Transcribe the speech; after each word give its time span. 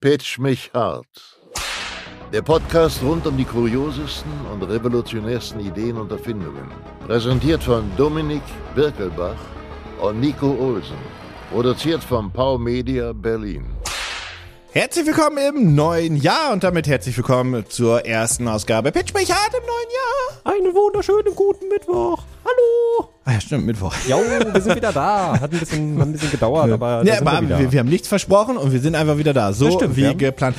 Pitch 0.00 0.38
mich 0.38 0.70
hart. 0.72 1.06
Der 2.32 2.40
Podcast 2.40 3.02
rund 3.02 3.26
um 3.26 3.36
die 3.36 3.44
kuriosesten 3.44 4.32
und 4.50 4.62
revolutionärsten 4.62 5.60
Ideen 5.60 5.98
und 5.98 6.10
Erfindungen. 6.10 6.70
Präsentiert 7.06 7.62
von 7.62 7.84
Dominik 7.98 8.40
Birkelbach 8.74 9.36
und 10.00 10.20
Nico 10.20 10.56
Olsen. 10.58 10.96
Produziert 11.52 12.02
von 12.02 12.32
Pau 12.32 12.56
Media 12.56 13.12
Berlin. 13.12 13.66
Herzlich 14.72 15.04
willkommen 15.04 15.36
im 15.36 15.74
neuen 15.74 16.16
Jahr 16.16 16.54
und 16.54 16.64
damit 16.64 16.86
herzlich 16.86 17.18
willkommen 17.18 17.68
zur 17.68 18.06
ersten 18.06 18.48
Ausgabe 18.48 18.92
Pitch 18.92 19.12
mich 19.12 19.30
hart 19.30 19.52
im 19.52 19.66
neuen 19.66 19.90
Jahr. 19.98 20.54
Einen 20.54 20.74
wunderschönen 20.74 21.34
guten 21.34 21.68
Mittwoch. 21.68 22.22
Hallo. 22.42 23.09
Ah 23.24 23.32
ja, 23.32 23.40
stimmt, 23.40 23.66
Mittwoch. 23.66 23.94
Jo, 24.08 24.18
wir 24.18 24.60
sind 24.62 24.76
wieder 24.76 24.92
da. 24.92 25.38
Hat 25.38 25.52
ein 25.52 25.58
bisschen, 25.58 25.98
hat 25.98 26.06
ein 26.08 26.12
bisschen 26.12 26.30
gedauert, 26.30 26.70
aber, 26.72 27.04
Ja, 27.04 27.16
sind 27.16 27.26
aber 27.28 27.40
wir, 27.40 27.48
wieder. 27.48 27.58
wir, 27.58 27.72
wir 27.72 27.80
haben 27.80 27.88
nichts 27.88 28.08
versprochen 28.08 28.56
und 28.56 28.72
wir 28.72 28.80
sind 28.80 28.94
einfach 28.94 29.18
wieder 29.18 29.34
da. 29.34 29.52
So 29.52 29.70
stimmt, 29.70 29.96
wie 29.96 30.14
geplant. 30.16 30.56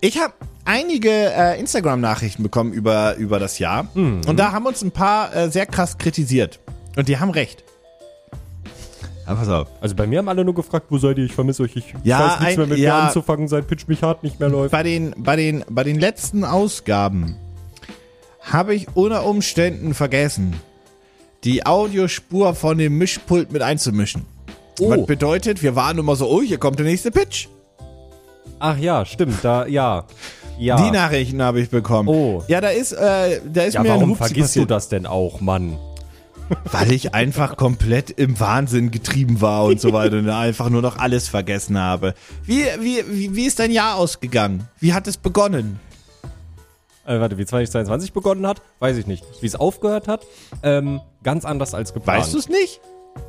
Ich 0.00 0.18
habe 0.20 0.34
einige 0.64 1.08
äh, 1.10 1.58
Instagram-Nachrichten 1.58 2.42
bekommen 2.42 2.72
über, 2.72 3.16
über 3.16 3.38
das 3.38 3.58
Jahr 3.58 3.86
Mhm. 3.94 4.20
und 4.26 4.38
da 4.38 4.52
haben 4.52 4.66
uns 4.66 4.82
ein 4.82 4.90
paar 4.90 5.34
äh, 5.34 5.50
sehr 5.50 5.64
krass 5.66 5.96
kritisiert. 5.96 6.60
Und 6.96 7.08
die 7.08 7.18
haben 7.18 7.30
recht. 7.30 7.64
Aber 9.24 9.38
pass 9.38 9.48
auf. 9.48 9.68
Also 9.80 9.94
bei 9.94 10.06
mir 10.06 10.18
haben 10.18 10.28
alle 10.28 10.44
nur 10.44 10.54
gefragt, 10.54 10.86
wo 10.90 10.98
seid 10.98 11.16
ihr? 11.16 11.24
Ich 11.24 11.32
vermisse 11.32 11.62
euch. 11.62 11.76
Ich 11.76 11.94
Ja, 12.02 12.18
weiß 12.18 12.40
nichts 12.40 12.52
ein- 12.54 12.58
mehr 12.58 12.66
mit 12.66 12.78
ja. 12.78 12.96
mir 12.96 13.02
anzufangen, 13.04 13.48
seit 13.48 13.66
Pitch 13.68 13.86
mich 13.88 14.02
hart 14.02 14.22
nicht 14.22 14.38
mehr 14.40 14.48
läuft. 14.48 14.72
Bei 14.72 14.82
den, 14.82 15.14
bei 15.16 15.36
den, 15.36 15.64
bei 15.70 15.84
den 15.84 15.98
letzten 15.98 16.44
Ausgaben 16.44 17.36
habe 18.42 18.74
ich 18.74 18.88
unter 18.94 19.24
Umständen 19.24 19.94
vergessen, 19.94 20.54
die 21.44 21.66
Audiospur 21.66 22.54
von 22.54 22.78
dem 22.78 22.98
Mischpult 22.98 23.52
mit 23.52 23.62
einzumischen. 23.62 24.24
Oh. 24.80 24.90
Was 24.90 25.06
bedeutet, 25.06 25.62
wir 25.62 25.76
waren 25.76 25.98
immer 25.98 26.16
so, 26.16 26.28
oh, 26.28 26.42
hier 26.42 26.58
kommt 26.58 26.78
der 26.78 26.86
nächste 26.86 27.10
Pitch. 27.10 27.48
Ach 28.58 28.78
ja, 28.78 29.04
stimmt. 29.04 29.38
Da, 29.42 29.66
ja. 29.66 30.04
Ja. 30.58 30.76
Die 30.76 30.90
Nachrichten 30.90 31.42
habe 31.42 31.60
ich 31.60 31.70
bekommen. 31.70 32.08
Oh. 32.08 32.44
Ja, 32.46 32.60
da 32.60 32.68
ist, 32.68 32.92
äh, 32.92 33.40
da 33.52 33.62
ist 33.62 33.74
ja, 33.74 33.82
mir 33.82 33.92
ein 33.92 33.96
warum 33.96 34.10
Hupsi 34.10 34.18
vergisst 34.18 34.48
passiert, 34.48 34.70
du 34.70 34.74
das 34.74 34.88
denn 34.88 35.06
auch, 35.06 35.40
Mann? 35.40 35.78
Weil 36.70 36.92
ich 36.92 37.14
einfach 37.14 37.56
komplett 37.56 38.10
im 38.10 38.38
Wahnsinn 38.38 38.90
getrieben 38.90 39.40
war 39.40 39.64
und 39.64 39.80
so 39.80 39.92
weiter 39.92 40.18
und 40.18 40.28
einfach 40.28 40.68
nur 40.68 40.82
noch 40.82 40.98
alles 40.98 41.28
vergessen 41.28 41.78
habe. 41.78 42.14
Wie, 42.44 42.64
wie, 42.78 43.02
wie, 43.08 43.34
wie 43.34 43.46
ist 43.46 43.58
dein 43.58 43.70
Jahr 43.70 43.96
ausgegangen? 43.96 44.68
Wie 44.78 44.92
hat 44.92 45.06
es 45.06 45.16
begonnen? 45.16 45.80
Äh, 47.04 47.20
warte, 47.20 47.38
wie 47.38 47.44
2022 47.44 48.12
begonnen 48.12 48.46
hat, 48.46 48.62
weiß 48.78 48.96
ich 48.96 49.06
nicht. 49.06 49.24
Wie 49.40 49.46
es 49.46 49.56
aufgehört 49.56 50.08
hat, 50.08 50.26
ähm, 50.62 51.00
ganz 51.22 51.44
anders 51.44 51.74
als 51.74 51.92
geplant. 51.94 52.20
Weißt 52.20 52.34
du 52.34 52.38
es 52.38 52.48
nicht? 52.48 52.80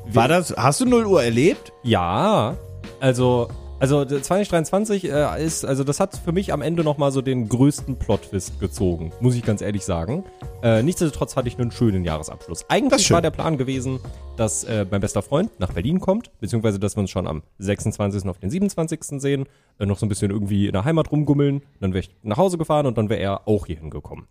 War 0.06 0.28
das, 0.28 0.56
hast 0.56 0.80
du 0.82 0.86
0 0.86 1.06
Uhr 1.06 1.24
erlebt? 1.24 1.74
Ja, 1.84 2.56
also, 3.00 3.50
also 3.84 4.06
2023 4.06 5.12
äh, 5.12 5.46
ist, 5.46 5.66
also 5.66 5.84
das 5.84 6.00
hat 6.00 6.16
für 6.16 6.32
mich 6.32 6.54
am 6.54 6.62
Ende 6.62 6.86
nochmal 6.86 7.12
so 7.12 7.22
den 7.22 7.50
größten 7.50 7.98
Plot-Twist 7.98 8.62
gezogen, 8.62 9.12
muss 9.20 9.36
ich 9.36 9.44
ganz 9.44 9.62
ehrlich 9.62 9.84
sagen. 9.84 10.24
Äh, 10.64 10.84
nichtsdestotrotz 10.84 11.36
hatte 11.36 11.50
ich 11.50 11.60
einen 11.60 11.70
schönen 11.70 12.06
Jahresabschluss. 12.06 12.64
Eigentlich 12.70 13.12
war 13.12 13.22
der 13.22 13.32
Plan 13.32 13.58
gewesen, 13.58 14.00
dass 14.38 14.64
äh, 14.64 14.86
mein 14.90 15.02
bester 15.02 15.22
Freund 15.22 15.60
nach 15.60 15.74
Berlin 15.74 16.00
kommt, 16.00 16.32
beziehungsweise 16.40 16.80
dass 16.80 16.96
wir 16.96 17.02
uns 17.02 17.10
schon 17.10 17.28
am 17.28 17.44
26. 17.60 18.26
auf 18.30 18.38
den 18.38 18.50
27. 18.50 19.20
sehen, 19.20 19.48
äh, 19.80 19.86
noch 19.86 19.98
so 19.98 20.06
ein 20.06 20.10
bisschen 20.10 20.32
irgendwie 20.32 20.68
in 20.68 20.72
der 20.72 20.86
Heimat 20.86 21.12
rumgummeln, 21.12 21.62
dann 21.82 21.92
wäre 21.92 22.06
ich 22.06 22.16
nach 22.24 22.38
Hause 22.38 22.58
gefahren 22.58 22.86
und 22.86 22.98
dann 22.98 23.10
wäre 23.10 23.20
er 23.20 23.50
auch 23.50 23.66
hier 23.66 23.76
hingekommen. 23.76 24.28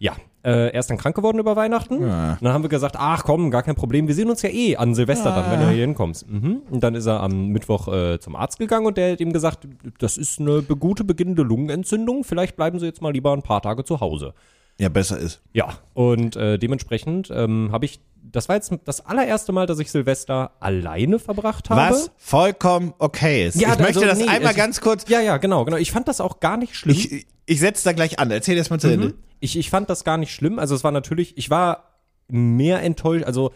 Ja, 0.00 0.16
äh, 0.44 0.70
er 0.70 0.80
ist 0.80 0.90
dann 0.90 0.98
krank 0.98 1.14
geworden 1.14 1.38
über 1.38 1.56
Weihnachten. 1.56 2.06
Ja. 2.06 2.32
Und 2.32 2.42
dann 2.42 2.52
haben 2.52 2.62
wir 2.62 2.68
gesagt, 2.68 2.96
ach 2.98 3.24
komm, 3.24 3.50
gar 3.50 3.62
kein 3.62 3.74
Problem, 3.74 4.08
wir 4.08 4.14
sehen 4.14 4.30
uns 4.30 4.42
ja 4.42 4.50
eh 4.50 4.76
an 4.76 4.94
Silvester 4.94 5.30
dann, 5.30 5.50
wenn 5.50 5.60
du 5.60 5.72
hier 5.72 5.82
hinkommst. 5.82 6.28
Mhm. 6.28 6.62
Und 6.70 6.82
dann 6.82 6.94
ist 6.94 7.06
er 7.06 7.20
am 7.20 7.48
Mittwoch 7.48 7.88
äh, 7.88 8.18
zum 8.18 8.36
Arzt 8.36 8.58
gegangen 8.58 8.86
und 8.86 8.96
der 8.96 9.12
hat 9.12 9.20
ihm 9.20 9.32
gesagt, 9.32 9.68
das 9.98 10.18
ist 10.18 10.40
eine 10.40 10.62
gute 10.62 11.04
beginnende 11.04 11.42
Lungenentzündung, 11.42 12.24
vielleicht 12.24 12.56
bleiben 12.56 12.78
Sie 12.78 12.86
jetzt 12.86 13.02
mal 13.02 13.12
lieber 13.12 13.32
ein 13.32 13.42
paar 13.42 13.62
Tage 13.62 13.84
zu 13.84 14.00
Hause. 14.00 14.34
Ja, 14.78 14.88
besser 14.88 15.18
ist. 15.18 15.42
Ja, 15.52 15.74
und 15.94 16.34
äh, 16.34 16.58
dementsprechend 16.58 17.30
ähm, 17.32 17.68
habe 17.72 17.84
ich, 17.84 18.00
das 18.22 18.48
war 18.48 18.56
jetzt 18.56 18.72
das 18.84 19.04
allererste 19.04 19.52
Mal, 19.52 19.66
dass 19.66 19.78
ich 19.78 19.90
Silvester 19.90 20.52
alleine 20.60 21.18
verbracht 21.18 21.70
habe. 21.70 21.92
Was 21.92 22.10
vollkommen 22.16 22.94
okay 22.98 23.46
ist. 23.46 23.60
Ja, 23.60 23.74
ich 23.74 23.78
möchte 23.78 24.00
also, 24.00 24.06
das 24.06 24.18
nee, 24.18 24.28
einmal 24.28 24.48
also- 24.48 24.58
ganz 24.58 24.80
kurz. 24.80 25.08
Ja, 25.08 25.20
ja, 25.20 25.36
genau, 25.36 25.64
genau. 25.64 25.76
Ich 25.76 25.92
fand 25.92 26.08
das 26.08 26.20
auch 26.20 26.40
gar 26.40 26.56
nicht 26.56 26.74
schlimm. 26.74 26.96
Ich, 26.96 27.26
ich 27.46 27.60
setze 27.60 27.84
da 27.84 27.92
gleich 27.92 28.18
an. 28.18 28.30
Erzähl 28.30 28.56
erst 28.56 28.70
mal 28.70 28.80
zu 28.80 28.88
Ende. 28.92 29.08
Mhm. 29.08 29.14
Ich, 29.40 29.58
ich 29.58 29.70
fand 29.70 29.90
das 29.90 30.04
gar 30.04 30.16
nicht 30.16 30.32
schlimm. 30.32 30.58
Also 30.58 30.74
es 30.74 30.84
war 30.84 30.92
natürlich, 30.92 31.36
ich 31.36 31.50
war 31.50 31.98
mehr 32.28 32.82
enttäuscht. 32.82 33.24
Also 33.24 33.52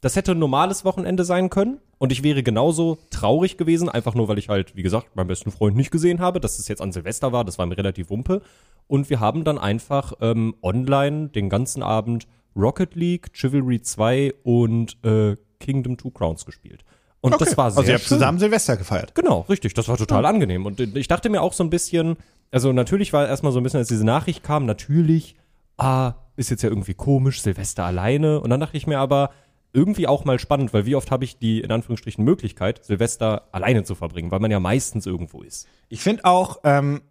das 0.00 0.16
hätte 0.16 0.32
ein 0.32 0.38
normales 0.38 0.84
Wochenende 0.84 1.24
sein 1.24 1.50
können 1.50 1.78
und 1.98 2.12
ich 2.12 2.22
wäre 2.22 2.42
genauso 2.42 2.98
traurig 3.10 3.56
gewesen, 3.56 3.88
einfach 3.88 4.14
nur, 4.14 4.28
weil 4.28 4.38
ich 4.38 4.48
halt, 4.48 4.76
wie 4.76 4.82
gesagt, 4.82 5.16
meinen 5.16 5.26
besten 5.26 5.50
Freund 5.50 5.76
nicht 5.76 5.90
gesehen 5.90 6.20
habe, 6.20 6.38
dass 6.38 6.58
es 6.58 6.68
jetzt 6.68 6.80
an 6.80 6.92
Silvester 6.92 7.32
war, 7.32 7.44
das 7.44 7.58
war 7.58 7.66
mir 7.66 7.76
relativ 7.76 8.10
wumpe. 8.10 8.42
Und 8.86 9.10
wir 9.10 9.20
haben 9.20 9.44
dann 9.44 9.58
einfach 9.58 10.12
ähm, 10.20 10.54
online 10.62 11.28
den 11.28 11.48
ganzen 11.48 11.82
Abend 11.82 12.28
Rocket 12.54 12.94
League, 12.94 13.30
Chivalry 13.32 13.82
2 13.82 14.34
und 14.44 14.96
äh, 15.04 15.36
Kingdom 15.60 15.96
Two 15.96 16.10
Crowns 16.10 16.46
gespielt. 16.46 16.84
Und 17.20 17.40
das 17.40 17.56
war 17.56 17.70
sehr 17.70 17.78
Also 17.80 17.90
ihr 17.90 17.94
habt 17.94 18.04
schön. 18.04 18.18
zusammen 18.18 18.38
Silvester 18.38 18.76
gefeiert. 18.76 19.14
Genau, 19.14 19.40
richtig. 19.48 19.74
Das 19.74 19.88
war 19.88 19.96
total 19.96 20.24
angenehm. 20.24 20.64
Und 20.66 20.78
ich 20.78 21.08
dachte 21.08 21.28
mir 21.28 21.42
auch 21.42 21.52
so 21.52 21.64
ein 21.64 21.70
bisschen, 21.70 22.16
also 22.50 22.72
natürlich 22.72 23.12
war 23.12 23.28
erstmal 23.28 23.52
so 23.52 23.60
ein 23.60 23.62
bisschen, 23.62 23.78
als 23.78 23.88
diese 23.88 24.04
Nachricht 24.04 24.42
kam, 24.42 24.66
natürlich, 24.66 25.36
ah, 25.76 26.14
ist 26.36 26.50
jetzt 26.50 26.62
ja 26.62 26.68
irgendwie 26.68 26.94
komisch, 26.94 27.42
Silvester 27.42 27.84
alleine. 27.84 28.40
Und 28.40 28.50
dann 28.50 28.60
dachte 28.60 28.76
ich 28.76 28.86
mir 28.86 28.98
aber, 28.98 29.30
irgendwie 29.72 30.06
auch 30.06 30.24
mal 30.24 30.38
spannend, 30.38 30.72
weil 30.72 30.86
wie 30.86 30.94
oft 30.94 31.10
habe 31.10 31.24
ich 31.24 31.38
die, 31.38 31.60
in 31.60 31.70
Anführungsstrichen, 31.70 32.24
Möglichkeit, 32.24 32.84
Silvester 32.84 33.48
alleine 33.52 33.84
zu 33.84 33.94
verbringen, 33.94 34.30
weil 34.30 34.40
man 34.40 34.50
ja 34.50 34.60
meistens 34.60 35.06
irgendwo 35.06 35.42
ist. 35.42 35.68
Ich 35.88 36.00
finde 36.00 36.24
auch, 36.24 36.60
ähm, 36.64 37.02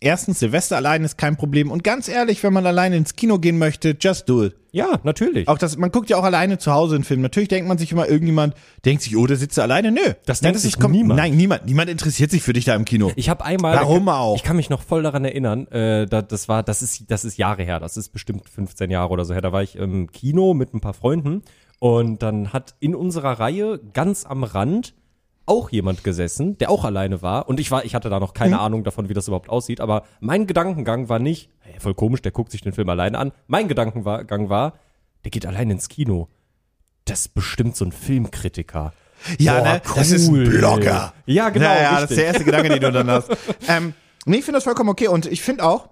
erstens, 0.00 0.38
Silvester 0.40 0.76
allein 0.76 1.04
ist 1.04 1.16
kein 1.18 1.36
Problem. 1.36 1.70
Und 1.70 1.84
ganz 1.84 2.08
ehrlich, 2.08 2.42
wenn 2.42 2.52
man 2.52 2.66
alleine 2.66 2.96
ins 2.96 3.16
Kino 3.16 3.38
gehen 3.38 3.58
möchte, 3.58 3.96
just 4.00 4.28
do 4.28 4.44
it. 4.44 4.54
Ja, 4.72 5.00
natürlich. 5.04 5.48
Auch 5.48 5.56
das, 5.56 5.78
man 5.78 5.90
guckt 5.90 6.10
ja 6.10 6.18
auch 6.18 6.24
alleine 6.24 6.58
zu 6.58 6.70
Hause 6.72 6.96
einen 6.96 7.04
Film. 7.04 7.22
Natürlich 7.22 7.48
denkt 7.48 7.66
man 7.66 7.78
sich 7.78 7.92
immer, 7.92 8.06
irgendjemand 8.08 8.54
denkt 8.84 9.02
sich, 9.02 9.16
oh, 9.16 9.26
der 9.26 9.38
sitzt 9.38 9.58
alleine. 9.58 9.90
Nö. 9.90 10.00
Das 10.26 10.40
denkt 10.40 10.60
sich 10.60 10.74
kom- 10.74 10.90
niemand. 10.90 11.16
Nein, 11.18 11.34
niemand. 11.34 11.64
Niemand 11.64 11.88
interessiert 11.88 12.30
sich 12.30 12.42
für 12.42 12.52
dich 12.52 12.66
da 12.66 12.74
im 12.74 12.84
Kino. 12.84 13.10
Ich 13.16 13.30
habe 13.30 13.42
einmal. 13.44 13.74
Warum 13.74 14.08
auch? 14.10 14.36
Ich 14.36 14.42
kann 14.42 14.56
mich 14.56 14.68
noch 14.68 14.82
voll 14.82 15.02
daran 15.02 15.24
erinnern. 15.24 15.66
Äh, 15.68 16.06
da, 16.06 16.20
das 16.20 16.48
war, 16.48 16.62
das 16.62 16.82
ist, 16.82 17.10
das 17.10 17.24
ist 17.24 17.38
Jahre 17.38 17.62
her. 17.62 17.80
Das 17.80 17.96
ist 17.96 18.10
bestimmt 18.10 18.48
15 18.50 18.90
Jahre 18.90 19.10
oder 19.10 19.24
so 19.24 19.32
her. 19.32 19.40
Da 19.40 19.52
war 19.52 19.62
ich 19.62 19.76
im 19.76 20.12
Kino 20.12 20.52
mit 20.52 20.74
ein 20.74 20.80
paar 20.80 20.92
Freunden 20.94 21.42
und 21.78 22.22
dann 22.22 22.52
hat 22.52 22.74
in 22.80 22.94
unserer 22.94 23.38
Reihe 23.40 23.80
ganz 23.94 24.26
am 24.26 24.44
Rand 24.44 24.92
auch 25.46 25.70
jemand 25.70 26.04
gesessen, 26.04 26.58
der 26.58 26.70
auch 26.70 26.84
alleine 26.84 27.22
war. 27.22 27.48
Und 27.48 27.60
ich 27.60 27.70
war, 27.70 27.84
ich 27.84 27.94
hatte 27.94 28.10
da 28.10 28.20
noch 28.20 28.34
keine 28.34 28.58
Ahnung 28.58 28.84
davon, 28.84 29.08
wie 29.08 29.14
das 29.14 29.28
überhaupt 29.28 29.48
aussieht. 29.48 29.80
Aber 29.80 30.04
mein 30.20 30.46
Gedankengang 30.46 31.08
war 31.08 31.18
nicht, 31.18 31.50
hey, 31.60 31.78
voll 31.78 31.94
komisch, 31.94 32.22
der 32.22 32.32
guckt 32.32 32.50
sich 32.50 32.62
den 32.62 32.72
Film 32.72 32.88
alleine 32.88 33.18
an. 33.18 33.32
Mein 33.46 33.68
Gedankengang 33.68 34.48
war, 34.48 34.74
der 35.24 35.30
geht 35.30 35.46
allein 35.46 35.70
ins 35.70 35.88
Kino. 35.88 36.28
Das 37.04 37.20
ist 37.20 37.34
bestimmt 37.34 37.76
so 37.76 37.84
ein 37.84 37.92
Filmkritiker. 37.92 38.92
Ja, 39.38 39.58
Boah, 39.58 39.64
ne? 39.64 39.82
Das 39.94 40.10
ist 40.10 40.28
ein 40.28 40.34
cool. 40.34 40.48
Blogger. 40.48 41.14
Ja, 41.24 41.48
genau. 41.50 41.66
Ja, 41.66 41.82
ja, 41.82 42.00
das 42.00 42.10
ist 42.10 42.16
der 42.16 42.26
erste 42.26 42.44
Gedanke, 42.44 42.68
den 42.68 42.80
du 42.80 42.92
dann 42.92 43.10
hast. 43.10 43.30
ähm, 43.68 43.94
nee, 44.26 44.38
ich 44.38 44.44
finde 44.44 44.58
das 44.58 44.64
vollkommen 44.64 44.90
okay. 44.90 45.08
Und 45.08 45.26
ich 45.26 45.42
finde 45.42 45.64
auch, 45.64 45.88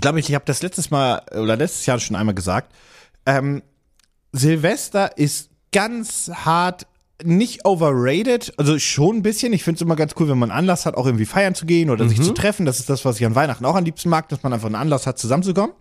glaube 0.00 0.20
ich, 0.20 0.28
ich 0.28 0.34
habe 0.34 0.44
das 0.44 0.62
letztes 0.62 0.90
Mal 0.90 1.22
oder 1.32 1.56
letztes 1.56 1.86
Jahr 1.86 1.98
schon 1.98 2.16
einmal 2.16 2.34
gesagt, 2.34 2.74
ähm, 3.24 3.62
Silvester 4.32 5.16
ist 5.16 5.50
ganz 5.72 6.30
hart 6.34 6.86
nicht 7.24 7.64
overrated, 7.64 8.52
also 8.58 8.78
schon 8.78 9.16
ein 9.16 9.22
bisschen. 9.22 9.52
Ich 9.52 9.64
finde 9.64 9.76
es 9.76 9.82
immer 9.82 9.96
ganz 9.96 10.14
cool, 10.18 10.28
wenn 10.28 10.38
man 10.38 10.50
Anlass 10.50 10.84
hat, 10.84 10.96
auch 10.96 11.06
irgendwie 11.06 11.24
feiern 11.24 11.54
zu 11.54 11.64
gehen 11.64 11.90
oder 11.90 12.08
sich 12.08 12.20
zu 12.20 12.34
treffen. 12.34 12.66
Das 12.66 12.78
ist 12.78 12.90
das, 12.90 13.04
was 13.04 13.18
ich 13.18 13.26
an 13.26 13.34
Weihnachten 13.34 13.64
auch 13.64 13.74
am 13.74 13.84
liebsten 13.84 14.10
mag, 14.10 14.28
dass 14.28 14.42
man 14.42 14.52
einfach 14.52 14.66
einen 14.66 14.74
Anlass 14.74 15.06
hat, 15.06 15.18
zusammenzukommen. 15.18 15.74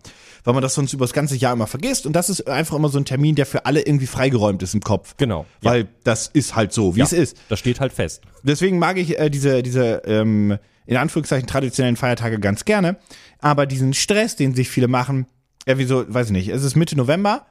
Weil 0.45 0.53
man 0.53 0.61
das 0.61 0.75
sonst 0.75 0.93
über 0.93 1.05
das 1.05 1.13
ganze 1.13 1.35
Jahr 1.35 1.53
immer 1.53 1.65
vergisst. 1.65 2.05
Und 2.05 2.13
das 2.13 2.29
ist 2.29 2.47
einfach 2.47 2.77
immer 2.77 2.89
so 2.89 2.99
ein 2.99 3.05
Termin, 3.05 3.33
der 3.33 3.47
für 3.47 3.65
alle 3.65 3.81
irgendwie 3.81 4.05
freigeräumt 4.05 4.61
ist 4.61 4.75
im 4.75 4.81
Kopf. 4.81 5.15
Genau. 5.17 5.45
Ja. 5.61 5.71
Weil 5.71 5.87
das 6.03 6.27
ist 6.27 6.55
halt 6.55 6.71
so, 6.71 6.95
wie 6.95 7.01
es 7.01 7.13
ist. 7.13 7.35
Das 7.49 7.57
steht 7.57 7.79
halt 7.79 7.91
fest. 7.91 8.21
Deswegen 8.43 8.77
mag 8.77 8.97
ich 8.97 9.17
äh, 9.17 9.29
diese, 9.29 9.63
diese 9.63 10.03
ähm, 10.05 10.57
in 10.85 10.97
Anführungszeichen 10.97 11.47
traditionellen 11.47 11.95
Feiertage 11.95 12.39
ganz 12.39 12.63
gerne. 12.63 12.97
Aber 13.39 13.65
diesen 13.65 13.93
Stress, 13.93 14.35
den 14.35 14.53
sich 14.53 14.69
viele 14.69 14.87
machen, 14.87 15.25
ja, 15.67 15.79
wieso, 15.79 16.05
weiß 16.07 16.27
ich 16.27 16.33
nicht, 16.33 16.49
es 16.49 16.63
ist 16.63 16.75
Mitte 16.75 16.95
November. 16.95 17.47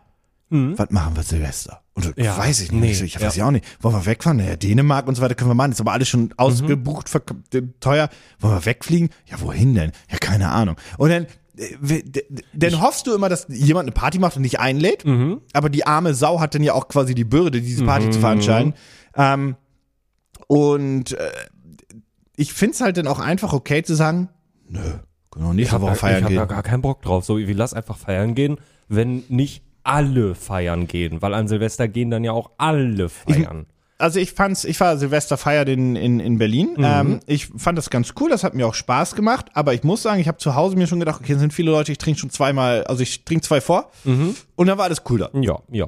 Was 0.51 0.91
machen 0.91 1.17
wir 1.17 1.23
Silvester? 1.25 1.81
Und 1.95 2.15
Ja, 2.17 2.37
weiß 2.39 2.61
ich 2.61 2.71
nicht. 2.71 2.81
nee, 2.81 2.91
ich, 2.93 3.03
ich 3.03 3.21
weiß 3.21 3.35
ja. 3.37 3.43
ja 3.43 3.49
auch 3.49 3.51
nicht. 3.51 3.65
Wollen 3.83 3.95
wir 3.97 4.07
wegfahren? 4.07 4.39
Ja, 4.39 4.55
Dänemark 4.57 5.09
und 5.09 5.15
so 5.17 5.23
weiter 5.23 5.35
können 5.35 5.51
wir 5.51 5.55
machen. 5.55 5.73
Ist 5.73 5.81
aber 5.81 5.93
alles 5.93 6.09
schon 6.09 6.33
ausgebucht, 6.37 7.11
äh, 7.55 7.63
teuer. 7.81 8.09
Wollen 8.39 8.55
wir 8.55 8.65
wegfliegen? 8.67 9.11
Ja, 9.27 9.41
wohin 9.41 9.75
denn? 9.75 9.91
Ja, 10.11 10.19
keine 10.19 10.51
Ahnung. 10.51 10.77
Und 10.99 11.09
dann, 11.11 11.27
äh, 11.57 12.03
dann 12.53 12.81
hoffst 12.81 13.07
du 13.09 13.15
immer, 13.15 13.29
dass 13.29 13.47
jemand 13.49 13.85
eine 13.89 13.93
Party 13.93 14.19
macht 14.21 14.37
und 14.37 14.45
dich 14.45 14.61
einlädt. 14.61 15.05
Aber 15.55 15.71
die 15.71 15.87
arme 15.87 16.15
Sau 16.15 16.39
hat 16.41 16.55
dann 16.55 16.63
ja 16.63 16.75
auch 16.75 16.87
quasi 16.89 17.15
die 17.17 17.25
Bürde, 17.25 17.61
diese 17.61 17.85
Party 17.85 18.11
zu 18.11 18.21
veranstalten. 18.21 18.75
Ähm, 19.17 19.57
und 20.47 21.13
äh, 21.13 21.31
ich 22.37 22.53
find's 22.53 22.81
halt 22.81 22.97
dann 22.97 23.07
auch 23.07 23.19
einfach 23.19 23.53
okay 23.53 23.83
zu 23.83 23.95
sagen, 23.95 24.29
nö, 24.69 24.81
können 25.31 25.47
wir 25.47 25.55
nächste 25.55 25.81
Woche 25.81 25.95
feiern 25.95 26.19
ich 26.19 26.23
hab 26.25 26.29
gehen. 26.31 26.39
da 26.39 26.45
gar 26.45 26.63
keinen 26.63 26.83
Bock 26.83 27.03
drauf. 27.03 27.25
So, 27.25 27.39
wie 27.39 27.53
lass 27.53 27.75
einfach 27.75 27.97
feiern 27.97 28.35
gehen, 28.35 28.57
wenn 28.89 29.25
nicht 29.29 29.63
alle 29.85 30.35
feiern 30.35 30.87
gehen, 30.87 31.23
weil 31.23 31.35
an 31.35 31.47
Silvester 31.49 31.89
gehen 31.89 32.11
dann 32.11 32.25
ja 32.25 32.33
auch 32.33 32.51
alle 32.59 33.09
feiern. 33.09 33.67
also 33.99 34.19
ich 34.19 34.33
fand's, 34.33 34.65
ich 34.65 34.81
war 34.81 34.97
Silvester 34.99 35.37
feiert 35.37 35.69
in, 35.69 35.95
in, 35.97 36.21
in 36.21 36.39
Berlin. 36.39 36.75
Ähm, 36.79 37.21
ich 37.27 37.47
fand 37.57 37.79
das 37.79 37.91
ganz 37.91 38.15
cool, 38.21 38.31
das 38.31 38.43
hat 38.45 38.55
mir 38.55 38.67
auch 38.67 38.75
Spaß 38.75 39.15
gemacht, 39.15 39.47
aber 39.55 39.75
ich 39.75 39.85
muss 39.85 40.03
sagen, 40.03 40.21
ich 40.21 40.29
habe 40.29 40.39
zu 40.39 40.55
Hause 40.55 40.77
mir 40.77 40.87
schon 40.87 41.01
gedacht, 41.01 41.21
okay, 41.21 41.35
sind 41.37 41.53
viele 41.53 41.71
Leute, 41.71 41.93
ich 41.93 41.99
trinke 41.99 42.19
schon 42.19 42.31
zweimal, 42.31 42.85
also 42.85 43.03
ich 43.03 43.25
trinke 43.25 43.43
zwei 43.47 43.61
vor 43.61 43.91
und 44.57 44.67
dann 44.67 44.79
war 44.79 44.85
alles 44.87 45.03
cool 45.09 45.19
da. 45.19 45.31
Ja, 45.41 45.59
ja. 45.71 45.87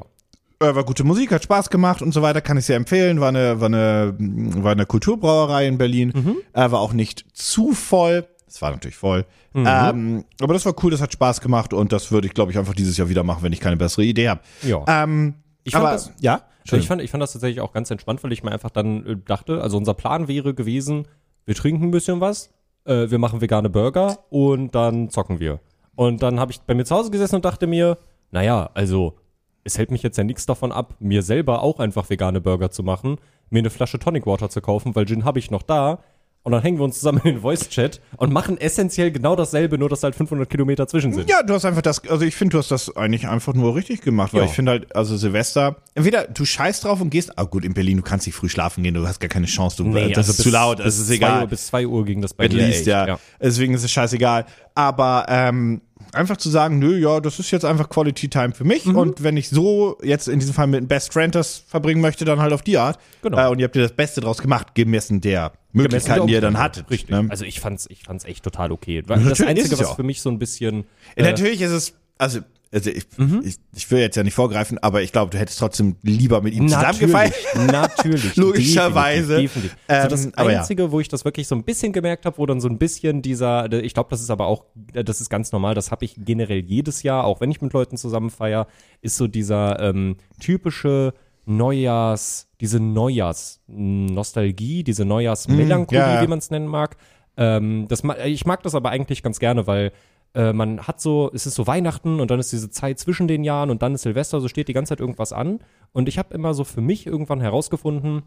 Äh, 0.58 0.74
war 0.74 0.84
gute 0.84 1.04
Musik, 1.04 1.32
hat 1.32 1.42
Spaß 1.42 1.68
gemacht 1.68 2.00
und 2.00 2.12
so 2.12 2.22
weiter, 2.22 2.40
kann 2.40 2.56
ich 2.56 2.64
sehr 2.64 2.76
empfehlen. 2.76 3.20
War 3.20 3.28
eine, 3.28 3.60
war 3.60 3.66
eine, 3.66 4.14
war 4.18 4.72
eine 4.72 4.86
Kulturbrauerei 4.86 5.66
in 5.66 5.76
Berlin. 5.76 6.12
Äh, 6.54 6.70
war 6.70 6.80
auch 6.80 6.94
nicht 6.94 7.26
zu 7.34 7.72
voll. 7.72 8.26
Es 8.56 8.62
war 8.62 8.70
natürlich 8.70 8.96
voll. 8.96 9.24
Ähm, 9.54 10.24
aber 10.40 10.54
das 10.54 10.64
war 10.64 10.74
cool, 10.82 10.90
das 10.90 11.00
hat 11.02 11.12
Spaß 11.12 11.40
gemacht 11.42 11.72
und 11.74 11.92
das 11.92 12.10
würde 12.10 12.26
ich, 12.26 12.34
glaube 12.34 12.50
ich, 12.52 12.58
einfach 12.58 12.74
dieses 12.74 12.96
Jahr 12.96 13.08
wieder 13.10 13.22
machen, 13.22 13.42
wenn 13.42 13.52
ich 13.52 13.60
keine 13.60 13.76
bessere 13.76 14.02
Idee 14.04 14.30
habe. 14.30 14.40
Ja. 14.62 14.82
Ähm, 14.88 15.34
Ich 15.64 15.72
fand 15.72 15.84
aber, 15.84 15.92
das- 15.92 16.10
ja? 16.20 16.42
Ich 16.64 16.86
fand, 16.88 17.00
ich 17.02 17.10
fand 17.10 17.22
das 17.22 17.32
tatsächlich 17.32 17.60
auch 17.60 17.72
ganz 17.72 17.90
entspannt, 17.90 18.24
weil 18.24 18.32
ich 18.32 18.42
mir 18.42 18.50
einfach 18.50 18.70
dann 18.70 19.06
äh, 19.06 19.16
dachte, 19.24 19.60
also 19.62 19.76
unser 19.76 19.94
Plan 19.94 20.26
wäre 20.26 20.52
gewesen, 20.54 21.06
wir 21.44 21.54
trinken 21.54 21.84
ein 21.84 21.90
bisschen 21.90 22.20
was, 22.20 22.50
äh, 22.86 23.08
wir 23.10 23.18
machen 23.18 23.40
vegane 23.40 23.68
Burger 23.70 24.18
und 24.30 24.74
dann 24.74 25.10
zocken 25.10 25.38
wir. 25.38 25.60
Und 25.94 26.22
dann 26.22 26.40
habe 26.40 26.50
ich 26.52 26.60
bei 26.62 26.74
mir 26.74 26.84
zu 26.84 26.94
Hause 26.96 27.10
gesessen 27.10 27.36
und 27.36 27.44
dachte 27.44 27.66
mir, 27.66 27.98
naja, 28.30 28.70
also 28.74 29.16
es 29.64 29.78
hält 29.78 29.90
mich 29.90 30.02
jetzt 30.02 30.16
ja 30.18 30.24
nichts 30.24 30.46
davon 30.46 30.72
ab, 30.72 30.94
mir 30.98 31.22
selber 31.22 31.62
auch 31.62 31.78
einfach 31.78 32.08
vegane 32.10 32.40
Burger 32.40 32.70
zu 32.70 32.82
machen, 32.82 33.18
mir 33.50 33.58
eine 33.60 33.70
Flasche 33.70 33.98
Tonic 33.98 34.26
Water 34.26 34.48
zu 34.50 34.60
kaufen, 34.60 34.94
weil 34.96 35.06
Gin 35.06 35.24
habe 35.24 35.38
ich 35.38 35.50
noch 35.50 35.62
da. 35.62 36.00
Und 36.46 36.52
dann 36.52 36.62
hängen 36.62 36.78
wir 36.78 36.84
uns 36.84 37.00
zusammen 37.00 37.18
in 37.24 37.34
den 37.34 37.40
Voice-Chat 37.40 38.00
und 38.18 38.32
machen 38.32 38.56
essentiell 38.56 39.10
genau 39.10 39.34
dasselbe, 39.34 39.78
nur 39.78 39.88
dass 39.88 40.04
halt 40.04 40.14
500 40.14 40.48
Kilometer 40.48 40.86
zwischen 40.86 41.12
sind. 41.12 41.28
Ja, 41.28 41.42
du 41.42 41.52
hast 41.54 41.64
einfach 41.64 41.82
das, 41.82 42.06
also 42.08 42.24
ich 42.24 42.36
finde, 42.36 42.52
du 42.52 42.58
hast 42.58 42.70
das 42.70 42.94
eigentlich 42.96 43.26
einfach 43.26 43.52
nur 43.54 43.74
richtig 43.74 44.00
gemacht, 44.02 44.32
weil 44.32 44.42
Ja. 44.42 44.46
ich 44.46 44.52
finde 44.52 44.70
halt, 44.70 44.94
also 44.94 45.16
Silvester, 45.16 45.74
entweder 45.96 46.28
du 46.28 46.44
scheißt 46.44 46.84
drauf 46.84 47.00
und 47.00 47.10
gehst, 47.10 47.36
ah 47.36 47.42
gut, 47.42 47.64
in 47.64 47.74
Berlin, 47.74 47.96
du 47.96 48.04
kannst 48.04 48.28
nicht 48.28 48.36
früh 48.36 48.48
schlafen 48.48 48.84
gehen, 48.84 48.94
du 48.94 49.04
hast 49.08 49.18
gar 49.18 49.26
keine 49.28 49.46
Chance, 49.46 49.78
du, 49.78 49.88
Nee, 49.88 50.10
das 50.10 50.28
also 50.28 50.30
ist 50.38 50.42
zu 50.44 50.50
laut, 50.50 50.78
es 50.78 51.00
ist 51.00 51.08
zwei 51.08 51.14
egal. 51.16 51.40
Uhr, 51.42 51.48
bis 51.48 51.66
2 51.66 51.86
Uhr 51.88 52.04
ging 52.04 52.22
das 52.22 52.32
bei 52.32 52.44
At 52.44 52.52
mir 52.52 52.58
least, 52.64 52.78
echt, 52.78 52.86
ja. 52.86 53.18
Deswegen 53.42 53.74
ist 53.74 53.82
es 53.82 53.90
scheißegal. 53.90 54.46
Aber 54.76 55.26
ähm, 55.28 55.80
einfach 56.12 56.36
zu 56.36 56.48
sagen, 56.50 56.78
nö, 56.78 56.96
ja, 56.98 57.20
das 57.20 57.38
ist 57.38 57.50
jetzt 57.50 57.64
einfach 57.64 57.88
Quality 57.88 58.28
Time 58.28 58.52
für 58.52 58.64
mich. 58.64 58.86
Mhm. 58.86 58.96
Und 58.96 59.22
wenn 59.22 59.36
ich 59.36 59.48
so 59.48 59.98
jetzt 60.02 60.28
in 60.28 60.38
diesem 60.38 60.54
Fall 60.54 60.66
mit 60.66 60.78
einem 60.78 60.88
Best 60.88 61.12
Friend 61.12 61.34
das 61.34 61.62
verbringen 61.66 62.00
möchte, 62.00 62.24
dann 62.24 62.40
halt 62.40 62.52
auf 62.52 62.62
die 62.62 62.78
Art. 62.78 62.98
Genau. 63.22 63.38
Äh, 63.38 63.50
und 63.50 63.58
ihr 63.58 63.64
habt 63.64 63.74
dir 63.74 63.82
das 63.82 63.92
Beste 63.92 64.20
draus 64.20 64.38
gemacht, 64.38 64.74
gemessen 64.74 65.20
der 65.20 65.52
Möglichkeiten, 65.72 66.26
die 66.26 66.32
ihr 66.32 66.40
dann 66.40 66.58
hattet. 66.58 66.90
Richtig. 66.90 67.10
Ne? 67.10 67.26
Also 67.28 67.44
ich 67.44 67.60
fand's, 67.60 67.86
ich 67.90 68.04
fand's 68.04 68.24
echt 68.24 68.42
total 68.42 68.72
okay. 68.72 69.02
Das 69.02 69.18
Natürlich 69.18 69.40
ist 69.40 69.46
Einzige, 69.46 69.78
was 69.78 69.92
für 69.92 70.02
mich 70.02 70.20
so 70.20 70.30
ein 70.30 70.38
bisschen. 70.38 70.84
Äh, 71.14 71.22
Natürlich 71.22 71.60
ist 71.60 71.72
es, 71.72 71.94
also, 72.18 72.40
also 72.72 72.90
ich, 72.90 73.06
Mhm. 73.16 73.42
ich, 73.44 73.56
ich 73.74 73.90
will 73.90 74.00
jetzt 74.00 74.16
ja 74.16 74.22
nicht 74.22 74.34
vorgreifen, 74.34 74.78
aber 74.78 75.02
ich 75.02 75.12
glaube, 75.12 75.30
du 75.30 75.38
hättest 75.38 75.58
trotzdem 75.58 75.96
lieber 76.02 76.42
mit 76.42 76.54
ihm 76.54 76.68
zusammen 76.68 76.98
gefeiert. 76.98 77.34
natürlich. 77.54 78.36
Logischerweise. 78.36 79.40
Definitiv. 79.40 79.74
definitiv. 79.74 79.76
Ähm, 79.88 80.02
so 80.02 80.08
das 80.08 80.38
aber 80.38 80.52
ja. 80.52 80.58
Einzige, 80.60 80.92
wo 80.92 81.00
ich 81.00 81.08
das 81.08 81.24
wirklich 81.24 81.48
so 81.48 81.54
ein 81.54 81.64
bisschen 81.64 81.92
gemerkt 81.92 82.26
habe, 82.26 82.38
wo 82.38 82.46
dann 82.46 82.60
so 82.60 82.68
ein 82.68 82.78
bisschen 82.78 83.22
dieser, 83.22 83.72
ich 83.72 83.94
glaube, 83.94 84.10
das 84.10 84.20
ist 84.20 84.30
aber 84.30 84.46
auch, 84.46 84.64
das 84.92 85.20
ist 85.20 85.30
ganz 85.30 85.52
normal, 85.52 85.74
das 85.74 85.90
habe 85.90 86.04
ich 86.04 86.16
generell 86.18 86.58
jedes 86.58 87.02
Jahr, 87.02 87.24
auch 87.24 87.40
wenn 87.40 87.50
ich 87.50 87.60
mit 87.60 87.72
Leuten 87.72 87.96
zusammen 87.96 88.30
feier, 88.30 88.66
ist 89.00 89.16
so 89.16 89.26
dieser 89.28 89.80
ähm, 89.80 90.16
typische 90.40 91.14
Neujahrs, 91.46 92.48
diese 92.60 92.80
Neujahrs-Nostalgie, 92.80 94.84
diese 94.84 95.04
Neujahrs-Melancholie, 95.04 96.00
ja, 96.00 96.14
ja. 96.16 96.22
wie 96.22 96.26
man 96.26 96.38
es 96.38 96.50
nennen 96.50 96.66
mag. 96.66 96.96
Ähm, 97.36 97.86
das, 97.88 98.02
ich 98.24 98.46
mag 98.46 98.62
das 98.62 98.74
aber 98.74 98.90
eigentlich 98.90 99.22
ganz 99.22 99.38
gerne, 99.38 99.66
weil 99.66 99.92
äh, 100.36 100.52
man 100.52 100.86
hat 100.86 101.00
so, 101.00 101.30
es 101.32 101.46
ist 101.46 101.54
so 101.54 101.66
Weihnachten 101.66 102.20
und 102.20 102.30
dann 102.30 102.38
ist 102.38 102.52
diese 102.52 102.70
Zeit 102.70 102.98
zwischen 102.98 103.26
den 103.26 103.42
Jahren 103.42 103.70
und 103.70 103.80
dann 103.80 103.94
ist 103.94 104.02
Silvester, 104.02 104.40
so 104.40 104.48
steht 104.48 104.68
die 104.68 104.74
ganze 104.74 104.90
Zeit 104.90 105.00
irgendwas 105.00 105.32
an. 105.32 105.60
Und 105.92 106.08
ich 106.08 106.18
habe 106.18 106.34
immer 106.34 106.52
so 106.52 106.62
für 106.62 106.82
mich 106.82 107.06
irgendwann 107.06 107.40
herausgefunden, 107.40 108.22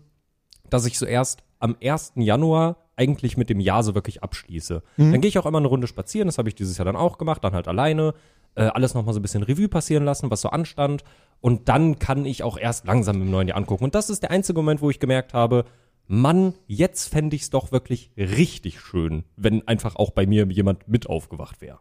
dass 0.72 0.88
ich 0.88 0.98
so 0.98 1.06
erst 1.06 1.44
am 1.60 1.78
1. 1.82 2.14
Januar 2.16 2.78
eigentlich 2.96 3.38
mit 3.38 3.50
dem 3.50 3.60
Jahr 3.60 3.84
so 3.84 3.94
wirklich 3.94 4.24
abschließe. 4.24 4.82
Dann 5.12 5.22
gehe 5.22 5.30
ich 5.30 5.38
auch 5.38 5.46
immer 5.46 5.60
eine 5.60 5.68
Runde 5.68 5.88
spazieren, 5.88 6.28
das 6.28 6.40
habe 6.40 6.50
ich 6.50 6.56
dieses 6.56 6.78
Jahr 6.80 6.86
dann 6.86 6.96
auch 6.96 7.20
gemacht, 7.20 7.44
dann 7.44 7.54
halt 7.54 7.68
alleine, 7.68 8.16
äh, 8.56 8.64
alles 8.64 8.96
nochmal 8.96 9.14
so 9.14 9.20
ein 9.20 9.24
bisschen 9.24 9.44
Revue 9.44 9.70
passieren 9.70 10.04
lassen, 10.04 10.32
was 10.32 10.42
so 10.42 10.50
anstand. 10.50 11.04
Und 11.42 11.70
dann 11.70 12.00
kann 12.00 12.26
ich 12.26 12.42
auch 12.42 12.58
erst 12.58 12.88
langsam 12.88 13.22
im 13.22 13.30
neuen 13.30 13.48
Jahr 13.48 13.58
angucken. 13.58 13.84
Und 13.84 13.94
das 13.94 14.10
ist 14.10 14.24
der 14.24 14.32
einzige 14.32 14.60
Moment, 14.60 14.82
wo 14.82 14.90
ich 14.90 15.00
gemerkt 15.00 15.34
habe, 15.34 15.66
Mann, 16.08 16.56
jetzt 16.66 17.10
fände 17.10 17.36
ich 17.36 17.44
es 17.44 17.50
doch 17.52 17.72
wirklich 17.72 18.12
richtig 18.18 18.82
schön, 18.82 19.26
wenn 19.38 19.68
einfach 19.68 19.96
auch 19.96 20.10
bei 20.10 20.26
mir 20.26 20.48
jemand 20.48 20.88
mit 20.88 21.08
aufgewacht 21.08 21.62
wäre. 21.62 21.80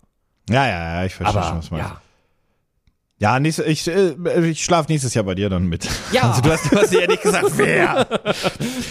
Ja, 0.49 0.67
ja, 0.67 0.95
ja, 1.01 1.05
ich 1.07 1.15
verstehe 1.15 1.43
schon, 1.43 1.51
Aber 1.51 1.59
was 1.59 1.69
du 1.69 1.75
meinst. 1.75 1.91
ja, 1.91 2.01
Ja, 3.21 3.41
nächste, 3.41 3.65
ich, 3.65 3.87
äh, 3.89 4.15
ich 4.49 4.65
schlafe 4.65 4.91
nächstes 4.91 5.15
Jahr 5.15 5.25
bei 5.25 5.35
dir 5.35 5.49
dann 5.51 5.67
mit. 5.67 5.89
Ja. 6.13 6.31
Also 6.31 6.41
du 6.43 6.51
hast, 6.53 6.71
du 6.73 6.77
hast 6.77 6.93
ja 6.93 7.07
nicht 7.07 7.23
gesagt, 7.23 7.53
wer. 7.57 8.07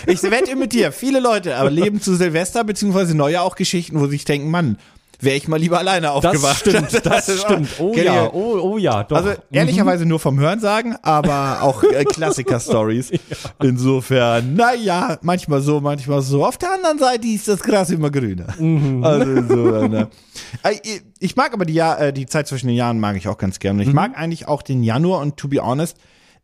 Ich 0.06 0.22
wette 0.24 0.56
mit 0.56 0.74
dir, 0.74 0.92
viele 0.92 1.20
Leute 1.20 1.52
erleben 1.52 2.02
zu 2.02 2.16
Silvester 2.16 2.64
bzw. 2.64 3.14
Neujahr 3.14 3.44
auch 3.44 3.56
Geschichten, 3.56 4.00
wo 4.00 4.06
sie 4.06 4.12
sich 4.12 4.26
denken, 4.26 4.52
Mann, 4.52 4.78
wäre 5.20 5.36
ich 5.36 5.48
mal 5.48 5.58
lieber 5.60 5.78
alleine 5.80 6.08
das 6.08 6.16
aufgewacht. 6.26 6.58
stimmt, 6.60 6.94
das 7.06 7.30
auch- 7.30 7.46
stimmt. 7.46 7.70
Oh 7.80 7.94
ja, 7.96 8.30
oh, 8.32 8.60
oh 8.62 8.78
ja, 8.78 9.04
doch. 9.04 9.18
Also 9.18 9.32
ehrlicherweise 9.52 10.06
nur 10.06 10.20
vom 10.20 10.40
Hören 10.40 10.60
sagen, 10.60 10.96
aber 11.02 11.62
auch 11.64 11.84
äh, 11.84 12.04
Klassiker-Stories. 12.06 13.12
Insofern, 13.62 14.54
naja, 14.56 15.18
manchmal 15.22 15.62
so, 15.62 15.80
manchmal 15.82 16.22
so. 16.22 16.46
Auf 16.46 16.58
der 16.58 16.72
anderen 16.74 17.00
Seite 17.00 17.28
ist 17.28 17.48
das 17.48 17.62
Gras 17.62 17.90
immer 17.90 18.10
grüner. 18.12 18.48
Also 18.50 19.32
insofern, 19.32 19.92
ne. 19.92 20.08
Äh, 20.64 20.76
ich- 21.20 21.36
mag 21.36 21.54
aber 21.54 21.66
die, 21.66 21.74
Jahr, 21.74 22.00
äh, 22.00 22.14
die 22.14 22.26
Zeit 22.26 22.48
zwischen 22.48 22.68
den 22.68 22.76
Jahren 22.76 23.00
mag 23.00 23.16
ich 23.18 23.28
auch 23.28 23.38
ganz 23.38 23.60
gerne. 23.60 23.84
Ich 23.84 23.94
mag 23.94 24.18
eigentlich 24.18 24.48
auch 24.48 24.62
den 24.62 24.84
Januar 24.84 25.22
und 25.22 25.38
to 25.38 25.48
be 25.48 25.58
honest, 25.60 25.98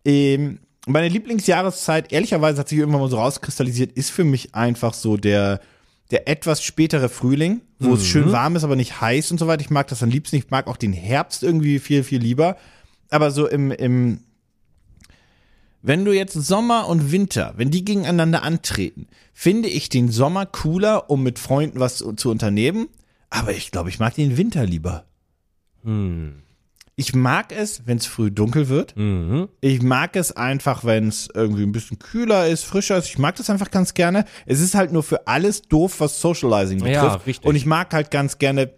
ähm, 0.06 0.60
meine 0.86 1.08
Lieblingsjahreszeit, 1.08 2.12
ehrlicherweise 2.12 2.60
hat 2.60 2.68
sich 2.70 2.78
irgendwann 2.80 3.02
mal 3.02 3.10
so 3.10 3.18
rauskristallisiert, 3.18 3.94
ist 3.94 4.10
für 4.10 4.24
mich 4.26 4.54
einfach 4.54 4.94
so 4.94 5.16
der, 5.16 5.62
der 6.14 6.28
etwas 6.28 6.64
spätere 6.64 7.10
Frühling, 7.10 7.62
wo 7.80 7.96
es 7.96 8.06
schön 8.06 8.32
warm 8.32 8.56
ist, 8.56 8.64
aber 8.64 8.76
nicht 8.76 9.02
heiß 9.02 9.32
und 9.32 9.40
so 9.40 9.48
weiter. 9.48 9.62
Ich 9.62 9.72
mag 9.72 9.88
das 9.88 10.04
am 10.04 10.12
liebsten. 10.12 10.36
Ich 10.36 10.52
mag 10.52 10.68
auch 10.68 10.78
den 10.78 10.94
Herbst 10.94 11.42
irgendwie 11.42 11.80
viel, 11.80 12.04
viel 12.04 12.22
lieber. 12.22 12.56
Aber 13.10 13.32
so 13.32 13.48
im, 13.48 13.72
im, 13.72 14.20
wenn 15.82 16.06
du 16.06 16.14
jetzt 16.14 16.34
Sommer 16.34 16.88
und 16.88 17.12
Winter, 17.12 17.56
wenn 17.58 17.72
die 17.72 17.84
gegeneinander 17.84 18.44
antreten, 18.44 19.08
finde 19.34 19.70
ich 19.70 19.90
den 19.90 20.12
Sommer 20.12 20.46
cooler, 20.46 21.10
um 21.10 21.24
mit 21.24 21.40
Freunden 21.40 21.80
was 21.80 21.98
zu, 21.98 22.14
zu 22.14 22.30
unternehmen. 22.30 22.90
Aber 23.32 23.52
ich 23.52 23.72
glaube, 23.72 23.90
ich 23.90 23.98
mag 23.98 24.14
den 24.14 24.38
Winter 24.38 24.68
lieber. 24.68 25.06
Ich 26.96 27.16
mag 27.16 27.52
es, 27.52 27.88
wenn 27.88 27.98
es 27.98 28.06
früh 28.06 28.30
dunkel 28.30 28.70
wird. 28.70 28.96
Mhm. 28.96 29.50
Ich 29.62 29.82
mag 29.82 30.16
es 30.16 30.32
einfach, 30.32 30.86
wenn 30.86 31.08
es 31.08 31.28
irgendwie 31.34 31.64
ein 31.64 31.72
bisschen 31.72 31.98
kühler 31.98 32.48
ist, 32.48 32.66
frischer 32.66 32.98
ist. 32.98 33.08
Ich 33.08 33.18
mag 33.18 33.36
das 33.36 33.50
einfach 33.50 33.72
ganz 33.72 33.96
gerne. 33.96 34.26
Es 34.46 34.60
ist 34.60 34.76
halt 34.76 34.92
nur 34.92 35.02
für 35.02 35.28
alles 35.28 35.64
doof, 35.64 36.00
was 36.00 36.22
Socializing 36.22 36.80
betrifft. 36.80 37.04
Ja, 37.04 37.16
richtig. 37.26 37.46
Und 37.48 37.56
ich 37.56 37.66
mag 37.66 37.94
halt 37.94 38.12
ganz 38.12 38.38
gerne, 38.38 38.74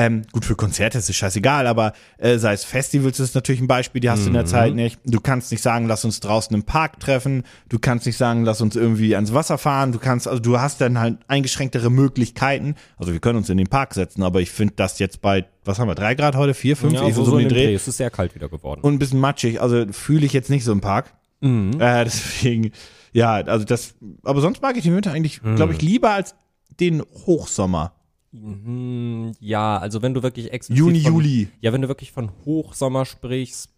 ähm, 0.00 0.22
gut, 0.30 0.44
für 0.44 0.54
Konzerte 0.54 0.96
ist 0.98 1.10
es 1.10 1.16
scheißegal, 1.16 1.66
aber 1.66 1.92
äh, 2.18 2.38
sei 2.38 2.52
es 2.52 2.62
Festivals 2.64 3.18
ist 3.18 3.34
natürlich 3.34 3.60
ein 3.60 3.66
Beispiel, 3.66 4.00
die 4.00 4.08
hast 4.08 4.22
du 4.22 4.28
in 4.28 4.34
der 4.34 4.44
Mhm. 4.44 4.46
Zeit 4.46 4.74
nicht. 4.76 5.00
Du 5.04 5.18
kannst 5.20 5.50
nicht 5.50 5.60
sagen, 5.60 5.88
lass 5.88 6.04
uns 6.04 6.20
draußen 6.20 6.54
im 6.54 6.62
Park 6.62 7.00
treffen. 7.00 7.42
Du 7.68 7.80
kannst 7.80 8.06
nicht 8.06 8.16
sagen, 8.16 8.44
lass 8.44 8.60
uns 8.60 8.76
irgendwie 8.76 9.16
ans 9.16 9.34
Wasser 9.34 9.58
fahren. 9.58 9.90
Du 9.90 9.98
kannst, 9.98 10.28
also 10.28 10.40
du 10.40 10.60
hast 10.60 10.80
dann 10.80 11.00
halt 11.00 11.18
eingeschränktere 11.26 11.90
Möglichkeiten. 11.90 12.76
Also 12.96 13.12
wir 13.12 13.18
können 13.18 13.38
uns 13.38 13.50
in 13.50 13.58
den 13.58 13.66
Park 13.66 13.92
setzen, 13.94 14.22
aber 14.22 14.40
ich 14.40 14.50
finde 14.50 14.74
das 14.76 15.00
jetzt 15.00 15.20
bei, 15.20 15.46
was 15.64 15.80
haben 15.80 15.88
wir, 15.88 15.96
drei 15.96 16.14
Grad 16.14 16.36
heute? 16.36 16.54
Vier, 16.54 16.76
fünf? 16.76 16.92
Ja, 16.94 17.06
Ich 17.08 17.14
so, 17.16 17.24
so 17.24 17.32
so 17.32 17.38
in 17.38 17.48
den 17.48 17.54
Dreh 17.54 17.66
Dreh. 17.66 17.74
Es 17.74 17.88
ist 17.88 17.96
sehr 17.96 18.10
kalt 18.10 18.34
wieder 18.36 18.48
geworden. 18.48 18.80
und 18.82 18.94
ein 18.94 18.98
bisschen 19.00 19.18
matschig. 19.18 19.60
Also 19.60 19.84
fühle 19.90 20.24
ich 20.24 20.32
jetzt 20.32 20.48
nicht 20.48 20.62
so 20.64 20.70
im 20.70 20.80
Park. 20.80 21.12
Äh, 21.42 21.48
deswegen, 22.04 22.70
ja, 23.12 23.34
also 23.34 23.64
das, 23.64 23.94
aber 24.22 24.40
sonst 24.40 24.62
mag 24.62 24.76
ich 24.76 24.84
den 24.84 24.94
Winter 24.94 25.10
eigentlich, 25.12 25.40
glaube 25.42 25.72
ich, 25.72 25.82
lieber 25.82 26.10
als 26.10 26.36
den 26.78 27.02
Hochsommer. 27.26 27.94
Hm, 28.32 29.32
ja, 29.40 29.78
also 29.78 30.02
wenn 30.02 30.14
du 30.14 30.22
wirklich 30.22 30.52
explizit 30.52 30.78
Juni, 30.78 31.00
von, 31.00 31.12
Juli. 31.14 31.48
Ja, 31.60 31.72
wenn 31.72 31.82
du 31.82 31.88
wirklich 31.88 32.12
von 32.12 32.30
Hochsommer 32.44 33.04
sprichst, 33.06 33.70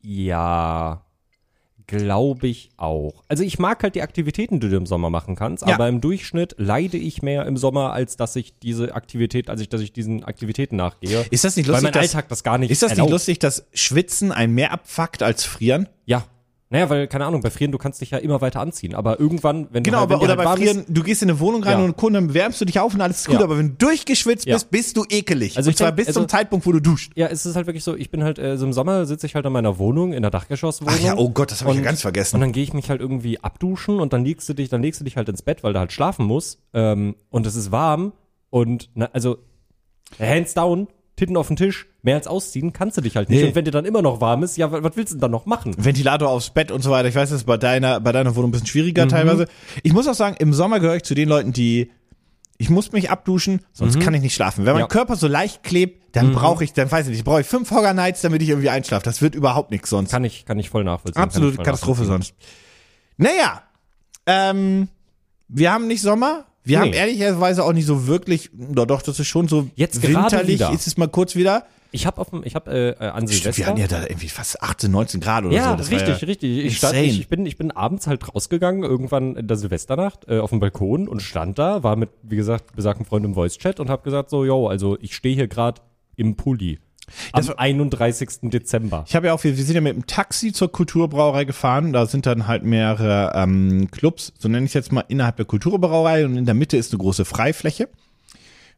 ja, 0.00 1.02
glaube 1.86 2.46
ich 2.48 2.70
auch. 2.76 3.24
Also 3.28 3.42
ich 3.42 3.58
mag 3.58 3.82
halt 3.82 3.94
die 3.94 4.02
Aktivitäten, 4.02 4.60
die 4.60 4.68
du 4.68 4.76
im 4.76 4.86
Sommer 4.86 5.10
machen 5.10 5.34
kannst, 5.36 5.66
Ja. 5.66 5.74
aber 5.74 5.88
im 5.88 6.00
Durchschnitt 6.00 6.54
leide 6.58 6.96
ich 6.98 7.22
mehr 7.22 7.46
im 7.46 7.56
Sommer, 7.56 7.92
als 7.92 8.16
dass 8.16 8.36
ich 8.36 8.58
diese 8.58 8.94
Aktivität, 8.94 9.48
als 9.50 9.60
ich, 9.62 9.68
dass 9.68 9.80
ich 9.80 9.92
diesen 9.92 10.22
Aktivitäten 10.24 10.76
nachgehe. 10.76 11.26
Ist 11.30 11.44
das 11.44 11.56
nicht 11.56 11.66
weil 11.66 11.72
lustig, 11.76 11.84
mein 11.84 11.92
dass- 11.94 12.02
Alltag 12.14 12.28
das 12.28 12.42
gar 12.44 12.58
nicht 12.58 12.70
Ist 12.70 12.82
das 12.82 12.90
nicht 12.90 12.98
erlaubt. 12.98 13.12
lustig, 13.12 13.38
dass 13.38 13.66
Schwitzen 13.72 14.32
ein 14.32 14.52
mehr 14.52 14.70
abfuckt 14.72 15.22
als 15.22 15.44
Frieren? 15.44 15.88
Ja. 16.04 16.24
Naja, 16.70 16.90
weil, 16.90 17.06
keine 17.08 17.24
Ahnung, 17.24 17.40
bei 17.40 17.48
Frieren, 17.48 17.72
du 17.72 17.78
kannst 17.78 18.02
dich 18.02 18.10
ja 18.10 18.18
immer 18.18 18.42
weiter 18.42 18.60
anziehen, 18.60 18.94
aber 18.94 19.18
irgendwann, 19.18 19.68
wenn 19.70 19.82
Genau, 19.82 19.96
du 19.96 20.00
halt, 20.00 20.10
wenn 20.10 20.16
aber, 20.16 20.24
oder 20.24 20.36
halt 20.36 20.44
bei 20.50 20.56
Frieren, 20.64 20.78
ist, 20.80 20.86
du 20.90 21.02
gehst 21.02 21.22
in 21.22 21.30
eine 21.30 21.40
Wohnung 21.40 21.62
rein 21.64 21.78
Ja. 21.78 21.84
und 21.86 21.96
Kunden 21.96 22.34
wärmst 22.34 22.60
du 22.60 22.66
dich 22.66 22.78
auf 22.78 22.92
und 22.92 23.00
alles 23.00 23.20
ist 23.20 23.26
gut, 23.26 23.36
Ja. 23.38 23.44
aber 23.44 23.56
wenn 23.56 23.68
du 23.70 23.86
durchgeschwitzt 23.86 24.44
Ja. 24.46 24.54
bist, 24.56 24.70
bist 24.70 24.96
du 24.98 25.04
ekelig. 25.08 25.56
Also 25.56 25.68
und 25.68 25.70
ich 25.72 25.76
zwar 25.78 25.88
denk, 25.92 25.96
bis 25.96 26.06
also- 26.08 26.20
zum 26.20 26.28
Zeitpunkt, 26.28 26.66
wo 26.66 26.72
du 26.72 26.80
duscht. 26.80 27.12
ja, 27.16 27.28
es 27.28 27.46
ist 27.46 27.56
halt 27.56 27.66
wirklich 27.66 27.84
so, 27.84 27.96
ich 27.96 28.10
bin 28.10 28.22
halt, 28.22 28.38
äh, 28.38 28.58
so 28.58 28.66
im 28.66 28.74
Sommer 28.74 29.06
sitze 29.06 29.24
ich 29.26 29.34
halt 29.34 29.46
in 29.46 29.52
meiner 29.52 29.78
Wohnung, 29.78 30.12
in 30.12 30.20
der 30.20 30.30
Dachgeschosswohnung. 30.30 30.94
Ach 30.94 31.02
ja, 31.02 31.16
oh 31.16 31.30
Gott, 31.30 31.50
das 31.50 31.62
habe 31.62 31.70
ich 31.70 31.76
ja 31.76 31.80
Und- 31.80 31.84
ganz 31.86 31.98
Und 32.00 32.02
vergessen. 32.02 32.38
dann 32.40 32.52
gehe 32.52 32.62
ich 32.64 32.74
mich 32.74 32.90
halt 32.90 33.00
irgendwie 33.00 33.40
abduschen 33.42 33.98
und 33.98 34.12
dann 34.12 34.22
legst 34.24 34.46
du 34.48 34.52
dich, 34.52 34.68
dann 34.68 34.82
legst 34.82 35.00
du 35.00 35.04
dich 35.04 35.16
halt 35.16 35.28
ins 35.30 35.40
Bett, 35.40 35.62
weil 35.64 35.72
du 35.72 35.78
halt 35.78 35.92
schlafen 35.92 36.26
musst. 36.26 36.58
Ähm, 36.74 37.14
und 37.30 37.46
es 37.46 37.56
ist 37.56 37.72
warm 37.72 38.12
und 38.50 38.90
na, 38.94 39.08
also 39.14 39.38
hands 40.20 40.52
down, 40.54 40.88
Titten 41.18 41.36
auf 41.36 41.48
den 41.48 41.56
Tisch, 41.56 41.86
mehr 42.02 42.14
als 42.14 42.26
ausziehen 42.26 42.72
kannst 42.72 42.96
du 42.96 43.02
dich 43.02 43.16
halt 43.16 43.28
nicht. 43.28 43.42
Nee. 43.42 43.48
Und 43.48 43.54
wenn 43.54 43.64
dir 43.66 43.70
dann 43.70 43.84
immer 43.84 44.00
noch 44.00 44.20
warm 44.22 44.42
ist, 44.42 44.56
ja, 44.56 44.72
wa- 44.72 44.82
was 44.82 44.96
willst 44.96 45.12
du 45.12 45.16
denn 45.16 45.20
dann 45.20 45.30
noch 45.32 45.44
machen? 45.44 45.74
Ventilator 45.76 46.30
aufs 46.30 46.48
Bett 46.50 46.70
und 46.70 46.80
so 46.82 46.90
weiter. 46.90 47.08
Ich 47.08 47.14
weiß, 47.14 47.28
das 47.28 47.40
ist 47.40 47.44
bei 47.44 47.56
deiner, 47.58 48.00
bei 48.00 48.12
deiner 48.12 48.34
Wohnung 48.36 48.48
ein 48.48 48.52
bisschen 48.52 48.66
schwieriger 48.68 49.04
Mhm. 49.04 49.08
teilweise. 49.10 49.46
Ich 49.82 49.92
muss 49.92 50.08
auch 50.08 50.14
sagen, 50.14 50.36
im 50.38 50.54
Sommer 50.54 50.80
gehöre 50.80 50.96
ich 50.96 51.02
zu 51.02 51.14
den 51.14 51.28
Leuten, 51.28 51.52
die 51.52 51.90
ich 52.60 52.70
muss 52.70 52.90
mich 52.90 53.08
abduschen, 53.10 53.60
sonst 53.72 54.00
kann 54.00 54.14
ich 54.14 54.20
nicht 54.20 54.34
schlafen. 54.34 54.66
Wenn 54.66 54.72
mein 54.72 54.78
Mhm. 54.78 54.80
Ja. 54.80 54.86
Mhm. 54.86 54.90
Körper 54.90 55.14
so 55.16 55.28
leicht 55.28 55.62
klebt, 55.62 56.16
dann 56.16 56.32
brauche 56.32 56.64
ich, 56.64 56.72
dann 56.72 56.90
weiß 56.90 57.06
ich 57.06 57.12
nicht, 57.12 57.24
brauche 57.24 57.42
ich 57.42 57.46
fünf 57.46 57.70
Hogger 57.70 57.94
Nights, 57.94 58.20
damit 58.22 58.42
ich 58.42 58.48
irgendwie 58.48 58.70
einschlafe. 58.70 59.04
Das 59.04 59.22
wird 59.22 59.36
überhaupt 59.36 59.70
nichts 59.70 59.90
sonst. 59.90 60.10
Kann 60.10 60.24
ich, 60.24 60.44
kann 60.44 60.58
ich 60.58 60.68
voll 60.70 60.82
nachvollziehen. 60.82 61.22
Absolute 61.22 61.54
voll 61.54 61.64
Katastrophe 61.64 62.02
nachvollziehen. 62.02 62.34
sonst. 62.36 62.52
Naja, 63.16 63.62
ähm, 64.26 64.88
wir 65.46 65.72
haben 65.72 65.86
nicht 65.86 66.02
Sommer. 66.02 66.46
Wir 66.68 66.80
haben 66.80 66.90
Nee. 66.90 66.96
ehrlicherweise 66.96 67.64
auch 67.64 67.72
nicht 67.72 67.86
so 67.86 68.06
wirklich, 68.06 68.50
doch, 68.52 68.86
doch, 68.86 69.02
das 69.02 69.18
ist 69.18 69.26
schon 69.26 69.48
so 69.48 69.68
Jetzt 69.74 70.02
winterlich, 70.02 70.60
ist 70.60 70.86
es 70.86 70.96
mal 70.96 71.08
kurz 71.08 71.34
wieder. 71.34 71.64
Ich 71.90 72.06
habe 72.06 72.20
auf 72.20 72.28
dem, 72.30 72.42
ich 72.44 72.54
habe 72.54 72.70
äh, 72.70 72.90
äh, 72.90 73.08
an 73.08 73.26
Stimmt, 73.26 73.30
Silvester. 73.30 73.56
wir 73.56 73.66
hatten 73.66 73.80
ja 73.80 73.86
da 73.86 74.02
irgendwie 74.02 74.28
fast 74.28 74.62
18, 74.62 74.90
19 74.90 75.20
Grad 75.22 75.44
oder 75.46 75.54
ja, 75.56 75.70
so. 75.70 75.76
Das 75.76 75.90
richtig, 75.90 76.20
ja 76.20 76.26
richtig. 76.26 76.64
Ich, 76.66 76.76
stand, 76.76 76.96
ich, 76.98 77.20
ich, 77.20 77.28
bin, 77.28 77.46
ich 77.46 77.56
bin 77.56 77.70
abends 77.70 78.06
halt 78.06 78.34
rausgegangen, 78.34 78.82
irgendwann 78.82 79.36
in 79.36 79.48
der 79.48 79.56
Silvesternacht, 79.56 80.28
äh, 80.28 80.38
auf 80.38 80.50
dem 80.50 80.60
Balkon 80.60 81.08
und 81.08 81.22
stand 81.22 81.58
da, 81.58 81.82
war 81.82 81.96
mit, 81.96 82.10
wie 82.22 82.36
gesagt, 82.36 82.76
besagten 82.76 83.06
Freund 83.06 83.24
im 83.24 83.32
Voice-Chat 83.32 83.80
und 83.80 83.88
habe 83.88 84.02
gesagt 84.02 84.28
so, 84.28 84.44
yo, 84.44 84.68
also 84.68 84.98
ich 85.00 85.14
stehe 85.16 85.34
hier 85.34 85.48
gerade 85.48 85.80
im 86.16 86.36
Pulli. 86.36 86.78
Am 87.32 87.40
Das 87.40 87.48
war- 87.48 87.58
31. 87.58 88.28
Dezember. 88.50 89.04
Ich 89.08 89.14
habe 89.16 89.26
ja 89.28 89.32
auch, 89.32 89.42
wir, 89.44 89.56
wir 89.56 89.64
sind 89.64 89.74
ja 89.74 89.80
mit 89.80 89.94
dem 89.94 90.06
Taxi 90.06 90.52
zur 90.52 90.70
Kulturbrauerei 90.72 91.44
gefahren. 91.44 91.92
Da 91.92 92.06
sind 92.06 92.26
dann 92.26 92.46
halt 92.46 92.62
mehrere 92.64 93.32
ähm, 93.34 93.90
Clubs, 93.90 94.32
so 94.38 94.48
nenne 94.48 94.64
ich 94.66 94.70
es 94.70 94.74
jetzt 94.74 94.92
mal, 94.92 95.04
innerhalb 95.08 95.36
der 95.36 95.46
Kulturbrauerei 95.46 96.24
und 96.24 96.36
in 96.36 96.44
der 96.46 96.54
Mitte 96.54 96.76
ist 96.76 96.92
eine 96.92 96.98
große 96.98 97.24
Freifläche. 97.24 97.88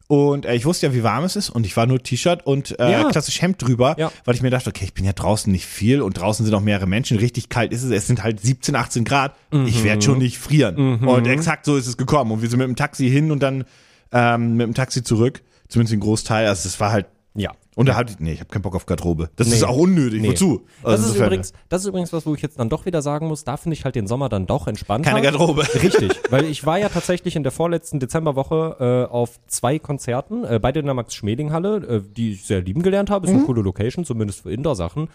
Und 0.07 0.45
äh, 0.45 0.55
ich 0.55 0.65
wusste 0.65 0.87
ja, 0.87 0.93
wie 0.93 1.03
warm 1.03 1.23
es 1.23 1.37
ist 1.37 1.49
und 1.49 1.65
ich 1.65 1.77
war 1.77 1.85
nur 1.85 2.03
T-Shirt 2.03 2.45
und 2.45 2.77
äh, 2.81 2.91
Ja. 2.91 3.03
klassisch 3.09 3.41
Hemd 3.41 3.61
drüber, 3.61 3.95
Ja. 3.97 4.11
weil 4.25 4.35
ich 4.35 4.41
mir 4.41 4.49
dachte, 4.49 4.69
okay, 4.69 4.83
ich 4.83 4.93
bin 4.93 5.05
ja 5.05 5.13
draußen 5.13 5.49
nicht 5.49 5.65
viel 5.65 6.01
und 6.01 6.17
draußen 6.19 6.45
sind 6.45 6.53
auch 6.53 6.59
mehrere 6.59 6.85
Menschen. 6.85 7.17
Richtig 7.17 7.47
kalt 7.47 7.71
ist 7.71 7.83
es. 7.83 7.91
Es 7.91 8.07
sind 8.07 8.21
halt 8.21 8.41
17, 8.41 8.75
18 8.75 9.05
Grad. 9.05 9.35
Ich 9.67 9.85
werde 9.85 10.01
schon 10.01 10.17
nicht 10.17 10.37
frieren. 10.37 10.99
Und 11.05 11.27
exakt 11.27 11.65
so 11.65 11.77
ist 11.77 11.87
es 11.87 11.95
gekommen. 11.95 12.31
Und 12.31 12.41
wir 12.41 12.49
sind 12.49 12.59
mit 12.59 12.67
dem 12.67 12.75
Taxi 12.75 13.09
hin 13.09 13.31
und 13.31 13.41
dann 13.41 13.63
ähm, 14.11 14.57
mit 14.57 14.67
dem 14.67 14.73
Taxi 14.73 15.01
zurück. 15.01 15.41
Zumindest 15.69 15.93
den 15.93 16.01
Großteil. 16.01 16.45
Also 16.47 16.67
es 16.67 16.77
war 16.81 16.91
halt 16.91 17.05
Ja. 17.33 17.51
Und 17.75 17.87
da 17.87 17.95
hatte 17.95 18.13
ich, 18.13 18.19
nee, 18.19 18.33
ich 18.33 18.39
habe 18.39 18.49
keinen 18.49 18.61
Bock 18.63 18.75
auf 18.75 18.85
Garderobe. 18.85 19.29
Das 19.37 19.47
Nee. 19.47 19.55
ist 19.55 19.63
auch 19.63 19.77
unnötig. 19.77 20.21
Nee. 20.21 20.29
Wozu? 20.29 20.61
Das, 20.83 20.91
Also 20.91 21.03
ist 21.03 21.09
insofern- 21.09 21.27
übrigens, 21.27 21.53
das 21.69 21.81
ist 21.81 21.87
übrigens 21.87 22.13
was, 22.13 22.25
wo 22.25 22.35
ich 22.35 22.41
jetzt 22.41 22.59
dann 22.59 22.69
doch 22.69 22.85
wieder 22.85 23.01
sagen 23.01 23.27
muss, 23.27 23.43
da 23.43 23.57
finde 23.57 23.75
ich 23.75 23.85
halt 23.85 23.95
den 23.95 24.07
Sommer 24.07 24.29
dann 24.29 24.45
doch 24.47 24.67
entspannter. 24.67 25.09
Keine 25.09 25.21
Garderobe. 25.21 25.61
Richtig, 25.81 26.11
weil 26.29 26.45
ich 26.45 26.65
war 26.65 26.77
ja 26.79 26.89
tatsächlich 26.89 27.35
in 27.35 27.43
der 27.43 27.51
vorletzten 27.51 27.99
Dezemberwoche 27.99 29.07
äh, 29.09 29.11
auf 29.11 29.39
zwei 29.47 29.79
Konzerten, 29.79 30.43
äh, 30.43 30.59
beide 30.61 30.79
in 30.81 30.85
der 30.85 30.95
Max-Schmeling-Halle, 30.95 31.77
äh, 31.77 32.01
die 32.15 32.33
ich 32.33 32.45
sehr 32.45 32.61
lieben 32.61 32.81
gelernt 32.83 33.09
habe. 33.09 33.25
Ist 33.25 33.31
Mhm. 33.31 33.37
eine 33.39 33.45
coole 33.45 33.61
Location, 33.61 34.05
zumindest 34.05 34.41
für 34.41 34.51
Indoor-Sachen. 34.51 35.07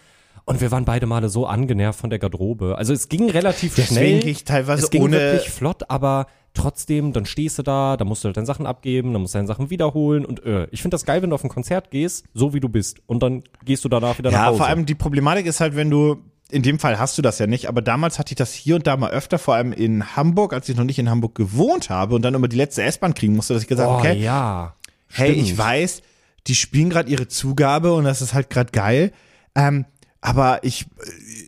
Und 0.47 0.61
wir 0.61 0.71
waren 0.71 0.85
beide 0.85 1.05
Male 1.05 1.27
so 1.29 1.45
angenervt 1.45 1.99
von 1.99 2.09
der 2.09 2.19
Garderobe. 2.19 2.77
Also 2.77 2.93
es 2.93 3.09
ging 3.09 3.29
relativ 3.29 3.75
Deswegen 3.75 3.95
schnell. 3.99 4.19
gehe 4.21 4.31
ich 4.31 4.43
teilweise 4.45 4.83
es 4.85 4.89
ging 4.89 5.03
ohne- 5.03 5.19
wirklich 5.19 5.49
flott, 5.49 5.83
aber 5.89 6.27
trotzdem, 6.53 7.11
dann 7.13 7.25
stehst 7.25 7.59
du 7.59 7.63
da, 7.63 7.97
dann 7.97 8.07
musst 8.07 8.23
du 8.23 8.27
halt 8.27 8.37
deine 8.37 8.47
Sachen 8.47 8.65
abgeben, 8.65 9.11
dann 9.13 9.21
musst 9.21 9.33
du 9.35 9.39
deine 9.39 9.47
Sachen 9.47 9.69
wiederholen 9.69 10.25
und 10.25 10.43
äh, 10.45 10.67
ich 10.71 10.81
finde 10.81 10.95
das 10.95 11.05
geil, 11.05 11.21
wenn 11.21 11.29
du 11.29 11.35
auf 11.35 11.43
ein 11.43 11.49
Konzert 11.49 11.91
gehst, 11.91 12.25
so 12.33 12.53
wie 12.53 12.59
du 12.61 12.69
bist 12.69 12.97
und 13.07 13.21
dann 13.21 13.43
gehst 13.65 13.83
du 13.85 13.89
danach 13.89 14.17
wieder 14.17 14.31
nach 14.31 14.37
Ja, 14.39 14.45
Hause. 14.47 14.57
vor 14.57 14.67
allem 14.67 14.85
die 14.87 14.95
Problematik 14.95 15.45
ist 15.45 15.59
halt, 15.59 15.75
wenn 15.75 15.89
du, 15.91 16.15
in 16.49 16.63
dem 16.63 16.79
Fall 16.79 16.97
hast 16.97 17.17
du 17.17 17.21
das 17.21 17.37
ja 17.39 17.45
nicht, 17.45 17.67
aber 17.67 17.81
damals 17.81 18.17
hatte 18.17 18.31
ich 18.31 18.37
das 18.37 18.53
hier 18.53 18.75
und 18.77 18.87
da 18.87 18.95
mal 18.95 19.11
öfter, 19.11 19.37
vor 19.39 19.53
allem 19.55 19.73
in 19.73 20.15
Hamburg, 20.15 20.53
als 20.53 20.69
ich 20.69 20.77
noch 20.77 20.85
nicht 20.85 20.97
in 20.97 21.09
Hamburg 21.09 21.35
gewohnt 21.35 21.89
habe 21.89 22.15
und 22.15 22.21
dann 22.23 22.33
immer 22.33 22.47
die 22.47 22.55
letzte 22.57 22.83
S-Bahn 22.83 23.13
kriegen 23.13 23.35
musste, 23.35 23.53
dass 23.53 23.63
ich 23.63 23.67
gesagt 23.67 23.89
habe, 23.89 23.97
oh, 23.97 24.09
okay, 24.09 24.17
ja. 24.17 24.75
hey, 25.11 25.33
stimmt. 25.33 25.45
ich 25.47 25.57
weiß, 25.57 26.01
die 26.47 26.55
spielen 26.55 26.89
gerade 26.89 27.11
ihre 27.11 27.27
Zugabe 27.27 27.93
und 27.93 28.05
das 28.05 28.21
ist 28.21 28.33
halt 28.33 28.49
gerade 28.49 28.71
geil. 28.71 29.11
Ähm, 29.53 29.85
aber 30.27 30.63
ich, 30.63 30.85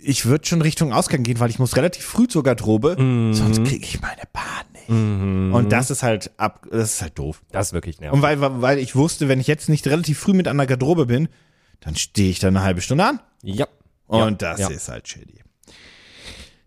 ich 0.03 0.25
würde 0.25 0.45
schon 0.47 0.61
Richtung 0.61 0.93
Ausgang 0.93 1.23
gehen, 1.23 1.39
weil 1.39 1.49
ich 1.49 1.59
muss 1.59 1.75
relativ 1.75 2.05
früh 2.05 2.27
zur 2.27 2.43
Garderobe, 2.43 2.95
Mhm. 2.97 3.33
sonst 3.33 3.63
kriege 3.65 3.83
ich 3.85 4.01
meine 4.01 4.21
Bahn 4.31 4.43
nicht. 4.73 4.89
Und 5.55 5.71
das 5.71 5.91
ist 5.91 6.01
halt 6.01 6.31
ab, 6.37 6.65
das 6.71 6.95
ist 6.95 7.01
halt 7.01 7.19
doof. 7.19 7.41
Das 7.51 7.67
ist 7.67 7.73
wirklich 7.73 7.99
nervig. 7.99 8.13
Und 8.15 8.21
weil, 8.21 8.39
weil 8.61 8.79
ich 8.79 8.95
wusste, 8.95 9.27
wenn 9.27 9.39
ich 9.39 9.47
jetzt 9.47 9.69
nicht 9.69 9.85
relativ 9.87 10.17
früh 10.19 10.33
mit 10.33 10.47
an 10.47 10.57
der 10.57 10.65
Garderobe 10.67 11.05
bin, 11.05 11.27
dann 11.81 11.95
stehe 11.95 12.29
ich 12.31 12.39
da 12.39 12.47
eine 12.47 12.61
halbe 12.61 12.81
Stunde 12.81 13.05
an. 13.05 13.19
Ja. 13.43 13.67
Und 14.07 14.41
ja, 14.41 14.51
das 14.51 14.59
ja. 14.61 14.69
ist 14.69 14.89
halt 14.89 15.07
shitty. 15.07 15.41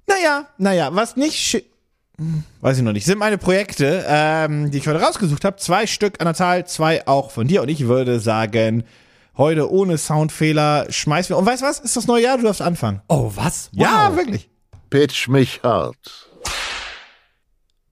Naja, 0.06 0.46
naja, 0.58 0.90
was 0.94 1.16
nicht 1.16 1.36
shi- 1.36 1.64
hm, 2.18 2.44
weiß 2.60 2.76
ich 2.78 2.82
noch 2.84 2.92
nicht, 2.92 3.06
sind 3.06 3.18
meine 3.18 3.38
Projekte, 3.38 4.04
ähm, 4.06 4.70
die 4.70 4.78
ich 4.78 4.86
heute 4.86 5.00
rausgesucht 5.00 5.44
habe. 5.44 5.56
Zwei 5.56 5.86
Stück 5.86 6.20
an 6.20 6.26
der 6.26 6.34
Zahl, 6.34 6.66
zwei 6.66 7.06
auch 7.06 7.30
von 7.30 7.48
dir. 7.48 7.62
Und 7.62 7.68
ich 7.68 7.86
würde 7.88 8.20
sagen, 8.20 8.84
heute 9.36 9.70
ohne 9.70 9.98
Soundfehler 9.98 10.86
schmeißen 10.90 11.34
wir. 11.34 11.38
Und 11.38 11.46
weißt 11.46 11.62
du 11.62 11.66
was? 11.66 11.80
Ist 11.80 11.96
das 11.96 12.06
neue 12.06 12.24
Jahr? 12.24 12.36
Du 12.36 12.44
darfst 12.44 12.62
anfangen. 12.62 13.02
Oh, 13.08 13.30
was? 13.34 13.70
Wow. 13.72 13.82
Ja, 13.82 14.16
wirklich. 14.16 14.50
Pitch 14.90 15.28
mich 15.28 15.62
hart. 15.62 16.28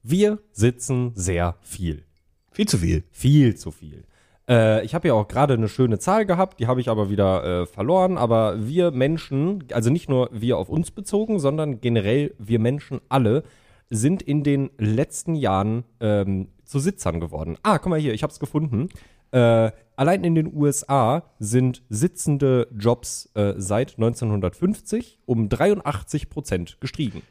Wir 0.03 0.39
sitzen 0.51 1.11
sehr 1.15 1.55
viel. 1.61 2.05
Viel 2.51 2.67
zu 2.67 2.77
viel. 2.77 3.03
Viel 3.11 3.55
zu 3.55 3.71
viel. 3.71 4.03
Äh, 4.49 4.83
ich 4.83 4.93
habe 4.93 5.07
ja 5.07 5.13
auch 5.13 5.27
gerade 5.27 5.53
eine 5.53 5.69
schöne 5.69 5.99
Zahl 5.99 6.25
gehabt, 6.25 6.59
die 6.59 6.67
habe 6.67 6.81
ich 6.81 6.89
aber 6.89 7.09
wieder 7.09 7.43
äh, 7.43 7.65
verloren. 7.65 8.17
Aber 8.17 8.67
wir 8.67 8.91
Menschen, 8.91 9.63
also 9.71 9.89
nicht 9.89 10.09
nur 10.09 10.29
wir 10.31 10.57
auf 10.57 10.69
uns 10.69 10.91
bezogen, 10.91 11.39
sondern 11.39 11.81
generell 11.81 12.33
wir 12.37 12.59
Menschen 12.59 12.99
alle, 13.09 13.43
sind 13.89 14.21
in 14.21 14.43
den 14.43 14.69
letzten 14.77 15.35
Jahren 15.35 15.83
ähm, 15.99 16.47
zu 16.63 16.79
Sitzern 16.79 17.19
geworden. 17.19 17.57
Ah, 17.61 17.77
guck 17.77 17.89
mal 17.89 17.99
hier, 17.99 18.13
ich 18.13 18.23
habe 18.23 18.31
es 18.31 18.39
gefunden. 18.39 18.89
Äh, 19.31 19.71
allein 19.95 20.23
in 20.23 20.35
den 20.35 20.53
USA 20.53 21.23
sind 21.39 21.83
sitzende 21.89 22.67
Jobs 22.77 23.29
äh, 23.33 23.53
seit 23.57 23.91
1950 23.91 25.19
um 25.25 25.49
83 25.49 26.29
Prozent 26.29 26.77
gestiegen. 26.79 27.21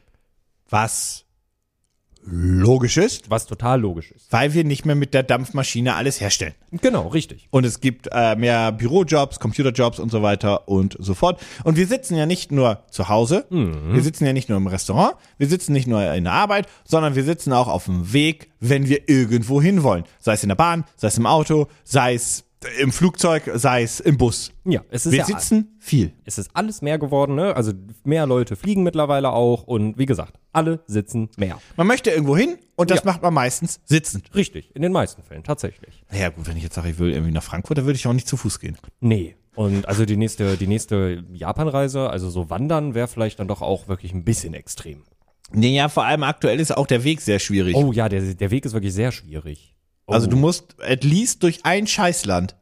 Was 0.69 1.25
logisch 2.23 2.97
ist, 2.97 3.29
Was 3.29 3.45
total 3.45 3.81
logisch 3.81 4.11
ist. 4.11 4.31
weil 4.31 4.53
wir 4.53 4.63
nicht 4.63 4.85
mehr 4.85 4.95
mit 4.95 5.13
der 5.13 5.23
Dampfmaschine 5.23 5.95
alles 5.95 6.21
herstellen. 6.21 6.53
Genau, 6.71 7.07
richtig. 7.07 7.47
Und 7.51 7.65
es 7.65 7.79
gibt 7.81 8.07
äh, 8.11 8.35
mehr 8.35 8.71
Bürojobs, 8.71 9.39
Computerjobs 9.39 9.99
und 9.99 10.11
so 10.11 10.21
weiter 10.21 10.67
und 10.67 10.95
so 10.99 11.13
fort. 11.13 11.39
Und 11.63 11.77
wir 11.77 11.87
sitzen 11.87 12.15
ja 12.15 12.25
nicht 12.25 12.51
nur 12.51 12.83
zu 12.89 13.09
Hause, 13.09 13.45
wir 13.49 14.01
sitzen 14.01 14.25
ja 14.25 14.33
nicht 14.33 14.49
nur 14.49 14.57
im 14.57 14.67
Restaurant, 14.67 15.15
wir 15.37 15.47
sitzen 15.47 15.73
nicht 15.73 15.87
nur 15.87 16.13
in 16.13 16.23
der 16.25 16.33
Arbeit, 16.33 16.67
sondern 16.83 17.15
wir 17.15 17.23
sitzen 17.23 17.53
auch 17.53 17.67
auf 17.67 17.85
dem 17.85 18.13
Weg, 18.13 18.49
wenn 18.59 18.87
wir 18.87 19.09
irgendwo 19.09 19.61
hin 19.61 19.83
wollen. 19.83 20.03
Sei 20.19 20.33
es 20.33 20.43
in 20.43 20.49
der 20.49 20.55
Bahn, 20.55 20.83
sei 20.97 21.07
es 21.07 21.17
im 21.17 21.25
Auto, 21.25 21.67
sei 21.83 22.13
es 22.13 22.43
im 22.79 22.91
Flugzeug, 22.91 23.49
sei 23.55 23.83
es 23.83 23.99
im 23.99 24.17
Bus. 24.17 24.51
Ja, 24.65 24.81
es 24.89 25.05
ist 25.05 25.11
Wir 25.11 25.19
ja 25.19 25.25
sitzen 25.25 25.75
viel. 25.79 26.13
es 26.25 26.37
ist 26.37 26.51
alles 26.53 26.81
mehr 26.81 26.97
geworden, 26.99 27.35
ne? 27.35 27.55
Also 27.55 27.73
mehr 28.03 28.25
Leute 28.27 28.55
fliegen 28.55 28.83
mittlerweile 28.83 29.31
auch 29.31 29.63
und 29.63 29.97
wie 29.97 30.05
gesagt, 30.05 30.35
alle 30.53 30.79
sitzen 30.87 31.29
mehr. 31.37 31.59
Man 31.77 31.87
möchte 31.87 32.11
irgendwo 32.11 32.37
hin 32.37 32.57
und 32.75 32.91
das 32.91 32.99
Ja. 32.99 33.05
macht 33.05 33.21
man 33.21 33.33
meistens 33.33 33.79
sitzend. 33.85 34.33
Richtig, 34.35 34.75
in 34.75 34.81
den 34.81 34.91
meisten 34.91 35.23
Fällen 35.23 35.43
tatsächlich. 35.43 36.03
Naja 36.11 36.29
gut, 36.29 36.47
wenn 36.47 36.57
ich 36.57 36.63
jetzt 36.63 36.75
sage, 36.75 36.89
ich 36.89 36.99
will 36.99 37.11
irgendwie 37.11 37.31
nach 37.33 37.43
Frankfurt, 37.43 37.77
dann 37.79 37.85
würde 37.85 37.97
ich 37.97 38.05
auch 38.07 38.13
nicht 38.13 38.27
zu 38.27 38.37
Fuß 38.37 38.59
gehen. 38.59 38.77
Nee. 38.99 39.35
Und 39.55 39.87
also 39.87 40.05
die 40.05 40.15
nächste, 40.15 40.55
die 40.55 40.67
nächste 40.67 41.25
Japanreise, 41.33 42.09
also 42.09 42.29
so 42.29 42.49
wandern, 42.49 42.93
wäre 42.93 43.07
vielleicht 43.07 43.39
dann 43.39 43.47
doch 43.47 43.61
auch 43.61 43.87
wirklich 43.87 44.13
ein 44.13 44.23
bisschen 44.23 44.53
extrem. 44.53 45.03
Nee, 45.51 45.75
ja, 45.75 45.89
vor 45.89 46.05
allem 46.05 46.23
aktuell 46.23 46.61
ist 46.61 46.77
auch 46.77 46.87
der 46.87 47.03
Weg 47.03 47.19
sehr 47.19 47.39
schwierig. 47.39 47.75
Oh 47.75 47.91
ja, 47.91 48.07
der, 48.07 48.21
der 48.35 48.51
Weg 48.51 48.63
ist 48.65 48.71
wirklich 48.71 48.93
sehr 48.93 49.11
schwierig. 49.11 49.70
Oh, 50.11 50.13
Also 50.13 50.27
du 50.27 50.37
musst 50.37 50.75
at 50.81 51.03
least 51.03 51.43
durch 51.43 51.59
ein 51.63 51.87
Scheißland. 51.87 52.55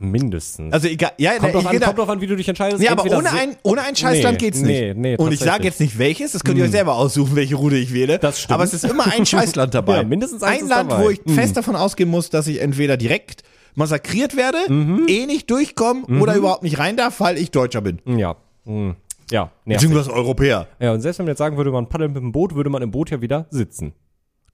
mindestens. 0.00 0.72
Also 0.72 0.88
egal, 0.88 1.12
ja, 1.18 1.32
kommt, 1.38 1.46
ich 1.46 1.52
doch 1.52 1.66
an, 1.70 1.80
kommt 1.80 1.98
doch 1.98 2.08
an, 2.08 2.20
wie 2.20 2.26
du 2.26 2.36
dich 2.36 2.48
entscheidest. 2.48 2.82
Ja, 2.82 2.92
aber 2.92 3.04
ohne 3.04 3.30
ein, 3.30 3.56
ohne 3.62 3.82
ein 3.82 3.96
Scheißland 3.96 4.40
Nee, 4.40 4.44
geht's 4.46 4.60
nicht. 4.60 4.68
nee, 4.68 4.94
nee, 4.94 5.16
Und 5.16 5.32
ich 5.32 5.40
sage 5.40 5.64
jetzt 5.64 5.80
nicht 5.80 5.98
welches, 5.98 6.32
das 6.32 6.44
könnt 6.44 6.58
ihr 6.58 6.64
euch 6.64 6.70
selber 6.72 6.94
aussuchen, 6.96 7.36
welche 7.36 7.54
Route 7.54 7.76
ich 7.76 7.94
wähle. 7.94 8.18
Das 8.18 8.38
stimmt. 8.40 8.52
Aber 8.54 8.64
es 8.64 8.74
ist 8.74 8.84
immer 8.84 9.06
ein 9.10 9.24
Scheißland 9.24 9.72
dabei. 9.74 9.98
Ja, 9.98 10.02
mindestens 10.02 10.42
ein 10.42 10.66
Land, 10.68 10.90
dabei. 10.90 11.04
wo 11.04 11.10
ich 11.10 11.20
fest 11.26 11.56
davon 11.56 11.76
ausgehen 11.76 12.10
muss, 12.10 12.28
dass 12.28 12.46
ich 12.48 12.60
entweder 12.60 12.96
direkt 12.96 13.42
massakriert 13.76 14.36
werde, 14.36 14.58
Mhm. 14.68 15.06
eh 15.08 15.26
nicht 15.26 15.50
durchkomme 15.50 16.04
oder 16.20 16.34
überhaupt 16.34 16.62
nicht 16.64 16.78
rein 16.78 16.96
darf, 16.96 17.20
weil 17.20 17.38
ich 17.38 17.50
Deutscher 17.50 17.80
bin. 17.80 18.00
Ja. 18.06 18.36
Hm. 18.66 18.96
Ja, 19.30 19.50
nervig. 19.64 19.88
Beziehungsweise 19.88 20.12
Europäer. 20.14 20.66
Ja, 20.80 20.92
und 20.92 21.00
selbst 21.00 21.18
wenn 21.18 21.24
man 21.26 21.32
jetzt 21.32 21.38
sagen 21.38 21.56
würde, 21.56 21.70
man 21.72 21.88
paddelt 21.88 22.12
mit 22.12 22.22
dem 22.22 22.30
Boot, 22.32 22.54
würde 22.54 22.68
man 22.68 22.82
im 22.82 22.90
Boot 22.90 23.10
ja 23.10 23.22
wieder 23.22 23.46
sitzen. 23.50 23.94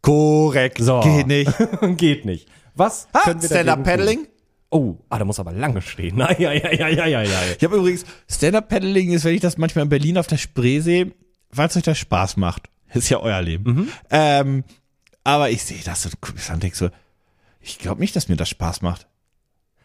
Korrekt. 0.03 0.79
So. 0.81 1.01
Geht 1.01 1.27
nicht. 1.27 1.53
Geht 1.97 2.25
nicht. 2.25 2.49
Was 2.75 3.09
Ha, 3.15 3.21
können 3.21 3.43
wir 3.43 3.49
Stand-up 3.49 3.85
dagegen 3.85 3.99
tun? 4.07 4.07
Paddling. 4.17 4.29
Oh, 4.73 4.97
ah, 5.09 5.19
da 5.19 5.25
muss 5.25 5.41
aber 5.41 5.53
lange 5.53 5.83
stehen. 5.83 6.21
Ai, 6.23 6.37
ai, 6.49 6.83
ai, 6.83 7.03
ai, 7.03 7.17
ai. 7.17 7.57
Ich 7.59 7.65
habe 7.65 7.77
übrigens, 7.77 8.05
Stand-up 8.31 8.69
Paddling 8.69 9.13
ist, 9.13 9.25
wenn 9.25 9.35
ich 9.35 9.41
das 9.41 9.59
manchmal 9.59 9.83
in 9.85 9.89
Berlin 9.89 10.17
auf 10.17 10.27
der 10.29 10.37
Spree 10.37 10.81
sehe, 10.81 11.13
weil 11.51 11.69
es 11.69 11.77
euch 11.77 11.83
das 11.83 11.99
Spaß 11.99 12.37
macht. 12.37 12.69
Ist 12.95 13.09
ja 13.09 13.21
euer 13.21 13.41
Leben. 13.43 13.73
Mhm. 13.73 13.89
Ähm, 14.11 14.65
aber 15.25 15.51
ich 15.51 15.63
sehe 15.63 15.81
das 15.85 16.07
und 16.07 16.15
guck 16.21 16.35
dann 16.47 16.61
denk 16.61 16.75
so, 16.75 16.89
ich 17.61 17.79
glaube 17.79 18.01
nicht, 18.01 18.17
dass 18.17 18.29
mir 18.29 18.37
das 18.37 18.49
Spaß 18.49 18.83
macht. 18.83 19.07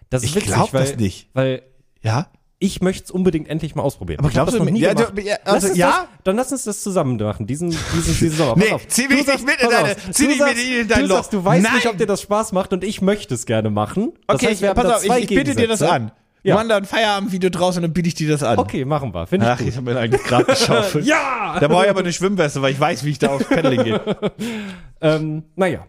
Das 0.10 0.24
ist 0.24 0.30
Ich 0.30 0.36
witzig, 0.36 0.54
glaub 0.54 0.74
weil, 0.74 0.86
das 0.86 0.98
nicht. 0.98 1.30
Weil 1.34 1.64
Ja? 2.02 2.30
Ich 2.60 2.82
möchte 2.82 3.04
es 3.06 3.12
unbedingt 3.12 3.48
endlich 3.50 3.76
mal 3.76 3.84
ausprobieren. 3.84 4.20
Aber 4.20 4.30
Ich 4.30 4.34
glaubst 4.34 4.54
das 4.54 4.60
du 4.60 4.66
noch 4.66 4.72
nie 4.72 4.80
ja, 4.80 4.94
gemacht. 4.94 5.14
du- 5.16 5.22
ja, 5.22 5.36
Lass 5.46 5.54
also, 5.56 5.68
uns 5.70 5.78
ja? 5.78 5.90
Das, 5.90 6.08
dann 6.24 6.36
lass 6.38 6.52
uns 6.52 6.64
das 6.64 6.82
zusammen 6.82 7.18
machen, 7.18 7.46
diesen, 7.48 7.70
diesen, 7.70 8.18
diesen 8.18 8.32
Sommer. 8.32 8.56
Nee, 8.58 8.72
auf. 8.72 8.88
zieh 8.88 9.08
mich 9.08 9.28
nicht 9.28 9.46
mit 9.46 9.60
in 9.62 9.70
deine- 9.70 9.96
zieh 10.12 10.28
mich 10.28 10.40
mit 10.40 10.58
in 10.58 10.88
dein 10.88 11.02
du 11.02 11.08
Loch. 11.08 11.16
Sagst, 11.18 11.34
du 11.34 11.44
weißt 11.44 11.64
Nein. 11.64 11.76
nicht, 11.76 11.88
ob 11.88 11.98
dir 11.98 12.08
das 12.08 12.22
Spaß 12.22 12.54
macht 12.54 12.72
und 12.74 12.84
ich 12.84 13.02
möchte 13.02 13.34
es 13.34 13.46
gerne 13.46 13.70
machen. 13.70 14.14
Das 14.28 14.36
Okay, 14.38 14.48
heißt, 14.48 14.64
haben 14.64 14.76
pass 14.76 15.06
auf, 15.06 15.18
ich, 15.18 15.24
ich 15.24 15.36
bitte 15.38 15.54
dir 15.56 15.68
das 15.68 15.82
an. 15.82 16.12
Wir 16.44 16.54
machen 16.54 16.70
da 16.70 16.78
ein 16.78 16.86
Feierabendvideo 16.86 17.50
draus 17.50 17.76
und 17.76 17.82
dann 17.82 17.92
biete 17.92 18.08
ich 18.08 18.14
dir 18.14 18.30
das 18.30 18.44
an. 18.44 18.60
Okay, 18.60 18.86
machen 18.86 19.12
wir. 19.16 19.26
Finde 19.26 19.48
ich 19.48 19.52
Ach, 19.52 19.58
gut. 19.58 19.68
ich 19.68 19.76
habe 19.78 19.92
mir 19.94 20.00
eigentlich 20.00 20.22
gerade 20.24 20.46
geschaufelt. 20.46 21.04
Ja! 21.08 21.58
Da 21.60 21.68
brauche 21.68 21.86
ich 21.86 21.90
aber 21.90 22.02
eine 22.02 22.14
Schwimmweste, 22.14 22.62
weil 22.62 22.72
ich 22.72 22.80
weiß, 22.80 23.04
wie 23.04 23.10
ich 23.10 23.18
da 23.20 23.30
aufs 23.30 23.46
Paddling 23.50 23.84
gehe. 23.84 24.02
Ähm, 25.02 25.44
naja. 25.56 25.86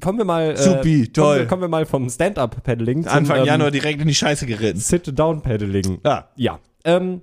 Kommen 0.00 0.18
wir 0.18 0.24
mal. 0.24 0.52
Äh, 0.52 0.56
Supi, 0.56 1.08
toll. 1.08 1.24
Kommen 1.24 1.38
wir, 1.38 1.46
kommen 1.46 1.62
wir 1.62 1.68
mal 1.68 1.86
vom 1.86 2.08
Stand-Up-Paddling 2.08 3.02
zum 3.04 3.12
Anfang 3.12 3.40
ähm, 3.40 3.44
Januar 3.46 3.70
direkt 3.70 4.00
in 4.00 4.08
die 4.08 4.14
Scheiße 4.14 4.46
geritten. 4.46 4.78
Sit-Down-Paddling. 4.78 6.00
Ja. 6.04 6.28
Ja. 6.36 6.58
Ähm, 6.84 7.22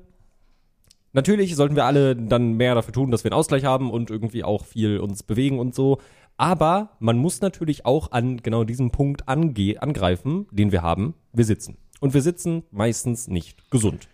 natürlich 1.14 1.56
sollten 1.56 1.76
wir 1.76 1.86
alle 1.86 2.16
dann 2.16 2.54
mehr 2.54 2.76
dafür 2.76 2.94
tun, 2.94 3.12
dass 3.12 3.24
wir 3.24 3.32
einen 3.32 3.40
Ausgleich 3.40 3.64
haben 3.64 3.92
und 3.92 4.10
irgendwie 4.10 4.44
auch 4.44 4.66
viel 4.66 5.00
uns 5.00 5.24
bewegen 5.24 5.60
und 5.60 5.76
so. 5.76 6.00
Aber 6.38 6.92
man 7.00 7.18
muss 7.18 7.42
natürlich 7.42 7.86
auch 7.86 8.12
an 8.12 8.38
genau 8.38 8.64
diesem 8.64 8.92
Punkt 8.92 9.28
ange 9.28 9.76
angreifen, 9.80 10.48
den 10.52 10.72
wir 10.72 10.82
haben. 10.82 11.16
Wir 11.34 11.46
sitzen. 11.46 11.78
Und 12.00 12.14
wir 12.14 12.22
sitzen 12.22 12.64
meistens 12.72 13.28
nicht 13.28 13.72
gesund. 13.72 14.08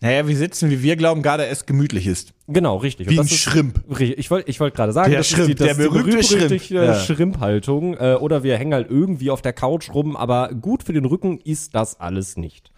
Naja, 0.00 0.26
wir 0.28 0.36
sitzen, 0.36 0.70
wie 0.70 0.82
wir 0.82 0.96
glauben, 0.96 1.22
gerade 1.22 1.46
es 1.46 1.64
gemütlich 1.64 2.06
ist. 2.06 2.34
Genau, 2.46 2.76
richtig. 2.76 3.08
Wie 3.08 3.14
und 3.14 3.20
ein 3.20 3.26
das 3.26 3.32
ist, 3.32 3.40
Schrimp. 3.40 3.80
Richtig, 3.88 4.18
ich 4.18 4.30
wollte 4.30 4.50
ich 4.50 4.60
wollt 4.60 4.74
gerade 4.74 4.92
sagen, 4.92 5.10
Der 5.10 5.20
das 5.20 5.28
Schrimp, 5.28 5.42
ist 5.42 5.48
die, 5.48 5.54
das 5.54 5.76
der 5.76 5.86
ist 5.86 5.94
die 5.94 5.98
berühmte 5.98 6.22
Schrimp. 6.22 6.48
berühmte 6.48 6.74
Ja. 6.74 6.94
Schrimphaltung. 6.94 7.94
Äh, 7.94 8.16
oder 8.20 8.42
wir 8.42 8.58
hängen 8.58 8.74
halt 8.74 8.90
irgendwie 8.90 9.30
auf 9.30 9.40
der 9.40 9.52
Couch 9.54 9.88
rum, 9.94 10.14
aber 10.16 10.48
gut 10.52 10.82
für 10.82 10.92
den 10.92 11.06
Rücken 11.06 11.38
ist 11.40 11.74
das 11.74 12.00
alles 12.00 12.36
nicht. 12.36 12.70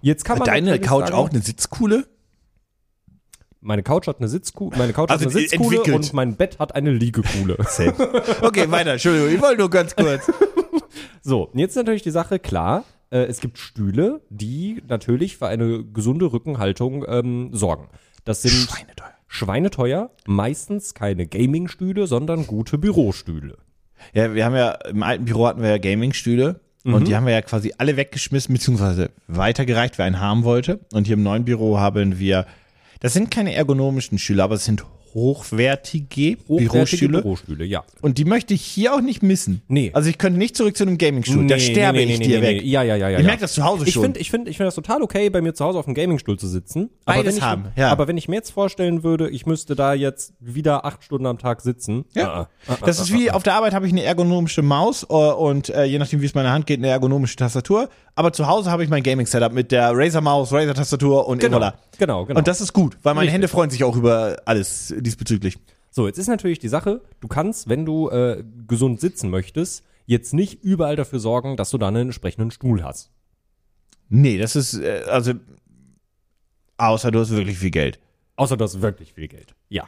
Jetzt 0.00 0.24
kann 0.24 0.38
man 0.38 0.46
Hat 0.48 0.54
deine 0.54 0.78
Couch 0.78 1.06
sagen, 1.06 1.14
auch 1.14 1.30
eine 1.30 1.40
Sitzkuhle? 1.40 2.06
Meine 3.62 3.82
Couch 3.82 4.06
hat 4.06 4.18
eine 4.20 4.28
Sitzkuhle, 4.28 4.78
meine 4.78 4.92
Couch 4.94 5.10
Also 5.10 5.26
hat 5.26 5.32
eine 5.32 5.40
Sitzkuhle 5.42 5.76
entwickelt. 5.78 5.96
und 5.96 6.12
mein 6.14 6.36
Bett 6.36 6.58
hat 6.58 6.74
eine 6.74 6.92
Liegekuhle. 6.92 7.56
Okay, 8.42 8.70
weiter. 8.70 8.92
Entschuldigung, 8.92 9.28
ich 9.34 9.42
wollte 9.42 9.58
nur 9.58 9.70
ganz 9.70 9.94
kurz. 9.96 10.30
so, 11.22 11.50
jetzt 11.54 11.70
ist 11.70 11.76
natürlich 11.76 12.02
die 12.02 12.10
Sache 12.10 12.38
klar. 12.38 12.84
Äh, 13.10 13.24
es 13.24 13.40
gibt 13.40 13.58
Stühle, 13.58 14.22
die 14.30 14.82
natürlich 14.88 15.36
für 15.36 15.48
eine 15.48 15.84
gesunde 15.84 16.32
Rückenhaltung 16.32 17.04
ähm, 17.08 17.50
sorgen. 17.52 17.88
Das 18.24 18.42
sind 18.42 18.52
Schweineteuer. 18.52 19.14
schweineteuer, 19.26 20.10
meistens 20.26 20.94
keine 20.94 21.26
Gaming-Stühle, 21.26 22.06
sondern 22.06 22.46
gute 22.46 22.78
Bürostühle. 22.78 23.58
Ja, 24.14 24.34
wir 24.34 24.44
haben 24.44 24.54
ja, 24.54 24.72
im 24.88 25.02
alten 25.02 25.24
Büro 25.24 25.46
hatten 25.46 25.62
wir 25.62 25.70
ja 25.70 25.78
Gaming-Stühle. 25.78 26.60
Und 26.82 27.08
die 27.08 27.14
haben 27.14 27.26
wir 27.26 27.34
ja 27.34 27.42
quasi 27.42 27.74
alle 27.76 27.98
weggeschmissen, 27.98 28.54
beziehungsweise 28.54 29.10
weitergereicht, 29.26 29.98
wer 29.98 30.06
einen 30.06 30.18
haben 30.18 30.44
wollte. 30.44 30.80
Und 30.94 31.06
hier 31.06 31.14
im 31.14 31.22
neuen 31.22 31.44
Büro 31.44 31.78
haben 31.78 32.18
wir, 32.18 32.46
das 33.00 33.12
sind 33.12 33.30
keine 33.30 33.54
ergonomischen 33.54 34.18
Stühle, 34.18 34.42
aber 34.42 34.54
es 34.54 34.64
sind 34.64 34.86
hochwertige, 35.14 36.36
Hochwertige 36.48 37.08
Bürostühle. 37.08 37.64
Ja. 37.64 37.84
Und 38.00 38.18
die 38.18 38.24
möchte 38.24 38.54
ich 38.54 38.62
hier 38.62 38.94
auch 38.94 39.00
nicht 39.00 39.22
missen. 39.22 39.62
Nee. 39.68 39.90
Also 39.94 40.08
ich 40.10 40.18
könnte 40.18 40.38
nicht 40.38 40.56
zurück 40.56 40.76
zu 40.76 40.84
einem 40.84 40.98
Gaming-Stuhl. 40.98 41.46
da 41.46 41.58
sterbe 41.58 42.00
ich 42.00 42.20
dir 42.20 42.42
weg. 42.42 42.62
Ja, 42.64 42.82
ja, 42.82 42.96
ja, 42.96 43.08
ja. 43.08 43.18
Ich 43.18 43.22
ja. 43.22 43.26
merke 43.26 43.42
das 43.42 43.54
zu 43.54 43.64
Hause 43.64 43.84
Ich 43.86 43.94
schon. 43.94 44.02
finde 44.04 44.20
ich 44.20 44.30
find, 44.30 44.48
ich 44.48 44.56
find 44.56 44.66
das 44.66 44.74
total 44.74 45.02
okay, 45.02 45.30
bei 45.30 45.40
mir 45.40 45.54
zu 45.54 45.64
Hause 45.64 45.78
auf 45.78 45.84
dem 45.84 45.94
Gamingstuhl 45.94 46.38
zu 46.38 46.48
sitzen. 46.48 46.90
aber 47.04 47.18
Beides 47.18 47.34
wenn 47.34 47.38
ich, 47.38 47.44
haben, 47.44 47.64
ja. 47.76 47.90
Aber 47.90 48.08
wenn 48.08 48.16
ich 48.16 48.28
mir 48.28 48.36
jetzt 48.36 48.50
vorstellen 48.50 49.02
würde, 49.02 49.28
ich 49.30 49.46
müsste 49.46 49.74
da 49.74 49.94
jetzt 49.94 50.34
wieder 50.40 50.84
acht 50.84 51.02
Stunden 51.04 51.26
am 51.26 51.38
Tag 51.38 51.60
sitzen. 51.60 52.04
Ja. 52.14 52.48
äh, 52.68 52.72
äh, 52.72 52.76
Das 52.84 53.00
ist 53.00 53.12
wie 53.12 53.30
auf 53.30 53.42
der 53.42 53.54
Arbeit 53.54 53.74
habe 53.74 53.86
ich 53.86 53.92
eine 53.92 54.02
ergonomische 54.02 54.62
Maus 54.62 55.04
äh, 55.08 55.14
und 55.14 55.68
äh, 55.70 55.84
je 55.84 55.98
nachdem, 55.98 56.20
wie 56.20 56.26
es 56.26 56.34
meiner 56.34 56.52
Hand 56.52 56.66
geht, 56.66 56.78
eine 56.78 56.88
ergonomische 56.88 57.36
Tastatur. 57.36 57.88
Aber 58.14 58.32
zu 58.32 58.46
Hause 58.46 58.70
habe 58.70 58.84
ich 58.84 58.90
mein 58.90 59.02
Gaming-Setup 59.02 59.52
mit 59.52 59.72
der 59.72 59.92
Razer-Maus, 59.94 60.52
Razer-Tastatur 60.52 61.26
und 61.26 61.38
Genau, 61.40 61.56
Inhaler. 61.58 61.74
Genau, 62.00 62.26
genau. 62.26 62.38
Und 62.38 62.48
das 62.48 62.60
ist 62.60 62.72
gut, 62.72 62.96
weil 63.02 63.14
meine 63.14 63.26
Richtig. 63.26 63.34
Hände 63.34 63.48
freuen 63.48 63.70
sich 63.70 63.84
auch 63.84 63.94
über 63.94 64.38
alles 64.44 64.92
diesbezüglich. 64.98 65.58
So, 65.90 66.06
jetzt 66.06 66.18
ist 66.18 66.28
natürlich 66.28 66.58
die 66.58 66.68
Sache, 66.68 67.02
du 67.20 67.28
kannst, 67.28 67.68
wenn 67.68 67.84
du 67.84 68.08
äh, 68.10 68.42
gesund 68.66 69.00
sitzen 69.00 69.30
möchtest, 69.30 69.84
jetzt 70.06 70.34
nicht 70.34 70.64
überall 70.64 70.96
dafür 70.96 71.20
sorgen, 71.20 71.56
dass 71.56 71.70
du 71.70 71.78
da 71.78 71.88
einen 71.88 72.08
entsprechenden 72.08 72.50
Stuhl 72.50 72.82
hast. 72.82 73.10
Nee, 74.08 74.38
das 74.38 74.56
ist, 74.56 74.74
äh, 74.74 75.04
also, 75.08 75.34
außer 76.78 77.10
du 77.10 77.20
hast 77.20 77.30
wirklich 77.30 77.58
viel 77.58 77.70
Geld. 77.70 78.00
Außer 78.36 78.56
du 78.56 78.64
hast 78.64 78.80
wirklich 78.80 79.12
viel 79.12 79.28
Geld. 79.28 79.54
Ja. 79.68 79.86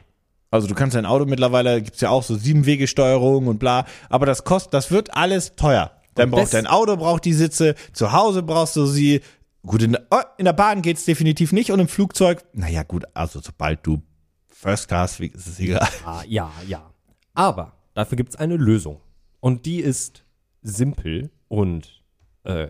Also 0.51 0.69
du 0.69 0.75
kannst 0.75 0.95
dein 0.95 1.07
Auto 1.07 1.25
mittlerweile, 1.25 1.81
gibt's 1.81 2.03
ja 2.03 2.11
auch 2.11 2.23
so 2.23 2.37
Siebenwegesteuerung 2.37 3.47
und 3.47 3.59
bla, 3.59 3.87
aber 4.11 4.27
das 4.27 4.45
kostet, 4.45 4.75
das 4.75 4.91
wird 4.91 5.17
alles 5.17 5.57
teuer. 5.57 5.93
Dann 6.15 6.31
braucht 6.31 6.53
dein 6.53 6.67
Auto, 6.67 6.97
braucht 6.97 7.25
die 7.25 7.33
Sitze, 7.33 7.75
zu 7.93 8.13
Hause 8.13 8.43
brauchst 8.43 8.77
du 8.77 8.85
sie. 8.87 9.23
Gut, 9.65 9.83
in 9.83 9.93
der, 9.93 10.07
oh, 10.11 10.21
in 10.39 10.45
der 10.45 10.53
Bahn 10.53 10.83
geht's 10.83 11.05
definitiv 11.05 11.53
nicht 11.53 11.71
und 11.71 11.79
im 11.79 11.89
Flugzeug, 11.89 12.45
naja 12.53 12.83
gut, 12.83 13.05
also 13.15 13.41
sobald 13.41 13.87
du 13.87 14.03
First 14.49 14.89
Class 14.89 15.17
fliegst, 15.17 15.37
ist 15.39 15.47
es 15.47 15.61
egal. 15.61 15.89
Ah, 16.05 16.23
ja, 16.27 16.51
ja. 16.67 16.91
Aber 17.35 17.73
dafür 17.95 18.17
gibt's 18.17 18.37
eine 18.37 18.57
Lösung. 18.57 19.01
Und 19.41 19.67
die 19.67 19.81
ist 19.81 20.25
simpel 20.63 21.31
und 21.49 22.03
äh, 22.45 22.69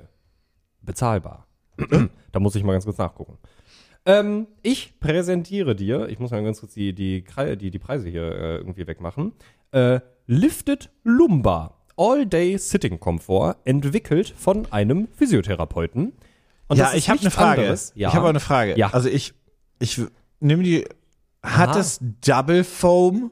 bezahlbar. 0.81 1.47
da 2.33 2.41
muss 2.41 2.55
ich 2.55 2.65
mal 2.65 2.73
ganz 2.73 2.85
kurz 2.85 2.99
nachgucken. 2.99 3.39
Ähm, 4.05 4.49
ich 4.63 4.99
präsentiere 4.99 5.77
dir, 5.77 6.09
ich 6.09 6.19
muss 6.19 6.31
mal 6.31 6.43
ganz 6.43 6.61
kurz 6.61 6.75
die, 6.75 6.95
die, 6.95 7.25
die, 7.57 7.71
die 7.71 7.79
Preise 7.79 8.09
hier 8.09 8.33
äh, 8.33 8.57
irgendwie 8.57 8.87
wegmachen. 8.87 9.33
Äh, 9.71 10.01
Lifted 10.27 10.91
Lumbar 11.05 11.83
All-Day 11.97 12.57
Sitting 12.59 12.99
Komfort, 12.99 13.57
entwickelt 13.65 14.33
von 14.37 14.71
einem 14.73 15.09
Physiotherapeuten. 15.13 16.13
Und 16.73 16.79
ja, 16.79 16.95
ich 16.95 17.11
habe 17.11 17.21
eine 17.21 17.31
Frage. 17.31 17.61
anderes. 17.61 17.93
Ja. 17.95 18.09
Ich 18.09 18.15
habe 18.15 18.31
eine 18.31 18.41
Frage. 18.41 18.79
Ja. 18.79 18.89
Also 18.95 19.11
ich, 19.11 19.35
ich 19.79 20.01
nehme 20.41 20.63
die, 20.63 20.87
hat 21.43 21.69
Aha. 21.69 21.79
es 21.81 21.99
Double 22.01 22.65
Foam? 22.65 23.31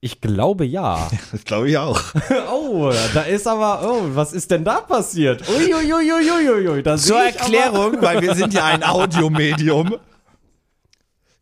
Ich 0.00 0.20
glaube 0.20 0.64
ja. 0.64 1.10
Das 1.32 1.44
glaube 1.44 1.70
ich 1.70 1.76
auch. 1.76 2.00
Oh, 2.52 2.92
da 3.14 3.22
ist 3.22 3.48
aber, 3.48 3.80
oh, 3.82 4.02
was 4.14 4.32
ist 4.32 4.52
denn 4.52 4.62
da 4.62 4.80
passiert? 4.80 5.42
Uiuiuiuiui, 5.48 6.84
Zur 6.98 7.20
Erklärung, 7.20 8.00
weil 8.00 8.22
wir 8.22 8.36
sind 8.36 8.54
ja 8.54 8.66
ein 8.66 8.84
Audiomedium. 8.84 9.96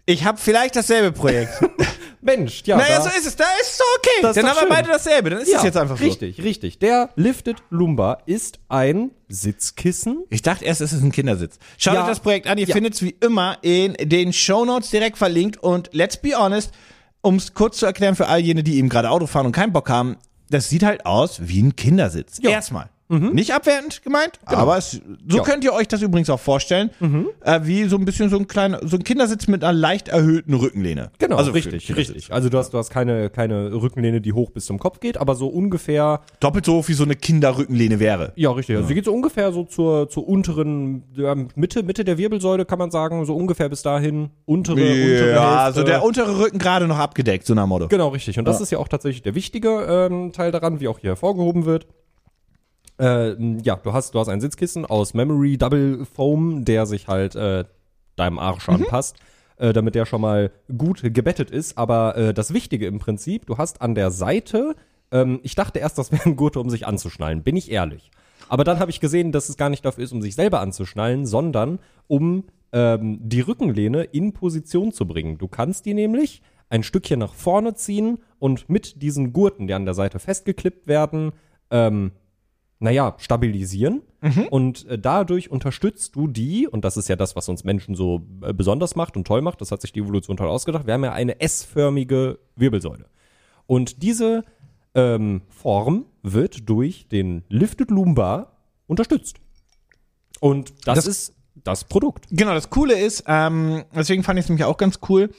Ich 0.07 0.25
habe 0.25 0.39
vielleicht 0.39 0.75
dasselbe 0.75 1.13
Projekt. 1.13 1.53
Mensch, 2.21 2.63
ja. 2.67 2.77
naja, 2.77 2.97
da, 2.97 3.03
so 3.03 3.09
ist 3.11 3.27
es. 3.27 3.37
Da 3.37 3.45
ist 3.61 3.71
es 3.73 3.79
doch 3.79 3.85
okay. 3.99 4.09
Das 4.23 4.37
ist 4.37 4.43
Dann 4.43 4.51
haben 4.51 4.61
wir 4.61 4.69
beide 4.69 4.89
dasselbe. 4.89 5.31
Dann 5.31 5.41
ist 5.41 5.51
ja, 5.51 5.59
es 5.59 5.65
jetzt 5.65 5.77
einfach 5.77 5.97
so. 5.97 6.05
Richtig, 6.05 6.43
richtig. 6.43 6.79
Der 6.79 7.11
Lifted 7.17 7.57
Lumbar 7.71 8.23
ist 8.27 8.59
ein 8.69 9.11
Sitzkissen. 9.29 10.25
Ich 10.31 10.43
dachte 10.43 10.65
erst, 10.65 10.81
es 10.81 10.93
ist 10.93 11.03
ein 11.03 11.13
Kindersitz. 11.13 11.59
Schaut 11.79 11.95
Ja. 11.95 12.03
euch 12.03 12.09
das 12.09 12.21
Projekt 12.21 12.47
an. 12.47 12.59
Ihr 12.59 12.67
Ja. 12.67 12.75
findet 12.75 12.95
es 12.95 13.03
wie 13.03 13.17
immer 13.21 13.59
in 13.63 13.95
den 14.01 14.33
Shownotes 14.33 14.91
direkt 14.91 15.19
verlinkt. 15.19 15.57
Und 15.63 15.91
let's 15.93 16.17
be 16.17 16.33
honest, 16.37 16.73
um 17.23 17.37
es 17.37 17.55
kurz 17.55 17.79
zu 17.79 17.87
erklären 17.87 18.17
für 18.17 18.27
all 18.29 18.41
jene, 18.41 18.63
die 18.63 18.77
eben 18.77 18.89
gerade 18.89 19.11
Auto 19.11 19.27
fahren 19.27 19.47
und 19.47 19.53
keinen 19.53 19.73
Bock 19.73 19.89
haben, 19.89 20.17
das 20.51 20.69
sieht 20.69 20.83
halt 20.85 21.07
aus 21.07 21.49
wie 21.49 21.63
ein 21.63 21.75
Kindersitz. 21.77 22.39
Ja. 22.41 22.51
Erstmal. 22.51 22.91
Nicht 23.09 23.55
abwertend 23.55 24.03
gemeint, 24.03 24.41
aber 24.45 24.77
es, 24.79 25.01
so 25.29 25.37
Ja. 25.37 25.43
könnt 25.45 25.63
ihr 25.63 25.73
euch 25.73 25.87
das 25.87 26.03
übrigens 26.03 26.29
auch 26.29 26.41
vorstellen, 26.41 26.91
äh, 27.43 27.61
wie 27.63 27.85
so 27.85 27.97
ein 27.97 28.05
bisschen 28.05 28.29
so 28.31 28.37
ein 28.37 28.49
kleiner, 28.49 28.81
so 28.83 28.97
ein 28.97 29.05
Kindersitz 29.05 29.47
mit 29.47 29.63
einer 29.63 29.73
leicht 29.73 30.09
erhöhten 30.09 30.55
Rückenlehne. 30.55 31.11
Genau, 31.19 31.37
also 31.37 31.53
richtig, 31.53 31.95
richtig. 31.97 32.33
Also 32.33 32.49
du 32.49 32.59
hast, 32.59 32.75
du 32.75 32.79
hast 32.79 32.91
keine, 32.91 33.31
keine 33.31 33.73
Rückenlehne, 33.73 34.21
die 34.21 34.33
hoch 34.33 34.51
bis 34.51 34.67
zum 34.67 34.79
Kopf 34.79 34.99
geht, 35.01 35.19
aber 35.19 35.35
so 35.37 35.47
ungefähr, 35.47 36.21
Doppelt 36.41 36.65
so 36.67 36.75
hoch 36.75 36.89
wie 36.89 36.95
so 36.95 37.05
eine 37.05 37.15
Kinderrückenlehne 37.15 38.01
wäre. 38.01 38.33
ja, 38.37 38.51
richtig. 38.51 38.77
Also 38.77 38.89
sie 38.89 38.95
geht 38.95 39.05
so 39.05 39.15
ungefähr 39.15 39.53
so 39.53 39.65
zur, 39.65 40.09
zur 40.09 40.27
unteren 40.29 41.05
ja, 41.15 41.35
Mitte, 41.55 41.83
Mitte 41.85 42.05
der 42.05 42.19
Wirbelsäule, 42.19 42.65
kann 42.65 42.79
man 42.79 42.91
sagen, 42.91 43.25
so 43.25 43.37
ungefähr 43.37 43.69
bis 43.69 43.83
dahin. 43.83 44.31
Untere, 44.47 44.81
untere 44.81 45.33
Ja, 45.33 45.57
also 45.59 45.83
der 45.85 46.03
untere 46.03 46.39
Rücken 46.41 46.59
gerade 46.59 46.87
noch 46.89 46.99
abgedeckt, 46.99 47.47
so 47.47 47.55
nach 47.55 47.67
Motto. 47.67 47.89
Genau, 47.89 48.09
richtig. 48.09 48.39
Und 48.39 48.47
das 48.47 48.61
ist 48.61 48.73
ja 48.73 48.79
auch 48.79 48.89
tatsächlich 48.89 49.23
der 49.23 49.35
wichtige 49.37 50.09
ähm, 50.11 50.33
Teil 50.33 50.51
daran, 50.51 50.81
wie 50.81 50.89
auch 50.89 50.99
hier 50.99 51.11
hervorgehoben 51.11 51.65
wird. 51.67 51.87
Äh, 52.99 53.61
ja, 53.63 53.77
du 53.77 53.93
hast, 53.93 54.15
du 54.15 54.21
hast 54.21 54.29
ein 54.29 54.41
Sitzkissen 54.41 54.87
aus 54.87 55.15
Memory 55.15 55.59
Double 55.59 56.07
Foam, 56.07 56.65
der 56.65 56.87
sich 56.87 57.09
halt 57.09 57.35
äh, 57.35 57.65
deinem 58.17 58.39
Arsch 58.39 58.69
anpasst, 58.69 59.17
äh, 59.59 59.73
damit 59.73 59.95
der 59.95 60.07
schon 60.07 60.21
mal 60.21 60.51
gut 60.77 61.03
gebettet 61.03 61.51
ist. 61.51 61.77
Aber 61.77 62.17
äh, 62.17 62.35
das 62.35 62.53
Wichtige 62.55 62.87
im 62.87 62.99
Prinzip, 62.99 63.47
du 63.47 63.59
hast 63.59 63.83
an 63.83 63.95
der 63.95 64.11
Seite, 64.11 64.75
ähm, 65.11 65.41
ich 65.43 65.55
dachte 65.55 65.79
erst, 65.79 65.99
das 65.99 66.13
wären 66.13 66.37
Gurte, 66.37 66.61
um 66.61 66.71
sich 66.71 66.87
anzuschnallen, 66.87 67.43
bin 67.43 67.57
ich 67.57 67.71
ehrlich. 67.71 68.11
Aber 68.49 68.65
dann 68.65 68.79
habe 68.79 68.91
ich 68.91 69.01
gesehen, 69.01 69.33
dass 69.33 69.49
es 69.49 69.57
gar 69.57 69.71
nicht 69.71 69.85
dafür 69.85 70.05
ist, 70.05 70.13
um 70.13 70.23
sich 70.23 70.35
selber 70.35 70.61
anzuschnallen, 70.61 71.27
sondern 71.27 71.79
um 72.07 72.45
ähm, 72.73 73.19
die 73.23 73.41
Rückenlehne 73.41 74.05
in 74.05 74.33
Position 74.33 74.93
zu 74.93 75.07
bringen. 75.07 75.39
Du 75.39 75.49
kannst 75.49 75.85
die 75.87 75.95
nämlich 75.95 76.43
ein 76.69 76.83
Stückchen 76.83 77.21
nach 77.21 77.35
vorne 77.35 77.75
ziehen 77.75 78.19
und 78.39 78.69
mit 78.69 79.03
diesen 79.03 79.33
Gurten, 79.33 79.67
die 79.67 79.75
an 79.75 79.85
der 79.85 79.95
Seite 79.95 80.19
festgeklippt 80.19 80.87
werden, 80.87 81.33
ähm, 81.71 82.13
naja, 82.79 83.15
stabilisieren. 83.19 84.03
Und 84.51 84.87
äh, 84.89 84.99
dadurch 84.99 85.51
unterstützt 85.51 86.17
du 86.17 86.27
die, 86.27 86.67
und 86.67 86.85
das 86.85 86.97
ist 86.97 87.09
ja 87.09 87.15
das, 87.17 87.37
was 87.37 87.49
uns 87.49 87.63
Menschen 87.65 87.95
so 87.95 88.27
äh, 88.43 88.53
besonders 88.53 88.97
macht 88.97 89.17
und 89.17 89.25
toll 89.27 89.41
macht, 89.41 89.61
das 89.61 89.71
hat 89.71 89.81
sich 89.81 89.93
die 89.93 90.01
Evolution 90.01 90.37
toll 90.37 90.49
ausgedacht, 90.49 90.87
wir 90.87 90.95
haben 90.95 91.05
ja 91.05 91.13
eine 91.13 91.41
S-förmige 91.41 92.39
Wirbelsäule. 92.57 93.07
Und 93.67 94.03
diese 94.03 94.45
ähm, 94.95 95.43
Form 95.49 96.07
wird 96.23 96.69
durch 96.69 97.07
den 97.09 97.45
Lifted 97.49 97.91
Lumbar 97.91 98.57
unterstützt. 98.89 99.37
Und 100.41 100.75
das, 100.87 100.97
Das- 100.97 101.07
ist 101.07 101.35
das 101.65 101.85
Produkt. 101.85 102.27
Genau, 102.31 102.53
das 102.55 102.69
Coole 102.71 102.99
ist, 102.99 103.25
ähm, 103.27 103.85
deswegen 103.95 104.23
fand 104.23 104.39
ich 104.39 104.45
es 104.45 104.49
nämlich 104.49 104.65
auch 104.65 104.77
ganz 104.77 104.99
cool, 105.09 105.31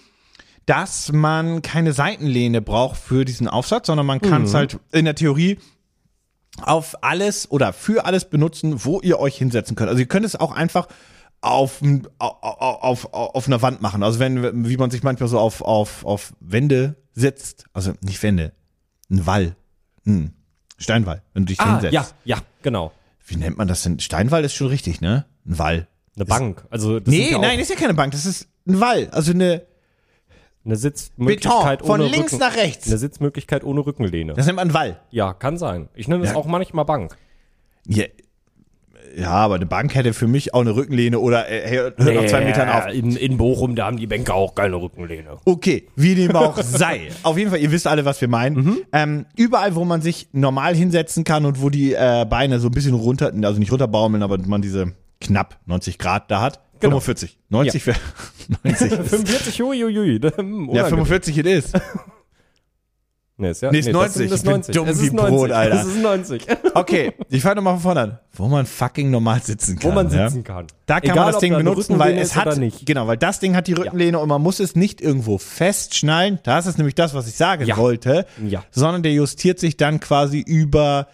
dass 0.65 1.12
man 1.13 1.62
keine 1.62 1.93
Seitenlehne 1.93 2.62
braucht 2.62 2.97
für 2.97 3.23
diesen 3.26 3.47
Aufsatz, 3.47 3.88
sondern 3.88 4.06
man 4.06 4.19
kann 4.21 4.43
es 4.43 4.54
halt 4.54 4.80
in 4.91 5.06
der 5.06 5.15
Theorie 5.15 5.58
auf 6.63 7.04
alles 7.04 7.50
oder 7.52 7.74
für 7.74 8.06
alles 8.06 8.26
benutzen, 8.26 8.84
wo 8.86 9.00
ihr 9.02 9.20
euch 9.20 9.38
hinsetzen 9.38 9.76
könnt. 9.76 9.89
Also 9.89 10.00
ihr 10.00 10.08
könnt 10.08 10.26
es 10.26 10.36
auch 10.36 10.52
einfach 10.52 10.88
auf, 11.41 11.82
auf, 12.17 12.34
auf, 12.41 13.13
auf 13.13 13.48
einer 13.48 13.62
Wand 13.62 13.82
machen. 13.82 14.02
Also 14.04 14.20
wenn, 14.20 14.67
wie 14.67 14.78
man 14.78 14.89
sich 14.89 15.04
manchmal 15.04 15.30
so 15.30 15.39
auf, 15.39 15.62
auf, 15.62 16.04
auf 16.06 16.34
Wände 16.39 16.96
setzt. 17.13 17.65
Also 17.74 17.93
nicht 18.02 18.22
Wände, 18.24 18.54
ein 19.10 19.26
Wall. 19.26 19.56
Hm. 20.04 20.32
Steinwall, 20.78 21.22
wenn 21.34 21.43
du 21.46 21.48
dich 21.48 21.60
Ah, 21.60 21.74
hinsetzt. 21.74 21.93
ja, 21.93 22.08
ja, 22.26 22.38
genau. 22.62 22.91
Wie 23.26 23.36
nennt 23.36 23.58
man 23.58 23.67
das 23.67 23.84
denn? 23.84 24.00
Steinwall 24.00 24.43
ist 24.46 24.54
schon 24.54 24.67
richtig, 24.67 25.02
ne? 25.02 25.26
Ein 25.46 25.60
Wall. 25.60 25.88
Eine 26.15 26.26
Bank. 26.26 26.65
Also 26.70 27.00
das 27.00 27.10
Nee, 27.12 27.32
ja 27.32 27.38
nein, 27.39 27.60
ist 27.60 27.70
ja 27.70 27.76
keine 27.76 27.93
Bank, 27.93 28.12
das 28.13 28.26
ist 28.26 28.48
ein 28.67 28.80
Wall. 28.80 29.10
Also 29.12 29.32
eine 29.32 29.63
eine 30.67 30.75
Sitzmöglichkeit 30.75 31.80
Beton, 31.80 31.88
von 31.88 32.01
ohne 32.01 32.10
links 32.10 32.34
Rücken, 32.34 32.43
nach 32.43 32.56
rechts. 32.56 32.88
Eine 32.88 32.97
Sitzmöglichkeit 32.97 33.63
ohne 33.63 33.86
Rückenlehne. 33.86 34.34
Das 34.34 34.45
nennt 34.45 34.58
man 34.58 34.73
Wall. 34.73 34.99
Ja, 35.10 35.34
kann 35.34 35.58
sein. 35.58 35.89
Ich 35.95 36.08
nenne 36.08 36.23
es 36.23 36.32
Ja. 36.32 36.36
auch 36.36 36.45
manchmal 36.45 36.86
Bank. 36.86 37.17
Ja, 37.88 38.03
ja, 39.15 39.32
aber 39.32 39.56
eine 39.56 39.65
Bank 39.65 39.95
hätte 39.95 40.13
für 40.13 40.27
mich 40.27 40.53
auch 40.53 40.62
eine 40.62 40.75
Rückenlehne 40.75 41.19
oder 41.19 41.49
äh, 41.49 41.71
hört 41.71 41.99
auf 41.99 42.25
zwei 42.27 42.41
Metern 42.43 42.69
auf. 42.69 42.88
In, 42.93 43.15
in 43.15 43.38
Bochum, 43.38 43.75
da 43.75 43.86
haben 43.86 43.97
die 43.97 44.06
Bänke 44.06 44.34
auch 44.34 44.53
keine 44.53 44.75
Rückenlehne. 44.75 45.38
Okay, 45.45 45.88
wie 45.95 46.13
dem 46.13 46.32
auch 46.36 46.62
sei. 46.62 47.08
Auf 47.23 47.38
jeden 47.38 47.49
Fall, 47.49 47.60
ihr 47.60 47.71
wisst 47.71 47.88
alle, 47.88 48.06
was 48.06 48.21
wir 48.21 48.27
meinen. 48.27 48.56
Mhm. 48.56 48.77
Ähm, 48.91 49.25
überall, 49.36 49.75
wo 49.75 49.86
man 49.86 50.01
sich 50.01 50.27
normal 50.34 50.75
hinsetzen 50.75 51.23
kann 51.23 51.45
und 51.45 51.62
wo 51.62 51.69
die 51.69 51.93
äh, 51.93 52.25
Beine 52.30 52.60
so 52.60 52.67
ein 52.67 52.71
bisschen 52.71 52.93
runter, 52.93 53.32
also 53.43 53.60
nicht 53.60 53.71
runterbaumeln, 53.71 54.21
aber 54.21 54.38
man 54.39 54.62
diese 54.62 54.93
knapp 55.19 55.58
90 55.65 55.97
Grad 55.97 56.30
da 56.30 56.41
hat. 56.41 56.60
Genau. 56.80 57.00
45. 57.00 57.38
90 57.50 57.88
wäre 57.88 57.98
90. 58.63 58.92
ist- 58.92 59.10
45, 59.10 59.63
uiuiui. 59.63 60.20
ja, 60.74 60.86
45 60.86 61.38
it 61.40 61.46
is. 61.46 61.72
Nee, 63.40 63.52
ist 63.52 63.62
ja, 63.62 63.72
Nee, 63.72 63.80
ist 63.80 63.88
das 63.88 63.94
90. 63.94 64.30
Das 64.32 64.42
bin 64.42 64.52
90. 64.52 64.76
dumm 64.76 64.88
es 64.88 65.00
wie 65.00 65.06
ist 65.06 65.13
90. 65.13 65.36
Brot, 65.36 65.52
Alter. 65.52 65.82
Es 65.82 65.86
ist 65.88 66.02
90. 66.02 66.48
Okay, 66.74 67.13
ich 67.30 67.44
fange 67.44 67.58
nochmal 67.58 67.74
von 67.76 67.84
vorne 67.84 68.00
an. 68.02 68.20
Wo 68.34 68.48
man 68.48 68.66
fucking 68.66 69.12
normal 69.12 69.44
sitzen 69.44 69.78
kann. 69.78 69.92
Wo 69.92 69.94
man 69.94 70.10
ja? 70.12 70.28
sitzen 70.28 70.44
kann. 70.44 70.66
Da 70.88 70.96
kann 71.00 71.12
Egal, 71.12 71.26
man 71.26 71.34
das 71.34 71.42
Ding 71.42 71.52
da 71.52 71.58
benutzen, 71.60 72.00
weil 72.00 72.18
es 72.18 72.36
hat, 72.36 72.60
genau, 72.84 73.06
weil 73.06 73.18
das 73.18 73.40
Ding 73.40 73.56
hat 73.56 73.68
die 73.68 73.74
Rückenlehne 73.74 74.18
und 74.18 74.28
man 74.28 74.42
muss 74.42 74.60
es 74.60 74.76
nicht 74.76 75.02
irgendwo 75.02 75.38
festschnallen. 75.38 76.40
Das 76.44 76.66
ist 76.66 76.80
nämlich 76.80 76.96
das, 76.96 77.13
was 77.13 77.28
ich 77.28 77.36
sagen 77.36 77.66
Ja. 77.68 77.78
wollte. 77.78 78.26
Ja. 78.44 78.63
Sondern 78.72 79.04
der 79.04 79.13
justiert 79.13 79.60
sich 79.60 79.78
dann 79.78 80.00
quasi 80.00 80.40
über, 80.40 81.08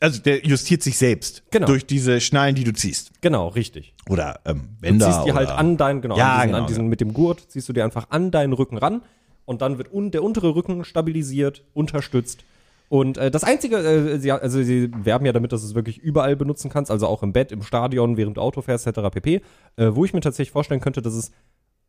also 0.00 0.20
der 0.20 0.44
justiert 0.44 0.82
sich 0.82 0.98
selbst. 0.98 1.44
Genau. 1.52 1.66
Durch 1.68 1.86
diese 1.86 2.20
Schnallen, 2.20 2.56
die 2.56 2.64
du 2.64 2.72
ziehst. 2.72 3.12
Genau, 3.20 3.46
richtig. 3.48 3.94
Oder 4.08 4.40
ähm, 4.44 4.60
Du 4.76 4.80
Bänder. 4.80 5.06
ziehst 5.06 5.26
die 5.26 5.32
halt 5.32 5.48
oder- 5.48 5.58
an 5.58 5.76
deinen, 5.76 6.00
genau, 6.00 6.16
Ja, 6.16 6.34
an 6.34 6.38
diesen, 6.40 6.46
genau, 6.48 6.58
an 6.62 6.66
diesen 6.68 6.88
mit 6.88 7.00
dem 7.00 7.12
Gurt, 7.12 7.40
ziehst 7.50 7.68
du 7.68 7.72
dir 7.72 7.84
einfach 7.84 8.06
an 8.10 8.30
deinen 8.30 8.52
Rücken 8.52 8.78
ran 8.78 9.02
und 9.44 9.62
dann 9.62 9.78
wird 9.78 9.92
un, 9.92 10.10
der 10.10 10.22
untere 10.22 10.54
Rücken 10.54 10.84
stabilisiert, 10.84 11.64
unterstützt. 11.74 12.44
Und 12.90 13.18
äh, 13.18 13.30
das 13.30 13.44
Einzige, 13.44 13.76
äh, 13.76 14.18
sie, 14.18 14.32
also 14.32 14.62
sie 14.62 14.90
werben 15.04 15.26
ja 15.26 15.32
damit, 15.32 15.52
dass 15.52 15.60
du 15.60 15.66
es 15.66 15.74
wirklich 15.74 15.98
überall 15.98 16.36
benutzen 16.36 16.70
kannst, 16.70 16.90
also 16.90 17.06
auch 17.06 17.22
im 17.22 17.32
Bett, 17.34 17.52
im 17.52 17.62
Stadion, 17.62 18.16
während 18.16 18.38
du 18.38 18.40
Auto 18.40 18.62
fährst, 18.62 18.86
etc. 18.86 19.00
pp. 19.12 19.42
Äh, 19.76 19.94
wo 19.94 20.04
ich 20.06 20.14
mir 20.14 20.20
tatsächlich 20.20 20.52
vorstellen 20.52 20.80
könnte, 20.80 21.02
dass 21.02 21.12
es 21.14 21.30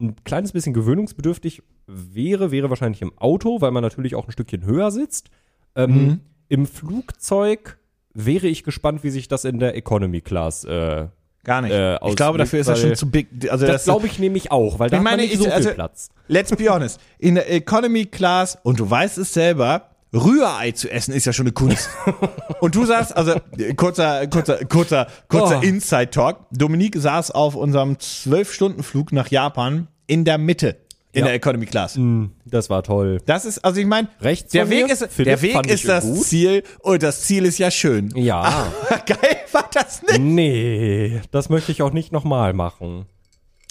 ein 0.01 0.15
kleines 0.25 0.51
bisschen 0.51 0.73
gewöhnungsbedürftig 0.73 1.61
wäre, 1.87 2.51
wäre 2.51 2.69
wahrscheinlich 2.69 3.01
im 3.01 3.17
Auto, 3.17 3.61
weil 3.61 3.71
man 3.71 3.83
natürlich 3.83 4.15
auch 4.15 4.25
ein 4.27 4.31
Stückchen 4.31 4.65
höher 4.65 4.91
sitzt. 4.91 5.29
Ähm, 5.75 5.91
Mhm. 6.05 6.19
Im 6.51 6.65
Flugzeug 6.65 7.77
wäre 8.13 8.47
ich 8.47 8.63
gespannt, 8.63 9.03
wie 9.03 9.09
sich 9.11 9.27
das 9.27 9.45
in 9.45 9.59
der 9.59 9.75
Economy 9.77 10.21
Class 10.21 10.63
äh, 10.65 11.07
Gar 11.43 11.61
nicht. 11.61 11.71
äh, 11.71 11.95
ich 12.07 12.15
glaube, 12.15 12.37
dafür 12.37 12.59
ist 12.59 12.67
er 12.67 12.75
schon 12.75 12.95
zu 12.95 13.09
big. 13.09 13.27
Also 13.49 13.65
das 13.65 13.75
das, 13.77 13.83
glaube 13.85 14.07
ich 14.07 14.19
nämlich 14.19 14.51
auch, 14.51 14.77
weil 14.79 14.89
da 14.89 14.97
Ich 14.97 14.99
hat 14.99 15.03
meine, 15.03 15.17
man 15.17 15.25
nicht 15.25 15.33
ich- 15.33 15.39
so 15.39 15.45
viel 15.45 15.53
also- 15.53 15.71
Platz. 15.71 16.09
Let's 16.27 16.55
be 16.55 16.69
honest. 16.69 16.99
In 17.17 17.35
der 17.35 17.51
Economy 17.51 18.05
Class, 18.05 18.57
und 18.63 18.79
du 18.79 18.89
weißt 18.89 19.17
es 19.17 19.33
selber, 19.33 19.85
Rührei 20.13 20.71
zu 20.71 20.89
essen 20.91 21.13
ist 21.13 21.25
ja 21.25 21.33
schon 21.33 21.45
eine 21.45 21.53
Kunst. 21.53 21.89
und 22.61 22.75
du 22.75 22.85
sagst, 22.85 23.15
also 23.15 23.35
kurzer, 23.77 24.27
kurzer, 24.27 24.65
kurzer, 24.65 25.07
kurzer 25.27 25.59
Oh. 25.59 25.65
Inside 25.65 26.09
Talk. 26.09 26.45
Dominik 26.51 26.95
saß 26.97 27.31
auf 27.31 27.55
unserem 27.55 27.93
12-Stunden-Flug 27.93 29.11
nach 29.11 29.29
Japan 29.29 29.87
in 30.07 30.25
der 30.25 30.37
Mitte 30.37 30.77
in 31.11 31.19
Ja. 31.21 31.25
der 31.25 31.33
Economy 31.35 31.65
Class. 31.65 31.97
Das 32.45 32.69
war 32.69 32.83
toll. 32.83 33.19
Das 33.25 33.45
ist, 33.45 33.59
also 33.65 33.79
ich 33.79 33.87
meine, 33.87 34.09
Rechts 34.21 34.51
der 34.51 34.69
Weg 34.69 34.87
mir, 34.87 34.93
ist, 34.93 35.05
Philipp, 35.11 35.25
der 35.25 35.41
Weg 35.41 35.67
ist 35.67 35.87
das 35.87 36.03
gut. 36.05 36.23
Ziel 36.23 36.63
und 36.81 37.01
das 37.01 37.21
Ziel 37.23 37.45
ist 37.45 37.57
ja 37.57 37.71
schön. 37.71 38.11
Ja. 38.15 38.71
Geil 39.05 39.37
war 39.51 39.69
das 39.73 40.03
nicht. 40.03 40.19
nee, 40.19 41.21
das 41.31 41.49
möchte 41.49 41.71
ich 41.71 41.81
auch 41.81 41.91
nicht 41.93 42.11
nochmal 42.11 42.53
machen. 42.53 43.05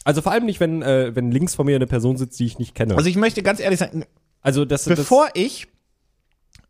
Also 0.04 0.22
vor 0.22 0.32
allem 0.32 0.46
nicht, 0.46 0.58
wenn, 0.58 0.82
äh, 0.82 1.14
wenn 1.14 1.30
links 1.30 1.54
von 1.54 1.66
mir 1.66 1.76
eine 1.76 1.86
Person 1.86 2.16
sitzt, 2.16 2.40
die 2.40 2.46
ich 2.46 2.58
nicht 2.58 2.74
kenne. 2.74 2.96
Also 2.96 3.08
ich 3.10 3.16
möchte 3.16 3.42
ganz 3.42 3.60
ehrlich 3.60 3.78
sagen, 3.78 4.04
Also 4.40 4.64
das, 4.64 4.84
bevor 4.86 5.28
ich, 5.34 5.68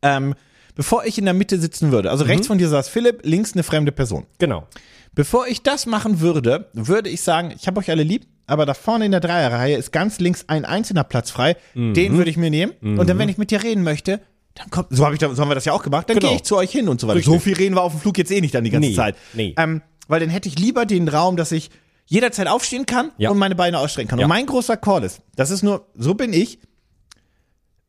ähm, 0.03 0.35
bevor 0.75 1.05
ich 1.05 1.19
in 1.19 1.25
der 1.25 1.35
Mitte 1.35 1.59
sitzen 1.59 1.93
würde, 1.93 2.11
also 2.11 2.25
rechts 2.25 2.47
von 2.47 2.59
dir 2.59 2.69
saß 2.69 2.89
Philipp, 2.89 3.21
links 3.25 3.53
eine 3.55 3.63
fremde 3.63 3.93
Person. 3.93 4.27
das, 4.29 4.39
genau. 4.39 4.67
Bevor 5.15 5.47
ich 5.47 5.63
das 5.63 5.87
machen 5.87 6.21
würde, 6.21 6.69
würde 6.75 7.09
ich 7.11 7.23
sagen, 7.23 7.53
ich 7.57 7.67
habe 7.67 7.81
euch 7.81 7.91
alle 7.91 8.03
lieb, 8.03 8.27
aber 8.49 8.67
da 8.67 8.75
vorne 8.75 9.05
in 9.05 9.13
der 9.13 9.21
Dreierreihe 9.21 9.77
ist 9.77 9.93
ganz 9.93 10.19
links 10.19 10.45
ein 10.49 10.65
einzelner 10.65 11.05
Platz 11.05 11.31
frei. 11.31 11.57
Mhm. 11.75 11.95
Den 11.95 12.17
würde 12.17 12.31
ich 12.31 12.37
mir 12.37 12.51
nehmen. 12.51 12.73
Und 12.83 13.09
dann, 13.09 13.19
wenn 13.19 13.29
ich 13.29 13.39
mit 13.39 13.51
dir 13.53 13.63
reden 13.63 13.83
möchte, 13.85 14.21
dann 14.55 14.71
kommt, 14.71 14.89
so, 14.91 15.07
hab 15.07 15.13
ich, 15.13 15.21
da- 15.21 15.33
so 15.33 15.41
haben 15.41 15.49
wir 15.51 15.55
das 15.55 15.65
ja 15.67 15.73
auch 15.73 15.83
gemacht, 15.85 16.09
dann 16.11 16.17
Genau. 16.17 16.29
gehe 16.31 16.37
ich 16.39 16.43
zu 16.43 16.57
euch 16.57 16.73
hin 16.73 16.89
und 16.89 17.01
so 17.01 17.07
weiter. 17.07 17.19
Richtig. 17.19 17.33
So 17.33 17.39
viel 17.39 17.55
reden 17.55 17.77
wir 17.77 17.83
auf 17.83 17.93
dem 17.93 18.01
Flug 18.01 18.19
jetzt 18.19 18.33
eh 18.33 18.41
nicht 18.41 18.55
dann 18.55 18.65
die 18.65 18.71
ganze 18.71 18.89
Nee, 18.89 18.95
Zeit. 18.97 19.15
nee. 19.35 19.55
Ähm, 19.57 19.83
weil 20.09 20.19
dann 20.21 20.31
hätte 20.31 20.49
ich 20.49 20.59
lieber 20.59 20.85
den 20.87 21.07
Raum, 21.07 21.37
dass 21.37 21.53
ich 21.53 21.71
jederzeit 22.07 22.49
aufstehen 22.49 22.87
kann 22.87 23.13
Ja. 23.19 23.31
und 23.31 23.39
meine 23.39 23.55
Beine 23.55 23.79
ausstrecken 23.79 24.09
kann. 24.09 24.19
Ja. 24.19 24.25
Und 24.25 24.31
mein 24.31 24.47
großer 24.47 24.77
Call 24.79 25.05
ist, 25.05 25.21
das 25.37 25.51
ist 25.51 25.63
nur, 25.63 25.87
so 25.95 26.15
bin 26.15 26.33
ich, 26.33 26.59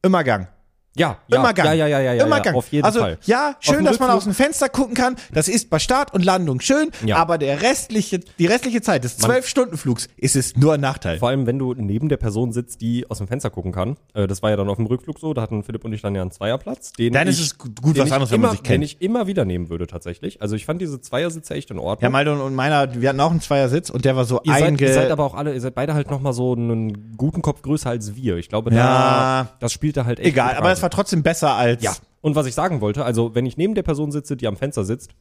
immer 0.03 0.23
Gang. 0.23 0.47
Ja, 0.95 1.17
ja, 1.27 1.37
Immer 1.37 1.53
Gang. 1.53 1.67
Ja, 1.67 1.73
ja, 1.73 1.87
ja, 1.87 1.99
ja, 2.01 2.13
ja, 2.13 2.25
Immer 2.25 2.37
ja 2.37 2.43
Gang. 2.43 2.55
auf 2.55 2.67
jeden 2.69 2.83
also, 2.83 2.99
Fall. 2.99 3.17
Ja, 3.25 3.55
schön, 3.59 3.85
dass 3.85 3.99
man 3.99 4.09
aus 4.09 4.23
dem 4.23 4.33
Fenster 4.33 4.69
gucken 4.69 4.95
kann. 4.95 5.15
Das 5.31 5.47
ist 5.47 5.69
bei 5.69 5.79
Start 5.79 6.13
und 6.13 6.25
Landung 6.25 6.59
schön. 6.61 6.89
Ja. 7.05 7.17
Aber 7.17 7.37
der 7.37 7.61
restliche, 7.61 8.19
die 8.19 8.45
restliche 8.47 8.81
Zeit 8.81 9.03
des 9.03 9.17
zwölf 9.17 9.47
Stunden 9.47 9.77
Flugs 9.77 10.09
ist 10.17 10.35
es 10.35 10.57
nur 10.57 10.73
ein 10.73 10.81
Nachteil. 10.81 11.19
Vor 11.19 11.29
allem, 11.29 11.45
wenn 11.45 11.59
du 11.59 11.73
neben 11.75 12.09
der 12.09 12.17
Person 12.17 12.51
sitzt, 12.51 12.81
die 12.81 13.09
aus 13.09 13.19
dem 13.19 13.27
Fenster 13.27 13.49
gucken 13.49 13.71
kann. 13.71 13.97
Äh, 14.13 14.27
das 14.27 14.41
war 14.41 14.49
ja 14.49 14.55
dann 14.57 14.67
auf 14.67 14.77
dem 14.77 14.87
Rückflug 14.87 15.19
so. 15.19 15.33
Da 15.33 15.41
hatten 15.43 15.63
Philipp 15.63 15.85
und 15.85 15.93
ich 15.93 16.01
dann 16.01 16.15
ja 16.15 16.21
einen 16.21 16.31
Zweierplatz. 16.31 16.91
Den 16.93 17.13
Dann 17.13 17.27
ist 17.27 17.39
ich, 17.39 17.45
es 17.45 17.57
gut- 17.57 17.97
was 17.97 18.11
anderes, 18.11 18.31
wenn 18.31 18.41
man 18.41 18.51
sich 18.51 18.63
kennt. 18.63 18.75
Den 18.75 18.81
ich 18.81 19.01
immer 19.01 19.27
wieder 19.27 19.45
nehmen 19.45 19.69
würde, 19.69 19.85
tatsächlich. 19.87 20.41
Also 20.41 20.55
ich 20.55 20.65
fand 20.65 20.81
diese 20.81 20.99
Zweiersitze 20.99 21.53
echt 21.53 21.69
in 21.71 21.77
Ordnung. 21.77 22.03
Ja, 22.03 22.09
Maldon 22.09 22.41
und 22.41 22.55
meiner, 22.55 22.99
wir 22.99 23.09
hatten 23.09 23.19
auch 23.19 23.31
einen 23.31 23.41
Zweiersitz 23.41 23.89
und 23.89 24.05
der 24.05 24.15
war 24.15 24.25
so 24.25 24.41
Ihr 24.43 24.53
seid, 24.53 24.63
einge... 24.63 24.85
ihr 24.85 24.93
seid 24.93 25.11
aber 25.11 25.23
auch 25.23 25.35
alle, 25.35 25.53
ihr 25.53 25.61
seid 25.61 25.75
beide 25.75 25.93
halt 25.93 26.09
nochmal 26.09 26.33
so 26.33 26.53
einen 26.53 27.15
guten 27.15 27.41
Kopf 27.41 27.61
größer 27.61 27.89
als 27.91 28.15
wir. 28.15 28.37
Ich 28.37 28.49
glaube, 28.49 28.73
Ja. 28.73 29.43
da, 29.43 29.57
das 29.59 29.71
spielt 29.71 29.95
da 29.95 30.05
halt 30.05 30.19
echt. 30.19 30.27
Egal, 30.27 30.55
aber. 30.55 30.78
Es 30.79 30.83
war 30.83 30.89
trotzdem 30.89 31.23
besser 31.23 31.51
als... 31.53 31.83
Ja. 31.83 31.93
Und 32.21 32.35
was 32.35 32.45
ich 32.45 32.53
sagen 32.55 32.81
wollte, 32.81 33.05
also 33.05 33.33
wenn 33.35 33.45
ich 33.45 33.55
neben 33.55 33.75
der 33.75 33.83
Person 33.83 34.11
sitze, 34.11 34.35
die 34.35 34.47
am 34.47 34.57
Fenster 34.57 34.83
sitzt, 34.83 35.11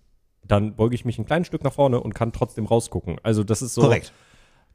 dann 0.45 0.75
beuge 0.75 0.95
ich 0.95 1.05
mich 1.05 1.19
ein 1.19 1.27
kleines 1.27 1.47
Stück 1.47 1.63
nach 1.63 1.73
vorne 1.73 2.01
und 2.01 2.15
kann 2.15 2.33
trotzdem 2.33 2.67
rausgucken. 2.67 3.19
Also 3.23 3.45
das 3.45 3.63
ist 3.63 3.75
so 3.75 3.83
Korrekt. 3.83 4.13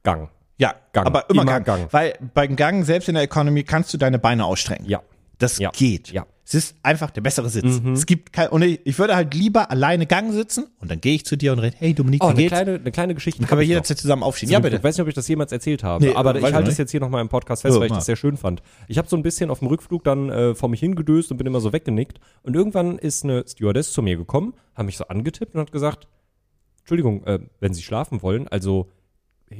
Gang. 0.03 0.29
Ja, 0.57 0.75
Gang. 0.93 1.05
aber 1.07 1.29
immer, 1.29 1.41
Immer 1.41 1.51
Gang. 1.59 1.65
Gang. 1.65 1.87
Weil 1.93 2.13
beim 2.33 2.55
Gang, 2.55 2.85
selbst 2.85 3.09
in 3.09 3.15
der 3.15 3.23
Economy, 3.23 3.63
kannst 3.63 3.93
du 3.93 3.97
deine 3.97 4.19
Beine 4.19 4.45
ausstrecken. 4.45 4.85
Ja. 4.87 5.01
Das 5.39 5.57
Ja. 5.57 5.71
geht. 5.71 6.11
Ja. 6.11 6.25
Mhm. 6.43 6.45
Es 6.45 6.53
ist 6.55 6.75
einfach 6.83 7.09
der 7.09 7.21
bessere 7.21 7.49
Sitz. 7.49 7.81
Es 7.93 8.05
gibt 8.05 8.33
kein, 8.33 8.49
und 8.49 8.61
ich, 8.63 8.81
ich 8.83 8.99
würde 8.99 9.15
halt 9.15 9.33
lieber 9.33 9.71
alleine 9.71 10.05
Gang 10.05 10.33
sitzen 10.33 10.65
und 10.79 10.91
dann 10.91 10.99
gehe 10.99 11.15
ich 11.15 11.25
zu 11.25 11.37
dir 11.37 11.53
und 11.53 11.59
rede, 11.59 11.75
hey 11.79 11.93
Dominik, 11.93 12.21
Oh, 12.21 12.27
eine 12.27 12.35
geht's? 12.35 12.49
kleine, 12.51 12.75
eine 12.75 12.91
kleine 12.91 13.13
Geschichte. 13.15 13.39
Dann 13.39 13.47
können 13.47 13.61
wir 13.61 13.67
jederzeit 13.67 13.97
zusammen 13.97 14.23
aufstehen. 14.23 14.49
Ja, 14.49 14.59
bitte. 14.59 14.75
Ich 14.75 14.83
weiß 14.83 14.95
nicht, 14.97 15.01
ob 15.03 15.07
ich 15.07 15.13
das 15.13 15.27
jemals 15.29 15.51
erzählt 15.53 15.83
habe, 15.83 16.03
Nee, 16.05 16.13
aber 16.13 16.35
ich 16.35 16.43
halte 16.53 16.69
es 16.69 16.77
jetzt 16.77 16.91
hier 16.91 16.99
nochmal 16.99 17.21
im 17.21 17.29
Podcast 17.29 17.61
fest, 17.61 17.75
Ja, 17.75 17.79
weil 17.79 17.85
ich 17.87 17.91
mach. 17.91 17.97
das 17.99 18.05
sehr 18.07 18.17
schön 18.17 18.35
fand. 18.35 18.61
Ich 18.89 18.97
habe 18.97 19.07
so 19.07 19.15
ein 19.15 19.23
bisschen 19.23 19.49
auf 19.49 19.59
dem 19.59 19.69
Rückflug 19.69 20.03
dann 20.03 20.29
äh, 20.29 20.53
vor 20.53 20.67
mich 20.67 20.81
hingedöst 20.81 21.31
und 21.31 21.37
bin 21.37 21.47
immer 21.47 21.61
so 21.61 21.71
weggenickt. 21.71 22.19
Und 22.43 22.55
irgendwann 22.55 22.97
ist 22.97 23.23
eine 23.23 23.45
Stewardess 23.47 23.93
zu 23.93 24.01
mir 24.01 24.17
gekommen, 24.17 24.53
hat 24.75 24.85
mich 24.85 24.97
so 24.97 25.05
angetippt 25.07 25.55
und 25.55 25.61
hat 25.61 25.71
gesagt, 25.71 26.07
Entschuldigung, 26.79 27.23
äh, 27.25 27.39
wenn 27.61 27.73
Sie 27.73 27.81
schlafen 27.81 28.21
wollen, 28.21 28.49
also 28.49 28.89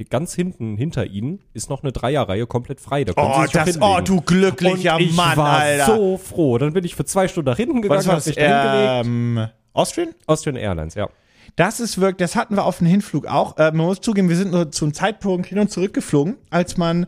ganz 0.09 0.33
hinten 0.33 0.75
hinter 0.77 1.05
Ihnen 1.05 1.39
ist 1.53 1.69
noch 1.69 1.83
eine 1.83 1.91
Dreierreihe 1.91 2.45
komplett 2.47 2.79
frei. 2.79 3.03
Da 3.03 3.13
Oh, 3.15 3.45
das, 3.51 3.79
oh, 3.81 3.99
du 4.03 4.21
glücklicher 4.21 4.95
und 4.95 5.01
ich 5.01 5.15
Mann, 5.15 5.37
war 5.37 5.59
Alter. 5.59 5.85
so 5.95 6.17
froh. 6.17 6.57
Dann 6.57 6.73
bin 6.73 6.83
ich 6.85 6.95
für 6.95 7.05
zwei 7.05 7.27
Stunden 7.27 7.49
nach 7.49 7.57
hinten 7.57 7.81
gegangen, 7.81 7.99
Was 7.99 8.07
war 8.07 8.13
hab 8.15 8.19
das? 8.19 8.27
mich 8.27 8.35
da 8.35 8.73
hingelegt. 8.73 9.05
Ähm, 9.05 9.47
Austrian? 9.73 10.09
Austrian 10.27 10.55
Airlines, 10.55 10.95
ja. 10.95 11.09
Das 11.55 11.79
ist 11.79 11.99
wirklich, 11.99 12.17
das 12.17 12.35
hatten 12.35 12.55
wir 12.55 12.65
auf 12.65 12.79
dem 12.79 12.87
Hinflug 12.87 13.27
auch. 13.27 13.57
Äh, 13.57 13.71
man 13.71 13.85
muss 13.85 14.01
zugeben, 14.01 14.29
wir 14.29 14.35
sind 14.35 14.51
nur 14.51 14.71
zum 14.71 14.93
Zeitpunkt 14.93 15.47
hin 15.47 15.59
und 15.59 15.69
zurück 15.71 15.93
geflogen, 15.93 16.35
als 16.49 16.77
man 16.77 17.05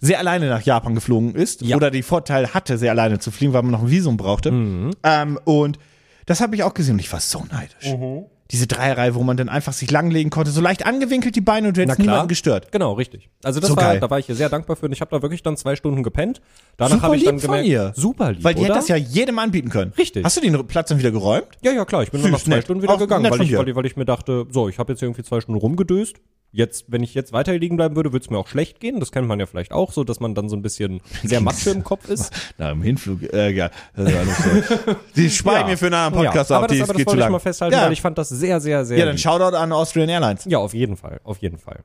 sehr 0.00 0.20
alleine 0.20 0.48
nach 0.48 0.62
Japan 0.62 0.94
geflogen 0.94 1.34
ist 1.34 1.62
Ja. 1.62 1.74
oder 1.76 1.90
die 1.90 2.02
Vorteil 2.02 2.54
hatte, 2.54 2.78
sehr 2.78 2.92
alleine 2.92 3.18
zu 3.18 3.32
fliegen, 3.32 3.52
weil 3.52 3.62
man 3.62 3.72
noch 3.72 3.82
ein 3.82 3.90
Visum 3.90 4.16
brauchte. 4.16 4.52
Mhm. 4.52 4.92
Ähm, 5.02 5.38
und 5.44 5.78
das 6.26 6.40
habe 6.40 6.54
ich 6.54 6.62
auch 6.62 6.74
gesehen 6.74 6.94
und 6.94 7.00
ich 7.00 7.12
war 7.12 7.18
so 7.20 7.44
neidisch. 7.50 7.92
Mhm. 7.92 8.26
Diese 8.50 8.66
Dreierreihe, 8.66 9.14
wo 9.14 9.22
man 9.22 9.36
dann 9.36 9.50
einfach 9.50 9.74
sich 9.74 9.90
langlegen 9.90 10.30
konnte, 10.30 10.50
so 10.52 10.62
leicht 10.62 10.86
angewinkelt 10.86 11.36
die 11.36 11.42
Beine 11.42 11.68
und 11.68 11.76
du 11.76 11.82
hättest 11.82 11.98
niemanden 11.98 12.28
gestört. 12.28 12.72
Genau, 12.72 12.94
richtig. 12.94 13.28
Also 13.44 13.60
das 13.60 13.68
So 13.68 13.76
war, 13.76 13.82
geil. 13.84 14.00
da 14.00 14.08
war 14.08 14.18
ich 14.18 14.24
sehr 14.26 14.48
dankbar 14.48 14.74
für 14.76 14.86
und 14.86 14.92
ich 14.92 15.02
habe 15.02 15.10
da 15.14 15.20
wirklich 15.20 15.42
dann 15.42 15.58
zwei 15.58 15.76
Stunden 15.76 16.02
gepennt. 16.02 16.40
Danach 16.78 17.02
habe 17.02 17.16
ich 17.16 17.24
dann 17.24 17.38
gemerkt, 17.38 17.66
ihr. 17.66 17.92
super 17.94 18.32
lieb, 18.32 18.42
Weil 18.44 18.54
die 18.54 18.60
oder? 18.60 18.68
hätte 18.70 18.78
das 18.78 18.88
ja 18.88 18.96
jedem 18.96 19.38
anbieten 19.38 19.68
können. 19.68 19.92
Richtig. 19.98 20.24
Hast 20.24 20.38
du 20.38 20.40
den 20.40 20.66
Platz 20.66 20.88
dann 20.88 20.98
wieder 20.98 21.10
geräumt? 21.10 21.46
ja, 21.62 21.72
ja, 21.72 21.84
klar. 21.84 22.02
Ich 22.04 22.10
bin 22.10 22.22
dann 22.22 22.30
nach 22.30 22.38
Süß, 22.38 22.46
zwei 22.46 22.54
nett. 22.56 22.64
Stunden 22.64 22.82
wieder 22.82 22.94
Auch 22.94 22.98
gegangen, 22.98 23.24
weil 23.30 23.42
ich, 23.42 23.52
weil, 23.56 23.68
ich, 23.68 23.76
weil 23.76 23.86
ich 23.86 23.96
mir 23.96 24.06
dachte, 24.06 24.46
so, 24.50 24.68
ich 24.70 24.78
habe 24.78 24.92
jetzt 24.94 25.02
irgendwie 25.02 25.22
zwei 25.22 25.40
Stunden 25.42 25.60
rumgedöst. 25.60 26.16
Jetzt, 26.50 26.86
wenn 26.88 27.02
ich 27.02 27.14
jetzt 27.14 27.32
weiter 27.32 27.56
liegen 27.58 27.76
bleiben 27.76 27.94
würde, 27.94 28.12
würde 28.12 28.24
es 28.24 28.30
mir 28.30 28.38
auch 28.38 28.48
schlecht 28.48 28.80
gehen. 28.80 29.00
Das 29.00 29.12
kennt 29.12 29.28
man 29.28 29.38
ja 29.38 29.46
vielleicht 29.46 29.72
auch 29.72 29.92
so, 29.92 30.02
dass 30.02 30.18
man 30.18 30.34
dann 30.34 30.48
so 30.48 30.56
ein 30.56 30.62
bisschen 30.62 31.00
sehr 31.22 31.40
matsche 31.40 31.70
im 31.70 31.84
Kopf 31.84 32.08
ist. 32.08 32.32
Na, 32.58 32.70
im 32.70 32.82
Hinflug, 32.82 33.22
äh, 33.32 33.50
ja. 33.50 33.70
Das 33.94 34.12
so. 34.12 34.96
Die 35.16 35.28
sparen 35.30 35.66
mir 35.66 35.76
für 35.76 35.86
einen 35.86 35.94
anderen 35.94 36.24
Podcast 36.24 36.50
ja, 36.50 36.56
auf, 36.56 36.64
aber 36.64 36.68
das, 36.68 36.76
die 36.76 36.82
aber 36.82 36.92
das 36.92 36.96
geht 36.96 37.06
zu 37.06 37.10
wollte 37.10 37.18
ich 37.18 37.24
lang. 37.24 37.32
mal 37.32 37.38
festhalten, 37.38 37.74
ja. 37.76 37.84
weil 37.84 37.92
ich 37.92 38.00
fand 38.00 38.16
das 38.16 38.30
sehr, 38.30 38.60
sehr, 38.60 38.84
sehr 38.84 38.98
ja, 38.98 39.04
dann 39.04 39.16
lieb. 39.16 39.22
Shoutout 39.22 39.56
an 39.56 39.72
Austrian 39.72 40.08
Airlines. 40.08 40.46
Ja, 40.46 40.58
auf 40.58 40.72
jeden 40.72 40.96
Fall, 40.96 41.20
auf 41.24 41.38
jeden 41.38 41.58
Fall. 41.58 41.84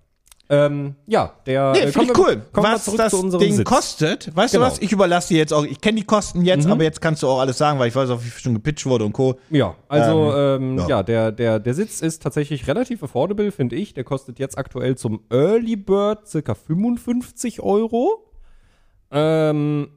Ähm, 0.54 0.96
ja, 1.08 1.34
der. 1.46 1.72
Nee, 1.72 1.80
äh, 1.80 1.96
wir- 1.96 2.18
cool. 2.20 2.42
Kommen 2.52 2.68
was 2.74 2.86
zurück 2.86 2.98
das 2.98 3.12
zu 3.12 3.20
unserem 3.20 3.42
Ding 3.42 3.54
Sitz. 3.54 3.66
kostet, 3.70 4.36
weißt 4.36 4.54
Genau. 4.54 4.66
du 4.66 4.72
was? 4.72 4.80
Ich 4.82 4.92
überlasse 4.92 5.30
dir 5.30 5.38
jetzt 5.38 5.54
auch, 5.54 5.64
ich 5.66 5.80
kenne 5.82 6.00
die 6.00 6.06
Kosten 6.06 6.44
jetzt, 6.44 6.66
Mhm. 6.66 6.72
aber 6.74 6.84
jetzt 6.84 7.02
kannst 7.02 7.24
du 7.24 7.28
auch 7.28 7.40
alles 7.40 7.58
sagen, 7.58 7.80
weil 7.80 7.88
ich 7.88 7.96
weiß 7.96 8.10
auch, 8.10 8.20
wie 8.24 8.28
viel 8.30 8.42
schon 8.42 8.54
gepitcht 8.54 8.86
wurde 8.86 9.06
und 9.06 9.14
Co. 9.14 9.40
Ja, 9.50 9.76
also 9.88 10.34
ähm, 10.36 10.78
ja. 10.80 10.88
ja. 10.88 11.04
der, 11.04 11.32
der, 11.32 11.60
der 11.60 11.74
Sitz 11.74 12.02
ist 12.02 12.22
tatsächlich 12.22 12.68
relativ 12.68 13.02
affordable, 13.04 13.52
finde 13.52 13.76
ich. 13.76 13.94
Der 13.94 14.04
kostet 14.04 14.40
jetzt 14.40 14.58
aktuell 14.58 14.96
zum 14.98 15.22
Early 15.32 15.76
Bird 15.76 16.28
circa 16.28 16.54
55 16.56 17.62
Euro. 17.62 18.26
Ähm, 19.12 19.90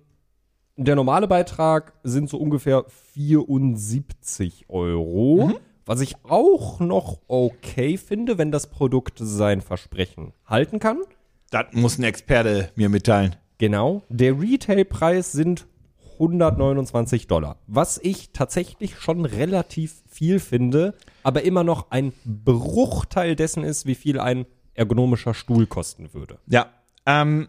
der 0.77 0.95
normale 0.95 1.27
Beitrag 1.27 1.95
sind 2.03 2.29
so 2.29 2.37
ungefähr 2.37 2.85
74 3.15 4.67
Euro. 4.69 5.53
Was 5.87 6.01
ich 6.01 6.17
auch 6.25 6.81
noch 6.81 7.21
okay 7.29 7.97
finde, 7.97 8.39
wenn 8.39 8.51
das 8.51 8.67
Produkt 8.67 9.19
sein 9.21 9.61
Versprechen 9.61 10.33
halten 10.45 10.81
kann. 10.81 11.03
Das 11.51 11.67
muss 11.73 11.97
ein 11.97 12.03
Experte 12.03 12.73
mir 12.75 12.89
mitteilen. 12.89 13.37
Genau. 13.59 14.03
Der 14.09 14.39
Retailpreis 14.41 15.31
sind 15.31 15.69
129 16.15 17.29
Dollar. 17.29 17.59
Was 17.69 17.99
ich 18.03 18.33
tatsächlich 18.33 18.99
schon 18.99 19.25
relativ 19.25 20.03
viel 20.09 20.41
finde, 20.41 20.95
aber 21.23 21.43
immer 21.43 21.63
noch 21.63 21.91
ein 21.91 22.13
Bruchteil 22.25 23.37
dessen 23.37 23.63
ist, 23.63 23.87
wie 23.87 23.95
viel 23.95 24.19
ein 24.19 24.45
ergonomischer 24.75 25.35
Stuhl 25.35 25.67
kosten 25.67 26.13
würde. 26.13 26.39
Ja. 26.49 26.67
Ähm, 27.07 27.47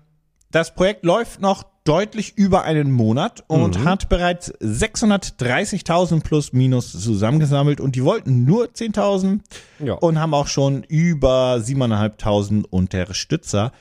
das 0.51 0.75
Projekt 0.75 1.03
läuft 1.03 1.41
noch 1.41 1.65
deutlich 1.87 2.37
über 2.37 2.63
einen 2.63 2.91
Monat 2.91 3.43
und 3.47 3.83
hat 3.85 4.09
bereits 4.09 4.51
630.000 4.61 6.21
plus 6.23 6.53
minus 6.53 6.91
zusammengesammelt 6.91 7.79
und 7.79 7.95
die 7.95 8.03
wollten 8.03 8.43
nur 8.45 8.65
10.000 8.73 9.39
Ja. 9.83 9.93
und 9.95 10.19
haben 10.19 10.33
auch 10.33 10.47
schon 10.47 10.83
über 10.83 11.55
7.500 11.57 12.65
Unterstützer. 12.69 13.71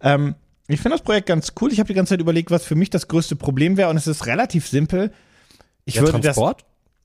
Ähm, 0.00 0.34
ich 0.68 0.80
finde 0.80 0.96
das 0.96 1.04
Projekt 1.04 1.26
ganz 1.26 1.52
cool. 1.60 1.72
Ich 1.72 1.78
habe 1.78 1.88
die 1.88 1.94
ganze 1.94 2.10
Zeit 2.10 2.20
überlegt, 2.20 2.50
was 2.50 2.64
für 2.64 2.74
mich 2.74 2.90
das 2.90 3.08
größte 3.08 3.36
Problem 3.36 3.76
wäre 3.76 3.90
und 3.90 3.96
es 3.96 4.06
ist 4.06 4.26
relativ 4.26 4.66
simpel. 4.68 5.12
Ich 5.84 5.94
Der 5.94 6.02
würde 6.04 6.20
das 6.20 6.36
Transport? 6.36 6.64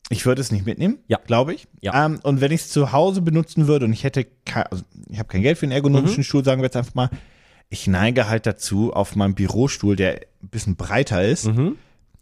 ich 0.10 0.26
würde 0.26 0.42
es 0.42 0.52
nicht 0.52 0.66
mitnehmen, 0.66 1.00
Ja. 1.08 1.20
glaube 1.26 1.54
ich. 1.54 1.68
Ja. 1.82 2.06
Ähm, 2.06 2.20
und 2.24 2.40
wenn 2.42 2.52
ich 2.52 2.62
es 2.62 2.70
zu 2.70 2.92
Hause 2.94 3.22
benutzen 3.22 3.68
würde 3.68 3.86
und 3.86 3.94
ich 3.94 4.04
hätte, 4.04 4.26
kein, 4.46 4.64
also 4.68 4.84
ich 5.10 5.20
habe 5.20 5.28
kein 5.28 5.42
Geld 5.42 5.58
für 5.58 5.66
einen 5.66 5.72
Mhm. 5.72 5.76
ergonomischen 5.78 6.24
Stuhl, 6.24 6.44
sagen 6.46 6.62
wir 6.62 6.66
jetzt 6.66 6.78
einfach 6.78 6.96
mal, 6.96 7.10
ich 7.70 7.88
neige 7.88 8.30
halt 8.30 8.46
dazu, 8.46 8.94
auf 8.94 9.16
meinem 9.16 9.34
Bürostuhl, 9.36 9.96
der 9.96 10.22
ein 10.42 10.50
bisschen 10.50 10.76
breiter 10.76 11.24
ist, 11.26 11.50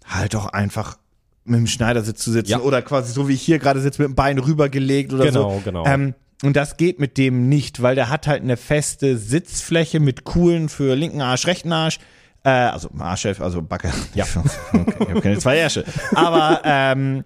halt 0.06 0.36
auch 0.36 0.48
einfach 0.48 0.98
mit 1.44 1.60
dem 1.60 1.68
Schneidersitz 1.68 2.22
zu 2.24 2.32
sitzen 2.32 2.48
Mhm. 2.48 2.60
Ja. 2.60 2.60
oder 2.62 2.82
quasi 2.82 3.14
so 3.14 3.28
wie 3.28 3.34
ich 3.34 3.42
hier 3.44 3.60
gerade 3.60 3.80
sitze, 3.80 4.02
mit 4.02 4.10
dem 4.10 4.16
Bein 4.16 4.40
rübergelegt 4.40 5.14
oder 5.14 5.32
so. 5.32 5.48
Genau, 5.48 5.62
genau. 5.64 5.86
Ähm, 5.86 6.16
und 6.44 6.56
das 6.56 6.78
geht 6.78 7.00
mit 7.00 7.18
dem 7.18 7.48
nicht, 7.50 7.82
weil 7.82 7.96
der 7.96 8.10
hat 8.10 8.28
halt 8.28 8.42
eine 8.42 8.58
feste 8.58 9.18
Sitzfläche 9.18 10.00
mit 10.00 10.24
Kuhlen 10.24 10.68
für 10.70 10.96
linken 10.96 11.22
Arsch, 11.22 11.46
rechten 11.48 11.72
Arsch. 11.72 12.00
Äh, 12.44 12.50
also 12.50 12.90
Arschchef, 12.98 13.40
also 13.42 13.62
Backe. 13.62 13.92
Ja. 14.16 14.26
Okay, 14.74 14.94
ich 15.00 15.10
habe 15.10 15.22
keine 15.22 15.38
zwei 15.40 15.58
Ärsche. 15.58 15.86
Aber 16.16 16.62
ähm, 16.66 17.24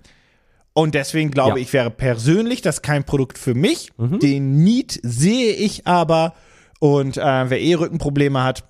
und 0.73 0.93
deswegen 0.95 1.31
glaube 1.31 1.57
Ja. 1.59 1.63
ich, 1.63 1.73
wäre 1.73 1.89
persönlich 1.89 2.61
das 2.61 2.81
kein 2.81 3.03
Produkt 3.05 3.37
für 3.37 3.53
mich. 3.55 3.89
Mhm. 3.97 4.19
Den 4.19 4.63
Need 4.63 4.99
sehe 5.03 5.53
ich 5.53 5.87
aber. 5.87 6.33
Und 6.79 7.17
äh, 7.17 7.49
wer 7.49 7.61
eh 7.61 7.73
Rückenprobleme 7.75 8.43
hat, 8.43 8.63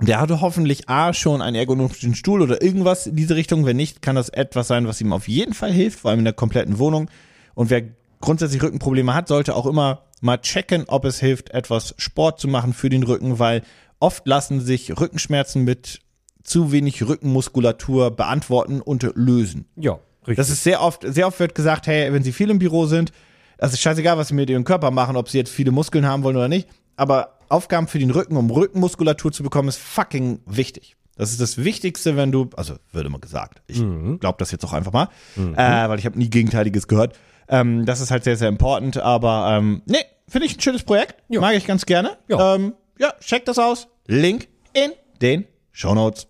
der 0.00 0.20
hatte 0.20 0.40
hoffentlich 0.40 0.88
A 0.88 1.12
schon 1.12 1.40
einen 1.40 1.56
ergonomischen 1.56 2.14
Stuhl 2.14 2.42
oder 2.42 2.60
irgendwas 2.62 3.06
in 3.06 3.16
diese 3.16 3.36
Richtung. 3.36 3.64
Wenn 3.64 3.76
nicht, 3.76 4.02
kann 4.02 4.16
das 4.16 4.28
etwas 4.28 4.66
sein, 4.66 4.88
was 4.88 5.00
ihm 5.00 5.12
auf 5.12 5.28
jeden 5.28 5.54
Fall 5.54 5.72
hilft, 5.72 6.00
vor 6.00 6.10
allem 6.10 6.20
in 6.20 6.24
der 6.24 6.34
kompletten 6.34 6.78
Wohnung. 6.78 7.08
Und 7.54 7.70
wer 7.70 7.82
grundsätzlich 8.20 8.62
Rückenprobleme 8.62 9.14
hat, 9.14 9.28
sollte 9.28 9.54
auch 9.54 9.66
immer 9.66 10.02
mal 10.20 10.38
checken, 10.38 10.84
ob 10.88 11.04
es 11.04 11.20
hilft, 11.20 11.50
etwas 11.50 11.94
Sport 11.98 12.40
zu 12.40 12.48
machen 12.48 12.72
für 12.72 12.88
den 12.88 13.02
Rücken, 13.02 13.38
weil 13.38 13.62
oft 14.00 14.26
lassen 14.26 14.60
sich 14.60 14.98
Rückenschmerzen 14.98 15.64
mit 15.64 16.00
zu 16.42 16.72
wenig 16.72 17.02
Rückenmuskulatur 17.06 18.10
beantworten 18.10 18.80
und 18.80 19.02
lösen. 19.14 19.66
Ja, 19.76 19.98
richtig. 20.22 20.36
Das 20.36 20.50
ist 20.50 20.64
sehr 20.64 20.82
oft, 20.82 21.04
sehr 21.06 21.26
oft 21.26 21.38
wird 21.40 21.54
gesagt, 21.54 21.86
hey, 21.86 22.12
wenn 22.12 22.22
Sie 22.22 22.32
viel 22.32 22.50
im 22.50 22.58
Büro 22.58 22.86
sind, 22.86 23.12
also 23.58 23.74
ist 23.74 23.80
scheißegal, 23.80 24.18
was 24.18 24.28
Sie 24.28 24.34
mit 24.34 24.50
Ihrem 24.50 24.64
Körper 24.64 24.90
machen, 24.90 25.16
ob 25.16 25.28
Sie 25.28 25.38
jetzt 25.38 25.50
viele 25.50 25.70
Muskeln 25.70 26.06
haben 26.06 26.22
wollen 26.22 26.36
oder 26.36 26.48
nicht, 26.48 26.68
aber 26.96 27.33
Aufgaben 27.48 27.86
für 27.88 27.98
den 27.98 28.10
Rücken, 28.10 28.36
um 28.36 28.50
Rückenmuskulatur 28.50 29.32
zu 29.32 29.42
bekommen, 29.42 29.68
ist 29.68 29.78
fucking 29.78 30.40
wichtig. 30.46 30.96
Das 31.16 31.30
ist 31.30 31.40
das 31.40 31.58
Wichtigste, 31.58 32.16
wenn 32.16 32.32
du, 32.32 32.50
also 32.56 32.74
würde 32.92 33.08
mal 33.08 33.20
gesagt, 33.20 33.62
ich 33.68 33.78
glaube 34.18 34.36
das 34.38 34.50
jetzt 34.50 34.64
auch 34.64 34.72
einfach 34.72 34.92
mal, 34.92 35.08
äh, 35.36 35.88
weil 35.88 35.98
ich 35.98 36.06
habe 36.06 36.18
nie 36.18 36.28
Gegenteiliges 36.28 36.88
gehört. 36.88 37.16
Ähm, 37.48 37.84
das 37.86 38.00
ist 38.00 38.10
halt 38.10 38.24
sehr, 38.24 38.36
sehr 38.36 38.48
important, 38.48 38.96
aber 38.96 39.56
ähm, 39.58 39.82
nee, 39.86 39.98
finde 40.26 40.46
ich 40.46 40.56
ein 40.56 40.60
schönes 40.60 40.82
Projekt, 40.82 41.16
Ja. 41.28 41.40
mag 41.40 41.54
ich 41.54 41.66
ganz 41.66 41.86
gerne. 41.86 42.16
Ja. 42.28 42.56
Ähm, 42.56 42.74
ja, 42.98 43.12
check 43.20 43.44
das 43.44 43.58
aus. 43.58 43.86
Link 44.06 44.48
in 44.72 44.90
den 45.22 45.44
Shownotes. 45.70 46.26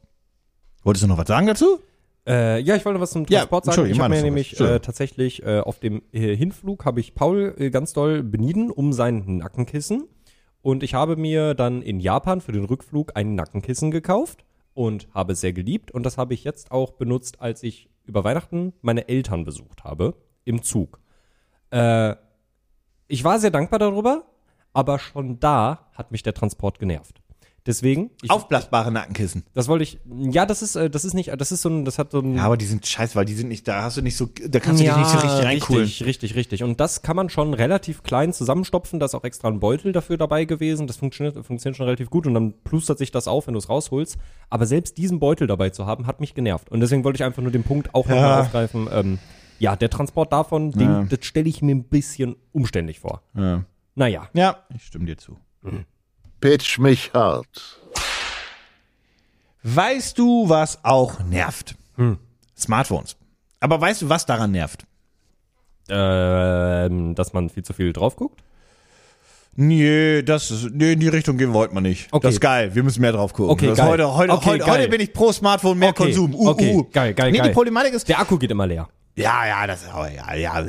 Wolltest 0.82 1.04
du 1.04 1.08
noch 1.08 1.16
was 1.18 1.28
sagen 1.28 1.46
dazu? 1.46 1.78
Äh, 2.26 2.60
ja, 2.60 2.74
ich 2.76 2.84
wollte 2.84 3.00
was 3.00 3.10
zum 3.10 3.26
Ja, 3.28 3.40
Transport 3.40 3.64
sagen. 3.66 3.72
Entschuldigung, 3.74 3.96
Ich 3.98 4.02
habe 4.02 4.14
mir 4.16 4.22
nämlich 4.22 4.60
äh, 4.60 4.80
tatsächlich 4.80 5.42
äh, 5.44 5.60
auf 5.60 5.78
dem 5.78 6.02
äh, 6.12 6.34
Hinflug 6.36 6.84
habe 6.84 7.00
ich 7.00 7.14
Paul 7.14 7.54
äh, 7.58 7.70
ganz 7.70 7.92
doll 7.92 8.22
benieden 8.22 8.70
um 8.70 8.92
sein 8.92 9.24
Nackenkissen 9.38 10.04
und 10.64 10.82
ich 10.82 10.94
habe 10.94 11.16
mir 11.16 11.52
dann 11.52 11.82
in 11.82 12.00
Japan 12.00 12.40
für 12.40 12.52
den 12.52 12.64
Rückflug 12.64 13.12
ein 13.14 13.34
Nackenkissen 13.34 13.90
gekauft 13.90 14.46
und 14.72 15.08
habe 15.12 15.34
es 15.34 15.42
sehr 15.42 15.52
geliebt 15.52 15.90
und 15.90 16.06
das 16.06 16.16
habe 16.16 16.32
ich 16.32 16.42
jetzt 16.42 16.70
auch 16.70 16.92
benutzt, 16.92 17.42
als 17.42 17.62
ich 17.62 17.90
über 18.06 18.24
Weihnachten 18.24 18.72
meine 18.80 19.06
Eltern 19.08 19.44
besucht 19.44 19.84
habe 19.84 20.16
im 20.46 20.62
Zug. 20.62 21.00
Äh, 21.70 22.16
ich 23.08 23.22
war 23.24 23.38
sehr 23.38 23.50
dankbar 23.50 23.78
darüber, 23.78 24.24
aber 24.72 24.98
schon 24.98 25.38
da 25.38 25.90
hat 25.92 26.10
mich 26.12 26.22
der 26.22 26.32
Transport 26.32 26.78
genervt. 26.78 27.20
Deswegen, 27.66 28.10
ich, 28.20 28.30
Aufblasbare 28.30 28.92
Nackenkissen. 28.92 29.42
das 29.54 29.68
wollte 29.68 29.84
ich, 29.84 29.98
ja, 30.18 30.44
das 30.44 30.60
ist, 30.60 30.76
äh, 30.76 30.90
das 30.90 31.06
ist 31.06 31.14
nicht, 31.14 31.32
das 31.40 31.50
ist 31.50 31.62
so 31.62 31.70
ein, 31.70 31.86
das 31.86 31.98
hat 31.98 32.10
so 32.10 32.20
ein, 32.20 32.34
Ja, 32.36 32.42
aber 32.44 32.58
die 32.58 32.66
sind 32.66 32.86
scheiße, 32.86 33.14
weil 33.16 33.24
die 33.24 33.32
sind 33.32 33.48
nicht, 33.48 33.66
da 33.66 33.84
hast 33.84 33.96
du 33.96 34.02
nicht 34.02 34.18
so, 34.18 34.26
da 34.26 34.60
kannst 34.60 34.82
du 34.82 34.84
dich 34.86 34.94
nicht 34.94 35.08
so 35.08 35.16
richtig 35.18 35.44
reinkuhlen. 35.46 35.82
Richtig, 35.84 36.04
richtig, 36.06 36.34
richtig. 36.34 36.62
Und 36.62 36.78
das 36.78 37.00
kann 37.00 37.16
man 37.16 37.30
schon 37.30 37.54
relativ 37.54 38.02
klein 38.02 38.34
zusammenstopfen. 38.34 39.00
Da 39.00 39.06
ist 39.06 39.14
auch 39.14 39.24
extra 39.24 39.48
ein 39.48 39.60
Beutel 39.60 39.92
dafür 39.92 40.18
dabei 40.18 40.44
gewesen. 40.44 40.86
Das 40.86 40.98
funktioniert, 40.98 41.34
funktioniert 41.46 41.78
schon 41.78 41.86
relativ 41.86 42.10
gut 42.10 42.26
und 42.26 42.34
dann 42.34 42.52
plustert 42.64 42.98
sich 42.98 43.10
das 43.12 43.28
auf, 43.28 43.46
wenn 43.46 43.54
du 43.54 43.58
es 43.58 43.70
rausholst. 43.70 44.18
Aber 44.50 44.66
selbst 44.66 44.98
diesen 44.98 45.18
Beutel 45.18 45.46
dabei 45.46 45.70
zu 45.70 45.86
haben, 45.86 46.06
hat 46.06 46.20
mich 46.20 46.34
genervt. 46.34 46.70
Und 46.70 46.80
deswegen 46.80 47.02
wollte 47.02 47.16
ich 47.16 47.24
einfach 47.24 47.40
nur 47.42 47.50
den 47.52 47.62
Punkt 47.64 47.94
auch 47.94 48.06
Ja. 48.06 48.14
nochmal 48.14 48.40
aufgreifen. 48.42 48.88
Ähm, 48.92 49.18
ja, 49.58 49.74
der 49.74 49.88
Transport 49.88 50.30
davon, 50.34 50.70
den, 50.72 50.80
Ja. 50.82 51.04
das 51.04 51.24
stelle 51.24 51.48
ich 51.48 51.62
mir 51.62 51.74
ein 51.74 51.84
bisschen 51.84 52.36
umständlich 52.52 53.00
vor. 53.00 53.22
Ja. 53.34 53.64
Naja. 53.94 54.28
ja, 54.34 54.58
ich 54.74 54.82
stimme 54.82 55.06
dir 55.06 55.16
zu. 55.16 55.38
Pitch 56.44 56.78
mich 56.78 57.10
hart. 57.14 57.80
Weißt 59.62 60.18
du, 60.18 60.46
was 60.46 60.84
auch 60.84 61.20
nervt? 61.20 61.74
Smartphones. 62.54 63.16
Aber 63.60 63.80
weißt 63.80 64.02
du, 64.02 64.10
was 64.10 64.26
daran 64.26 64.50
nervt? 64.50 64.84
Ähm, 65.88 67.14
dass 67.14 67.32
man 67.32 67.48
viel 67.48 67.62
zu 67.62 67.72
viel 67.72 67.94
drauf 67.94 68.16
guckt. 68.16 68.42
Nee, 69.56 70.20
das 70.20 70.50
ist, 70.50 70.70
nee, 70.74 70.92
in 70.92 71.00
die 71.00 71.08
Richtung 71.08 71.38
gehen 71.38 71.54
wollten 71.54 71.74
wir 71.74 71.80
nicht. 71.80 72.08
Okay. 72.12 72.26
Das 72.26 72.34
ist 72.34 72.40
geil. 72.42 72.74
Wir 72.74 72.82
müssen 72.82 73.00
mehr 73.00 73.12
drauf 73.12 73.32
gucken. 73.32 73.50
Okay, 73.50 73.68
das 73.68 73.78
geil. 73.78 73.88
Heute, 73.88 74.14
heute, 74.14 74.32
Okay, 74.34 74.50
heute, 74.50 74.64
geil. 74.66 74.70
heute 74.80 74.88
bin 74.88 75.00
ich 75.00 75.14
pro 75.14 75.32
Smartphone, 75.32 75.78
mehr 75.78 75.90
Okay, 75.90 76.12
Konsum. 76.12 76.34
Uh, 76.34 76.48
okay, 76.50 76.74
uh. 76.74 76.84
geil, 76.92 77.14
geil, 77.14 77.32
nee, 77.32 77.38
geil. 77.38 77.48
die 77.48 77.54
Problematik 77.54 77.94
ist, 77.94 78.06
Der 78.06 78.20
Akku 78.20 78.36
geht 78.36 78.50
immer 78.50 78.66
leer. 78.66 78.86
Ja, 79.16 79.46
ja, 79.46 79.66
das 79.66 79.84
oh, 79.96 80.04
ja, 80.04 80.34
ja. 80.34 80.64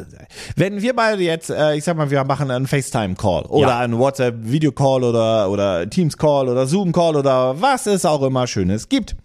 Wenn 0.55 0.79
wir 0.81 0.95
beide 0.95 1.23
jetzt, 1.23 1.49
äh, 1.49 1.75
ich 1.75 1.83
sag 1.83 1.97
mal, 1.97 2.11
wir 2.11 2.23
machen 2.25 2.51
einen 2.51 2.67
FaceTime-Call 2.67 3.43
oder 3.45 3.67
Ja. 3.69 3.79
einen 3.79 3.97
WhatsApp-Video-Call 3.97 5.03
oder, 5.03 5.49
oder 5.49 5.89
Teams-Call 5.89 6.49
oder 6.49 6.67
Zoom-Call 6.67 7.15
oder 7.15 7.59
was 7.59 7.87
es 7.87 8.05
auch 8.05 8.21
immer 8.21 8.45
Schönes 8.45 8.87
gibt, 8.87 9.15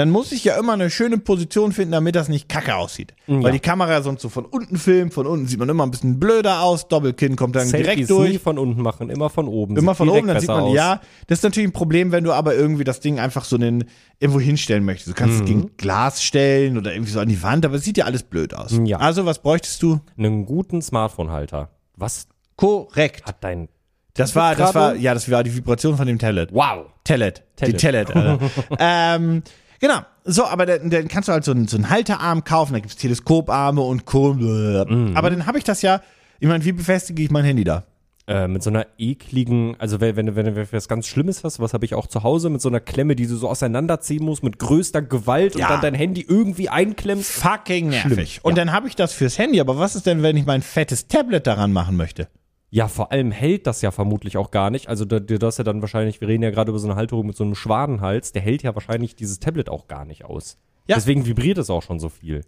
dann 0.00 0.10
muss 0.10 0.32
ich 0.32 0.44
ja 0.44 0.58
immer 0.58 0.72
eine 0.72 0.88
schöne 0.88 1.18
Position 1.18 1.72
finden, 1.72 1.92
damit 1.92 2.16
das 2.16 2.28
nicht 2.30 2.48
kacke 2.48 2.74
aussieht. 2.74 3.12
Weil 3.26 3.52
die 3.52 3.60
Kamera 3.60 4.00
sonst 4.00 4.22
so 4.22 4.30
von 4.30 4.46
unten 4.46 4.76
filmt, 4.78 5.12
von 5.12 5.26
unten 5.26 5.46
sieht 5.46 5.58
man 5.58 5.68
immer 5.68 5.84
ein 5.84 5.90
bisschen 5.90 6.18
blöder 6.18 6.62
aus, 6.62 6.88
Doppelkinn 6.88 7.36
kommt 7.36 7.54
dann 7.54 7.66
Selfies 7.68 7.86
direkt 8.06 8.10
durch. 8.10 8.30
nie 8.32 8.38
von 8.38 8.58
unten 8.58 8.80
machen, 8.80 9.10
immer 9.10 9.28
von 9.28 9.46
oben. 9.46 9.76
Immer 9.76 9.92
Sieht 9.92 9.98
von 9.98 10.08
oben, 10.08 10.26
dann 10.28 10.40
sieht 10.40 10.48
man, 10.48 10.60
aus. 10.62 10.74
ja, 10.74 11.00
das 11.26 11.38
ist 11.40 11.42
natürlich 11.42 11.68
ein 11.68 11.72
Problem, 11.72 12.12
wenn 12.12 12.24
du 12.24 12.32
aber 12.32 12.54
irgendwie 12.54 12.84
das 12.84 13.00
Ding 13.00 13.18
einfach 13.20 13.44
so 13.44 13.56
einen, 13.56 13.84
irgendwo 14.18 14.40
hinstellen 14.40 14.84
möchtest. 14.84 15.08
Du 15.10 15.14
kannst 15.14 15.36
Mhm. 15.36 15.42
es 15.44 15.46
gegen 15.48 15.76
Glas 15.76 16.22
stellen 16.22 16.78
oder 16.78 16.92
irgendwie 16.94 17.12
so 17.12 17.20
an 17.20 17.28
die 17.28 17.42
Wand, 17.42 17.64
aber 17.66 17.74
es 17.76 17.84
sieht 17.84 17.98
ja 17.98 18.06
alles 18.06 18.22
blöd 18.22 18.54
aus. 18.54 18.78
Ja. 18.84 18.98
Also, 18.98 19.26
was 19.26 19.40
bräuchtest 19.42 19.82
du? 19.82 20.00
Einen 20.16 20.46
guten 20.46 20.80
Smartphone-Halter. 20.82 21.68
Was 21.96 22.26
Korrekt. 22.56 23.24
hat 23.26 23.44
dein 23.44 23.68
Das 24.14 24.34
war, 24.34 24.54
das 24.54 24.74
war, 24.74 24.94
ja, 24.96 25.14
das 25.14 25.30
war 25.30 25.42
die 25.44 25.54
Vibration 25.54 25.96
von 25.96 26.06
dem 26.06 26.18
Tablet. 26.18 26.52
Wow. 26.52 26.86
Tellet. 27.04 27.42
Die. 27.64 27.72
Tellet. 27.74 28.14
Alter. 28.14 28.38
ähm, 28.78 29.42
genau. 29.80 30.00
So, 30.24 30.44
aber 30.44 30.66
dann, 30.66 30.90
dann 30.90 31.08
kannst 31.08 31.28
du 31.28 31.32
halt 31.32 31.44
so 31.44 31.50
einen, 31.50 31.66
so 31.66 31.76
einen 31.76 31.90
Halterarm 31.90 32.44
kaufen, 32.44 32.74
da 32.74 32.78
gibt's 32.78 32.96
Teleskoparme 32.96 33.80
und 33.80 34.04
Co. 34.04 34.34
Mhm. 34.34 35.12
Aber 35.16 35.30
dann 35.30 35.46
habe 35.46 35.58
ich 35.58 35.64
das 35.64 35.82
ja, 35.82 36.00
ich 36.38 36.46
meine, 36.46 36.64
wie 36.64 36.72
befestige 36.72 37.22
ich 37.22 37.30
mein 37.30 37.44
Handy 37.44 37.64
da? 37.64 37.84
Äh, 38.26 38.46
mit 38.46 38.62
so 38.62 38.70
einer 38.70 38.86
ekligen, 38.96 39.74
also 39.80 40.00
wenn, 40.00 40.14
wenn, 40.14 40.36
wenn, 40.36 40.54
wenn 40.54 40.68
was 40.70 40.86
ganz 40.86 41.08
Schlimmes 41.08 41.42
hast, 41.42 41.58
was 41.58 41.74
habe 41.74 41.84
ich 41.84 41.94
auch 41.94 42.06
zu 42.06 42.22
Hause, 42.22 42.48
mit 42.48 42.60
so 42.60 42.68
einer 42.68 42.78
Klemme, 42.78 43.16
die 43.16 43.26
du 43.26 43.34
so 43.34 43.48
auseinanderziehen 43.48 44.24
musst, 44.24 44.44
mit 44.44 44.58
größter 44.58 45.02
Gewalt 45.02 45.56
Ja. 45.56 45.66
und 45.66 45.72
dann 45.72 45.80
dein 45.80 45.94
Handy 45.94 46.24
irgendwie 46.28 46.68
einklemmst. 46.68 47.28
Fucking 47.28 47.88
nervig. 47.88 48.34
Schlimm, 48.34 48.40
Und 48.44 48.56
ja. 48.56 48.64
dann 48.64 48.72
habe 48.72 48.86
ich 48.86 48.94
das 48.94 49.12
fürs 49.14 49.36
Handy, 49.36 49.60
aber 49.60 49.78
was 49.78 49.96
ist 49.96 50.06
denn, 50.06 50.22
wenn 50.22 50.36
ich 50.36 50.46
mein 50.46 50.62
fettes 50.62 51.08
Tablet 51.08 51.46
daran 51.46 51.72
machen 51.72 51.96
möchte? 51.96 52.28
Ja, 52.70 52.86
vor 52.88 53.10
allem 53.10 53.32
hält 53.32 53.66
das 53.66 53.82
ja 53.82 53.90
vermutlich 53.90 54.36
auch 54.36 54.50
gar 54.52 54.70
nicht. 54.70 54.88
Also, 54.88 55.04
du 55.04 55.38
hast 55.46 55.58
ja 55.58 55.64
dann 55.64 55.80
wahrscheinlich, 55.82 56.20
wir 56.20 56.28
reden 56.28 56.42
ja 56.44 56.50
gerade 56.50 56.70
über 56.70 56.78
so 56.78 56.86
eine 56.86 56.96
Halterung 56.96 57.26
mit 57.26 57.36
so 57.36 57.42
einem 57.44 57.54
Schwadenhals, 57.56 58.32
der 58.32 58.42
hält 58.42 58.62
ja 58.62 58.74
wahrscheinlich 58.74 59.16
dieses 59.16 59.40
Tablet 59.40 59.68
auch 59.68 59.88
gar 59.88 60.04
nicht 60.04 60.24
aus. 60.24 60.56
Ja. 60.86 60.96
Deswegen 60.96 61.26
vibriert 61.26 61.58
es 61.58 61.68
auch 61.68 61.82
schon 61.82 61.98
so 61.98 62.08
viel. 62.08 62.42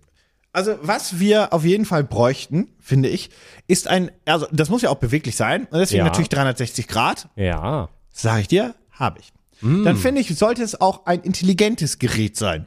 Also, 0.52 0.76
was 0.82 1.18
wir 1.18 1.52
auf 1.52 1.64
jeden 1.64 1.84
Fall 1.86 2.04
bräuchten, 2.04 2.68
finde 2.78 3.08
ich, 3.08 3.30
ist 3.66 3.88
ein, 3.88 4.10
also 4.24 4.46
das 4.52 4.68
muss 4.68 4.82
ja 4.82 4.90
auch 4.90 4.96
beweglich 4.98 5.34
sein. 5.34 5.66
Und 5.70 5.78
deswegen 5.78 5.98
Ja. 6.00 6.04
natürlich 6.04 6.28
360 6.28 6.88
Grad. 6.88 7.28
Ja. 7.36 7.88
Sag 8.10 8.40
ich 8.40 8.48
dir, 8.48 8.74
habe 8.90 9.18
ich. 9.20 9.32
Dann 9.62 9.96
finde 9.96 10.20
ich, 10.20 10.36
sollte 10.36 10.62
es 10.62 10.80
auch 10.80 11.06
ein 11.06 11.20
intelligentes 11.20 11.98
Gerät 12.00 12.36
sein. 12.36 12.66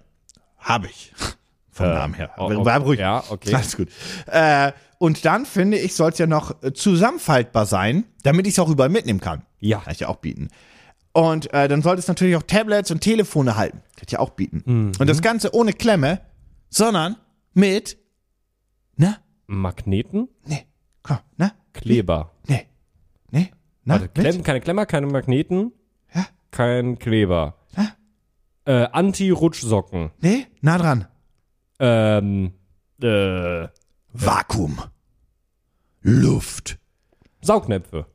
Habe 0.57 0.87
ich. 0.87 1.13
Vom 1.75 1.87
Namen 1.89 2.13
her. 2.13 2.31
oh, 2.37 2.43
okay. 2.45 2.59
Bleib 2.63 2.85
ruhig. 2.85 2.99
Ja, 3.01 3.21
okay. 3.29 3.53
Alles 3.53 3.75
gut. 3.75 3.89
Äh, 4.27 4.71
und 4.97 5.25
dann 5.25 5.45
finde 5.45 5.77
ich, 5.77 5.93
soll 5.93 6.11
es 6.11 6.17
ja 6.17 6.25
noch 6.25 6.63
äh, 6.63 6.71
zusammenfaltbar 6.71 7.65
sein, 7.65 8.05
damit 8.23 8.47
ich 8.47 8.53
es 8.53 8.59
auch 8.59 8.69
überall 8.69 8.87
mitnehmen 8.89 9.19
kann. 9.19 9.43
Ja. 9.59 9.79
Kann 9.79 9.91
ich 9.91 9.99
ja 9.99 10.07
auch 10.07 10.15
bieten. 10.17 10.47
Und 11.11 11.53
äh, 11.53 11.67
dann 11.67 11.81
sollte 11.81 11.99
es 11.99 12.07
natürlich 12.07 12.37
auch 12.37 12.43
Tablets 12.43 12.91
und 12.91 13.01
Telefone 13.01 13.57
halten. 13.57 13.79
Kann 13.97 14.03
ich 14.07 14.13
ja 14.13 14.19
auch 14.19 14.29
bieten. 14.29 14.63
Mhm. 14.65 14.91
Und 14.97 15.09
das 15.09 15.21
Ganze 15.21 15.53
ohne 15.53 15.73
Klemme, 15.73 16.21
sondern 16.69 17.17
mit, 17.53 17.97
na, 18.95 19.17
Magneten, 19.47 20.29
nee, 20.45 20.65
komm, 21.03 21.17
na, 21.37 21.51
Kleber. 21.73 22.31
nee, 22.47 22.67
nee, 23.31 23.51
na, 23.83 23.95
Warte, 23.95 24.07
Klemm, 24.09 24.43
keine 24.43 24.61
Klemmer, 24.61 24.85
keine 24.85 25.07
Magneten, 25.07 25.73
Ja. 26.13 26.25
kein 26.51 26.99
Kleber. 26.99 27.57
Ja. 27.75 27.89
Äh, 28.65 28.87
Anti-Rutschsocken. 28.93 30.11
nee, 30.21 30.47
nah 30.61 30.77
dran. 30.77 31.07
Ähm, 31.79 32.53
äh, 33.01 33.67
Vakuum. 34.13 34.81
Luft. 36.01 36.77
Saugnäpfe. 37.41 38.05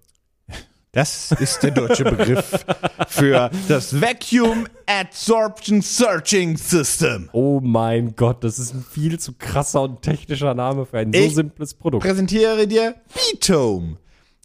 Das 0.92 1.30
ist 1.38 1.62
der 1.62 1.70
deutsche 1.70 2.02
Begriff 2.02 2.64
für 3.08 3.48
das 3.68 4.00
Vacuum 4.00 4.66
Adsorption 4.86 5.82
Searching 5.82 6.56
System. 6.56 7.28
Oh 7.32 7.60
mein 7.62 8.16
Gott, 8.16 8.42
das 8.42 8.58
ist 8.58 8.74
ein 8.74 8.84
viel 8.84 9.20
zu 9.20 9.34
krasser 9.34 9.82
und 9.82 10.02
technischer 10.02 10.52
Name 10.52 10.86
für 10.86 10.98
ein 10.98 11.12
so 11.12 11.18
Ich 11.20 11.34
simples 11.36 11.74
Produkt. 11.74 12.02
Präsentiere 12.04 12.66
dir 12.66 12.96
B-Tome. 13.14 13.98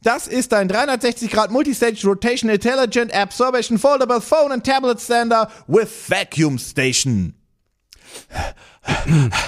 Das 0.04 0.28
ist 0.28 0.54
ein 0.54 0.68
360 0.68 1.32
Grad 1.32 1.50
Multistage 1.50 2.06
Rotation 2.06 2.52
Intelligent 2.52 3.12
Absorption 3.12 3.80
Foldable 3.80 4.22
Phone 4.22 4.52
and 4.52 4.64
Tablet 4.64 5.02
Stander 5.02 5.50
with 5.66 5.90
Vacuum 6.08 6.60
Station. 6.60 7.34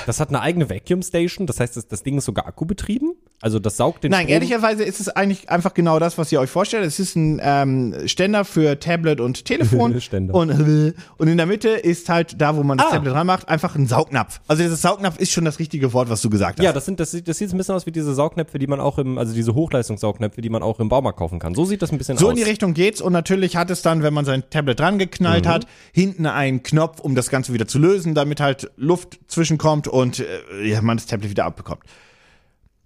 Das 0.05 0.19
hat 0.19 0.29
eine 0.29 0.41
eigene 0.41 0.69
Vacuum 0.69 1.01
Station, 1.01 1.47
das 1.47 1.59
heißt, 1.59 1.77
das, 1.77 1.87
das 1.87 2.03
Ding 2.03 2.17
ist 2.17 2.25
sogar 2.25 2.47
akkubetrieben. 2.47 3.15
Also 3.39 3.59
das 3.59 3.77
saugt 3.77 4.03
den 4.03 4.09
Nein, 4.11 4.21
Strom. 4.21 4.33
ehrlicherweise 4.33 4.83
ist 4.83 4.99
es 4.99 5.09
eigentlich 5.09 5.49
einfach 5.51 5.75
genau 5.75 5.99
das, 5.99 6.17
was 6.17 6.31
ihr 6.31 6.39
euch 6.39 6.49
vorstellt. 6.49 6.83
Es 6.85 6.99
ist 6.99 7.15
ein 7.15 7.39
ähm, 7.43 7.93
Ständer 8.07 8.45
für 8.45 8.79
Tablet 8.79 9.21
und 9.21 9.45
Telefon. 9.45 9.93
Und, 10.31 10.51
und 11.17 11.27
in 11.27 11.37
der 11.37 11.45
Mitte 11.45 11.69
ist 11.69 12.09
halt 12.09 12.41
da, 12.41 12.55
wo 12.55 12.63
man 12.63 12.79
das 12.79 12.87
Ah. 12.87 12.91
Tablet 12.95 13.13
dran 13.13 13.27
macht, 13.27 13.47
einfach 13.47 13.75
ein 13.75 13.85
Saugnapf. 13.85 14.41
Also 14.47 14.63
dieses 14.63 14.81
Saugnapf 14.81 15.19
ist 15.19 15.31
schon 15.31 15.45
das 15.45 15.59
richtige 15.59 15.93
Wort, 15.93 16.09
was 16.09 16.21
du 16.23 16.29
gesagt 16.31 16.57
hast. 16.59 16.63
Ja, 16.65 16.73
das 16.73 16.85
sind, 16.85 16.99
das 16.99 17.11
sieht, 17.11 17.27
das 17.27 17.37
sieht 17.37 17.51
ein 17.53 17.57
bisschen 17.57 17.75
aus 17.75 17.85
wie 17.85 17.91
diese 17.91 18.15
Saugnäpfe, 18.15 18.57
die 18.57 18.65
man 18.67 18.79
auch 18.79 18.97
im, 18.97 19.17
also 19.19 19.33
diese 19.35 19.53
Hochleistungssaugnäpfe, 19.53 20.41
die 20.41 20.49
man 20.49 20.63
auch 20.63 20.79
im 20.79 20.89
Baumarkt 20.89 21.19
kaufen 21.19 21.37
kann. 21.37 21.53
So 21.53 21.65
sieht 21.65 21.81
das 21.83 21.91
ein 21.91 21.97
bisschen 21.99 22.17
So 22.17 22.27
aus. 22.27 22.31
in 22.31 22.37
die 22.37 22.43
Richtung 22.43 22.73
geht's 22.73 23.01
und 23.01 23.13
natürlich 23.13 23.55
hat 23.55 23.69
es 23.69 23.83
dann, 23.83 24.01
wenn 24.01 24.13
man 24.15 24.25
sein 24.25 24.43
Tablet 24.49 24.79
dran 24.79 24.97
geknallt 24.97 25.45
Mhm. 25.45 25.49
hat, 25.49 25.67
hinten 25.93 26.25
einen 26.25 26.63
Knopf, 26.63 26.99
um 27.01 27.13
das 27.13 27.29
Ganze 27.29 27.53
wieder 27.53 27.67
zu 27.67 27.77
lösen, 27.77 28.15
damit 28.15 28.39
halt 28.39 28.71
Luft 28.77 29.19
zwischenkommt 29.27 29.87
und 29.87 30.19
äh, 30.19 30.25
ja, 30.67 30.81
man 30.81 30.97
das 30.97 31.05
Tablet 31.05 31.29
wieder 31.29 31.45
abbekommt. 31.45 31.83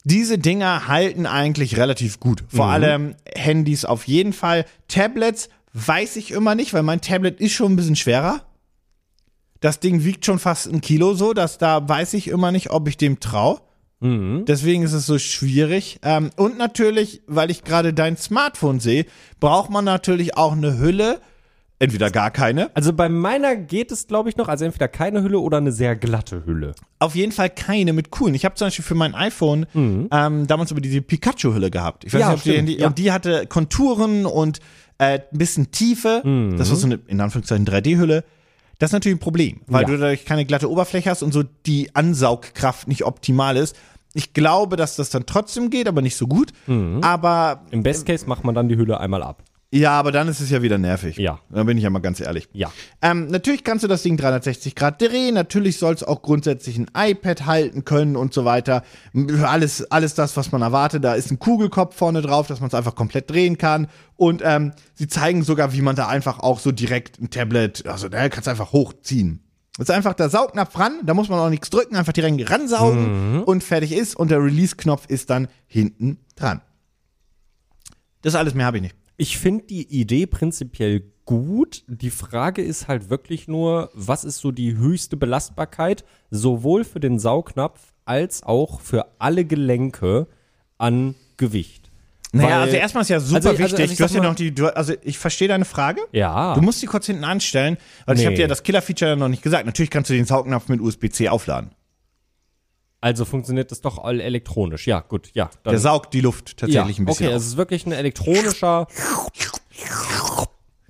Diese 0.03 0.37
Dinger 0.37 0.87
halten 0.87 1.25
eigentlich 1.25 1.77
relativ 1.77 2.19
gut. 2.19 2.43
Vor 2.47 2.65
Mhm. 2.65 2.71
allem 2.71 3.15
Handys 3.35 3.85
auf 3.85 4.07
jeden 4.07 4.33
Fall. 4.33 4.65
Tablets 4.87 5.49
weiß 5.73 6.15
ich 6.15 6.31
immer 6.31 6.55
nicht, 6.55 6.73
weil 6.73 6.83
mein 6.83 7.01
Tablet 7.01 7.39
ist 7.39 7.53
schon 7.53 7.73
ein 7.73 7.75
bisschen 7.75 7.95
schwerer. 7.95 8.41
Das 9.59 9.79
Ding 9.79 10.03
wiegt 10.03 10.25
schon 10.25 10.39
fast 10.39 10.67
ein 10.67 10.81
Kilo 10.81 11.13
so, 11.13 11.33
dass 11.33 11.57
da 11.59 11.87
weiß 11.87 12.15
ich 12.15 12.27
immer 12.29 12.51
nicht, 12.51 12.71
ob 12.71 12.87
ich 12.87 12.97
dem 12.97 13.19
trau. 13.19 13.59
Mhm. 13.99 14.45
Deswegen 14.47 14.81
ist 14.81 14.93
es 14.93 15.05
so 15.05 15.19
schwierig. 15.19 15.99
Ähm, 16.01 16.31
und 16.35 16.57
natürlich, 16.57 17.21
weil 17.27 17.51
ich 17.51 17.63
gerade 17.63 17.93
dein 17.93 18.17
Smartphone 18.17 18.79
sehe, 18.79 19.05
braucht 19.39 19.69
man 19.69 19.85
natürlich 19.85 20.35
auch 20.35 20.53
eine 20.53 20.79
Hülle. 20.79 21.21
Entweder 21.81 22.11
gar 22.11 22.29
keine. 22.31 22.69
Also 22.75 22.93
bei 22.93 23.09
meiner 23.09 23.55
geht 23.55 23.91
es, 23.91 24.07
glaube 24.07 24.29
ich, 24.29 24.37
noch, 24.37 24.47
also 24.47 24.65
entweder 24.65 24.87
keine 24.87 25.23
Hülle 25.23 25.39
oder 25.39 25.57
eine 25.57 25.71
sehr 25.71 25.95
glatte 25.95 26.45
Hülle. 26.45 26.73
Auf 26.99 27.15
jeden 27.15 27.31
Fall 27.31 27.49
keine 27.49 27.91
mit 27.91 28.11
coolen. 28.11 28.35
Ich 28.35 28.45
habe 28.45 28.53
zum 28.55 28.67
Beispiel 28.67 28.85
für 28.85 28.93
mein 28.95 29.15
iPhone 29.15 29.65
ähm, 29.73 30.45
damals 30.47 30.69
über 30.71 30.79
diese 30.81 31.01
Pikachu-Hülle 31.01 31.71
gehabt. 31.71 32.05
Ich 32.05 32.13
weiß 32.13 32.19
Mhm. 32.19 32.21
Ja, 32.21 32.31
nicht, 32.31 32.37
ob 32.37 32.43
die, 32.43 32.65
die 32.75 32.77
ja. 32.81 32.87
und 32.87 32.97
die 32.99 33.11
hatte 33.11 33.47
Konturen 33.47 34.25
und 34.27 34.59
äh, 34.99 35.19
ein 35.31 35.37
bisschen 35.37 35.71
Tiefe. 35.71 36.21
Mhm. 36.23 36.57
Das 36.57 36.69
war 36.69 36.77
so 36.77 36.85
eine, 36.85 36.99
in 37.07 37.19
Anführungszeichen, 37.19 37.65
3D-Hülle. 37.65 38.23
Das 38.77 38.89
ist 38.89 38.93
natürlich 38.93 39.15
ein 39.17 39.19
Problem, 39.19 39.61
weil 39.67 39.81
Ja. 39.83 39.87
du 39.87 39.97
dadurch 39.97 40.25
keine 40.25 40.45
glatte 40.45 40.69
Oberfläche 40.69 41.09
hast 41.09 41.23
und 41.23 41.31
so 41.33 41.43
die 41.65 41.95
Ansaugkraft 41.95 42.87
nicht 42.87 43.05
optimal 43.05 43.57
ist. 43.57 43.75
Ich 44.13 44.33
glaube, 44.33 44.75
dass 44.75 44.97
das 44.97 45.09
dann 45.09 45.25
trotzdem 45.25 45.69
geht, 45.69 45.87
aber 45.87 46.01
nicht 46.01 46.15
so 46.15 46.27
gut. 46.27 46.51
Mhm. 46.67 46.99
Aber 47.01 47.63
Im 47.71 47.81
Best 47.81 48.05
Case 48.05 48.27
macht 48.27 48.43
man 48.43 48.53
dann 48.53 48.69
die 48.69 48.77
Hülle 48.77 48.99
einmal 48.99 49.23
ab. 49.23 49.41
Ja, 49.73 49.91
aber 49.91 50.11
dann 50.11 50.27
ist 50.27 50.41
es 50.41 50.49
ja 50.49 50.61
wieder 50.61 50.77
nervig. 50.77 51.15
Ja. 51.15 51.39
Da 51.49 51.63
bin 51.63 51.77
ich 51.77 51.83
ja 51.83 51.89
mal 51.89 51.99
ganz 51.99 52.19
ehrlich. 52.19 52.49
Ja. 52.51 52.69
Ähm, 53.01 53.27
natürlich 53.27 53.63
kannst 53.63 53.85
du 53.85 53.87
das 53.87 54.03
Ding 54.03 54.17
360 54.17 54.75
Grad 54.75 55.01
drehen. 55.01 55.33
Natürlich 55.33 55.77
soll 55.77 55.93
es 55.93 56.03
auch 56.03 56.21
grundsätzlich 56.21 56.77
ein 56.77 56.87
iPad 56.93 57.45
halten 57.45 57.85
können 57.85 58.17
und 58.17 58.33
so 58.33 58.43
weiter. 58.43 58.83
Alles, 59.43 59.89
alles 59.89 60.13
das, 60.13 60.35
was 60.35 60.51
man 60.51 60.61
erwartet. 60.61 61.05
Da 61.05 61.13
ist 61.13 61.31
ein 61.31 61.39
Kugelkopf 61.39 61.95
vorne 61.95 62.21
drauf, 62.21 62.47
dass 62.47 62.59
man 62.59 62.67
es 62.67 62.73
einfach 62.73 62.95
komplett 62.95 63.31
drehen 63.31 63.57
kann. 63.57 63.87
Und 64.17 64.41
ähm, 64.43 64.73
sie 64.93 65.07
zeigen 65.07 65.43
sogar, 65.43 65.71
wie 65.71 65.81
man 65.81 65.95
da 65.95 66.09
einfach 66.09 66.39
auch 66.39 66.59
so 66.59 66.73
direkt 66.73 67.21
ein 67.21 67.29
Tablet, 67.29 67.85
also 67.87 68.09
da 68.09 68.27
kannst 68.27 68.47
du 68.47 68.51
einfach 68.51 68.73
hochziehen. 68.73 69.41
Das 69.77 69.87
ist 69.87 69.95
einfach 69.95 70.15
der 70.15 70.29
Saugnapf 70.29 70.77
ran, 70.77 70.99
da 71.05 71.13
muss 71.13 71.29
man 71.29 71.39
auch 71.39 71.49
nichts 71.49 71.69
drücken, 71.69 71.95
einfach 71.95 72.11
direkt 72.11 72.51
ransaugen 72.51 73.43
und 73.45 73.63
fertig 73.63 73.93
ist. 73.93 74.17
Und 74.17 74.29
der 74.29 74.43
Release-Knopf 74.43 75.05
ist 75.07 75.29
dann 75.29 75.47
hinten 75.65 76.17
dran. 76.35 76.59
Das 78.21 78.35
alles 78.35 78.53
mehr 78.53 78.65
habe 78.65 78.77
ich 78.77 78.83
nicht. 78.83 78.95
Ich 79.21 79.37
finde 79.37 79.65
die 79.65 79.83
Idee 80.01 80.25
prinzipiell 80.25 81.03
gut. 81.25 81.83
Die 81.87 82.09
Frage 82.09 82.63
ist 82.63 82.87
halt 82.87 83.11
wirklich 83.11 83.47
nur, 83.47 83.91
was 83.93 84.23
ist 84.23 84.39
so 84.39 84.51
die 84.51 84.75
höchste 84.77 85.15
Belastbarkeit, 85.15 86.03
sowohl 86.31 86.83
für 86.83 86.99
den 86.99 87.19
Saugnapf 87.19 87.93
als 88.03 88.41
auch 88.41 88.81
für 88.81 89.05
alle 89.19 89.45
Gelenke 89.45 90.25
an 90.79 91.13
Gewicht. 91.37 91.91
Naja, 92.31 92.47
Weil- 92.49 92.53
also 92.61 92.77
erstmal 92.77 93.03
ist 93.03 93.09
ja 93.09 93.19
super 93.19 93.35
Also- 93.35 93.49
also- 93.49 93.59
wichtig. 93.63 93.79
also 93.81 93.91
ich 93.91 93.97
du 93.99 94.03
hast 94.05 94.15
ja 94.15 94.23
noch 94.23 94.33
die, 94.33 94.55
du, 94.55 94.75
also 94.75 94.93
ich 95.03 95.19
verstehe 95.19 95.47
deine 95.47 95.65
Frage. 95.65 96.01
Ja. 96.13 96.55
Du 96.55 96.61
musst 96.61 96.81
die 96.81 96.87
kurz 96.87 97.05
hinten 97.05 97.23
anstellen, 97.23 97.77
weil 98.07 98.15
ich 98.15 98.21
Nee. 98.21 98.25
habe 98.25 98.35
dir 98.37 98.47
das 98.47 98.63
Killer-Feature 98.63 99.17
noch 99.17 99.27
nicht 99.29 99.43
gesagt. 99.43 99.67
Natürlich 99.67 99.91
kannst 99.91 100.09
du 100.09 100.15
den 100.15 100.25
Saugnapf 100.25 100.67
mit 100.67 100.81
USB-C 100.81 101.29
aufladen. 101.29 101.69
Also 103.01 103.25
funktioniert 103.25 103.71
das 103.71 103.81
doch 103.81 103.97
all 103.97 104.19
elektronisch. 104.21 104.85
Ja, 104.87 104.99
gut, 105.01 105.31
ja. 105.33 105.49
Dann, 105.63 105.71
Der 105.71 105.79
saugt 105.79 106.13
die 106.13 106.21
Luft 106.21 106.57
tatsächlich 106.57 106.97
ja, 106.97 107.01
ein 107.01 107.05
bisschen 107.05 107.25
Okay, 107.27 107.35
auf. 107.35 107.41
es 107.41 107.47
ist 107.47 107.57
wirklich 107.57 107.85
ein 107.87 107.91
elektronischer 107.93 108.87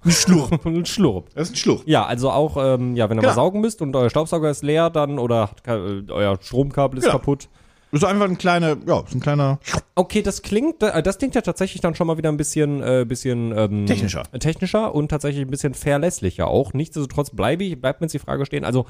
Ein 0.04 0.12
Schlurp. 0.12 0.66
ein 0.66 0.86
Schlurp. 0.86 1.30
Das 1.36 1.48
ist 1.48 1.54
ein 1.54 1.58
Schlurp. 1.58 1.84
Ja, 1.86 2.06
also 2.06 2.32
auch, 2.32 2.58
ähm, 2.58 2.96
ja, 2.96 3.10
wenn 3.10 3.18
ihr 3.18 3.22
Genau. 3.22 3.32
mal 3.32 3.36
saugen 3.36 3.62
müsst 3.62 3.82
und 3.82 3.96
euer 3.96 4.10
Staubsauger 4.10 4.50
ist 4.50 4.64
leer 4.64 4.90
dann 4.90 5.20
oder 5.20 5.52
äh, 5.66 5.72
euer 6.10 6.38
Stromkabel 6.42 6.98
ist 7.00 7.06
Genau. 7.06 7.18
kaputt. 7.18 7.50
Das 7.92 8.04
ist 8.04 8.08
einfach 8.08 8.26
ein 8.26 8.38
kleiner, 8.38 8.78
ja, 8.88 9.02
ist 9.02 9.14
ein 9.14 9.20
kleiner. 9.20 9.60
Okay, 9.96 10.22
das 10.22 10.42
klingt, 10.42 10.82
äh, 10.82 11.04
das 11.04 11.18
klingt 11.18 11.36
ja 11.36 11.42
tatsächlich 11.42 11.82
dann 11.82 11.94
schon 11.94 12.08
mal 12.08 12.18
wieder 12.18 12.30
ein 12.30 12.38
bisschen, 12.38 12.82
äh, 12.82 13.06
bisschen 13.08 13.54
ähm, 13.56 13.86
Technischer. 13.86 14.24
technischer 14.40 14.96
und 14.96 15.10
tatsächlich 15.10 15.46
ein 15.46 15.52
bisschen 15.52 15.74
verlässlicher 15.74 16.48
auch. 16.48 16.74
Nichtsdestotrotz 16.74 17.30
bleibe 17.32 17.64
ich, 17.66 17.80
bleibt 17.80 18.02
mir 18.02 18.06
jetzt 18.06 18.14
die 18.14 18.20
Frage 18.20 18.46
stehen. 18.46 18.64
Also 18.64 18.86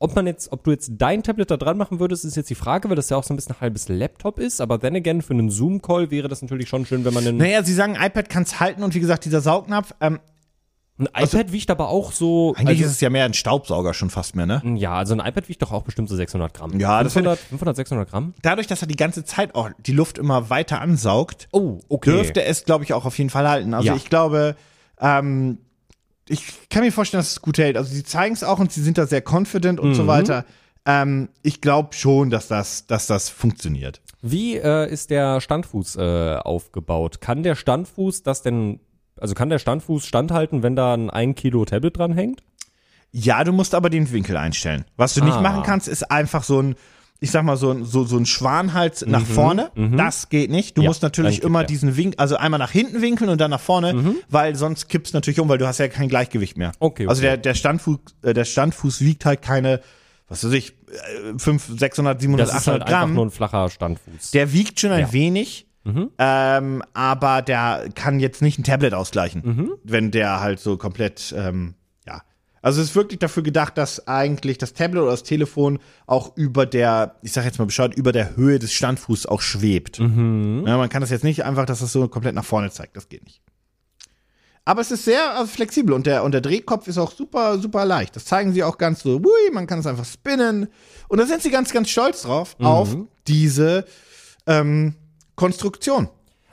ob 0.00 0.16
man 0.16 0.26
jetzt, 0.26 0.50
ob 0.50 0.64
du 0.64 0.70
jetzt 0.72 0.90
dein 0.96 1.22
Tablet 1.22 1.50
da 1.50 1.56
dran 1.56 1.76
machen 1.76 2.00
würdest, 2.00 2.24
ist 2.24 2.34
jetzt 2.36 2.50
die 2.50 2.54
Frage, 2.54 2.88
weil 2.88 2.96
das 2.96 3.10
ja 3.10 3.16
auch 3.18 3.22
so 3.22 3.32
ein 3.32 3.36
bisschen 3.36 3.54
ein 3.54 3.60
halbes 3.60 3.88
Laptop 3.88 4.38
ist. 4.40 4.60
Aber 4.60 4.80
then 4.80 4.96
again, 4.96 5.20
für 5.22 5.34
einen 5.34 5.50
Zoom-Call 5.50 6.10
wäre 6.10 6.26
das 6.26 6.40
natürlich 6.42 6.68
schon 6.68 6.86
schön, 6.86 7.04
wenn 7.04 7.14
man 7.14 7.26
einen, 7.26 7.36
Naja, 7.36 7.62
sie 7.62 7.74
sagen, 7.74 7.94
iPad 8.00 8.28
kann 8.30 8.42
es 8.44 8.58
halten 8.58 8.82
und 8.82 8.94
wie 8.94 9.00
gesagt, 9.00 9.24
dieser 9.26 9.40
Saugnapf, 9.42 9.94
ähm, 10.00 10.18
ein 10.98 11.06
iPad 11.24 11.52
wiegt 11.52 11.70
aber 11.70 11.88
auch 11.88 12.12
so. 12.12 12.54
eigentlich 12.56 12.78
also, 12.78 12.84
ist 12.84 12.90
es 12.92 13.00
ja 13.00 13.08
mehr 13.08 13.24
ein 13.24 13.32
Staubsauger 13.32 13.94
schon 13.94 14.10
fast 14.10 14.36
mehr, 14.36 14.44
ne? 14.44 14.62
ja, 14.76 14.92
also 14.94 15.14
ein 15.14 15.20
iPad 15.20 15.48
wiegt 15.48 15.62
doch 15.62 15.72
auch 15.72 15.82
bestimmt 15.82 16.10
so 16.10 16.16
600 16.16 16.52
Gramm. 16.52 16.78
Ja, 16.78 17.02
das 17.02 17.14
500, 17.14 17.38
500 17.38 17.76
600 17.76 18.10
Gramm. 18.10 18.34
Dadurch, 18.42 18.66
dass 18.66 18.82
er 18.82 18.88
die 18.88 18.96
ganze 18.96 19.24
Zeit 19.24 19.54
auch 19.54 19.70
die 19.78 19.92
Luft 19.92 20.18
immer 20.18 20.50
weiter 20.50 20.80
ansaugt, 20.82 21.48
Oh, 21.52 21.78
okay. 21.88 22.10
dürfte 22.10 22.42
es, 22.44 22.64
glaube 22.66 22.84
ich, 22.84 22.92
auch 22.92 23.06
auf 23.06 23.16
jeden 23.16 23.30
Fall 23.30 23.48
halten. 23.48 23.72
Also 23.72 23.88
Ja. 23.88 23.96
ich 23.96 24.10
glaube, 24.10 24.56
ähm, 25.00 25.58
ich 26.30 26.68
kann 26.70 26.82
mir 26.82 26.92
vorstellen, 26.92 27.20
dass 27.20 27.32
es 27.32 27.42
gut 27.42 27.58
hält. 27.58 27.76
Also 27.76 27.92
sie 27.92 28.04
zeigen 28.04 28.34
es 28.34 28.44
auch 28.44 28.58
und 28.58 28.72
sie 28.72 28.82
sind 28.82 28.96
da 28.98 29.06
sehr 29.06 29.22
confident 29.26 29.80
und 29.80 29.90
Mhm. 29.90 29.94
so 29.94 30.06
weiter. 30.06 30.44
Ähm, 30.86 31.28
ich 31.42 31.60
glaube 31.60 31.92
schon, 31.94 32.30
dass 32.30 32.48
das, 32.48 32.86
dass 32.86 33.06
das 33.06 33.28
funktioniert. 33.28 34.00
Wie 34.22 34.56
äh, 34.56 34.90
ist 34.90 35.10
der 35.10 35.40
Standfuß 35.40 35.96
äh, 35.96 36.36
aufgebaut? 36.36 37.20
Kann 37.20 37.42
der 37.42 37.54
Standfuß 37.54 38.22
das 38.22 38.42
denn, 38.42 38.80
also 39.18 39.34
kann 39.34 39.48
der 39.50 39.58
Standfuß 39.58 40.06
standhalten, 40.06 40.62
wenn 40.62 40.76
da 40.76 40.94
ein 40.94 41.10
1 41.10 41.36
Kilo 41.36 41.64
Tablet 41.64 41.98
dran 41.98 42.12
hängt? 42.12 42.42
Ja, 43.12 43.42
du 43.44 43.52
musst 43.52 43.74
aber 43.74 43.90
den 43.90 44.10
Winkel 44.12 44.36
einstellen. 44.36 44.84
Was 44.96 45.14
du 45.14 45.24
nicht 45.24 45.34
Ah. 45.36 45.40
machen 45.42 45.62
kannst, 45.64 45.88
ist 45.88 46.10
einfach 46.10 46.44
so 46.44 46.60
ein 46.62 46.76
ich 47.22 47.30
sag 47.30 47.42
mal, 47.44 47.56
so, 47.56 47.70
ein- 47.70 47.84
so, 47.84 48.04
so 48.04 48.16
ein 48.16 48.24
Schwanhals 48.26 49.04
nach 49.06 49.24
vorne. 49.26 49.70
Das 49.96 50.28
geht 50.30 50.50
nicht. 50.50 50.76
Du 50.76 50.80
Mhm, 50.80 50.84
Ja, 50.84 50.90
musst 50.90 51.02
natürlich 51.02 51.42
immer 51.42 51.60
er. 51.60 51.66
diesen 51.66 51.96
Wink, 51.96 52.14
also 52.16 52.36
einmal 52.36 52.58
nach 52.58 52.70
hinten 52.70 53.02
winkeln 53.02 53.28
und 53.30 53.40
dann 53.40 53.50
nach 53.50 53.60
vorne, 53.60 54.16
weil 54.30 54.56
sonst 54.56 54.88
kippst 54.88 55.12
natürlich 55.14 55.38
um, 55.40 55.48
weil 55.48 55.58
du 55.58 55.66
hast 55.66 55.78
ja 55.78 55.88
kein 55.88 56.08
Gleichgewicht 56.08 56.56
mehr. 56.56 56.68
Mhm. 56.68 56.74
Okay, 56.80 57.06
Also 57.06 57.20
okay. 57.20 57.28
der, 57.28 57.36
der, 57.36 57.54
Standfuß, 57.54 57.98
äh, 58.22 58.32
der 58.34 58.44
Standfuß 58.46 59.00
wiegt 59.02 59.24
halt 59.26 59.42
keine, 59.42 59.80
was 60.28 60.44
weiß 60.44 60.52
ich, 60.52 60.70
äh, 60.70 61.38
5, 61.38 61.78
600, 61.78 62.20
700, 62.20 62.48
Das 62.48 62.54
ist 62.54 62.60
800 62.68 62.80
halt 62.80 62.88
einfach 62.88 63.00
Gramm. 63.00 63.14
nur 63.14 63.26
ein 63.26 63.30
flacher 63.30 63.68
Standfuß. 63.68 64.30
Der 64.30 64.52
wiegt 64.52 64.80
schon 64.80 64.92
ein 64.92 65.00
Ja. 65.00 65.06
Mhm. 65.08 65.12
wenig, 65.12 65.66
ähm, 66.18 66.82
aber 66.94 67.42
der 67.42 67.88
kann 67.94 68.20
jetzt 68.20 68.42
nicht 68.42 68.58
ein 68.58 68.64
Tablet 68.64 68.94
ausgleichen, 68.94 69.42
Mhm. 69.44 69.70
wenn 69.84 70.10
der 70.10 70.40
halt 70.40 70.60
so 70.60 70.76
komplett, 70.76 71.34
ähm, 71.36 71.74
ja. 71.74 71.79
Also 72.62 72.82
es 72.82 72.90
ist 72.90 72.94
wirklich 72.96 73.18
dafür 73.18 73.42
gedacht, 73.42 73.78
dass 73.78 74.06
eigentlich 74.06 74.58
das 74.58 74.74
Tablet 74.74 75.02
oder 75.02 75.12
das 75.12 75.22
Telefon 75.22 75.78
auch 76.06 76.36
über 76.36 76.66
der, 76.66 77.16
ich 77.22 77.32
sag 77.32 77.44
jetzt 77.44 77.58
mal 77.58 77.64
Bescheid, 77.64 77.94
über 77.94 78.12
der 78.12 78.36
Höhe 78.36 78.58
des 78.58 78.72
Standfußs 78.72 79.24
auch 79.26 79.40
schwebt. 79.40 79.98
Mhm. 79.98 80.64
Ja, 80.66 80.76
man 80.76 80.88
kann 80.90 81.00
das 81.00 81.08
jetzt 81.10 81.24
nicht 81.24 81.44
einfach, 81.44 81.64
dass 81.64 81.80
das 81.80 81.92
so 81.92 82.06
komplett 82.08 82.34
nach 82.34 82.44
vorne 82.44 82.70
zeigt, 82.70 82.96
das 82.96 83.08
geht 83.08 83.24
nicht. 83.24 83.40
Aber 84.66 84.82
es 84.82 84.90
ist 84.90 85.06
sehr 85.06 85.38
äh, 85.40 85.46
flexibel 85.46 85.94
und 85.94 86.06
der, 86.06 86.22
und 86.22 86.32
der 86.32 86.42
Drehkopf 86.42 86.86
ist 86.86 86.98
auch 86.98 87.12
super, 87.12 87.58
super 87.58 87.86
leicht. 87.86 88.14
Das 88.14 88.26
zeigen 88.26 88.52
sie 88.52 88.62
auch 88.62 88.76
ganz 88.76 89.00
so, 89.00 89.16
ui, 89.16 89.50
man 89.52 89.66
kann 89.66 89.78
es 89.78 89.86
einfach 89.86 90.04
spinnen. 90.04 90.68
Und 91.08 91.18
da 91.18 91.24
sind 91.26 91.42
sie 91.42 91.50
ganz, 91.50 91.72
ganz 91.72 91.88
stolz 91.88 92.22
drauf, 92.22 92.56
Mhm. 92.58 92.66
auf 92.66 92.96
diese 93.26 93.86
ähm, 94.46 94.94
Konstruktion. 95.34 96.08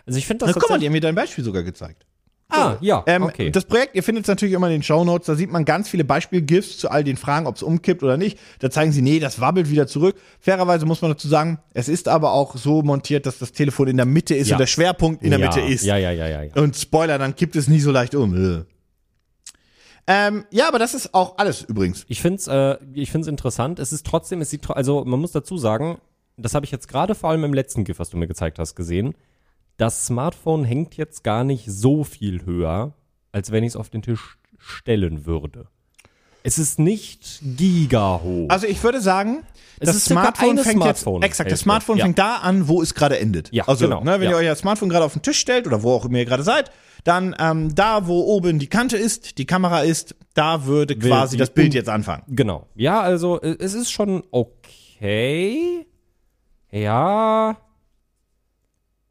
Also 0.05 0.18
ich 0.20 0.26
finde 0.26 0.45
Na, 0.45 0.53
das 0.53 0.62
guck 0.62 0.70
mal, 0.70 0.80
die 0.80 0.86
haben 0.86 0.93
mir 0.93 1.01
dein 1.01 1.16
Beispiel 1.16 1.43
sogar 1.43 1.64
gezeigt. 1.64 2.05
Ah, 2.50 2.78
ja, 2.80 3.04
Ähm, 3.08 3.24
okay. 3.24 3.52
Das 3.52 3.66
Projekt, 3.66 3.93
ihr 3.95 4.04
findet 4.04 4.24
es 4.24 4.30
natürlich 4.30 4.54
immer 4.56 4.68
in 4.68 4.74
den 4.74 4.84
Shownotes, 4.84 5.26
da 5.28 5.36
sieht 5.36 5.52
man 5.52 5.66
ganz 5.66 5.89
viele 5.89 6.06
Beispiel-GIFs 6.06 6.78
zu 6.78 6.89
all 6.89 7.04
den 7.04 7.18
Fragen, 7.18 7.45
ob 7.45 7.58
es 7.58 7.64
umkippt 7.64 8.04
oder 8.04 8.16
nicht. 8.16 8.39
Da 8.60 8.70
zeigen 8.70 8.93
sie, 8.93 9.02
nee, 9.02 9.20
das 9.20 9.41
wabbelt 9.41 9.70
wieder 9.70 9.86
zurück. 9.86 10.16
Fairerweise 10.39 10.86
muss 10.86 11.02
man 11.02 11.12
dazu 11.12 11.28
sagen, 11.28 11.60
es 11.74 11.89
ist 11.89 12.08
aber 12.08 12.32
auch 12.32 12.56
so 12.56 12.84
montiert, 12.84 13.26
dass 13.26 13.38
das 13.39 13.52
Telefon 13.52 13.89
in 13.89 13.98
der 13.98 14.06
Mitte 14.06 14.34
ist 14.34 14.48
Ja. 14.48 14.56
und 14.56 14.60
der 14.60 14.68
Schwerpunkt 14.68 15.24
in 15.24 15.32
der 15.32 15.39
ja, 15.39 15.48
Mitte 15.48 15.60
ist. 15.60 15.84
Ja, 15.84 15.98
ja, 15.98 16.12
ja, 16.12 16.28
ja. 16.28 16.43
ja. 16.43 16.54
Und 16.56 16.78
Spoiler, 16.78 17.18
dann 17.18 17.36
kippt 17.36 17.58
es 17.58 17.68
nie 17.68 17.82
so 17.82 17.91
leicht 17.91 18.16
um. 18.16 18.34
Äh. 18.36 18.64
Ähm, 20.10 20.45
ja, 20.52 20.70
aber 20.70 20.80
das 20.80 20.93
ist 20.93 21.14
auch 21.14 21.38
alles 21.38 21.64
übrigens. 21.64 22.06
Ich 22.08 22.22
finde 22.22 22.38
es 22.38 22.48
äh, 22.48 22.78
ich 22.93 23.12
find's 23.12 23.28
interessant. 23.28 23.78
Es 23.80 23.91
ist 23.91 24.06
trotzdem, 24.06 24.39
es 24.39 24.50
sieht, 24.50 24.70
also 24.70 25.04
man 25.04 25.20
muss 25.20 25.34
dazu 25.34 25.58
sagen, 25.58 25.98
das 26.38 26.54
habe 26.54 26.66
ich 26.66 26.72
jetzt 26.72 26.88
gerade 26.88 27.14
vor 27.14 27.30
allem 27.30 27.43
im 27.43 27.54
letzten 27.54 27.84
GIF, 27.84 28.00
was 28.00 28.10
du 28.10 28.16
mir 28.16 28.28
gezeigt 28.28 28.58
hast, 28.58 28.76
gesehen. 28.76 29.16
Das 29.78 30.07
Smartphone 30.07 30.63
hängt 30.63 30.97
jetzt 30.97 31.23
gar 31.23 31.43
nicht 31.43 31.65
so 31.67 32.03
viel 32.03 32.45
höher, 32.45 32.93
als 33.32 33.51
wenn 33.51 33.63
ich 33.63 33.69
es 33.69 33.75
auf 33.75 33.89
den 33.89 34.01
Tisch 34.01 34.38
stellen 34.57 35.25
würde. 35.25 35.67
Es 36.43 36.57
ist 36.57 36.80
nicht 36.80 37.41
giga 37.57 38.21
hoch. 38.23 38.47
Also 38.49 38.65
ich 38.67 38.82
würde 38.84 39.01
sagen, 39.01 39.43
Es 39.80 39.88
das 39.89 40.05
Smartphone 40.05 40.57
fängt 40.57 40.82
Smartphone- 40.82 41.21
jetzt, 41.21 41.25
exakt, 41.32 41.51
das. 41.51 41.59
Smartphone 41.59 41.97
Ja. 41.97 42.05
fängt 42.05 42.17
da 42.17 42.38
an, 42.38 42.67
wo 42.67 42.82
es 42.82 42.93
gerade 42.95 43.19
endet. 43.19 43.51
Ja, 43.51 43.67
also, 43.67 43.86
genau. 43.86 44.03
ne, 44.03 44.13
wenn 44.19 44.23
Ja. 44.23 44.39
ihr 44.39 44.47
euer 44.47 44.55
Smartphone 44.55 44.89
gerade 44.89 45.05
auf 45.05 45.13
den 45.13 45.21
Tisch 45.21 45.38
stellt 45.39 45.67
oder 45.67 45.84
wo 45.84 45.91
auch 45.91 46.05
immer 46.05 46.17
ihr 46.19 46.25
gerade 46.25 46.43
seid, 46.43 46.71
dann 47.03 47.36
ähm, 47.38 47.75
da, 47.75 48.07
wo 48.07 48.21
oben 48.21 48.57
die 48.59 48.67
Kante 48.67 48.97
ist, 48.97 49.38
die 49.38 49.45
Kamera 49.45 49.82
ist, 49.82 50.15
da 50.34 50.65
würde 50.65 50.97
quasi 50.97 51.36
die 51.36 51.39
das 51.39 51.51
Bild 51.51 51.73
jetzt 51.73 51.89
anfangen. 51.89 52.23
Genau. 52.30 52.65
Ja, 52.75 53.01
also 53.01 53.39
äh, 53.41 53.55
es 53.59 53.73
ist 53.73 53.91
schon 53.91 54.23
okay. 54.32 55.86
Ja. 56.71 57.57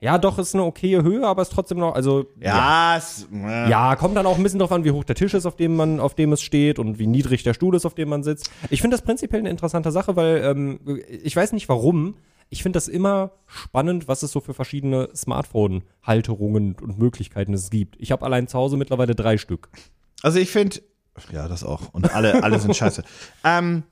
Ja, 0.00 0.18
doch, 0.18 0.38
ist 0.38 0.54
eine 0.54 0.64
okaye 0.64 1.02
Höhe, 1.02 1.26
aber 1.26 1.42
ist 1.42 1.52
trotzdem 1.52 1.78
noch, 1.78 1.94
also 1.94 2.26
Ja, 2.38 2.98
äh, 2.98 3.70
Ja, 3.70 3.96
kommt 3.96 4.16
dann 4.16 4.26
auch 4.26 4.36
ein 4.36 4.42
bisschen 4.42 4.58
drauf 4.58 4.72
an, 4.72 4.84
wie 4.84 4.90
hoch 4.90 5.04
der 5.04 5.16
Tisch 5.16 5.32
ist, 5.32 5.46
auf 5.46 5.56
dem 5.56 5.74
man, 5.74 6.00
auf 6.00 6.14
dem 6.14 6.32
es 6.32 6.42
steht 6.42 6.78
und 6.78 6.98
wie 6.98 7.06
niedrig 7.06 7.42
der 7.44 7.54
Stuhl 7.54 7.74
ist, 7.74 7.86
auf 7.86 7.94
dem 7.94 8.10
man 8.10 8.22
sitzt. 8.22 8.50
Ich 8.68 8.82
finde 8.82 8.96
das 8.96 9.04
prinzipiell 9.04 9.40
eine 9.40 9.48
interessante 9.50 9.90
Sache, 9.90 10.14
weil 10.16 10.42
ähm, 10.44 10.80
ich 11.22 11.34
weiß 11.34 11.52
nicht 11.52 11.68
warum. 11.68 12.16
Ich 12.48 12.62
finde 12.62 12.76
das 12.76 12.88
immer 12.88 13.32
spannend, 13.46 14.06
was 14.06 14.22
es 14.22 14.30
so 14.30 14.40
für 14.40 14.54
verschiedene 14.54 15.08
Smartphone-Halterungen 15.14 16.76
und 16.80 16.98
Möglichkeiten 16.98 17.54
es 17.54 17.70
gibt. 17.70 17.96
Ich 17.98 18.12
habe 18.12 18.24
allein 18.24 18.46
zu 18.48 18.58
Hause 18.58 18.76
mittlerweile 18.76 19.14
drei 19.14 19.38
Stück. 19.38 19.68
Also 20.22 20.38
ich 20.38 20.50
finde, 20.50 20.80
ja, 21.32 21.48
das 21.48 21.64
auch. 21.64 21.92
Und 21.92 22.14
alle, 22.14 22.42
alle 22.44 22.58
sind 22.60 22.76
scheiße. 22.76 23.02
Ähm, 23.44 23.82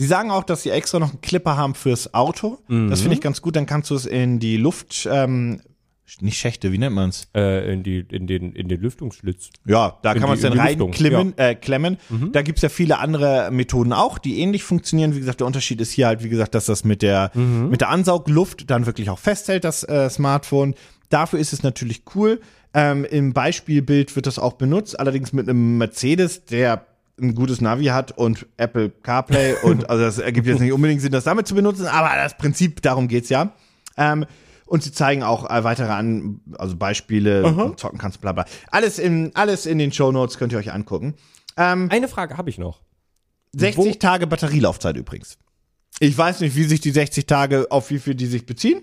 sie 0.00 0.06
sagen 0.06 0.30
auch, 0.30 0.44
dass 0.44 0.62
sie 0.62 0.70
extra 0.70 0.98
noch 0.98 1.10
einen 1.10 1.20
Clipper 1.20 1.56
haben 1.56 1.74
fürs 1.74 2.14
Auto. 2.14 2.58
Das 2.68 3.02
finde 3.02 3.14
ich 3.14 3.20
ganz 3.20 3.42
gut. 3.42 3.54
Dann 3.56 3.66
kannst 3.66 3.90
du 3.90 3.94
es 3.94 4.06
in 4.06 4.38
die 4.38 4.56
Luft, 4.56 5.06
ähm, 5.10 5.60
nicht 6.20 6.38
Schächte, 6.38 6.72
wie 6.72 6.78
nennt 6.78 6.96
man's? 6.96 7.28
Äh, 7.36 7.72
in, 7.72 7.82
die, 7.84 7.98
in, 8.10 8.26
den, 8.26 8.52
in 8.52 8.66
den 8.68 8.80
Lüftungsschlitz. 8.80 9.50
Ja, 9.64 9.98
da 10.02 10.12
kann 10.14 10.22
die- 10.22 10.26
man 10.28 10.38
es 10.38 10.42
in 10.44 10.50
dann 10.50 10.58
reinklemmen. 10.58 11.38
Äh, 11.38 11.54
klemmen. 11.54 11.98
Da 12.32 12.42
gibt's 12.42 12.62
ja 12.62 12.68
viele 12.68 12.98
andere 12.98 13.50
Methoden 13.52 13.92
auch, 13.92 14.18
die 14.18 14.40
ähnlich 14.40 14.64
funktionieren. 14.64 15.14
Wie 15.14 15.20
gesagt, 15.20 15.38
der 15.40 15.46
Unterschied 15.46 15.80
ist 15.80 15.92
hier 15.92 16.08
halt, 16.08 16.24
wie 16.24 16.28
gesagt, 16.28 16.54
dass 16.56 16.66
das 16.66 16.82
mit 16.84 17.02
der, 17.02 17.30
mit 17.36 17.80
der 17.80 17.90
Ansaugluft 17.90 18.70
dann 18.70 18.86
wirklich 18.86 19.08
auch 19.10 19.20
festhält, 19.20 19.62
das 19.62 19.84
äh, 19.84 20.10
Smartphone. 20.10 20.74
Dafür 21.10 21.38
ist 21.38 21.52
es 21.52 21.62
natürlich 21.62 22.02
cool. 22.16 22.40
Ähm, 22.74 23.04
Im 23.04 23.32
Beispielbild 23.32 24.14
wird 24.16 24.26
das 24.26 24.38
auch 24.40 24.54
benutzt, 24.54 24.98
allerdings 24.98 25.32
mit 25.32 25.48
einem 25.48 25.78
Mercedes, 25.78 26.44
der 26.44 26.86
ein 27.20 27.34
gutes 27.34 27.60
Navi 27.60 27.86
hat 27.86 28.16
und 28.16 28.46
Apple 28.56 28.90
CarPlay 28.90 29.54
und 29.62 29.88
also 29.90 30.02
das 30.04 30.18
ergibt 30.18 30.46
jetzt 30.46 30.60
nicht 30.60 30.72
unbedingt 30.72 31.00
Sinn, 31.00 31.12
das 31.12 31.24
damit 31.24 31.46
zu 31.46 31.54
benutzen, 31.54 31.86
aber 31.86 32.10
das 32.16 32.36
Prinzip, 32.36 32.82
darum 32.82 33.08
geht's 33.08 33.28
ja. 33.28 33.52
Ähm, 33.96 34.24
und 34.66 34.82
sie 34.84 34.92
zeigen 34.92 35.22
auch 35.22 35.50
äh, 35.50 35.64
weitere 35.64 35.90
an, 35.90 36.40
also 36.56 36.76
Beispiele, 36.76 37.74
zocken 37.76 37.98
kannst, 37.98 38.20
bla 38.20 38.32
bla. 38.32 38.44
Alles 38.70 38.98
in, 39.00 39.32
alles 39.34 39.66
in 39.66 39.78
den 39.78 39.92
Show 39.92 40.12
Notes 40.12 40.38
könnt 40.38 40.52
ihr 40.52 40.58
euch 40.58 40.72
angucken. 40.72 41.14
Eine 41.90 42.08
Frage 42.08 42.36
habe 42.38 42.48
ich 42.48 42.56
noch. 42.58 42.80
60 43.54 43.98
Tage 43.98 44.26
Batterielaufzeit 44.26 44.96
übrigens. 44.96 45.36
Ich 45.98 46.16
weiß 46.16 46.40
nicht, 46.40 46.56
wie 46.56 46.64
sich 46.64 46.80
die 46.80 46.92
60 46.92 47.26
Tage, 47.26 47.66
auf 47.70 47.90
wie 47.90 47.98
viel 47.98 48.14
die 48.14 48.26
sich 48.26 48.46
beziehen. 48.46 48.82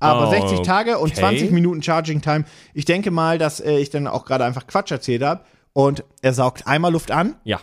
Aber 0.00 0.28
Oh, 0.28 0.30
60 0.30 0.62
Tage 0.62 0.98
und 0.98 1.10
okay. 1.10 1.20
20 1.20 1.50
Minuten 1.50 1.82
Charging 1.82 2.20
Time. 2.20 2.44
Ich 2.72 2.84
denke 2.84 3.10
mal, 3.10 3.38
dass 3.38 3.60
äh, 3.60 3.78
ich 3.78 3.90
dann 3.90 4.06
auch 4.06 4.24
gerade 4.24 4.44
einfach 4.44 4.66
Quatsch 4.66 4.90
erzählt 4.90 5.22
habe. 5.22 5.44
Und 5.80 6.02
er 6.22 6.32
saugt 6.32 6.66
einmal 6.66 6.90
Luft 6.92 7.12
an 7.12 7.36
Ja. 7.44 7.60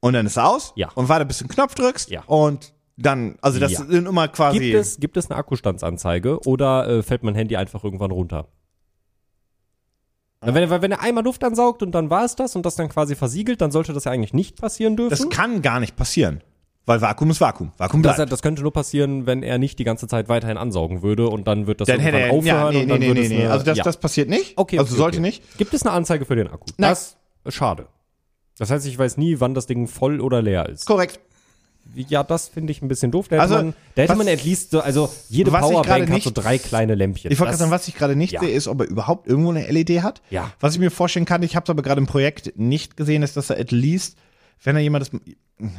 und 0.00 0.14
dann 0.14 0.26
ist 0.26 0.36
er 0.36 0.48
aus. 0.48 0.72
Ja. 0.74 0.90
Und 0.96 1.08
warte, 1.08 1.24
bis 1.24 1.38
du 1.38 1.44
den 1.44 1.50
Knopf 1.50 1.76
drückst. 1.76 2.10
Ja. 2.10 2.24
Und 2.24 2.72
dann, 2.96 3.36
also 3.40 3.60
das 3.60 3.70
Ja. 3.70 3.84
sind 3.84 4.08
immer 4.08 4.26
quasi. 4.26 4.58
Gibt 4.58 4.74
es, 4.74 4.98
gibt 4.98 5.16
es 5.16 5.30
eine 5.30 5.38
Akkustandsanzeige 5.38 6.40
oder 6.40 6.88
äh, 6.88 7.02
fällt 7.04 7.22
mein 7.22 7.36
Handy 7.36 7.54
einfach 7.56 7.84
irgendwann 7.84 8.10
runter? 8.10 8.48
Wenn, 10.40 10.68
weil 10.68 10.82
wenn 10.82 10.90
er 10.90 11.02
einmal 11.02 11.22
Luft 11.22 11.44
ansaugt 11.44 11.84
und 11.84 11.92
dann 11.92 12.10
war 12.10 12.24
es 12.24 12.34
das 12.34 12.56
und 12.56 12.66
das 12.66 12.74
dann 12.74 12.88
quasi 12.88 13.14
versiegelt, 13.14 13.60
dann 13.60 13.70
sollte 13.70 13.92
das 13.92 14.04
ja 14.04 14.10
eigentlich 14.12 14.34
nicht 14.34 14.60
passieren 14.60 14.96
dürfen. 14.96 15.10
das 15.10 15.28
kann 15.30 15.62
gar 15.62 15.78
nicht 15.78 15.94
passieren. 15.94 16.42
Weil 16.86 17.00
Vakuum 17.00 17.30
ist 17.30 17.40
Vakuum. 17.40 17.72
Vakuum 17.78 18.02
Das, 18.02 18.16
bleibt. 18.16 18.30
das 18.32 18.42
könnte 18.42 18.60
nur 18.62 18.72
passieren, 18.72 19.26
wenn 19.26 19.42
er 19.42 19.56
nicht 19.58 19.78
die 19.78 19.84
ganze 19.84 20.06
Zeit 20.06 20.28
weiterhin 20.28 20.58
ansaugen 20.58 21.02
würde 21.02 21.28
und 21.28 21.46
dann 21.48 21.66
wird 21.66 21.80
das 21.80 21.88
dann 21.88 21.98
hätte 22.00 22.18
irgendwann 22.18 22.46
er, 22.46 22.52
ja, 22.54 22.58
aufhören 22.66 22.74
nee, 22.74 22.82
und 22.82 22.88
dann 22.90 22.98
nee, 23.00 23.12
nee, 23.14 23.28
nee. 23.28 23.40
eine, 23.44 23.50
Also 23.52 23.64
das, 23.64 23.78
ja. 23.78 23.84
das 23.84 23.96
passiert 23.96 24.28
nicht. 24.28 24.58
okay, 24.58 24.78
also 24.78 24.90
okay, 24.92 24.98
sollte 24.98 25.16
okay. 25.18 25.26
nicht. 25.26 25.58
Gibt 25.58 25.72
es 25.72 25.82
eine 25.82 25.92
Anzeige 25.92 26.26
für 26.26 26.36
den 26.36 26.48
Akku? 26.48 26.66
Nein. 26.76 26.90
Das 26.90 27.16
ist 27.44 27.54
schade. 27.54 27.86
Das 28.58 28.70
heißt, 28.70 28.86
ich 28.86 28.98
weiß 28.98 29.16
nie, 29.16 29.40
wann 29.40 29.54
das 29.54 29.66
Ding 29.66 29.86
voll 29.88 30.20
oder 30.20 30.42
leer 30.42 30.68
ist. 30.68 30.84
Korrekt. 30.86 31.20
Ja, 31.94 32.22
das 32.22 32.48
finde 32.48 32.70
ich 32.70 32.80
ein 32.82 32.88
bisschen 32.88 33.10
doof. 33.10 33.28
Da 33.28 33.36
hätte 33.36 33.42
Also, 33.42 33.54
man, 33.56 33.74
da 33.94 34.02
hätte 34.02 34.10
was- 34.12 34.18
man 34.18 34.28
at 34.28 34.42
least 34.44 34.70
so, 34.70 34.80
also 34.80 35.10
jede 35.28 35.50
Powerbank 35.50 35.84
gerade 35.86 36.02
hat 36.12 36.22
so 36.22 36.30
nicht- 36.30 36.34
drei 36.34 36.58
kleine 36.58 36.94
Lämpchen. 36.94 37.30
Ich 37.30 37.38
wollte 37.38 37.48
gerade 37.50 37.52
Das- 37.52 37.58
sagen, 37.60 37.70
was 37.70 37.88
ich 37.88 37.94
gerade 37.94 38.16
nicht 38.16 38.32
Ja. 38.32 38.40
sehe, 38.40 38.50
ist, 38.50 38.68
ob 38.68 38.80
er 38.80 38.88
überhaupt 38.88 39.26
irgendwo 39.26 39.50
eine 39.50 39.66
LED 39.68 40.02
hat. 40.02 40.22
Ja. 40.30 40.50
Was 40.60 40.74
ich 40.74 40.80
mir 40.80 40.90
vorstellen 40.90 41.26
kann, 41.26 41.42
ich 41.42 41.56
habe 41.56 41.64
es 41.64 41.70
aber 41.70 41.82
gerade 41.82 42.00
im 42.00 42.06
Projekt 42.06 42.58
nicht 42.58 42.96
gesehen, 42.96 43.22
ist, 43.22 43.36
dass 43.36 43.50
er 43.50 43.58
at 43.58 43.70
least, 43.70 44.16
wenn 44.62 44.76
er 44.76 44.82
jemand 44.82 45.02
das, 45.02 45.20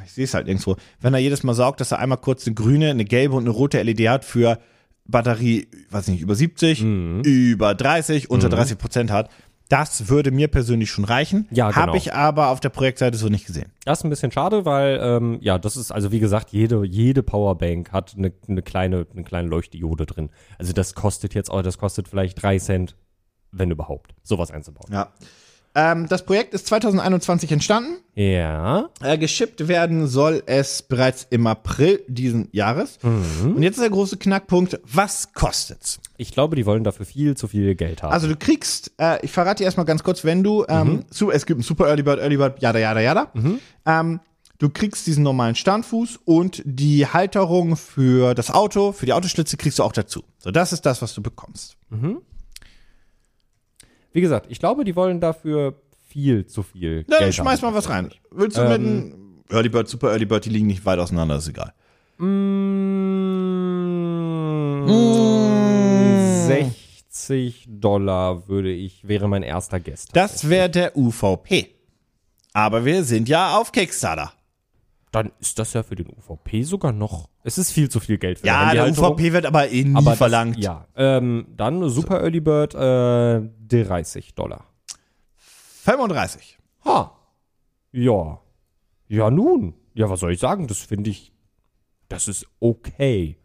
ich 0.05 0.11
sehe 0.13 0.23
es 0.23 0.33
halt 0.33 0.47
irgendwo, 0.47 0.75
wenn 1.01 1.13
er 1.13 1.19
jedes 1.19 1.43
Mal 1.43 1.53
saugt, 1.53 1.79
dass 1.81 1.91
er 1.91 1.99
einmal 1.99 2.17
kurz 2.17 2.45
eine 2.47 2.55
grüne, 2.55 2.89
eine 2.91 3.05
gelbe 3.05 3.35
und 3.35 3.43
eine 3.43 3.49
rote 3.51 3.81
LED 3.81 4.07
hat 4.09 4.25
für 4.25 4.59
Batterie, 5.07 5.67
weiß 5.91 6.07
nicht, 6.07 6.21
über 6.21 6.35
70, 6.35 6.81
Mhm. 6.81 7.21
über 7.23 7.75
30, 7.75 8.29
unter 8.29 8.49
30 8.49 8.77
Prozent 8.77 9.11
hat. 9.11 9.29
Das 9.69 10.09
würde 10.09 10.29
mir 10.29 10.47
persönlich 10.47 10.91
schon 10.91 11.05
reichen. 11.05 11.47
Ja, 11.49 11.69
genau. 11.71 11.87
Habe 11.87 11.97
ich 11.97 12.13
aber 12.13 12.49
auf 12.49 12.59
der 12.59 12.69
Projektseite 12.69 13.17
so 13.17 13.29
nicht 13.29 13.47
gesehen. 13.47 13.71
Das 13.83 13.99
ist 13.99 14.03
ein 14.03 14.11
bisschen 14.11 14.31
schade, 14.31 14.63
weil, 14.63 14.99
ähm, 15.01 15.37
ja, 15.41 15.57
das 15.57 15.75
ist, 15.75 15.91
also 15.91 16.11
wie 16.11 16.19
gesagt, 16.19 16.51
jede, 16.51 16.83
jede 16.85 17.23
Powerbank 17.23 17.91
hat 17.91 18.13
eine, 18.15 18.31
eine 18.47 18.61
kleine, 18.61 19.07
eine 19.11 19.23
kleine 19.23 19.47
Leuchtdiode 19.47 20.05
drin. 20.05 20.29
Also 20.59 20.71
das 20.71 20.93
kostet 20.93 21.33
jetzt 21.33 21.49
auch, 21.49 21.63
das 21.63 21.79
kostet 21.79 22.07
vielleicht 22.07 22.41
drei 22.41 22.59
Cent, 22.59 22.95
wenn 23.51 23.71
überhaupt, 23.71 24.13
sowas 24.21 24.51
einzubauen. 24.51 24.91
Ja. 24.91 25.11
Ähm, 25.75 26.07
das 26.07 26.25
Projekt 26.25 26.53
ist 26.53 26.67
2021 26.67 27.51
entstanden. 27.51 27.97
Ja. 28.15 28.89
Äh, 29.01 29.17
geschippt 29.17 29.67
werden 29.67 30.07
soll 30.07 30.41
es 30.45 30.81
bereits 30.81 31.27
im 31.29 31.45
April 31.47 32.01
diesen 32.07 32.47
Jahres. 32.53 32.97
Mhm. 33.03 33.55
Und 33.57 33.63
jetzt 33.63 33.75
ist 33.75 33.81
der 33.83 33.89
große 33.89 34.15
Knackpunkt, 34.17 34.79
was 34.85 35.33
kostet's? 35.33 35.99
Ich 36.17 36.31
glaube, 36.31 36.55
die 36.55 36.65
wollen 36.65 36.85
dafür 36.85 37.05
viel 37.05 37.35
zu 37.35 37.49
viel 37.49 37.75
Geld 37.75 38.03
haben. 38.03 38.13
Also 38.13 38.27
du 38.29 38.37
kriegst, 38.37 38.93
äh, 38.99 39.17
ich 39.25 39.31
verrate 39.31 39.57
dir 39.59 39.65
erstmal 39.65 39.85
ganz 39.85 40.01
kurz, 40.01 40.23
wenn 40.23 40.43
du, 40.43 40.63
ähm, 40.69 40.87
Mhm. 40.87 41.11
zu, 41.11 41.29
es 41.29 41.45
gibt 41.45 41.59
ein 41.59 41.63
Super 41.63 41.87
Early 41.87 42.03
Bird, 42.03 42.19
Early 42.19 42.37
Bird, 42.37 42.61
jada, 42.61 42.79
jada, 42.79 43.01
jada. 43.01 43.31
Ähm, 43.85 44.21
du 44.59 44.69
kriegst 44.69 45.05
diesen 45.07 45.23
normalen 45.23 45.55
Standfuß 45.55 46.19
und 46.23 46.61
die 46.63 47.05
Halterung 47.05 47.75
für 47.75 48.33
das 48.33 48.49
Auto, 48.49 48.93
für 48.93 49.05
die 49.05 49.11
Autoschlitze 49.11 49.57
kriegst 49.57 49.79
du 49.79 49.83
auch 49.83 49.91
dazu. 49.91 50.23
So, 50.37 50.51
das 50.51 50.71
ist 50.71 50.85
das, 50.85 51.01
was 51.01 51.13
du 51.13 51.21
bekommst. 51.21 51.75
Wie 54.15 54.21
gesagt, 54.21 54.45
ich 54.49 54.59
glaube, 54.59 54.85
die 54.85 54.95
wollen 54.95 55.19
dafür 55.19 55.73
viel 56.07 56.45
zu 56.45 56.63
viel 56.63 57.03
Na, 57.07 57.17
dann 57.17 57.25
Geld 57.25 57.35
schmeiß 57.35 57.61
haben. 57.61 57.73
mal 57.73 57.77
was 57.77 57.89
rein. 57.89 58.11
Willst 58.31 58.57
du 58.57 58.61
mit 58.61 58.71
einem 58.71 59.43
Early 59.49 59.67
Bird, 59.67 59.89
Super 59.89 60.11
Early 60.11 60.25
Bird, 60.25 60.45
die 60.45 60.51
liegen 60.51 60.67
nicht 60.67 60.85
weit 60.85 60.99
auseinander, 60.99 61.35
ist 61.35 61.49
egal. 61.49 61.73
Mm, 62.17 62.25
60 66.47 67.65
Dollar 67.67 68.47
würde 68.47 68.71
ich, 68.71 69.05
wäre 69.05 69.27
mein 69.27 69.43
erster 69.43 69.81
Guest. 69.81 70.15
Das 70.15 70.49
wäre 70.49 70.69
der 70.69 70.95
UVP. 70.95 71.75
Aber 72.53 72.85
wir 72.85 73.03
sind 73.03 73.27
ja 73.27 73.57
auf 73.57 73.73
Kickstarter. 73.73 74.31
Dann 75.15 75.31
ist 75.39 75.57
das 75.59 75.71
ja 75.71 75.81
für 75.81 75.95
den 75.95 76.07
UVP 76.09 76.63
sogar 76.63 76.91
noch. 76.91 77.29
Es 77.43 77.57
ist 77.57 77.71
viel 77.71 77.89
zu 77.89 78.01
viel 78.01 78.17
Geld 78.17 78.39
für 78.39 78.47
Ja, 78.47 78.59
eine 78.63 78.73
der 78.73 78.83
Handyhalterung. 78.85 79.13
UVP 79.13 79.31
wird 79.33 79.45
aber 79.45 79.69
eh 79.71 79.83
nie 79.85 79.95
aber 79.95 80.09
das- 80.11 80.17
verlangt. 80.17 80.57
Ja, 80.57 80.87
ähm, 80.95 81.47
dann 81.55 81.87
Super 81.89 82.19
Early 82.21 82.41
Bird 82.41 82.75
äh, 82.75 83.41
30 83.83 84.35
Dollar. 84.35 84.65
35. 85.83 86.57
Ha. 86.85 87.11
Ja. 87.93 88.39
Ja, 89.07 89.29
nun. 89.31 89.75
Ja, 89.93 90.09
was 90.09 90.19
soll 90.19 90.33
ich 90.33 90.39
sagen? 90.39 90.67
Das 90.67 90.79
finde 90.79 91.09
ich, 91.11 91.31
das 92.09 92.27
ist 92.27 92.45
okay. 92.59 93.37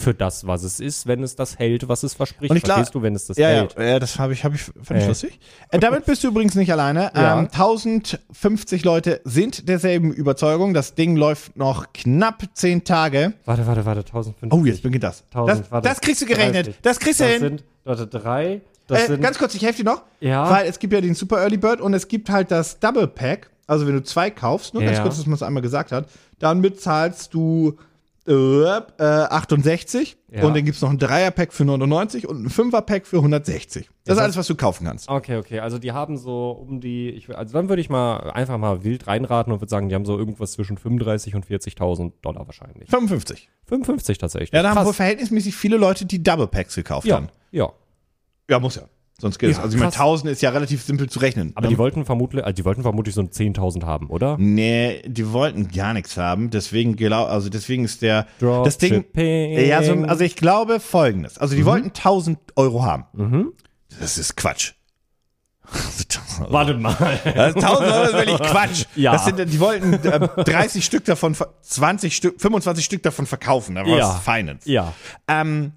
Für 0.00 0.14
das, 0.14 0.46
was 0.46 0.62
es 0.62 0.78
ist, 0.78 1.06
wenn 1.08 1.24
es 1.24 1.34
das 1.34 1.58
hält, 1.58 1.88
was 1.88 2.04
es 2.04 2.14
verspricht. 2.14 2.50
Und 2.52 2.56
ich 2.56 2.64
Verstehst 2.64 2.94
du, 2.94 3.02
wenn 3.02 3.16
es 3.16 3.26
das 3.26 3.36
Ja, 3.36 3.48
hält? 3.48 3.74
ja, 3.76 3.98
das 3.98 4.18
habe 4.18 4.32
ich, 4.32 4.44
hab 4.44 4.54
ich, 4.54 4.62
fand 4.62 4.90
ich 5.00 5.04
Äh. 5.04 5.08
lustig. 5.08 5.40
Äh, 5.70 5.80
damit 5.80 6.06
bist 6.06 6.22
du 6.22 6.28
übrigens 6.28 6.54
nicht 6.54 6.70
alleine. 6.70 7.10
Ja. 7.16 7.38
Ähm, 7.40 7.48
1050 7.50 8.84
Leute 8.84 9.20
sind 9.24 9.68
derselben 9.68 10.12
Überzeugung. 10.12 10.72
Das 10.74 10.94
Ding 10.94 11.16
läuft 11.16 11.56
noch 11.56 11.92
knapp 11.92 12.42
10 12.52 12.84
Tage. 12.84 13.32
Warte, 13.44 13.66
warte, 13.66 13.84
warte, 13.84 14.00
1050. 14.00 14.52
Oh, 14.52 14.64
jetzt 14.64 14.82
beginnt 14.82 15.04
das. 15.04 15.24
1000, 15.32 15.60
das, 15.64 15.70
warte. 15.72 15.88
das 15.88 16.00
kriegst 16.00 16.22
du 16.22 16.26
gerechnet. 16.26 16.66
30. 16.66 16.80
Das 16.82 17.00
kriegst 17.00 17.20
du 17.20 17.24
Das 17.24 17.32
hin. 17.32 17.40
sind, 17.40 17.64
warte, 17.84 18.06
drei. 18.06 18.60
Das 18.86 19.02
Äh, 19.02 19.06
sind, 19.08 19.20
ganz 19.20 19.36
kurz, 19.38 19.54
ich 19.54 19.62
helfe 19.62 19.82
dir 19.82 19.90
noch. 19.90 20.02
Ja. 20.20 20.48
Weil 20.50 20.66
es 20.68 20.78
gibt 20.78 20.92
ja 20.92 21.00
den 21.00 21.14
Super 21.14 21.38
Early 21.40 21.56
Bird 21.58 21.80
und 21.80 21.92
es 21.92 22.08
gibt 22.08 22.30
halt 22.30 22.50
das 22.50 22.78
Double 22.78 23.06
Pack. 23.08 23.50
Also 23.66 23.86
wenn 23.86 23.94
du 23.94 24.02
zwei 24.02 24.30
kaufst, 24.30 24.72
nur 24.72 24.82
ganz 24.82 24.96
Ja. 24.96 25.02
kurz, 25.02 25.16
dass 25.18 25.26
man 25.26 25.34
es 25.34 25.42
einmal 25.42 25.62
gesagt 25.62 25.92
hat, 25.92 26.08
dann 26.38 26.62
bezahlst 26.62 27.34
du 27.34 27.76
äh, 28.28 28.76
äh, 28.98 29.02
68 29.02 30.18
Ja. 30.30 30.44
und 30.44 30.54
dann 30.54 30.64
gibt's 30.64 30.80
noch 30.82 30.90
ein 30.90 30.98
Dreier-Pack 30.98 31.52
für 31.52 31.64
99 31.64 32.28
und 32.28 32.44
ein 32.44 32.50
Fünfer-Pack 32.50 33.06
für 33.06 33.16
160. 33.16 33.86
Das 33.86 33.88
ist 33.88 33.92
Das 34.04 34.18
alles, 34.18 34.36
was 34.36 34.46
du 34.46 34.54
kaufen 34.54 34.86
kannst. 34.86 35.08
Okay, 35.08 35.36
okay. 35.36 35.60
Also 35.60 35.78
die 35.78 35.92
haben 35.92 36.16
so 36.18 36.50
um 36.50 36.80
die, 36.80 37.10
ich, 37.10 37.34
also 37.36 37.52
dann 37.54 37.68
würde 37.68 37.80
ich 37.80 37.88
mal 37.90 38.30
einfach 38.30 38.58
mal 38.58 38.84
wild 38.84 39.06
reinraten 39.06 39.52
und 39.52 39.60
würde 39.60 39.70
sagen, 39.70 39.88
die 39.88 39.94
haben 39.94 40.04
so 40.04 40.18
irgendwas 40.18 40.52
zwischen 40.52 40.76
35 40.76 41.34
und 41.34 41.46
40.000 41.46 42.12
Dollar 42.22 42.46
wahrscheinlich. 42.46 42.90
55. 42.90 43.48
55 43.66 44.18
tatsächlich. 44.18 44.52
Ja, 44.52 44.62
da 44.62 44.74
haben 44.74 44.86
wohl 44.86 44.92
verhältnismäßig 44.92 45.56
viele 45.56 45.76
Leute 45.78 46.04
die 46.06 46.22
Double 46.22 46.46
Packs 46.48 46.74
gekauft 46.74 47.06
ja, 47.06 47.16
haben. 47.16 47.28
ja. 47.50 47.70
Ja, 48.50 48.58
muss 48.60 48.76
ja. 48.76 48.82
Sonst 49.20 49.38
geht 49.40 49.50
es. 49.50 49.56
Ja, 49.56 49.64
Also 49.64 49.74
ich 49.74 49.80
meine, 49.80 49.90
krass. 49.90 50.00
1000 50.00 50.30
ist 50.30 50.42
ja 50.42 50.50
relativ 50.50 50.82
simpel 50.82 51.08
zu 51.08 51.18
rechnen. 51.18 51.50
Aber 51.56 51.66
ne? 51.66 51.70
die 51.70 51.78
wollten 51.78 52.04
vermutlich, 52.04 52.44
also 52.44 52.54
die 52.54 52.64
wollten 52.64 52.82
vermutlich 52.82 53.14
so 53.16 53.20
ein 53.20 53.30
10.000 53.30 53.84
haben, 53.84 54.10
oder? 54.10 54.36
Nee, 54.38 55.02
die 55.06 55.32
wollten 55.32 55.68
gar 55.68 55.92
nichts 55.92 56.16
haben. 56.16 56.50
Deswegen 56.50 56.94
glaub, 56.94 57.28
also 57.28 57.48
deswegen 57.48 57.84
ist 57.84 58.00
der 58.02 58.26
das 58.38 58.78
Ding. 58.78 59.04
Ja, 59.16 59.82
so, 59.82 59.92
also 59.94 60.22
ich 60.22 60.36
glaube 60.36 60.78
folgendes. 60.78 61.36
Also 61.36 61.54
Mhm. 61.54 61.58
die 61.58 61.66
wollten 61.66 61.92
1000 61.92 62.38
Euro 62.54 62.84
haben. 62.84 63.52
Das 63.98 64.18
ist 64.18 64.36
Quatsch. 64.36 64.74
Warte 66.48 66.74
mal. 66.74 66.94
Das 67.24 67.54
1000 67.56 67.64
Euro 67.92 68.04
ist 68.04 68.12
wirklich 68.14 68.38
Quatsch. 68.50 68.84
Ja. 68.94 69.12
Das 69.12 69.24
sind, 69.26 69.38
die 69.52 69.60
wollten 69.60 69.92
äh, 69.94 70.28
30 70.44 70.84
Stück 70.84 71.04
davon, 71.04 71.34
ver- 71.34 71.54
20 71.62 72.16
Stück, 72.16 72.40
25 72.40 72.84
Stück 72.84 73.02
davon 73.02 73.26
verkaufen. 73.26 73.74
Da 73.74 73.82
war 73.82 73.88
Ja. 73.98 74.16
es 74.16 74.22
Finance. 74.24 74.70
ja. 74.70 74.92
Ähm, 75.28 75.72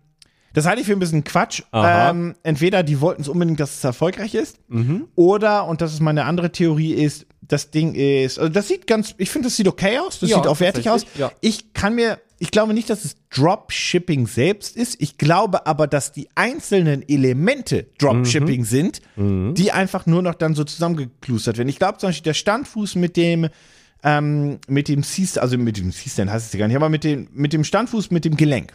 das 0.54 0.66
halte 0.66 0.82
ich 0.82 0.88
für 0.88 0.94
ein 0.94 1.00
bisschen 1.00 1.24
Quatsch. 1.24 1.62
Ähm, 1.74 2.36
entweder 2.44 2.84
die 2.84 3.00
wollten 3.02 3.22
es 3.22 3.28
unbedingt, 3.28 3.60
dass 3.60 3.76
es 3.76 3.84
erfolgreich 3.84 4.36
ist, 4.36 4.58
Mhm. 4.68 5.08
oder, 5.16 5.66
und 5.68 5.82
das 5.82 5.94
ist 5.94 6.02
meine 6.02 6.26
andere 6.26 6.52
Theorie, 6.52 6.94
ist, 6.94 7.26
das 7.42 7.70
Ding 7.72 7.96
ist, 7.96 8.40
also 8.40 8.50
das 8.52 8.68
sieht 8.68 8.88
ganz, 8.88 9.14
ich 9.18 9.30
finde, 9.30 9.48
das 9.48 9.58
sieht 9.58 9.68
okay 9.68 9.98
aus, 10.00 10.20
das 10.20 10.30
Ja, 10.30 10.38
sieht 10.38 10.48
auch 10.48 10.60
wertig 10.62 10.90
aus. 10.90 11.06
ja. 11.18 11.32
Ich 11.42 11.74
kann 11.74 11.96
mir, 11.96 12.20
ich 12.40 12.50
glaube 12.52 12.74
nicht, 12.74 12.90
dass 12.90 13.04
es 13.04 13.16
Dropshipping 13.30 14.26
selbst 14.28 14.76
ist. 14.78 15.02
Ich 15.02 15.18
glaube 15.18 15.68
aber, 15.68 15.86
dass 15.88 16.12
die 16.14 16.28
einzelnen 16.36 17.08
Elemente 17.08 17.88
Dropshipping 18.00 18.62
Mhm. 18.62 18.66
sind, 18.66 19.02
die 19.18 19.72
einfach 19.72 20.06
nur 20.06 20.22
noch 20.22 20.36
dann 20.36 20.56
so 20.56 20.64
zusammengeklustert 20.64 21.58
werden. 21.58 21.70
Ich 21.70 21.78
glaube 21.80 21.98
zum 21.98 22.10
Beispiel, 22.10 22.24
der 22.24 22.34
Standfuß 22.34 22.96
mit 22.96 23.18
dem, 23.18 23.50
ähm, 24.04 24.60
mit 24.68 24.88
dem 24.88 25.04
C-Stand, 25.04 25.44
also 25.44 25.58
mit 25.58 25.78
dem 25.78 25.92
C-Stand 25.92 26.32
heißt 26.32 26.48
es 26.48 26.54
ja 26.54 26.60
gar 26.60 26.68
nicht, 26.68 26.76
aber 26.76 26.90
mit 26.90 27.04
dem, 27.04 27.28
mit 27.34 27.54
dem 27.54 27.64
Standfuß, 27.64 28.12
mit 28.12 28.26
dem 28.26 28.36
Gelenk. 28.36 28.74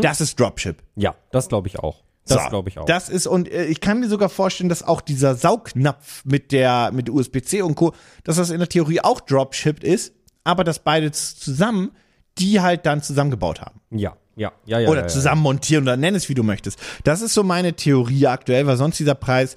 Das 0.00 0.20
ist 0.20 0.38
Dropship. 0.38 0.82
Ja, 0.96 1.14
das 1.30 1.48
glaube 1.48 1.68
ich 1.68 1.78
auch. 1.78 2.02
Das 2.26 2.42
So, 2.42 2.48
glaube 2.48 2.68
ich 2.68 2.78
auch. 2.78 2.86
Das 2.86 3.08
ist, 3.08 3.26
und 3.26 3.50
äh, 3.50 3.66
ich 3.66 3.80
kann 3.80 4.00
mir 4.00 4.08
sogar 4.08 4.28
vorstellen, 4.28 4.68
dass 4.68 4.82
auch 4.82 5.00
dieser 5.00 5.36
Saugnapf 5.36 6.24
mit 6.24 6.50
der, 6.50 6.90
mit 6.92 7.08
USB-C 7.08 7.62
und 7.62 7.76
Co., 7.76 7.94
dass 8.24 8.36
das 8.36 8.50
in 8.50 8.58
der 8.58 8.68
Theorie 8.68 9.00
auch 9.00 9.20
dropshipped 9.20 9.84
ist, 9.84 10.12
aber 10.42 10.64
dass 10.64 10.80
beide 10.80 11.12
zusammen 11.12 11.92
die 12.38 12.60
halt 12.60 12.84
dann 12.84 13.02
zusammengebaut 13.02 13.60
haben. 13.60 13.80
ja, 13.90 14.16
ja, 14.36 14.52
ja, 14.66 14.80
ja. 14.80 14.88
Oder 14.90 15.00
ja, 15.00 15.06
ja. 15.06 15.08
zusammen 15.08 15.40
montieren 15.40 15.84
oder 15.84 15.96
nenn 15.96 16.14
es 16.14 16.28
wie 16.28 16.34
du 16.34 16.42
möchtest. 16.42 16.78
Das 17.04 17.22
ist 17.22 17.32
so 17.32 17.42
meine 17.42 17.72
Theorie 17.72 18.26
aktuell, 18.26 18.66
weil 18.66 18.76
sonst 18.76 18.98
dieser 18.98 19.14
Preis 19.14 19.56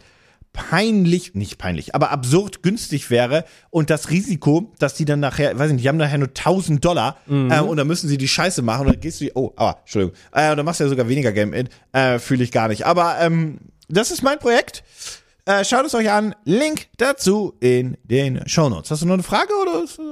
peinlich, 0.60 1.36
nicht 1.36 1.57
peinlich, 1.57 1.95
aber 1.95 2.12
absurd 2.12 2.62
günstig 2.64 3.10
wäre 3.10 3.45
und 3.70 3.89
das 3.89 4.10
Risiko, 4.10 4.74
dass 4.78 4.93
die 4.93 5.05
dann 5.05 5.22
nachher, 5.22 5.57
weiß 5.57 5.68
ich 5.68 5.74
nicht, 5.76 5.86
die 5.86 5.89
haben 5.89 5.97
nachher 5.97 6.18
nur 6.18 6.28
1000 6.30 6.84
Dollar 6.84 7.18
Mhm. 7.28 7.49
äh, 7.51 7.62
und 7.62 7.78
dann 7.78 7.88
müssen 7.88 8.10
sie 8.10 8.18
die 8.18 8.28
Scheiße 8.28 8.62
machen 8.62 8.88
und 8.88 8.93
dann 8.93 8.99
gehst 8.99 9.22
du, 9.22 9.30
oh, 9.36 9.53
ah, 9.55 9.76
Entschuldigung, 9.80 10.16
äh, 10.34 10.51
und 10.51 10.57
dann 10.57 10.66
machst 10.66 10.80
du 10.82 10.84
ja 10.84 10.89
sogar 10.89 11.07
weniger 11.07 11.32
Game 11.32 11.53
in, 11.53 11.70
äh, 11.93 12.20
fühle 12.20 12.43
ich 12.43 12.51
gar 12.51 12.68
nicht. 12.68 12.86
Aber 12.86 13.16
ähm, 13.22 13.60
das 13.88 14.12
ist 14.12 14.22
mein 14.22 14.38
Projekt. 14.38 14.84
Äh, 15.45 15.64
schaut 15.64 15.86
es 15.86 15.95
euch 15.95 16.12
an. 16.12 16.36
Link 16.43 16.88
dazu 16.97 17.55
in 17.60 17.97
den 18.03 18.47
Shownotes. 18.47 18.91
Hast 18.91 19.01
du 19.01 19.05
noch 19.07 19.14
eine 19.14 19.24
Frage 19.24 19.49
oder? 19.62 19.84
Ist, 19.84 19.97
äh 19.97 20.03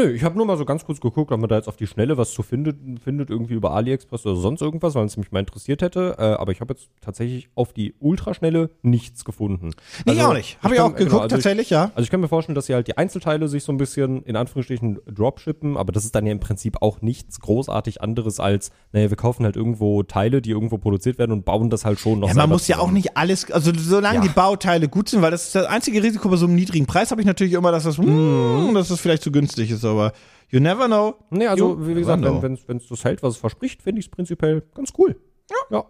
Nö, 0.00 0.10
ich 0.12 0.24
habe 0.24 0.34
nur 0.38 0.46
mal 0.46 0.56
so 0.56 0.64
ganz 0.64 0.84
kurz 0.86 0.98
geguckt, 0.98 1.30
ob 1.30 1.38
man 1.40 1.48
da 1.50 1.56
jetzt 1.56 1.68
auf 1.68 1.76
die 1.76 1.86
Schnelle 1.86 2.16
was 2.16 2.32
zu 2.32 2.42
findet, 2.42 2.78
findet 3.04 3.28
irgendwie 3.28 3.52
über 3.52 3.72
AliExpress 3.72 4.24
oder 4.24 4.36
sonst 4.36 4.62
irgendwas, 4.62 4.94
weil 4.94 5.04
es 5.04 5.18
mich 5.18 5.30
mal 5.30 5.40
interessiert 5.40 5.82
hätte. 5.82 6.16
Äh, 6.18 6.22
aber 6.22 6.52
ich 6.52 6.60
habe 6.62 6.72
jetzt 6.72 6.88
tatsächlich 7.02 7.50
auf 7.54 7.74
die 7.74 7.94
Ultraschnelle 8.00 8.70
nichts 8.80 9.26
gefunden. 9.26 9.72
Nee, 10.06 10.12
ich 10.14 10.22
auch 10.22 10.32
nicht. 10.32 10.58
Habe 10.62 10.74
ich 10.74 10.80
kann- 10.80 10.92
auch 10.92 10.96
geguckt, 10.96 11.10
genau, 11.10 11.22
also 11.22 11.26
ich- 11.36 11.42
tatsächlich, 11.42 11.68
ja. 11.68 11.90
Also 11.94 12.02
ich 12.04 12.10
kann 12.10 12.20
mir 12.20 12.28
vorstellen, 12.28 12.54
dass 12.54 12.64
sie 12.66 12.74
halt 12.74 12.88
die 12.88 12.96
Einzelteile 12.96 13.46
sich 13.48 13.62
so 13.62 13.72
ein 13.72 13.76
bisschen 13.76 14.22
in 14.22 14.36
Anführungsstrichen 14.36 15.00
dropshippen, 15.06 15.76
aber 15.76 15.92
das 15.92 16.06
ist 16.06 16.14
dann 16.14 16.24
ja 16.24 16.32
im 16.32 16.40
Prinzip 16.40 16.78
auch 16.80 17.02
nichts 17.02 17.38
großartig 17.40 18.00
anderes 18.00 18.40
als, 18.40 18.70
naja, 18.92 19.10
wir 19.10 19.16
kaufen 19.18 19.44
halt 19.44 19.56
irgendwo 19.56 20.02
Teile, 20.02 20.40
die 20.40 20.50
irgendwo 20.50 20.78
produziert 20.78 21.18
werden 21.18 21.32
und 21.32 21.44
bauen 21.44 21.68
das 21.68 21.84
halt 21.84 22.00
schon 22.00 22.20
noch 22.20 22.28
Ja, 22.28 22.34
man 22.34 22.48
muss 22.48 22.66
ja 22.68 22.76
auch 22.76 22.80
zusammen. 22.84 22.94
nicht 22.94 23.18
alles, 23.18 23.50
also 23.50 23.70
solange 23.76 24.16
Ja. 24.16 24.22
die 24.22 24.28
Bauteile 24.30 24.88
gut 24.88 25.10
sind, 25.10 25.20
weil 25.20 25.30
das 25.30 25.44
ist 25.48 25.54
das 25.56 25.66
einzige 25.66 26.02
Risiko 26.02 26.30
bei 26.30 26.36
so 26.36 26.46
einem 26.46 26.54
niedrigen 26.54 26.86
Preis, 26.86 27.10
habe 27.10 27.20
ich 27.20 27.26
natürlich 27.26 27.52
immer, 27.52 27.70
dass 27.70 27.84
das, 27.84 27.98
mm, 27.98 28.72
dass 28.72 28.88
das 28.88 28.98
vielleicht 28.98 29.22
zu 29.22 29.30
günstig 29.30 29.70
ist, 29.70 29.84
aber 29.90 30.12
you 30.48 30.60
never 30.60 30.86
know. 30.86 31.14
Nee, 31.30 31.46
also 31.46 31.70
You 31.70 31.86
wie 31.88 31.94
gesagt, 31.94 32.22
wenn 32.22 32.76
es 32.76 32.88
das 32.88 33.04
hält, 33.04 33.22
was 33.22 33.34
es 33.34 33.40
verspricht, 33.40 33.82
finde 33.82 34.00
ich 34.00 34.06
es 34.06 34.10
prinzipiell 34.10 34.62
ganz 34.74 34.92
cool. 34.98 35.16
Ja. 35.50 35.78
ja. 35.78 35.84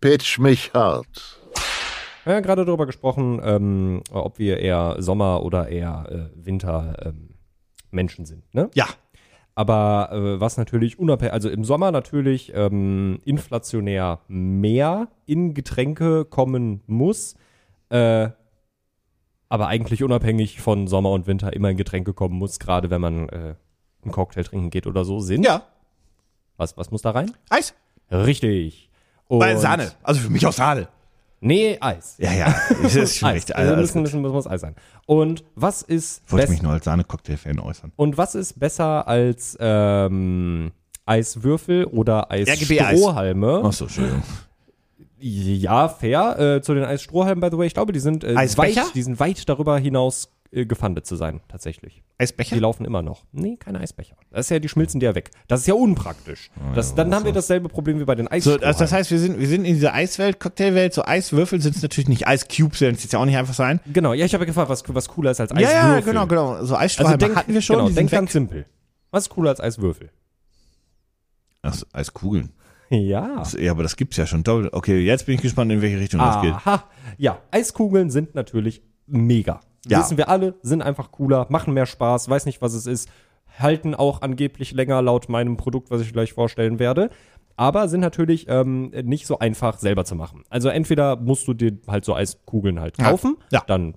Pitch 0.00 0.38
mich 0.38 0.72
hart. 0.74 1.38
Wir 2.24 2.34
haben 2.34 2.42
ja 2.42 2.46
gerade 2.46 2.64
darüber 2.64 2.86
gesprochen, 2.86 3.40
ähm, 3.42 4.02
ob 4.10 4.38
wir 4.38 4.58
eher 4.58 4.96
Sommer- 4.98 5.42
oder 5.42 5.68
eher 5.68 6.30
äh, 6.36 6.44
Winter-Menschen 6.44 8.26
sind. 8.26 8.42
Ne? 8.54 8.70
Ja. 8.74 8.86
Aber 9.54 10.10
äh, 10.12 10.40
was 10.40 10.56
natürlich 10.56 10.98
unabhängig, 10.98 11.32
also 11.32 11.48
im 11.48 11.64
Sommer 11.64 11.90
natürlich 11.90 12.52
ähm, 12.54 13.18
inflationär 13.24 14.20
mehr 14.28 15.08
in 15.26 15.54
Getränke 15.54 16.24
kommen 16.24 16.82
muss, 16.86 17.34
äh, 17.88 18.28
aber 19.48 19.68
eigentlich 19.68 20.02
unabhängig 20.02 20.60
von 20.60 20.86
Sommer 20.88 21.10
und 21.10 21.26
Winter 21.26 21.52
immer 21.52 21.70
in 21.70 21.76
Getränke 21.76 22.12
kommen 22.12 22.34
muss, 22.36 22.58
gerade 22.58 22.90
wenn 22.90 23.00
man 23.00 23.28
äh, 23.28 23.54
einen 24.02 24.12
Cocktail 24.12 24.44
trinken 24.44 24.70
geht 24.70 24.86
oder 24.86 25.04
so, 25.04 25.20
sind. 25.20 25.44
Ja. 25.44 25.62
Was, 26.56 26.76
was 26.76 26.90
muss 26.90 27.02
da 27.02 27.10
rein? 27.12 27.32
Eis. 27.48 27.74
Richtig. 28.10 28.90
Und 29.26 29.40
Weil 29.40 29.58
Sahne. 29.58 29.92
Also 30.02 30.20
für 30.20 30.30
mich 30.30 30.46
auch 30.46 30.52
Sahne. 30.52 30.88
Nee, 31.40 31.78
Eis. 31.80 32.16
Ja, 32.18 32.32
ja. 32.32 32.54
Das 32.82 32.96
ist 32.96 33.16
schon 33.18 33.28
Eis. 33.28 33.34
richtig. 33.36 33.56
Also 33.56 33.76
müssen, 33.76 33.92
gut. 34.02 34.02
müssen, 34.12 34.22
muss 34.22 34.46
Eis 34.48 34.60
sein. 34.60 34.74
Und 35.06 35.44
was 35.54 35.82
ist 35.82 36.22
Wollte 36.32 36.42
best- 36.46 36.52
mich 36.52 36.62
nur 36.62 36.72
als 36.72 36.84
Sahne-Cocktail-Fan 36.84 37.60
äußern. 37.60 37.92
und 37.96 38.18
was 38.18 38.34
ist 38.34 38.58
besser 38.58 39.06
als 39.06 39.56
ähm, 39.60 40.72
Eiswürfel 41.06 41.84
oder. 41.84 42.30
Eisstrohhalme? 42.30 43.62
Achso, 43.64 43.84
Entschuldigung. 43.84 44.22
Ja, 45.20 45.88
fair. 45.88 46.38
Äh, 46.38 46.62
zu 46.62 46.74
den 46.74 46.84
Eisstrohhalmen, 46.84 47.40
by 47.40 47.48
the 47.50 47.58
way, 47.58 47.66
ich 47.66 47.74
glaube, 47.74 47.92
die 47.92 48.00
sind 48.00 48.24
äh, 48.24 48.34
Eisbecher? 48.36 48.82
weit, 48.86 48.94
die 48.94 49.02
sind 49.02 49.18
weit 49.20 49.48
darüber 49.48 49.78
hinaus 49.78 50.30
äh, 50.50 50.64
gefundet 50.64 51.06
zu 51.06 51.16
sein, 51.16 51.40
tatsächlich. 51.48 52.02
Eisbecher? 52.18 52.54
Die 52.56 52.60
laufen 52.60 52.84
immer 52.84 53.02
noch. 53.02 53.24
Nee, 53.32 53.56
keine 53.56 53.80
Eisbecher. 53.80 54.16
Das 54.30 54.46
ist 54.46 54.50
ja, 54.50 54.58
die 54.58 54.68
schmilzen 54.68 55.00
dir 55.00 55.06
ja 55.10 55.14
weg. 55.14 55.30
Das 55.48 55.60
ist 55.60 55.66
ja 55.66 55.74
unpraktisch. 55.74 56.50
Das, 56.74 56.94
dann 56.94 57.14
haben 57.14 57.24
wir 57.24 57.32
dasselbe 57.32 57.68
Problem 57.68 58.00
wie 58.00 58.04
bei 58.04 58.14
den 58.14 58.26
So, 58.26 58.32
Eisstrohhalmen. 58.32 58.64
also 58.64 58.78
das 58.80 58.92
heißt, 58.92 59.10
wir 59.10 59.18
sind, 59.18 59.38
wir 59.38 59.46
sind 59.48 59.64
in 59.64 59.74
dieser 59.74 59.92
Eiswelt, 59.94 60.40
Cocktailwelt, 60.40 60.94
so 60.94 61.04
Eiswürfel 61.04 61.60
sind 61.60 61.76
es 61.76 61.82
natürlich 61.82 62.08
nicht 62.08 62.26
Eiscubes, 62.26 62.80
werden 62.80 62.94
es 62.96 63.02
jetzt 63.02 63.12
ja 63.12 63.18
auch 63.18 63.24
nicht 63.24 63.36
einfach 63.36 63.54
sein. 63.54 63.80
genau, 63.92 64.12
ja, 64.14 64.24
ich 64.24 64.34
habe 64.34 64.44
ja 64.44 64.46
gefragt, 64.46 64.68
was, 64.70 64.82
was 64.86 65.08
cooler 65.08 65.30
ist 65.32 65.40
als 65.40 65.50
Ja, 65.52 65.56
Eiswürfel. 65.58 65.90
ja, 65.90 66.00
genau, 66.00 66.26
genau. 66.26 66.46
So 66.54 66.58
Also 66.60 66.76
Eisstrahlhalme 66.76 67.18
denk, 67.18 67.36
hatten 67.36 67.54
wir 67.54 67.62
schon, 67.62 67.76
genau, 67.76 67.88
die 67.88 67.94
denk 67.94 68.10
sind 68.10 68.16
ganz 68.18 68.28
weg. 68.28 68.32
simpel. 68.32 68.66
Was 69.10 69.24
ist 69.24 69.28
cooler 69.30 69.50
als 69.50 69.60
Eiswürfel? 69.60 70.10
Ach, 71.62 71.76
Eiskugeln. 71.92 72.50
Ja. 72.90 73.42
Ja, 73.58 73.70
aber 73.72 73.82
das 73.82 73.96
gibt's 73.96 74.16
ja 74.16 74.26
schon 74.26 74.42
doppelt. 74.44 74.72
Okay, 74.72 75.00
jetzt 75.00 75.26
bin 75.26 75.34
ich 75.34 75.42
gespannt, 75.42 75.70
in 75.72 75.82
welche 75.82 75.98
Richtung 75.98 76.20
das 76.20 76.40
geht. 76.42 76.52
Aha. 76.54 76.84
Ja, 77.18 77.38
Eiskugeln 77.50 78.10
sind 78.10 78.34
natürlich 78.34 78.82
mega. 79.06 79.60
Ja. 79.86 80.00
Wissen 80.00 80.16
wir 80.16 80.28
alle, 80.28 80.54
sind 80.62 80.82
einfach 80.82 81.10
cooler, 81.12 81.46
machen 81.50 81.74
mehr 81.74 81.86
Spaß, 81.86 82.28
weiß 82.28 82.46
nicht, 82.46 82.60
was 82.62 82.74
es 82.74 82.86
ist. 82.86 83.08
halten 83.58 83.94
auch 83.94 84.22
angeblich 84.22 84.72
länger 84.72 85.02
laut 85.02 85.28
meinem 85.28 85.56
Produkt, 85.56 85.90
was 85.90 86.00
ich 86.00 86.12
gleich 86.12 86.32
vorstellen 86.32 86.78
werde. 86.78 87.10
Aber 87.56 87.88
sind 87.88 88.00
natürlich 88.00 88.46
ähm, 88.48 88.90
nicht 89.02 89.26
so 89.26 89.40
einfach 89.40 89.78
selber 89.78 90.04
zu 90.04 90.14
machen. 90.14 90.44
Also 90.48 90.68
entweder 90.68 91.16
musst 91.16 91.48
du 91.48 91.54
dir 91.54 91.76
halt 91.88 92.04
so 92.04 92.14
Eiskugeln 92.14 92.78
halt 92.78 92.96
Ja. 92.98 93.10
kaufen, 93.10 93.36
Ja. 93.50 93.64
dann 93.66 93.94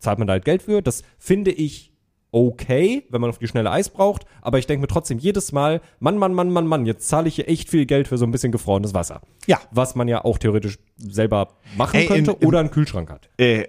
zahlt 0.00 0.18
man 0.18 0.26
da 0.26 0.32
halt 0.32 0.44
Geld 0.44 0.62
für. 0.62 0.82
Das 0.82 1.02
finde 1.18 1.52
ich 1.52 1.92
okay, 2.34 3.04
wenn 3.10 3.20
man 3.20 3.30
auf 3.30 3.38
die 3.38 3.46
schnelle 3.46 3.70
Eis 3.70 3.88
braucht. 3.88 4.24
Aber 4.42 4.58
ich 4.58 4.66
denke 4.66 4.80
mir 4.82 4.88
trotzdem 4.88 5.18
jedes 5.18 5.52
Mal, 5.52 5.80
Mann, 6.00 6.18
Mann, 6.18 6.34
Mann, 6.34 6.50
Mann, 6.50 6.66
Mann, 6.66 6.84
jetzt 6.84 7.08
zahle 7.08 7.28
ich 7.28 7.36
hier 7.36 7.48
echt 7.48 7.70
viel 7.70 7.86
Geld 7.86 8.08
für 8.08 8.18
so 8.18 8.26
ein 8.26 8.32
bisschen 8.32 8.50
gefrorenes 8.52 8.92
Wasser. 8.92 9.20
Ja. 9.46 9.60
Was 9.70 9.94
man 9.94 10.08
ja 10.08 10.24
auch 10.24 10.38
theoretisch 10.38 10.78
selber 10.98 11.48
machen 11.76 11.96
Ey, 12.00 12.06
könnte 12.06 12.32
im- 12.32 12.36
im- 12.40 12.48
oder 12.48 12.58
einen 12.60 12.70
Kühlschrank 12.70 13.08
hat. 13.10 13.28
äh, 13.38 13.68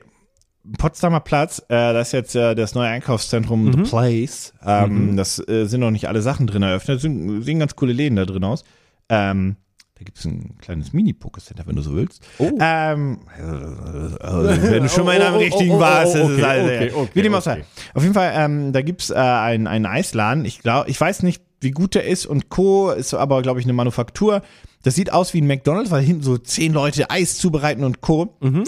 Potsdamer 0.79 1.19
Platz, 1.19 1.59
äh, 1.69 1.93
das 1.93 2.07
ist 2.07 2.11
jetzt 2.13 2.35
äh, 2.35 2.55
das 2.55 2.73
neue 2.73 2.87
Einkaufszentrum 2.89 3.71
The 3.71 3.81
Place. 3.89 4.51
Ähm, 4.65 5.15
Das 5.15 5.37
äh, 5.47 5.65
sind 5.65 5.81
noch 5.81 5.91
nicht 5.91 6.07
alle 6.07 6.23
Sachen 6.23 6.47
drin 6.47 6.63
eröffnet. 6.63 6.99
Sind, 7.01 7.43
sehen 7.43 7.59
ganz 7.59 7.75
coole 7.75 7.93
Läden 7.93 8.15
da 8.15 8.25
drin 8.25 8.43
aus. 8.43 8.63
Ähm, 9.07 9.57
da 9.97 10.03
gibt 10.03 10.17
es 10.17 10.25
ein 10.25 10.57
kleines 10.59 10.91
Mini-Poké-Center, 10.91 11.65
wenn 11.67 11.77
du 11.77 11.81
so 11.81 11.95
willst. 11.95 12.21
Oh. 12.37 12.51
Ähm, 12.59 13.19
äh, 13.37 13.41
wenn 13.41 14.83
du 14.83 14.89
schon 14.89 15.05
mal 15.05 15.15
in 15.15 15.21
einem 15.21 15.35
Oh, 15.35 15.37
oh, 15.37 15.41
richtigen 15.41 15.71
oh, 15.71 15.77
oh, 15.77 15.79
warst, 15.79 16.15
ist 16.15 16.37
äh, 16.37 16.91
okay, 16.93 17.09
wie 17.13 17.21
dem 17.21 17.33
auch 17.33 17.41
sei. 17.41 17.63
Auf 17.93 18.03
jeden 18.03 18.13
Fall, 18.13 18.33
ähm, 18.35 18.73
da 18.73 18.81
gibt's 18.81 19.09
äh, 19.09 19.15
einen, 19.15 19.67
einen 19.67 19.85
Eisladen. 19.85 20.43
Ich 20.43 20.59
glaube, 20.59 20.89
ich 20.89 20.99
weiß 20.99 21.23
nicht, 21.23 21.41
wie 21.61 21.71
gut 21.71 21.95
der 21.95 22.05
ist 22.05 22.25
und 22.25 22.49
Co. 22.49 22.91
Ist 22.91 23.13
aber, 23.13 23.41
glaube 23.41 23.61
ich, 23.61 23.65
eine 23.65 23.73
Manufaktur. 23.73 24.41
Das 24.83 24.95
sieht 24.95 25.13
aus 25.13 25.33
wie 25.33 25.39
ein 25.39 25.47
McDonalds, 25.47 25.91
weil 25.91 26.03
hinten 26.03 26.23
so 26.23 26.37
zehn 26.37 26.73
Leute 26.73 27.09
Eis 27.09 27.37
zubereiten 27.37 27.85
und 27.85 28.01
Co. 28.01 28.35
Mhm. 28.41 28.65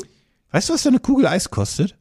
Weißt 0.51 0.69
du, 0.69 0.73
was 0.73 0.83
so 0.83 0.89
eine 0.89 0.99
Kugel 0.99 1.27
Eis 1.27 1.51
kostet? 1.51 1.97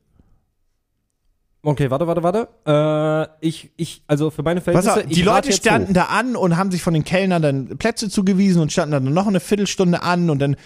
Okay, 1.67 1.91
warte, 1.91 2.07
warte, 2.07 2.23
warte. 2.23 2.49
Äh, 2.65 3.45
ich, 3.45 3.73
ich, 3.77 4.05
also 4.07 4.31
für 4.31 4.45
meine 4.45 4.61
Pass 4.61 4.85
Verhältnisse, 4.85 5.01
auf, 5.01 5.13
die 5.13 5.23
Leute 5.23 5.53
standen 5.53 5.89
hoch. 5.89 5.95
da 5.95 6.05
an 6.05 6.37
und 6.37 6.57
haben 6.57 6.71
sich 6.71 6.81
von 6.81 6.95
den 6.95 7.03
Kellnern 7.03 7.43
dann 7.43 7.77
Plätze 7.77 8.09
zugewiesen 8.09 8.63
und 8.63 8.71
standen 8.71 8.93
dann 8.93 9.13
noch 9.13 9.27
eine 9.27 9.41
Viertelstunde 9.41 10.01
an 10.01 10.31
und 10.31 10.39
dann 10.39 10.57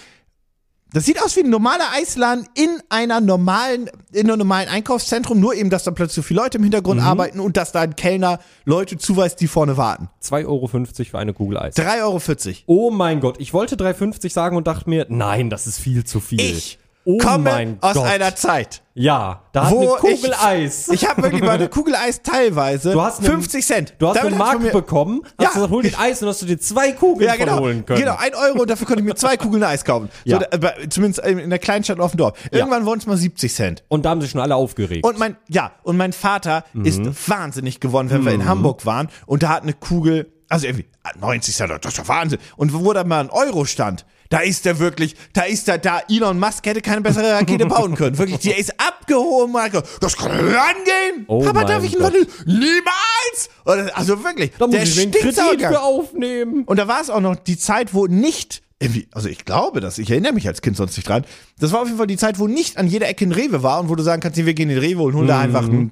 das 0.92 1.06
sieht 1.06 1.22
aus 1.22 1.36
wie 1.36 1.40
ein 1.40 1.48
normaler 1.48 1.86
Eisladen 1.94 2.46
in 2.54 2.68
einer 2.90 3.22
normalen, 3.22 3.88
in 4.12 4.28
einem 4.28 4.40
normalen 4.40 4.68
Einkaufszentrum, 4.68 5.40
nur 5.40 5.54
eben, 5.54 5.70
dass 5.70 5.84
da 5.84 5.90
plötzlich 5.92 6.16
so 6.16 6.22
viele 6.22 6.42
Leute 6.42 6.58
im 6.58 6.64
Hintergrund 6.64 7.00
arbeiten 7.00 7.40
und 7.40 7.56
dass 7.56 7.72
da 7.72 7.80
ein 7.80 7.96
Kellner 7.96 8.38
Leute 8.66 8.98
zuweist, 8.98 9.40
die 9.40 9.46
vorne 9.46 9.78
warten. 9.78 10.10
2,50 10.22 10.46
Euro 10.48 10.66
für 10.66 11.18
eine 11.18 11.32
Kugel 11.32 11.58
Eis. 11.58 11.76
3,40 11.76 12.48
Euro. 12.48 12.54
Oh 12.66 12.90
mein 12.90 13.20
Gott, 13.20 13.36
ich 13.38 13.54
wollte 13.54 13.76
3,50 13.76 14.30
sagen 14.30 14.56
und 14.56 14.66
dachte 14.66 14.90
mir, 14.90 15.06
nein, 15.08 15.48
das 15.48 15.66
ist 15.66 15.78
viel 15.78 16.04
zu 16.04 16.20
viel. 16.20 16.40
Ich 16.40 16.78
oh 17.04 17.18
komme 17.18 17.44
mein 17.50 17.78
aus 17.80 17.94
Gott. 17.94 18.06
einer 18.06 18.34
Zeit, 18.36 18.82
Ja, 18.94 19.42
da 19.52 19.64
hat 19.64 19.72
wo 19.72 19.80
eine 19.80 19.88
Kugel 20.00 20.30
ich, 20.30 20.38
Eis. 20.38 20.88
Ich 20.88 21.08
habe 21.08 21.22
wirklich 21.22 21.40
bei 21.40 21.56
der 21.56 21.68
Kugel 21.68 21.94
Eis 21.94 22.20
teilweise 22.22 22.92
Du 22.92 23.00
hast 23.00 23.18
einen- 23.20 23.28
50 23.28 23.64
Cent. 23.66 23.94
du 23.98 24.08
hast 24.08 24.16
Damit 24.16 24.32
eine 24.34 24.36
Mark 24.38 24.60
mir- 24.60 24.70
bekommen, 24.72 25.22
hast 25.38 25.42
Ja. 25.42 25.48
gesagt, 25.50 25.70
hol 25.72 25.82
dir 25.82 25.98
Eis 25.98 26.22
und 26.22 26.28
hast 26.28 26.42
du 26.42 26.46
dir 26.46 26.58
zwei 26.60 26.92
Kugeln 26.92 27.28
Ja, 27.28 27.36
genau. 27.36 27.60
holen 27.60 27.86
können. 27.86 28.00
Genau, 28.00 28.16
ein 28.18 28.34
Euro 28.34 28.60
und 28.62 28.70
dafür 28.70 28.86
konnte 28.86 29.00
ich 29.02 29.08
mir 29.08 29.14
zwei 29.14 29.36
Kugeln 29.36 29.62
Eis 29.64 29.84
kaufen. 29.84 30.10
Ja. 30.24 30.38
So, 30.40 30.44
da, 30.50 30.56
bei- 30.58 30.86
zumindest 30.90 31.24
in 31.26 31.48
der 31.50 31.58
Kleinstadt 31.58 31.98
auf 32.00 32.12
dem 32.12 32.18
Dorf. 32.18 32.34
Irgendwann 32.50 32.84
wurden 32.84 32.98
es 33.00 33.06
mal 33.06 33.16
70 33.16 33.54
Cent. 33.54 33.82
Und 33.88 34.04
da 34.04 34.10
haben 34.10 34.20
sich 34.20 34.30
schon 34.32 34.40
alle 34.40 34.54
aufgeregt. 34.56 35.04
Und 35.06 35.18
mein, 35.18 35.36
ja, 35.48 35.72
und 35.82 35.96
mein 35.96 36.12
Vater 36.12 36.64
Mhm. 36.74 36.84
ist 36.84 37.28
wahnsinnig 37.28 37.80
geworden, 37.80 38.10
wenn 38.10 38.24
wir 38.26 38.32
in 38.32 38.46
Hamburg 38.46 38.84
waren 38.84 39.08
und 39.26 39.42
da 39.42 39.48
hat 39.48 39.62
eine 39.62 39.72
Kugel, 39.72 40.30
also 40.50 40.66
irgendwie 40.66 40.86
90 41.18 41.54
Cent, 41.54 41.70
das 41.70 41.92
ist 41.94 41.98
doch 41.98 42.08
Wahnsinn. 42.08 42.38
Und 42.56 42.74
wo 42.74 42.92
da 42.92 43.04
mal 43.04 43.20
ein 43.20 43.30
Euro 43.30 43.64
stand, 43.64 44.04
da 44.30 44.38
ist 44.38 44.64
der 44.64 44.78
wirklich, 44.78 45.16
da 45.32 45.42
ist 45.42 45.66
der 45.68 45.78
da, 45.78 46.00
Elon 46.08 46.38
Musk 46.38 46.64
hätte 46.64 46.80
keine 46.80 47.00
bessere 47.02 47.32
Rakete 47.32 47.66
bauen 47.66 47.96
können. 47.96 48.16
Wirklich, 48.16 48.38
die 48.38 48.52
ist 48.52 48.72
abgehoben, 48.80 49.52
Marco. 49.52 49.82
Das 50.00 50.16
kann 50.16 50.30
rangehen. 50.30 51.24
Oh 51.26 51.42
Papa, 51.44 51.64
darf 51.64 51.84
ich 51.84 51.94
ihn? 51.94 52.00
Niemals! 52.46 53.50
Also 53.94 54.22
wirklich, 54.24 54.52
da 54.56 54.66
muss 54.66 54.76
der 54.76 54.84
ich 54.84 54.94
den 54.94 55.12
stinkt 55.12 55.36
Kredit 55.36 55.66
für 55.66 55.82
aufnehmen. 55.82 56.62
und 56.64 56.78
da 56.78 56.86
war 56.86 57.00
es 57.00 57.10
auch 57.10 57.20
noch 57.20 57.34
die 57.36 57.58
Zeit, 57.58 57.92
wo 57.92 58.06
nicht, 58.06 58.62
irgendwie, 58.78 59.08
also 59.12 59.28
ich 59.28 59.44
glaube 59.44 59.80
das, 59.80 59.98
ich 59.98 60.10
erinnere 60.10 60.32
mich 60.32 60.46
als 60.46 60.62
Kind 60.62 60.76
sonst 60.76 60.96
nicht 60.96 61.08
dran. 61.08 61.24
Das 61.58 61.72
war 61.72 61.80
auf 61.80 61.86
jeden 61.86 61.98
Fall 61.98 62.06
die 62.06 62.16
Zeit, 62.16 62.38
wo 62.38 62.46
nicht 62.46 62.78
an 62.78 62.86
jeder 62.86 63.08
Ecke 63.08 63.26
ein 63.26 63.32
Rewe 63.32 63.64
war 63.64 63.80
und 63.80 63.88
wo 63.88 63.96
du 63.96 64.02
sagen 64.04 64.22
kannst, 64.22 64.38
wir 64.38 64.54
gehen 64.54 64.70
in 64.70 64.76
den 64.76 64.84
Rewe 64.84 65.02
und 65.02 65.14
holen 65.14 65.26
da 65.26 65.40
einfach 65.40 65.68
ein 65.68 65.90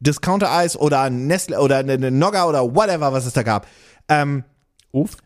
Discounter-Eis 0.00 0.76
oder 0.76 1.02
ein 1.02 1.26
Nestle 1.26 1.60
oder 1.60 1.76
eine, 1.76 1.92
eine 1.92 2.10
Nogga 2.10 2.46
oder 2.46 2.74
whatever, 2.74 3.12
was 3.12 3.26
es 3.26 3.34
da 3.34 3.42
gab. 3.42 3.66
Ähm, 4.08 4.42
Uff. 4.90 5.16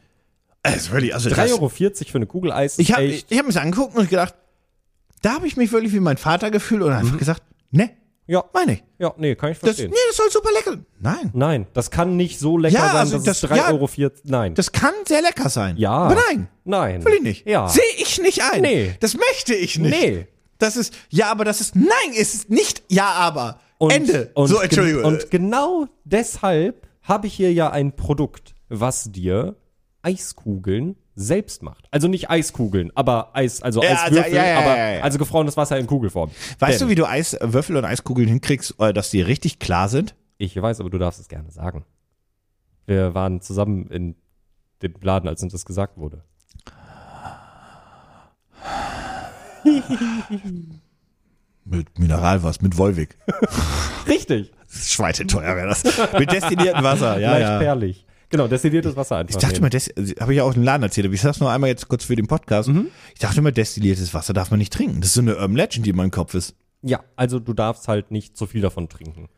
Ist 0.75 0.91
wirklich, 0.91 1.15
also 1.15 1.29
3,40 1.31 1.35
das, 1.37 1.53
Euro 1.53 1.69
für 1.69 2.15
eine 2.15 2.27
Kugel 2.27 2.53
Eis. 2.53 2.79
ich 2.79 2.93
habe 2.93 3.09
hab 3.13 3.47
mich 3.47 3.59
angeguckt 3.61 3.97
und 3.97 4.09
gedacht, 4.09 4.35
da 5.23 5.35
habe 5.35 5.47
ich 5.47 5.57
mich 5.57 5.73
wirklich 5.73 5.93
wie 5.93 6.01
mein 6.01 6.17
Vater 6.17 6.51
gefühlt 6.51 6.83
und 6.83 6.93
einfach 6.93 7.19
gesagt, 7.19 7.43
ne, 7.71 7.91
ja, 8.29 8.43
meine 8.53 8.73
ich. 8.75 8.85
ja, 8.99 9.15
nee, 9.19 9.37
kann 9.37 9.53
ich 9.53 9.59
Das, 9.59 9.69
verstehen. 9.77 9.91
nee, 9.91 9.97
das 10.09 10.17
soll 10.17 10.31
super 10.31 10.51
lecker. 10.53 10.79
Nein. 10.99 11.31
Nein, 11.33 11.67
das 11.75 11.91
kann 11.93 12.17
nicht 12.17 12.41
so 12.41 12.59
lecker 12.59 12.75
Ja, 12.75 12.87
sein, 12.89 12.97
also 12.97 13.17
dass 13.19 13.25
das- 13.25 13.43
es 13.45 13.51
3,40 13.51 13.57
ja, 13.57 14.07
Euro. 14.09 14.15
Nein. 14.25 14.55
Das 14.55 14.73
kann 14.73 14.93
sehr 15.05 15.23
lecker 15.23 15.49
sein. 15.49 15.77
ja. 15.77 15.93
Aber 15.93 16.17
nein. 16.29 16.49
Nein. 16.65 17.05
Will 17.05 17.15
ich 17.15 17.23
nicht. 17.23 17.47
Ja. 17.47 17.69
Sehe 17.69 17.83
ich 17.99 18.21
nicht 18.21 18.43
ein. 18.43 18.63
Nee. 18.63 18.95
Das 19.01 19.15
möchte 19.15 19.55
ich 19.55 19.79
nicht. 19.79 19.91
Nee. 19.93 20.27
Das 20.59 20.77
ist, 20.77 20.93
ja, 21.11 21.31
aber 21.31 21.45
das 21.45 21.61
ist, 21.61 21.77
nein, 21.77 21.87
es 22.19 22.35
ist 22.35 22.51
nicht, 22.51 22.83
ja, 22.89 23.07
aber. 23.13 23.61
Und, 23.79 23.93
Ende. 23.93 24.31
Und, 24.35 24.49
so, 24.49 24.59
Entschuldigung. 24.59 25.05
Und 25.05 25.31
genau 25.31 25.87
deshalb 26.05 26.89
habe 27.03 27.27
ich 27.29 27.35
hier 27.35 27.53
ja 27.53 27.71
ein 27.71 27.95
Produkt, 27.95 28.55
was 28.69 29.13
dir 29.13 29.55
Eiskugeln 30.07 30.95
selbst 31.17 31.63
macht. 31.65 31.89
Also 31.91 32.07
nicht 32.07 32.31
Eiskugeln, 32.31 32.93
aber 32.95 33.35
Eis, 33.35 33.61
also 33.61 33.83
Ja, 33.83 34.05
Eiswürfel, 34.05 34.33
ja, 34.35 34.47
ja, 34.47 34.59
aber 34.61 35.05
also 35.05 35.19
gefrorenes 35.19 35.57
Wasser 35.57 35.77
in 35.79 35.89
Kugelform. 35.89 36.31
weißt 36.61 36.81
Denn, 36.81 36.87
du, 36.87 36.91
wie 36.93 36.95
du 36.95 37.07
Eiswürfel 37.07 37.77
und 37.77 37.85
Eiskugeln 37.85 38.29
hinkriegst, 38.29 38.77
äh, 38.79 38.93
dass 38.93 39.11
die 39.11 39.21
richtig 39.21 39.59
klar 39.59 39.89
sind? 39.89 40.15
Ich 40.39 40.55
weiß, 40.61 40.79
aber 40.79 40.91
du 40.91 40.99
darfst 40.99 41.19
es 41.21 41.29
gerne 41.29 41.51
sagen. 41.51 41.85
Wir 42.87 43.15
waren 43.15 43.41
zusammen 43.41 43.89
in 43.89 44.15
dem 44.83 44.95
Laden, 45.01 45.29
als 45.29 45.43
uns 45.43 45.53
das 45.53 45.65
gesagt 45.65 45.97
wurde. 45.97 46.23
Mit 51.65 51.99
Mineralwasser, 51.99 52.63
mit 52.63 52.79
Wolwig. 52.79 53.19
Richtig. 54.07 54.53
Schweineteuer 54.69 55.57
wäre 55.57 55.67
das. 55.69 55.83
mit 56.17 56.31
destilliertem 56.31 56.85
Wasser, 56.85 57.19
ja, 57.19 57.33
Leicht 57.39 57.59
perlig. 57.61 58.06
Genau, 58.29 58.49
destilliertes 58.49 58.97
Wasser 58.97 59.17
einfach. 59.17 59.35
Ich 59.35 59.41
dachte 59.41 59.55
nehmen. 59.55 59.63
mal, 59.65 59.71
das 59.71 59.89
habe 60.21 60.33
ich 60.33 60.39
ja 60.39 60.43
auch 60.45 60.55
im 60.55 60.63
Laden 60.63 60.83
erzählt, 60.83 61.07
aber 61.07 61.15
ich 61.15 61.21
sag's 61.21 61.39
nur 61.41 61.51
einmal 61.51 61.69
jetzt 61.71 61.89
kurz 61.89 62.05
für 62.05 62.17
den 62.17 62.27
Podcast. 62.27 62.69
Mhm. 62.69 62.89
Ich 63.15 63.21
dachte 63.21 63.39
immer, 63.39 63.53
destilliertes 63.53 64.15
Wasser 64.15 64.33
darf 64.33 64.51
man 64.51 64.59
nicht 64.59 64.73
trinken. 64.73 65.01
Das 65.01 65.09
ist 65.11 65.15
so 65.15 65.21
eine 65.21 65.37
Urban 65.37 65.55
Legend, 65.57 65.87
die 65.87 65.91
in 65.91 65.97
meinem 65.97 66.11
Kopf 66.11 66.35
ist. 66.35 66.55
Ja, 66.83 67.01
also 67.15 67.39
du 67.39 67.53
darfst 67.53 67.89
halt 67.89 68.11
nicht 68.11 68.37
so 68.37 68.47
viel 68.47 68.61
davon 68.61 68.89
trinken. 68.89 69.29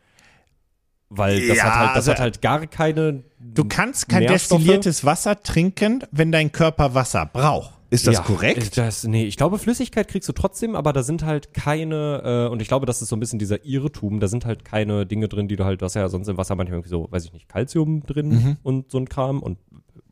Weil 1.11 1.49
das, 1.49 1.57
Ja, 1.57 1.65
hat, 1.65 1.75
halt, 1.75 1.89
das 1.91 1.97
also- 1.97 2.11
hat 2.13 2.21
halt 2.21 2.43
gar 2.43 2.67
keine. 2.67 3.25
Du 3.41 3.65
kannst 3.65 4.09
kein 4.09 4.25
Nährstoffe? 4.25 4.59
destilliertes 4.59 5.05
Wasser 5.05 5.43
trinken, 5.43 6.03
wenn 6.11 6.33
dein 6.33 6.53
Körper 6.53 6.95
Wasser 6.95 7.25
braucht. 7.27 7.78
Ist 7.91 8.07
das 8.07 8.17
Ja, 8.17 8.21
korrekt? 8.23 8.77
Das, 8.77 9.05
nee, 9.05 9.25
ich 9.25 9.37
glaube, 9.37 9.59
Flüssigkeit 9.59 10.09
kriegst 10.09 10.29
du 10.29 10.33
trotzdem, 10.33 10.77
aber 10.77 10.93
da 10.93 11.03
sind 11.03 11.25
halt 11.25 11.55
keine, 11.55 12.47
äh, 12.49 12.53
und 12.53 12.61
ich 12.61 12.69
glaube, 12.69 12.85
das 12.87 13.01
ist 13.01 13.09
so 13.09 13.17
ein 13.17 13.21
bisschen 13.21 13.39
dieser 13.39 13.65
Irrtum, 13.65 14.21
da 14.21 14.29
sind 14.29 14.45
halt 14.45 14.65
keine 14.65 15.07
Dinge 15.07 15.29
drin, 15.29 15.49
die 15.49 15.57
du 15.57 15.65
halt, 15.65 15.81
du 15.81 15.87
hast 15.87 15.95
ja 15.95 16.09
sonst 16.09 16.29
im 16.29 16.37
Wasser 16.37 16.55
manchmal 16.55 16.77
irgendwie 16.77 16.91
so, 16.91 17.09
weiß 17.11 17.25
ich 17.25 17.33
nicht, 17.33 17.49
Calcium 17.49 18.05
drin 18.05 18.29
Mhm. 18.29 18.57
und 18.63 18.91
so 18.91 18.99
ein 18.99 19.09
Kram 19.09 19.41
und 19.43 19.59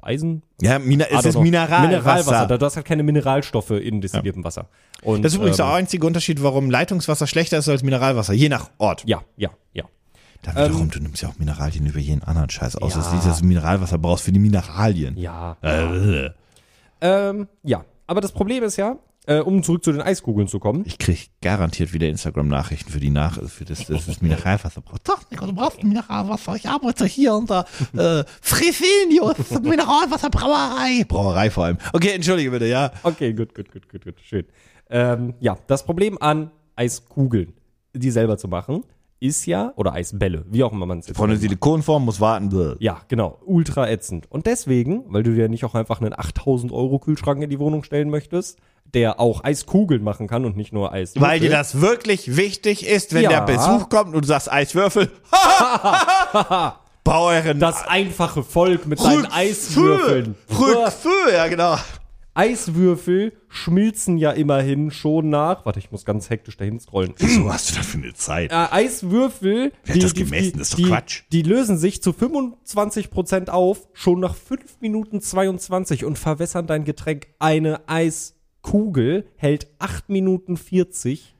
Eisen. 0.00 0.42
Ja, 0.62 0.78
Mina 0.78 1.04
es 1.10 1.24
ist 1.24 1.32
know. 1.34 1.42
Mineralwasser. 1.42 2.46
Da, 2.46 2.56
du 2.58 2.64
hast 2.64 2.76
halt 2.76 2.86
keine 2.86 3.02
Mineralstoffe 3.02 3.70
in 3.72 4.00
destilliertem 4.00 4.44
Wasser. 4.44 4.68
Und, 5.02 5.22
Das 5.22 5.32
ist 5.32 5.36
übrigens 5.36 5.58
ähm, 5.58 5.66
der 5.66 5.74
einzige 5.74 6.06
Unterschied, 6.06 6.42
warum 6.42 6.70
Leitungswasser 6.70 7.26
schlechter 7.26 7.58
ist 7.58 7.68
als 7.68 7.82
Mineralwasser, 7.82 8.32
je 8.32 8.48
nach 8.48 8.70
Ort. 8.78 9.02
Ja, 9.06 9.22
ja, 9.36 9.50
ja. 9.72 9.84
Da 10.42 10.52
wiederum, 10.54 10.90
du 10.90 11.00
nimmst 11.00 11.22
ja 11.22 11.28
auch 11.28 11.38
Mineralien 11.38 11.86
über 11.86 11.98
jeden 11.98 12.22
anderen 12.22 12.48
Scheiß 12.48 12.76
aus. 12.76 12.94
Ja. 12.94 13.00
Das 13.00 13.12
ist 13.12 13.26
das 13.26 13.42
Mineralwasser 13.42 13.98
brauchst 13.98 14.24
für 14.24 14.32
die 14.32 14.38
Mineralien. 14.38 15.16
Ja. 15.16 15.56
Äh, 15.60 16.30
Ähm, 17.06 17.48
ja. 17.62 17.84
Aber 18.06 18.20
das 18.20 18.32
Problem 18.32 18.62
ist 18.62 18.76
ja, 18.76 18.98
äh, 19.26 19.40
um 19.40 19.62
zurück 19.62 19.82
zu 19.82 19.92
den 19.92 20.00
Eiskugeln 20.00 20.46
zu 20.46 20.60
kommen. 20.60 20.84
Ich 20.86 20.98
krieg 20.98 21.30
garantiert 21.40 21.92
wieder 21.92 22.08
Instagram-Nachrichten 22.08 22.90
für 22.90 23.00
die 23.00 23.10
Nach 23.10 23.42
für 23.48 23.64
das, 23.64 23.84
das, 23.86 24.06
das 24.06 24.22
Mineralwasser 24.22 24.80
braucht. 24.80 25.08
Doch, 25.08 25.28
Nico, 25.30 25.46
du 25.46 25.52
brauchst 25.52 25.82
Mineralwasser. 25.82 26.54
Ich 26.54 26.68
arbeite 26.68 27.06
hier 27.06 27.34
unter 27.34 27.66
äh, 27.96 28.22
Fresenius 28.40 29.60
Mineralwasserbrauerei. 29.60 31.04
Brauerei 31.08 31.50
vor 31.50 31.64
allem. 31.64 31.78
Okay, 31.92 32.10
entschuldige 32.10 32.50
bitte, 32.50 32.66
ja. 32.66 32.92
Okay, 33.02 33.32
gut, 33.32 33.54
gut, 33.54 33.72
gut, 33.72 33.88
gut, 33.88 34.04
gut, 34.04 34.14
schön. 34.22 34.46
Ähm, 34.88 35.34
ja, 35.40 35.58
das 35.66 35.84
Problem 35.84 36.16
an 36.20 36.52
Eiskugeln, 36.76 37.52
die 37.92 38.10
selber 38.12 38.38
zu 38.38 38.46
machen, 38.46 38.84
ist 39.20 39.46
ja, 39.46 39.72
oder 39.76 39.92
Eisbälle, 39.94 40.44
wie 40.50 40.62
auch 40.62 40.72
immer 40.72 40.86
man 40.86 40.98
es 40.98 41.06
jetzt 41.08 41.16
Von 41.16 41.30
der. 41.30 41.38
Silikonform 41.38 42.04
muss 42.04 42.20
warten. 42.20 42.50
bäh. 42.50 42.74
Ja, 42.80 42.98
genau, 43.08 43.38
ultra 43.44 43.88
ätzend. 43.88 44.30
Und 44.30 44.46
deswegen, 44.46 45.04
weil 45.08 45.22
du 45.22 45.34
dir 45.34 45.48
nicht 45.48 45.64
auch 45.64 45.74
einfach 45.74 46.00
einen 46.00 46.12
8000 46.12 46.70
Euro 46.72 46.98
Kühlschrank 46.98 47.42
in 47.42 47.48
die 47.50 47.58
Wohnung 47.58 47.82
stellen 47.82 48.10
möchtest, 48.10 48.58
der 48.94 49.18
auch 49.18 49.42
Eiskugeln 49.42 50.04
machen 50.04 50.28
kann 50.28 50.44
und 50.44 50.56
nicht 50.56 50.72
nur 50.72 50.92
Eis. 50.92 51.14
Weil 51.16 51.40
dir 51.40 51.50
das 51.50 51.80
wirklich 51.80 52.36
wichtig 52.36 52.86
ist, 52.86 53.14
wenn 53.14 53.22
Ja. 53.24 53.30
der 53.30 53.52
Besuch 53.54 53.88
kommt 53.88 54.14
und 54.14 54.22
du 54.24 54.28
sagst 54.28 54.52
Eiswürfel. 54.52 55.10
Bau 57.04 57.26
euren 57.28 57.60
Das 57.60 57.86
einfache 57.86 58.42
Volk 58.42 58.86
mit 58.86 58.98
seinen 58.98 59.26
Eiswürfeln. 59.26 60.34
Rückfü, 60.50 61.32
ja 61.32 61.46
genau. 61.48 61.76
Eiswürfel 62.36 63.32
schmilzen 63.48 64.18
ja 64.18 64.30
immerhin 64.30 64.90
schon 64.90 65.30
nach. 65.30 65.64
Warte, 65.64 65.78
ich 65.78 65.90
muss 65.90 66.04
ganz 66.04 66.28
hektisch 66.28 66.56
dahin 66.56 66.78
scrollen. 66.78 67.14
Wieso 67.18 67.50
hast 67.52 67.70
du 67.70 67.76
da 67.76 67.82
für 67.82 67.98
eine 67.98 68.12
Zeit? 68.14 68.52
Äh, 68.52 68.54
Eiswürfel, 68.54 69.72
Wer 69.84 69.94
hat 69.94 70.02
das 70.02 70.14
gemessen? 70.14 70.58
Das 70.58 70.68
ist 70.68 70.72
doch 70.74 70.76
die, 70.78 70.84
Quatsch. 70.84 71.22
die 71.32 71.42
lösen 71.42 71.78
sich 71.78 72.02
zu 72.02 72.10
25% 72.10 73.48
auf, 73.48 73.88
schon 73.94 74.20
nach 74.20 74.34
5 74.34 74.80
Minuten 74.80 75.20
22 75.20 76.04
und 76.04 76.18
verwässern 76.18 76.66
dein 76.66 76.84
Getränk. 76.84 77.28
Eine 77.38 77.88
Eiskugel 77.88 79.26
hält 79.36 79.68
8 79.78 80.10
Minuten 80.10 80.56
40. 80.56 81.34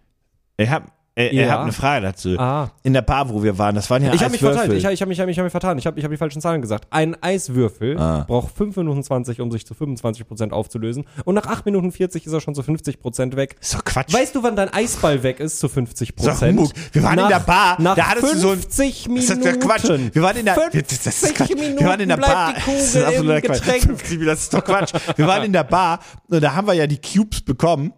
Ich 0.57 0.71
hab, 0.71 0.96
äh, 1.17 1.29
ich 1.29 1.33
Ja. 1.33 1.49
hab 1.51 1.61
eine 1.63 1.73
Frage 1.73 2.03
dazu. 2.07 2.39
Ah. 2.39 2.71
In 2.83 2.93
der 2.93 3.03
Bar, 3.03 3.29
wo 3.31 3.43
wir 3.43 3.57
waren, 3.59 3.75
das 3.75 3.89
waren 3.91 4.03
ja 4.05 4.13
Ich 4.13 4.21
habe 4.23 4.31
mich 4.33 4.41
Eiswürfel. 4.41 4.59
verteilt. 4.59 4.79
Ich, 4.79 4.85
ich 4.93 5.01
habe 5.01 5.09
mich, 5.09 5.19
hab 5.21 5.27
mich, 5.27 5.39
hab 5.39 5.45
mich 5.45 5.51
vertan. 5.51 5.79
Ich 5.79 5.87
habe 5.87 5.99
ich 5.99 6.05
hab 6.05 6.11
die 6.11 6.17
falschen 6.17 6.41
Zahlen 6.41 6.61
gesagt. 6.61 6.87
Ein 6.91 7.17
Eiswürfel 7.23 7.99
Ah. 7.99 8.25
braucht 8.29 8.55
5 8.57 8.77
Minuten 8.77 9.03
20, 9.03 9.41
um 9.41 9.51
sich 9.51 9.67
zu 9.67 9.75
25% 9.75 10.53
aufzulösen. 10.53 11.05
Und 11.25 11.35
nach 11.35 11.47
8 11.47 11.65
Minuten 11.65 11.91
40 11.93 12.27
ist 12.27 12.33
er 12.33 12.41
schon 12.41 12.55
zu 12.55 12.63
50% 12.63 13.35
weg. 13.37 13.57
ist 13.61 13.75
doch 13.75 13.85
Quatsch. 13.85 14.13
Weißt 14.13 14.35
du, 14.35 14.43
wann 14.43 14.57
dein 14.57 14.73
Eisball 14.73 15.23
weg 15.23 15.41
ist 15.41 15.59
zu 15.59 15.69
50 15.69 16.15
Das 16.15 16.27
ist 16.27 16.43
doch 16.43 16.47
Humbug. 16.49 16.73
Wir 16.93 17.03
waren 17.03 17.19
in 17.19 17.29
der 17.29 17.41
Bar, 17.41 17.81
Nach 17.81 17.95
da 17.97 18.09
hattest 18.11 18.35
du 18.35 18.39
so 18.39 18.51
ein- 18.51 18.59
50 18.59 18.99
das 19.05 19.09
Minuten. 19.09 19.33
ist 19.49 19.63
doch 19.63 19.69
Quatsch. 19.69 19.89
Wir 20.13 20.23
waren 20.23 20.37
in 20.37 20.45
der, 20.45 20.55
50 20.55 21.03
das 21.03 21.23
ist 21.23 21.35
Quatsch. 21.35 21.51
Minuten 21.55 21.79
Wir 21.81 21.87
waren 21.89 22.01
in 22.01 22.09
der 22.09 22.17
Bar. 22.19 22.55
Das 22.67 22.95
ist 22.95 22.97
absoluter 23.05 23.41
Quatsch. 23.41 23.61
Getränk. 23.63 23.83
50 23.85 24.11
Minuten, 24.11 24.27
das 24.27 24.41
ist 24.43 24.55
doch 24.55 24.65
Quatsch. 24.65 24.93
Wir 25.17 25.27
waren 25.27 25.45
in 25.45 25.53
der 25.53 25.65
Bar 25.65 26.01
und 26.29 26.43
da 26.43 26.55
haben 26.55 26.67
wir 26.67 26.75
ja 26.75 26.87
die 26.87 26.99
Cubes 27.01 27.41
bekommen. 27.41 27.93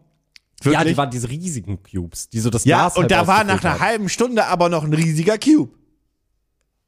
Ja, 0.65 0.73
Wirklich? 0.73 0.93
die 0.93 0.97
waren 0.97 1.11
diese 1.11 1.29
riesigen 1.29 1.83
Cubes, 1.83 2.29
die 2.29 2.41
so 2.41 2.51
das 2.51 2.65
Ja, 2.65 2.79
Glas 2.79 2.97
und 2.97 3.03
halt 3.03 3.11
da 3.13 3.27
war 3.27 3.45
nach 3.45 3.63
einer 3.63 3.79
halben 3.79 4.09
Stunde 4.09 4.47
aber 4.47 4.69
noch 4.69 4.85
ein 4.85 4.93
riesiger 4.93 5.39
Cube. 5.39 5.71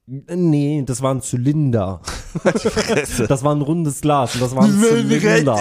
Nee, 0.07 0.83
das 0.85 1.03
war 1.03 1.15
ein 1.15 1.21
Zylinder. 1.21 2.01
das 2.45 3.45
war 3.45 3.55
ein 3.55 3.63
rundes 3.63 4.01
Glas 4.01 4.35
und 4.35 4.43
das 4.43 4.57
war 4.57 4.65
ein 4.65 4.77
Zylinder. 4.81 5.57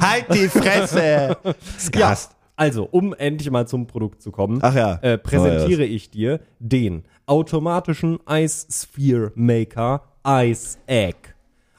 Halt 0.00 0.26
die 0.34 0.48
Fresse. 0.48 1.36
Ja, 1.94 2.14
also, 2.56 2.88
um 2.90 3.14
endlich 3.14 3.50
mal 3.50 3.66
zum 3.66 3.86
Produkt 3.86 4.22
zu 4.22 4.30
kommen, 4.30 4.60
ja. 4.60 4.94
äh, 4.96 5.18
präsentiere 5.18 5.84
ich 5.84 6.10
dir 6.10 6.40
den 6.58 7.04
automatischen 7.26 8.18
Ice 8.28 8.66
Sphere 8.70 9.32
Maker 9.34 10.02
Ice 10.26 10.78
Egg. 10.86 11.35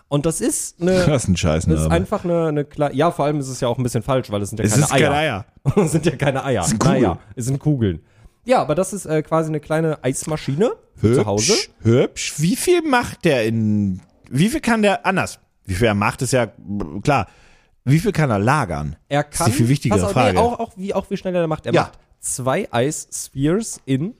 Und 0.09 0.25
das 0.25 0.39
ist 0.41 0.81
eine, 0.81 0.91
Das 1.05 1.23
ist 1.23 1.29
ein 1.29 1.37
Scheiß, 1.37 1.65
das 1.65 1.81
ist 1.81 1.87
einfach 1.91 2.23
eine, 2.23 2.47
eine 2.47 2.65
kleine, 2.65 2.95
ja, 2.95 3.11
vor 3.11 3.25
allem 3.25 3.39
ist 3.39 3.49
es 3.49 3.59
ja 3.59 3.67
auch 3.67 3.77
ein 3.77 3.83
bisschen 3.83 4.03
falsch, 4.03 4.29
weil 4.31 4.41
es 4.41 4.49
sind 4.49 4.59
ja 4.59 4.65
Es 4.65 4.71
keine 4.71 4.83
ist 4.85 4.91
Eier. 4.93 5.09
kein 5.09 5.17
Eier. 5.17 5.45
Es 5.85 5.91
sind 5.91 6.05
ja 6.05 6.15
keine 6.15 6.43
Eier. 6.45 6.63
sind 6.63 6.79
Kugeln. 6.79 7.01
Naja, 7.01 7.19
es 7.35 7.45
sind 7.45 7.59
Kugeln. 7.59 8.01
Ja, 8.45 8.61
aber 8.61 8.75
das 8.75 8.93
ist 8.93 9.05
äh, 9.05 9.21
quasi 9.21 9.49
eine 9.49 9.59
kleine 9.59 10.01
Eismaschine 10.03 10.71
für 10.95 11.15
zu 11.15 11.25
Hause. 11.25 11.53
Hübsch, 11.53 11.69
hübsch. 11.81 12.33
Wie 12.37 12.55
viel 12.55 12.81
macht 12.81 13.25
der 13.25 13.45
in, 13.45 14.01
wie 14.29 14.47
viel 14.47 14.61
kann 14.61 14.81
der, 14.81 15.05
anders, 15.05 15.39
wie 15.65 15.73
viel 15.75 15.87
er 15.87 15.93
macht, 15.95 16.21
ist 16.21 16.31
ja 16.31 16.47
klar. 17.03 17.27
Wie 17.83 17.99
viel 17.99 18.11
kann 18.13 18.29
er 18.29 18.39
lagern? 18.39 18.95
Er 19.09 19.23
Das 19.23 19.31
ist 19.33 19.37
kann, 19.37 19.45
die 19.51 19.57
viel 19.57 19.67
wichtigere 19.69 20.05
auf, 20.05 20.11
Frage. 20.13 20.33
Nee, 20.33 20.39
auch, 20.39 20.59
auch, 20.59 20.71
wie, 20.77 20.93
auch 20.93 21.09
wie 21.09 21.17
schnell 21.17 21.35
er 21.35 21.47
macht. 21.47 21.65
Er 21.65 21.73
Ja. 21.73 21.81
macht 21.83 21.99
zwei 22.21 22.67
Ice 22.73 23.07
Spheres 23.13 23.81
in 23.85 24.13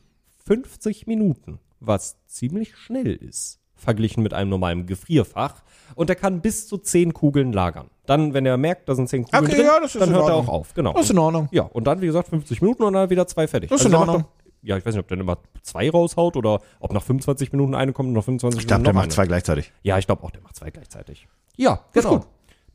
50 0.45 1.07
Minuten, 1.07 1.59
was 1.79 2.17
ziemlich 2.27 2.75
schnell 2.77 3.13
ist, 3.13 3.59
verglichen 3.77 4.23
mit 4.23 4.33
einem 4.33 4.49
normalen 4.49 4.85
Gefrierfach. 4.85 5.63
Und 5.95 6.09
er 6.09 6.15
kann 6.15 6.41
bis 6.41 6.67
zu 6.67 6.77
10 6.77 7.13
Kugeln 7.13 7.53
lagern. 7.53 7.87
Dann, 8.05 8.33
wenn 8.33 8.45
er 8.45 8.57
merkt, 8.57 8.89
da 8.89 8.95
sind 8.95 9.07
10 9.09 9.23
Kugeln 9.25 9.45
Okay, 9.45 9.55
drin, 9.55 9.65
ja, 9.65 9.79
das 9.79 9.95
ist 9.95 10.01
dann 10.01 10.09
in 10.09 10.15
hört 10.15 10.27
er 10.29 10.35
auch 10.35 10.47
auf. 10.47 10.73
Genau. 10.73 10.93
Das 10.93 11.05
ist 11.05 11.11
in 11.11 11.17
Ordnung. 11.17 11.47
Ja, 11.51 11.63
und 11.63 11.85
dann, 11.87 12.01
wie 12.01 12.05
gesagt, 12.07 12.27
50 12.29 12.61
Minuten 12.61 12.83
und 12.83 12.93
dann 12.93 13.09
wieder 13.09 13.25
zwei 13.27 13.47
fertig. 13.47 13.69
Das 13.69 13.79
ist 13.79 13.85
in 13.85 13.91
der 13.91 13.99
macht 14.01 14.09
Ordnung. 14.09 14.23
doch- 14.23 14.37
ja, 14.63 14.75
ich 14.75 14.85
weiß 14.85 14.95
nicht, 14.95 15.01
ob 15.01 15.07
der 15.07 15.17
immer 15.19 15.37
zwei 15.61 15.89
raushaut 15.89 16.35
oder 16.35 16.59
ob 16.79 16.91
nach 16.91 17.03
25 17.03 17.51
Minuten 17.53 17.73
eine 17.75 17.93
kommt 17.93 18.07
und 18.09 18.13
nach 18.15 18.23
25 18.23 18.61
Ich 18.61 18.67
glaube, 18.67 18.79
Minuten 18.79 18.83
der 18.85 18.93
noch 18.93 18.97
macht 18.97 19.03
eine. 19.05 19.13
zwei 19.13 19.27
gleichzeitig. 19.27 19.71
Ja, 19.83 19.97
ich 19.97 20.07
glaube 20.07 20.23
auch, 20.23 20.31
der 20.31 20.41
macht 20.41 20.55
zwei 20.55 20.71
gleichzeitig. 20.71 21.27
Ja, 21.55 21.79
genau. 21.93 22.25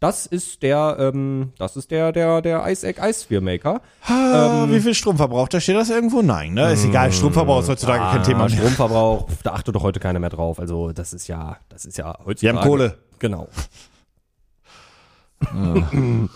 Das 0.02 0.26
ist 0.26 0.64
der, 0.64 0.96
ähm, 0.98 1.52
das 1.58 1.76
ist 1.76 1.92
der, 1.92 2.10
der, 2.10 2.42
der 2.42 2.66
Ice 2.66 2.84
Egg 2.84 3.00
Ice 3.00 3.22
Sphere 3.22 3.40
Maker. 3.40 3.80
Ah, 4.04 4.66
wie 4.68 4.80
viel 4.80 4.94
Strom 4.94 5.16
verbraucht 5.16 5.52
der? 5.52 5.60
Steht 5.60 5.76
das 5.76 5.90
irgendwo? 5.90 6.22
Nein, 6.22 6.54
ne? 6.54 6.72
Ist 6.72 6.84
egal. 6.84 7.12
Stromverbrauch 7.12 7.60
ist 7.60 7.68
heutzutage 7.68 8.00
kein 8.00 8.24
Thema. 8.24 8.46
Ah, 8.46 8.48
Stromverbrauch, 8.48 9.28
da 9.44 9.52
achtet 9.52 9.76
doch 9.76 9.84
heute 9.84 10.00
keiner 10.00 10.18
mehr 10.18 10.30
drauf. 10.30 10.58
Also, 10.58 10.90
das 10.90 11.12
ist 11.12 11.28
ja, 11.28 11.56
das 11.68 11.84
ist 11.84 11.98
ja 11.98 12.18
heutzutage. 12.26 12.40
Wir 12.40 12.52
haben 12.52 12.68
Kohle. 12.68 12.98
Genau. 13.20 13.46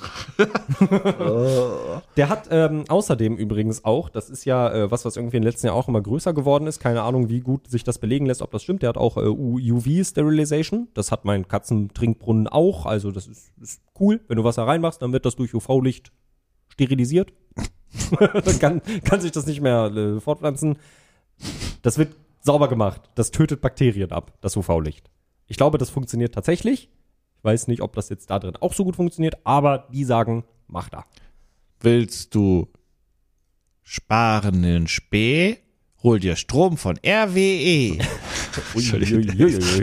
Der 2.17 2.29
hat 2.29 2.49
ähm, 2.51 2.85
außerdem 2.89 3.37
übrigens 3.37 3.85
auch, 3.85 4.09
das 4.09 4.31
ist 4.31 4.45
ja 4.45 4.73
äh, 4.73 4.91
was, 4.91 5.05
was 5.05 5.17
irgendwie 5.17 5.37
in 5.37 5.43
den 5.43 5.51
letzten 5.51 5.67
Jahren 5.69 5.77
auch 5.77 5.89
immer 5.89 6.01
größer 6.01 6.33
geworden 6.33 6.67
ist. 6.67 6.81
Keine 6.81 7.03
Ahnung, 7.03 7.29
wie 7.29 7.41
gut 7.41 7.69
sich 7.69 7.85
das 7.85 7.99
belegen 7.99 8.27
lässt, 8.27 8.43
ob 8.43 8.51
das 8.51 8.63
stimmt. 8.63 8.83
Der 8.83 8.89
hat 8.91 8.97
auch 8.97 9.17
äh, 9.17 9.27
UV-Sterilization. 9.27 10.89
Das 10.95 11.13
hat 11.13 11.25
mein 11.25 11.49
Katzentrinkbrunnen 11.49 12.49
auch. 12.49 12.87
Also, 12.87 13.11
das 13.11 13.27
ist, 13.27 13.53
ist 13.61 13.83
cool. 14.01 14.21
Wenn 14.29 14.37
du 14.37 14.45
Wasser 14.45 14.67
reinmachst, 14.67 15.03
dann 15.03 15.13
wird 15.13 15.27
das 15.27 15.37
durch 15.37 15.55
UV-Licht 15.55 16.13
sterilisiert. 16.69 17.33
dann 18.19 18.59
kann, 18.61 18.83
kann 19.05 19.21
sich 19.21 19.33
das 19.33 19.47
nicht 19.47 19.61
mehr 19.61 19.93
äh, 19.95 20.21
fortpflanzen. 20.21 20.79
Das 21.83 21.99
wird 21.99 22.15
sauber 22.41 22.69
gemacht. 22.69 23.03
Das 23.15 23.31
tötet 23.31 23.61
Bakterien 23.61 24.13
ab, 24.13 24.33
das 24.41 24.57
UV-Licht. 24.57 25.11
Ich 25.47 25.57
glaube, 25.57 25.79
das 25.79 25.91
funktioniert 25.91 26.35
tatsächlich. 26.35 26.91
Ich 27.47 27.53
weiß 27.53 27.69
nicht, 27.69 27.81
ob 27.81 27.95
das 27.95 28.09
jetzt 28.09 28.29
da 28.29 28.41
drin 28.41 28.57
auch 28.57 28.75
so 28.75 28.83
gut 28.83 28.97
funktioniert, 28.97 29.37
aber 29.45 29.87
die 29.93 30.03
sagen, 30.03 30.43
mach 30.67 30.89
da. 30.89 31.07
Willst 31.79 32.35
du 32.35 32.67
sparen 33.85 34.65
in 34.65 34.89
Spee? 34.89 35.59
Hol 36.03 36.19
dir 36.19 36.35
Strom 36.35 36.77
von 36.77 36.99
RWE. 37.07 37.99
Entschuldigung. 38.75 39.21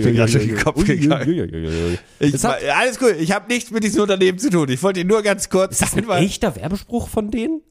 bin 0.04 0.14
grad 0.14 0.34
durch 0.34 0.46
den 0.46 0.58
Kopf 0.58 0.84
gegangen. 0.84 1.98
Ich, 2.20 2.46
alles 2.46 3.02
cool. 3.02 3.16
Ich 3.18 3.32
habe 3.32 3.48
nichts 3.48 3.72
mit 3.72 3.86
diesem 3.86 4.02
Unternehmen 4.02 4.40
zu 4.40 4.50
tun. 4.50 4.68
Ich 4.68 4.84
wollte 4.84 5.00
dir 5.00 5.08
nur 5.08 5.22
ganz 5.22 5.48
kurz. 5.48 5.80
Ist 5.80 5.84
das 5.84 5.96
ein 5.96 6.10
echter 6.22 6.58
Werbespruch 6.58 7.08
von 7.08 7.32
denen? 7.32 7.62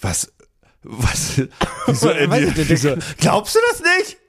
Was? 0.00 0.32
Was? 0.84 1.38
Äh, 1.38 1.48
ich 2.44 2.68
wieso? 2.68 2.94
Glaubst 3.18 3.56
du 3.56 3.60
das 3.72 3.80
nicht? 3.80 4.21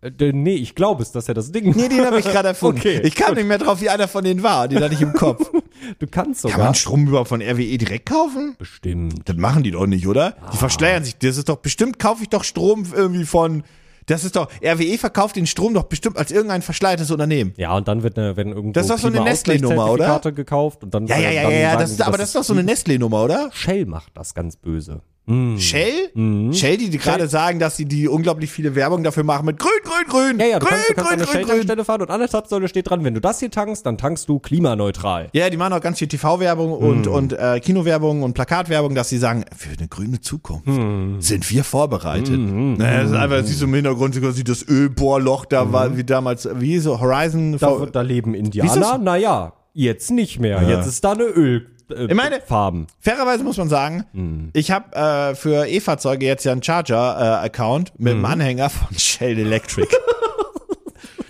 Äh, 0.00 0.32
nee, 0.32 0.54
ich 0.54 0.74
glaube 0.74 1.02
es, 1.02 1.12
dass 1.12 1.28
er 1.28 1.34
das 1.34 1.50
Ding. 1.50 1.74
Nee, 1.76 1.88
den 1.88 2.04
habe 2.04 2.20
ich 2.20 2.24
gerade 2.30 2.48
erfunden. 2.48 2.78
Okay, 2.78 3.00
ich 3.02 3.14
kam 3.14 3.34
nicht 3.34 3.46
mehr 3.46 3.58
drauf, 3.58 3.80
wie 3.80 3.88
einer 3.88 4.08
von 4.08 4.24
denen 4.24 4.42
war. 4.42 4.68
Den 4.68 4.82
hatte 4.82 4.94
ich 4.94 5.02
im 5.02 5.12
Kopf. 5.12 5.50
Du 6.00 6.08
kannst 6.08 6.42
Kann 6.42 6.50
sogar. 6.50 6.66
man 6.66 6.74
Strom 6.74 7.06
überhaupt 7.06 7.28
von 7.28 7.40
RWE 7.40 7.78
direkt 7.78 8.06
kaufen? 8.06 8.56
Bestimmt. 8.58 9.28
Das 9.28 9.36
machen 9.36 9.62
die 9.62 9.70
doch 9.70 9.86
nicht, 9.86 10.08
oder? 10.08 10.34
Die 10.52 10.56
verschleiern 10.56 11.04
sich. 11.04 11.16
Das 11.18 11.36
ist 11.36 11.48
doch 11.48 11.58
bestimmt, 11.58 12.00
kaufe 12.00 12.24
ich 12.24 12.28
doch 12.28 12.42
Strom 12.42 12.84
irgendwie 12.92 13.24
von. 13.24 13.62
Das 14.06 14.24
ist 14.24 14.34
doch, 14.34 14.48
RWE 14.62 14.98
verkauft 14.98 15.36
den 15.36 15.46
Strom 15.46 15.74
doch 15.74 15.84
bestimmt 15.84 16.16
als 16.16 16.32
irgendein 16.32 16.62
verschleiertes 16.62 17.10
Unternehmen. 17.12 17.52
Ja, 17.56 17.76
und 17.76 17.86
dann 17.86 18.02
wird 18.02 18.18
eine, 18.18 18.36
werden 18.36 18.54
irgendwo 18.54 18.72
Das 18.72 18.86
ist 18.86 18.90
doch 18.90 18.98
so 18.98 19.06
eine 19.06 19.20
Nestlé-Nummer, 19.20 19.90
oder? 19.92 20.18
Gekauft 20.32 20.82
und 20.82 20.92
dann 20.94 21.06
Ja, 21.06 21.16
ja, 21.16 21.30
ja, 21.30 21.42
ja, 21.42 21.50
ja 21.50 21.76
das 21.76 21.92
ist, 21.92 22.02
aber 22.02 22.18
das 22.18 22.28
ist 22.30 22.34
doch 22.34 22.44
so 22.44 22.54
eine 22.54 22.62
Nestlé-Nummer, 22.62 23.22
oder? 23.22 23.50
Shell 23.52 23.86
macht 23.86 24.10
das 24.14 24.34
ganz 24.34 24.56
böse. 24.56 25.02
Shell? 25.58 26.52
Shell, 26.54 26.76
die, 26.78 26.90
die 26.90 26.98
gerade 26.98 27.28
sagen, 27.28 27.58
dass 27.58 27.76
sie 27.76 27.84
die 27.84 28.08
unglaublich 28.08 28.50
viele 28.50 28.74
Werbung 28.74 29.02
dafür 29.04 29.24
machen 29.24 29.44
mit 29.46 29.58
grün, 29.58 29.70
grün, 29.84 30.06
grün. 30.08 30.38
Ja, 30.40 30.46
ja, 30.46 30.58
du 30.58 30.66
grün, 30.66 30.76
kannst, 30.76 30.90
du 30.90 30.94
kannst 30.94 31.08
grün, 31.08 31.08
an 31.08 31.12
eine 31.12 31.24
grün, 31.24 31.32
grün. 31.34 31.46
Shell-Tankstelle 31.46 31.84
fahren 31.84 32.02
und 32.02 32.10
an 32.10 32.20
der 32.20 32.28
Zapfsäule 32.30 32.68
steht 32.68 32.88
dran, 32.88 33.04
wenn 33.04 33.14
du 33.14 33.20
das 33.20 33.38
hier 33.40 33.50
tankst, 33.50 33.84
dann 33.84 33.98
tankst 33.98 34.28
du 34.28 34.38
klimaneutral. 34.38 35.28
Ja, 35.32 35.50
die 35.50 35.56
machen 35.56 35.72
auch 35.74 35.80
ganz 35.80 35.98
viel 35.98 36.08
TV-Werbung 36.08 36.72
und, 36.72 37.06
Hm. 37.06 37.12
und 37.12 37.32
äh, 37.34 37.60
Kinowerbung 37.60 38.22
und 38.22 38.32
Plakatwerbung, 38.34 38.94
dass 38.94 39.08
sie 39.10 39.18
sagen, 39.18 39.44
für 39.56 39.70
eine 39.78 39.88
grüne 39.88 40.20
Zukunft 40.20 40.66
Hm. 40.66 41.20
sind 41.20 41.48
wir 41.50 41.64
vorbereitet. 41.64 42.38
Naja, 42.38 43.02
das 43.02 43.10
ist 43.10 43.16
einfach, 43.16 43.44
siehst 43.44 43.60
du 43.60 43.66
im 43.66 43.74
Hintergrund, 43.74 44.14
sieht 44.14 44.48
das 44.48 44.66
Ölbohrloch 44.66 45.44
da 45.44 45.72
war, 45.72 45.96
wie 45.96 46.04
damals, 46.04 46.48
wie 46.56 46.78
so 46.78 47.00
Horizon. 47.00 47.58
Da, 47.58 47.86
da 47.92 48.00
leben 48.02 48.34
Indianer. 48.34 48.98
Naja, 48.98 49.52
jetzt 49.74 50.10
nicht 50.10 50.40
mehr. 50.40 50.62
Jetzt 50.68 50.86
ist 50.86 51.04
da 51.04 51.12
eine 51.12 51.24
Öl. 51.24 51.66
Äh, 51.90 52.06
Ich 52.06 52.14
meine- 52.14 52.40
Farben. 52.40 52.86
Fairerweise 53.00 53.44
muss 53.44 53.56
man 53.56 53.68
sagen, 53.68 54.04
Hm. 54.12 54.50
ich 54.52 54.70
habe 54.70 54.94
äh, 54.94 55.34
für 55.34 55.66
E-Fahrzeuge 55.66 56.26
jetzt 56.26 56.44
ja 56.44 56.52
einen 56.52 56.62
Charger-Account 56.62 57.92
mit 57.98 58.12
Hm. 58.14 58.24
einem 58.24 58.32
Anhänger 58.32 58.70
von 58.70 58.88
Shell 58.98 59.38
Electric. 59.38 59.88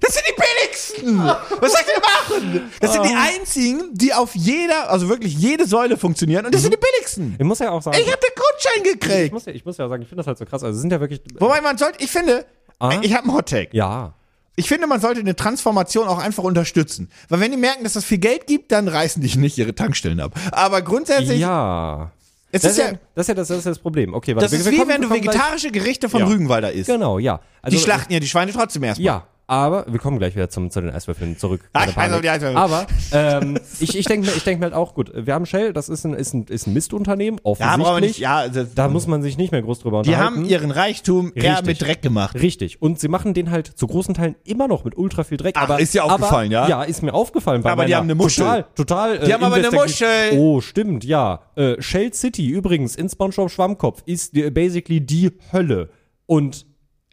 Das 0.00 0.14
sind 0.14 0.24
die 0.28 0.34
billigsten! 0.40 1.18
Was 1.60 1.72
soll 1.72 1.80
ich 1.80 1.92
denn 1.92 2.02
machen? 2.50 2.70
Das 2.80 2.92
sind 2.92 3.04
die 3.04 3.14
Ah. 3.14 3.28
einzigen, 3.36 3.90
die 3.92 4.14
auf 4.14 4.34
jeder, 4.34 4.90
also 4.90 5.08
wirklich 5.08 5.34
jede 5.36 5.66
Säule 5.66 5.96
funktionieren 5.96 6.46
und 6.46 6.54
das 6.54 6.62
sind 6.62 6.72
die 6.72 6.78
billigsten. 6.78 7.34
Ich 7.38 7.44
muss 7.44 7.58
ja 7.58 7.70
auch 7.70 7.82
sagen, 7.82 7.96
Ich 8.00 8.06
habe 8.06 8.20
den 8.20 8.34
Grundschein 8.34 8.82
ich, 8.84 9.00
gekriegt. 9.00 9.32
muss 9.32 9.44
ja, 9.46 9.52
ich 9.52 9.64
muss 9.64 9.76
ja 9.76 9.88
sagen, 9.88 10.02
ich 10.02 10.08
finde 10.08 10.20
das 10.20 10.26
halt 10.28 10.38
so 10.38 10.44
krass. 10.44 10.62
Also 10.62 10.78
sind 10.78 10.90
ja 10.92 11.00
wirklich. 11.00 11.20
Wobei 11.38 11.60
man 11.60 11.76
sollte, 11.78 12.02
ich 12.02 12.10
finde, 12.10 12.46
Ah. 12.78 12.92
ich 13.02 13.12
habe 13.14 13.24
einen 13.24 13.34
Hottake. 13.36 13.70
Ja. 13.76 14.14
Ich 14.58 14.68
finde, 14.68 14.86
man 14.86 15.00
sollte 15.00 15.20
eine 15.20 15.36
Transformation 15.36 16.08
auch 16.08 16.18
einfach 16.18 16.42
unterstützen. 16.42 17.08
Weil 17.28 17.40
wenn 17.40 17.50
die 17.52 17.56
merken, 17.56 17.84
dass 17.84 17.92
das 17.92 18.04
viel 18.04 18.18
Geld 18.18 18.46
gibt, 18.46 18.72
dann 18.72 18.88
reißen 18.88 19.22
die 19.22 19.38
nicht 19.38 19.56
ihre 19.56 19.74
Tankstellen 19.74 20.18
ab. 20.20 20.32
Aber 20.52 20.82
grundsätzlich, 20.82 21.38
Ja. 21.40 22.10
es 22.50 22.62
Das 22.62 22.72
ist 22.72 22.78
ja, 22.78 22.92
das, 23.14 23.24
ist 23.24 23.28
ja 23.28 23.34
das, 23.34 23.48
das 23.48 23.58
ist 23.58 23.66
das 23.66 23.78
Problem. 23.78 24.14
Okay, 24.14 24.34
warte, 24.34 24.46
das 24.46 24.52
wir- 24.52 24.58
ist 24.58 24.64
wir 24.66 24.72
wie 24.72 24.76
kommen- 24.78 24.90
wenn 24.90 25.02
du 25.02 25.10
vegetarische 25.10 25.70
Gerichte 25.70 26.08
von 26.08 26.20
Ja. 26.20 26.26
Rügenwalder 26.26 26.72
isst. 26.72 26.88
Genau, 26.90 27.18
ja. 27.18 27.40
Also, 27.62 27.76
die 27.76 27.82
schlachten 27.82 28.12
ja 28.12 28.20
die 28.20 28.26
Schweine 28.26 28.52
trotzdem 28.52 28.82
erstmal. 28.82 29.04
Ja. 29.06 29.26
Aber 29.48 29.86
wir 29.88 29.98
kommen 29.98 30.18
gleich 30.18 30.36
wieder 30.36 30.48
zum, 30.50 30.70
zu 30.70 30.80
den 30.80 30.90
Eiswürfeln 30.90 31.36
zurück. 31.38 31.62
Ah, 31.72 31.86
weiß 31.86 31.94
Panik. 31.94 32.16
auch 32.16 32.20
die 32.20 32.28
Eiswürfel. 32.28 32.56
Aber 32.56 32.86
ähm, 33.12 33.58
ich, 33.80 33.96
ich 33.98 34.04
denke 34.06 34.26
mir, 34.28 34.36
ich 34.36 34.44
denk 34.44 34.60
mir 34.60 34.66
halt 34.66 34.74
auch, 34.74 34.94
gut, 34.94 35.10
wir 35.14 35.34
haben 35.34 35.46
Shell, 35.46 35.72
das 35.72 35.88
ist 35.88 36.04
ein, 36.04 36.12
ist 36.12 36.34
ein, 36.34 36.44
ist 36.44 36.66
ein 36.66 36.74
Mistunternehmen, 36.74 37.40
Ja, 37.42 37.50
offensichtlich. 37.50 37.86
wir 37.86 38.00
nicht, 38.00 38.18
ja, 38.18 38.36
also, 38.36 38.64
Da 38.74 38.88
muss 38.88 39.06
man 39.06 39.22
sich 39.22 39.38
nicht 39.38 39.50
mehr 39.50 39.62
groß 39.62 39.80
drüber 39.80 40.02
die 40.02 40.10
unterhalten. 40.10 40.36
haben 40.36 40.44
ihren 40.44 40.70
Reichtum 40.70 41.32
eher 41.34 41.52
Richtig. 41.52 41.66
mit 41.66 41.82
Dreck 41.82 42.02
gemacht. 42.02 42.34
Richtig. 42.40 42.80
Und 42.82 43.00
sie 43.00 43.08
machen 43.08 43.32
den 43.34 43.50
halt 43.50 43.66
zu 43.66 43.86
großen 43.86 44.14
Teilen 44.14 44.36
immer 44.44 44.68
noch 44.68 44.84
mit 44.84 44.96
ultra 44.96 45.24
viel 45.24 45.38
Dreck. 45.38 45.54
Ach, 45.58 45.62
aber, 45.62 45.80
ist 45.80 45.94
dir 45.94 46.04
aufgefallen, 46.04 46.50
ja? 46.52 46.68
Ja, 46.68 46.82
ist 46.82 47.02
mir 47.02 47.14
aufgefallen. 47.14 47.62
Bei 47.62 47.72
Aber 47.72 47.84
die 47.86 47.92
meiner 47.92 48.00
haben 48.00 48.06
eine 48.06 48.14
Muschel. 48.16 48.44
Total, 48.44 48.64
total. 48.74 49.18
Die 49.20 49.32
haben 49.32 49.44
aber 49.44 49.54
eine 49.56 49.70
Muschel. 49.70 50.32
Oh, 50.36 50.60
stimmt, 50.60 51.04
ja. 51.04 51.40
Äh, 51.56 51.80
Shell 51.80 52.12
City 52.12 52.48
übrigens 52.48 52.96
in 52.96 53.08
SpongeBob 53.08 53.50
Schwammkopf 53.50 54.02
ist 54.04 54.36
die, 54.36 54.50
basically 54.50 55.00
die 55.00 55.30
Hölle. 55.52 55.88
Und 56.26 56.66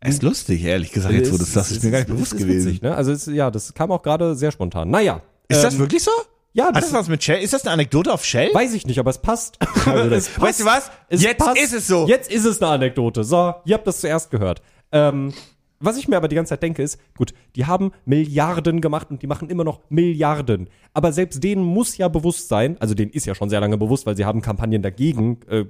Ist 0.08 0.24
lustig, 0.24 0.64
ehrlich 0.64 0.92
gesagt, 0.92 1.14
jetzt 1.14 1.32
wo 1.32 1.38
du 1.38 1.44
es- 1.44 1.54
das 1.54 1.54
sagst, 1.54 1.72
ist 1.72 1.84
mir 1.84 1.92
gar 1.92 2.00
nicht 2.00 2.08
bewusst 2.10 2.34
es 2.34 2.40
ist 2.40 2.46
gewesen. 2.48 2.68
Witzig, 2.68 2.82
ne? 2.82 2.96
Also 2.96 3.12
es, 3.12 3.26
ja, 3.26 3.52
das 3.52 3.74
kam 3.74 3.92
auch 3.92 4.02
gerade 4.02 4.36
sehr 4.36 4.52
spontan. 4.52 4.90
Naja. 4.90 5.22
Ist 5.48 5.64
das 5.64 5.74
ähm, 5.76 5.80
wirklich 5.82 6.04
so? 6.04 6.12
Ja, 6.54 6.68
Hat 6.68 6.76
das 6.78 6.86
das 6.86 6.94
was 6.94 7.10
mit 7.10 7.22
Shell? 7.22 7.44
Ist 7.44 7.54
das 7.54 7.64
eine 7.64 7.72
Anekdote 7.74 8.14
auf 8.14 8.24
Shell? 8.24 8.50
weiß 8.54 8.74
ich 8.74 8.88
nicht, 8.88 8.98
aber 9.00 9.10
es 9.10 9.18
passt. 9.18 9.58
es 9.86 10.30
passt. 10.30 10.42
Weißt 10.42 10.60
du 10.62 10.66
was? 10.66 10.90
Es 11.10 11.22
Jetzt 11.22 11.40
passt. 11.40 11.58
ist 11.60 11.74
es 11.74 11.88
so. 11.88 12.08
Jetzt 12.08 12.32
ist 12.32 12.46
es 12.46 12.62
eine 12.62 12.72
Anekdote. 12.72 13.24
So, 13.26 13.54
ihr 13.66 13.74
habt 13.76 13.86
das 13.86 14.00
zuerst 14.00 14.32
gehört. 14.32 14.62
Ähm, 14.92 15.34
was 15.82 15.98
ich 15.98 16.08
mir 16.08 16.16
aber 16.16 16.30
die 16.30 16.36
ganze 16.38 16.52
Zeit 16.52 16.64
denke, 16.64 16.82
ist, 16.82 16.98
gut, 17.18 17.34
die 17.58 17.66
haben 17.66 17.92
Milliarden 18.06 18.80
gemacht 18.80 19.12
und 19.12 19.22
die 19.22 19.28
machen 19.28 19.50
immer 19.50 19.66
noch 19.66 19.82
Milliarden. 19.90 20.70
Aber 20.94 21.12
selbst 21.12 21.44
denen 21.44 21.62
muss 21.64 21.98
ja 21.98 22.08
bewusst 22.08 22.48
sein, 22.48 22.78
also 22.80 22.94
denen 22.94 23.12
ist 23.12 23.26
ja 23.26 23.36
schon 23.36 23.50
sehr 23.50 23.60
lange 23.60 23.78
bewusst, 23.78 24.06
weil 24.06 24.16
sie 24.16 24.24
haben 24.24 24.42
Kampagnen 24.42 24.82
dagegen 24.82 25.40
äh, 25.50 25.66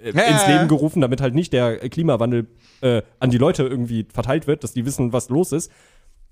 äh, 0.00 0.12
Ja, 0.14 0.22
ins. 0.22 0.46
Leben 0.46 0.68
gerufen, 0.68 1.00
damit 1.00 1.20
halt 1.20 1.34
nicht 1.34 1.52
der 1.52 1.78
Klimawandel 1.88 2.46
äh, 2.80 3.02
an 3.20 3.30
die 3.30 3.38
Leute 3.38 3.62
irgendwie 3.64 4.06
verteilt 4.12 4.46
wird, 4.46 4.64
dass 4.64 4.72
die 4.72 4.84
wissen, 4.86 5.12
was 5.12 5.28
los 5.28 5.52
ist. 5.52 5.70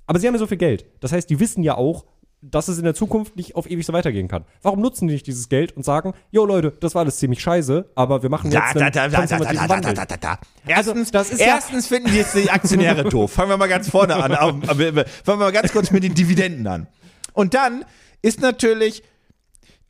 Aber 0.06 0.18
sie 0.18 0.26
haben 0.26 0.34
ja 0.34 0.38
so 0.38 0.46
viel 0.46 0.58
Geld. 0.58 0.84
Das 1.00 1.12
heißt, 1.12 1.28
die 1.30 1.40
wissen 1.40 1.62
ja 1.62 1.76
auch, 1.76 2.04
dass 2.46 2.68
es 2.68 2.76
in 2.76 2.84
der 2.84 2.94
Zukunft 2.94 3.36
nicht 3.36 3.56
auf 3.56 3.70
ewig 3.70 3.86
so 3.86 3.94
weitergehen 3.94 4.28
kann. 4.28 4.44
Warum 4.60 4.82
nutzen 4.82 5.08
die 5.08 5.14
nicht 5.14 5.26
dieses 5.26 5.48
Geld 5.48 5.74
und 5.74 5.82
sagen, 5.82 6.12
jo 6.30 6.44
Leute, 6.44 6.72
das 6.78 6.94
war 6.94 7.00
alles 7.00 7.16
ziemlich 7.16 7.40
scheiße, 7.40 7.90
aber 7.94 8.22
wir 8.22 8.28
machen 8.28 8.52
jetzt 8.52 8.76
einen 8.76 8.92
konservativen 9.14 9.66
Wandel. 9.66 9.94
da. 9.94 10.38
Also, 10.66 10.90
Erstens, 10.92 11.10
das 11.10 11.30
ist 11.30 11.40
ja- 11.40 11.46
erstens 11.46 11.86
finden 11.86 12.10
die 12.10 12.18
jetzt 12.18 12.34
die 12.34 12.50
Aktionäre 12.50 13.04
doof. 13.08 13.32
Fangen 13.32 13.48
wir 13.48 13.56
mal 13.56 13.66
ganz 13.68 13.88
vorne 13.88 14.16
an. 14.16 14.32
Aber, 14.32 14.52
fangen 14.62 14.94
wir 15.24 15.36
mal 15.36 15.52
ganz 15.52 15.72
kurz 15.72 15.90
mit 15.90 16.02
den 16.04 16.14
Dividenden 16.14 16.66
an. 16.66 16.86
Und 17.32 17.54
dann 17.54 17.82
ist 18.20 18.42
natürlich 18.42 19.02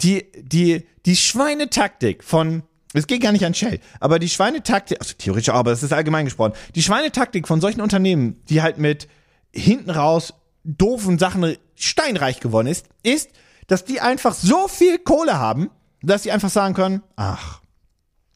die, 0.00 0.24
die, 0.40 0.86
die 1.06 1.16
Schweinetaktik 1.16 2.22
von, 2.22 2.62
es 2.94 3.06
geht 3.06 3.22
gar 3.22 3.32
nicht 3.32 3.44
an 3.44 3.54
Shell, 3.54 3.80
aber 4.00 4.18
die 4.18 4.28
Schweinetaktik, 4.28 5.00
also 5.00 5.14
theoretisch 5.18 5.50
auch, 5.50 5.58
aber 5.58 5.70
das 5.70 5.82
ist 5.82 5.92
allgemein 5.92 6.24
gesprochen, 6.24 6.52
die 6.74 6.82
Schweinetaktik 6.82 7.48
von 7.48 7.60
solchen 7.60 7.80
Unternehmen, 7.80 8.40
die 8.48 8.62
halt 8.62 8.78
mit 8.78 9.08
hinten 9.52 9.90
raus 9.90 10.34
doofen 10.64 11.18
Sachen 11.18 11.56
steinreich 11.74 12.40
geworden 12.40 12.68
ist, 12.68 12.86
ist, 13.02 13.30
dass 13.66 13.84
die 13.84 14.00
einfach 14.00 14.34
so 14.34 14.68
viel 14.68 14.98
Kohle 14.98 15.38
haben, 15.38 15.70
dass 16.02 16.22
sie 16.22 16.32
einfach 16.32 16.50
sagen 16.50 16.74
können, 16.74 17.02
ach, 17.16 17.60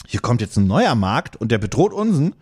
hier 0.07 0.21
kommt 0.21 0.41
jetzt 0.41 0.57
ein 0.57 0.67
neuer 0.67 0.95
Markt 0.95 1.37
und 1.37 1.53
der 1.53 1.59
bedroht 1.59 1.93
unseren. 1.93 2.35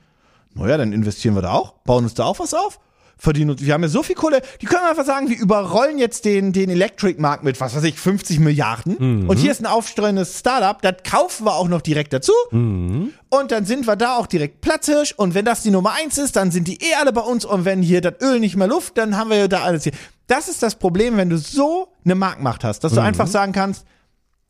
Naja, 0.55 0.77
dann 0.79 0.93
investieren 0.93 1.35
wir 1.35 1.43
da 1.43 1.53
auch, 1.53 1.73
bauen 1.85 2.05
uns 2.05 2.15
da 2.15 2.25
auch 2.25 2.39
was 2.39 2.55
auf, 2.55 2.81
verdienen 3.19 3.51
uns, 3.51 3.63
wir 3.65 3.73
haben 3.73 3.83
ja 3.83 3.89
so 3.89 4.03
viel 4.03 4.15
Kohle, 4.15 4.43
die 4.61 4.67
können 4.67 4.85
einfach 4.85 5.05
sagen, 5.07 5.29
wir 5.31 5.39
überrollen 5.39 5.99
jetzt 5.99 6.25
den, 6.27 6.53
den 6.53 6.69
Electric-Markt 6.69 7.45
mit, 7.45 7.59
was 7.61 7.75
weiß 7.75 7.85
ich, 7.85 7.99
50 7.99 8.41
Milliarden. 8.41 8.97
Und 9.27 9.39
hier 9.39 9.51
ist 9.51 9.61
ein 9.61 9.67
aufstrebendes 9.67 10.39
Startup, 10.39 10.81
das 10.83 10.97
kaufen 11.03 11.47
wir 11.47 11.55
auch 11.55 11.69
noch 11.69 11.81
direkt 11.81 12.13
dazu. 12.13 12.33
Und 12.51 13.51
dann 13.53 13.65
sind 13.65 13.87
wir 13.87 13.97
da 13.97 14.17
auch 14.17 14.27
direkt 14.27 14.61
Platzhirsch. 14.61 15.15
Und 15.17 15.35
wenn 15.35 15.45
das 15.47 15.63
die 15.63 15.71
Nummer 15.71 15.93
eins 15.95 16.19
ist, 16.19 16.37
dann 16.37 16.51
sind 16.51 16.69
die 16.69 16.77
eh 16.83 16.95
alle 17.01 17.13
bei 17.13 17.23
uns. 17.23 17.45
Und 17.45 17.65
wenn 17.65 17.81
hier 17.83 18.01
das 18.03 18.15
Öl 18.23 18.39
nicht 18.39 18.57
mehr 18.57 18.69
Luft, 18.69 18.99
dann 18.99 19.17
haben 19.17 19.31
wir 19.31 19.37
ja 19.39 19.49
da 19.49 19.63
alles 19.63 19.85
hier. 19.85 19.93
Das 20.27 20.49
ist 20.49 20.63
das 20.63 20.75
Problem, 20.77 21.17
wenn 21.17 21.31
du 21.31 21.39
so 21.39 21.89
eine 22.05 22.15
Marktmacht 22.15 22.65
hast, 22.65 22.81
dass 22.81 22.93
du 22.93 23.01
einfach 23.01 23.27
sagen 23.29 23.53
kannst, 23.53 23.87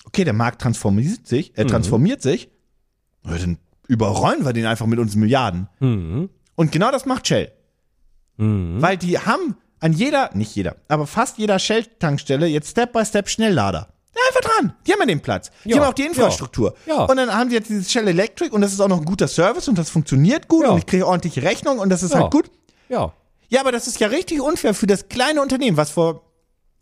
okay, 0.06 0.24
der 0.24 0.32
Markt 0.32 0.60
transformiert 0.62 1.26
sich, 1.26 1.52
er 1.54 1.64
transformiert 1.70 2.22
sich, 2.22 2.48
dann 3.24 3.58
überrollen 3.88 4.44
wir 4.44 4.52
den 4.52 4.66
einfach 4.66 4.86
mit 4.86 4.98
unseren 4.98 5.20
Milliarden. 5.20 5.68
Und 6.56 6.72
genau 6.72 6.90
das 6.90 7.06
macht 7.06 7.26
Shell. 7.28 7.52
Weil 8.38 8.96
die 8.96 9.18
haben 9.18 9.56
an 9.80 9.92
jeder, 9.92 10.30
nicht 10.34 10.54
jeder, 10.54 10.76
aber 10.88 11.06
fast 11.06 11.38
jeder 11.38 11.58
Shell-Tankstelle 11.58 12.46
jetzt 12.46 12.70
Step 12.70 12.92
by 12.92 13.04
Step 13.04 13.28
Schnelllader. 13.28 13.88
Ja, 14.14 14.20
einfach 14.28 14.50
dran. 14.50 14.72
Die 14.86 14.92
haben 14.92 15.00
ja 15.00 15.06
den 15.06 15.20
Platz. 15.20 15.50
Die 15.64 15.70
Ja, 15.70 15.76
haben 15.78 15.90
auch 15.90 15.94
die 15.94 16.06
Infrastruktur. 16.06 16.74
ja. 16.86 17.04
Und 17.04 17.16
dann 17.18 17.32
haben 17.34 17.50
die 17.50 17.54
jetzt 17.56 17.68
dieses 17.68 17.90
Shell 17.92 18.08
Electric 18.08 18.50
und 18.54 18.62
das 18.62 18.72
ist 18.72 18.80
auch 18.80 18.88
noch 18.88 18.98
ein 18.98 19.04
guter 19.04 19.28
Service 19.28 19.68
und 19.68 19.76
das 19.78 19.90
funktioniert 19.90 20.48
gut 20.48 20.64
Ja. 20.64 20.70
und 20.70 20.78
ich 20.78 20.86
kriege 20.86 21.06
ordentliche 21.06 21.42
Rechnung 21.42 21.78
und 21.78 21.90
das 21.90 22.02
ist 22.02 22.14
Ja. 22.14 22.20
halt 22.20 22.32
gut. 22.32 22.50
Ja. 22.88 23.12
Ja, 23.48 23.60
aber 23.60 23.72
das 23.72 23.86
ist 23.86 24.00
ja 24.00 24.08
richtig 24.08 24.40
unfair 24.40 24.74
für 24.74 24.86
das 24.86 25.08
kleine 25.08 25.40
Unternehmen, 25.42 25.76
was 25.76 25.90
vor, 25.90 26.22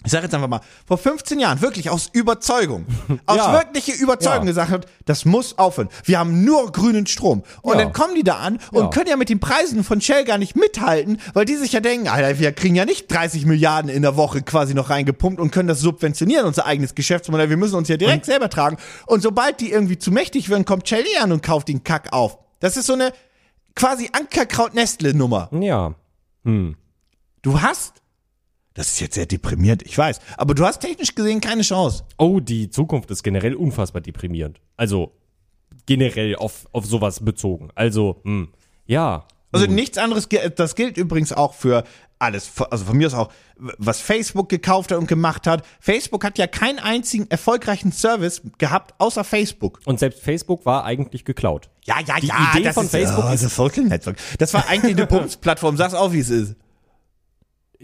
ich 0.05 0.11
sag 0.13 0.23
jetzt 0.23 0.35
einfach 0.35 0.49
mal, 0.49 0.61
vor 0.87 0.99
15 0.99 1.39
Jahren 1.39 1.63
wirklich 1.63 1.89
aus 1.89 2.11
Überzeugung, 2.13 2.85
aus 3.27 3.37
Ja. 3.39 3.53
wirkliche 3.55 3.93
Überzeugung 3.93 4.41
Ja. 4.43 4.51
gesagt 4.51 4.71
hat, 4.71 4.87
das 5.07 5.25
muss 5.25 5.57
aufhören. 5.57 5.89
Wir 6.05 6.19
haben 6.19 6.45
nur 6.45 6.71
grünen 6.73 7.07
Strom. 7.07 7.43
Und 7.63 7.79
Ja. 7.79 7.85
dann 7.85 7.93
kommen 7.95 8.15
die 8.15 8.23
da 8.23 8.37
an 8.37 8.59
und 8.71 8.93
können 8.93 9.09
ja 9.09 9.17
mit 9.17 9.31
den 9.31 9.41
Preisen 9.41 9.83
von 9.83 10.03
Shell 10.03 10.25
gar 10.25 10.37
nicht 10.37 10.57
mithalten, 10.57 11.21
weil 11.33 11.47
die 11.47 11.57
sich 11.57 11.73
ja 11.73 11.81
denken, 11.81 12.09
Alter, 12.09 12.39
wir 12.39 12.53
kriegen 12.53 12.75
ja 12.75 12.85
nicht 12.85 13.11
30 13.11 13.47
Milliarden 13.47 13.91
in 13.91 14.03
der 14.03 14.17
Woche 14.17 14.43
quasi 14.43 14.75
noch 14.75 14.91
reingepumpt 14.91 15.41
und 15.41 15.51
können 15.53 15.69
das 15.69 15.81
subventionieren, 15.81 16.45
unser 16.47 16.67
eigenes 16.67 16.95
Geschäftsmodell. 16.95 17.49
Wir 17.49 17.57
müssen 17.57 17.77
uns 17.77 17.89
ja 17.89 17.97
direkt 17.97 18.27
selber 18.27 18.51
tragen. 18.51 18.77
Und 19.07 19.23
sobald 19.23 19.61
die 19.61 19.71
irgendwie 19.71 19.97
zu 19.99 20.11
mächtig 20.11 20.51
werden, 20.51 20.67
kommt 20.67 20.87
Shell 20.87 21.05
eh 21.15 21.19
an 21.21 21.33
und 21.33 21.43
kauft 21.43 21.69
den 21.69 21.83
Kack 21.83 22.13
auf. 22.13 22.37
Das 22.61 22.77
ist 22.77 22.87
so 22.87 22.93
eine 22.93 23.13
quasi 23.75 24.11
Ankerkraut-Nestle-Nummer. 24.13 25.49
Ja. 25.61 25.95
Du 26.45 27.61
hast, 27.63 28.03
das 28.75 28.89
ist 28.89 29.01
jetzt 29.01 29.15
sehr 29.15 29.27
deprimiert, 29.27 29.83
ich 29.83 29.97
weiß, 29.97 30.21
aber 30.37 30.55
du 30.55 30.65
hast 30.65 30.81
technisch 30.81 31.15
gesehen 31.15 31.41
keine 31.41 31.63
Chance. 31.63 32.05
Oh, 32.19 32.41
die 32.41 32.71
Zukunft 32.71 33.11
ist 33.11 33.23
generell 33.23 33.55
unfassbar 33.55 34.03
deprimierend. 34.03 34.61
Also 34.77 35.13
generell 35.87 36.37
auf, 36.37 36.67
auf 36.73 36.85
sowas 36.87 37.25
bezogen. 37.25 37.69
Also, 37.75 38.21
hm, 38.25 38.49
ja. 38.87 39.27
Also 39.53 39.67
nichts 39.67 39.99
anderes, 39.99 40.29
das 40.57 40.75
gilt 40.75 40.97
übrigens 40.97 41.33
auch 41.33 41.55
für 41.55 41.85
alles, 42.19 42.51
also 42.71 42.87
von 42.87 42.97
mir 42.97 43.07
aus 43.07 43.15
auch, 43.15 43.31
was 43.57 44.01
Facebook 44.01 44.49
gekauft 44.49 44.91
hat 44.91 44.99
und 44.99 45.07
gemacht 45.07 45.47
hat. 45.47 45.65
Facebook 45.79 46.25
hat 46.25 46.39
ja 46.39 46.49
keinen 46.49 46.81
einzigen 46.81 47.31
erfolgreichen 47.31 47.93
Service 47.93 48.43
gehabt, 48.59 48.95
außer 48.99 49.23
Facebook. 49.23 49.79
Und 49.85 50.01
selbst 50.01 50.21
Facebook 50.23 50.67
war 50.67 50.85
eigentlich 50.85 51.25
geklaut. 51.25 51.71
Ja, 51.85 51.97
ja, 52.05 52.19
Die 52.19 52.27
ja. 52.29 52.51
Idee 52.53 52.65
das 52.65 52.75
von 52.75 52.87
ist, 52.87 52.91
Facebook 52.93 53.25
oh, 53.29 53.33
ist- 53.33 53.45
das 53.45 53.55
Social 53.55 53.85
Network. 53.85 54.17
Das 54.39 54.53
war 54.55 54.67
eigentlich 54.69 54.97
eine 54.97 55.07
Bums-Plattform, 55.09 55.77
sag's 55.77 55.95
auch, 55.95 56.13
wie 56.13 56.19
es 56.21 56.31
ist. 56.31 56.57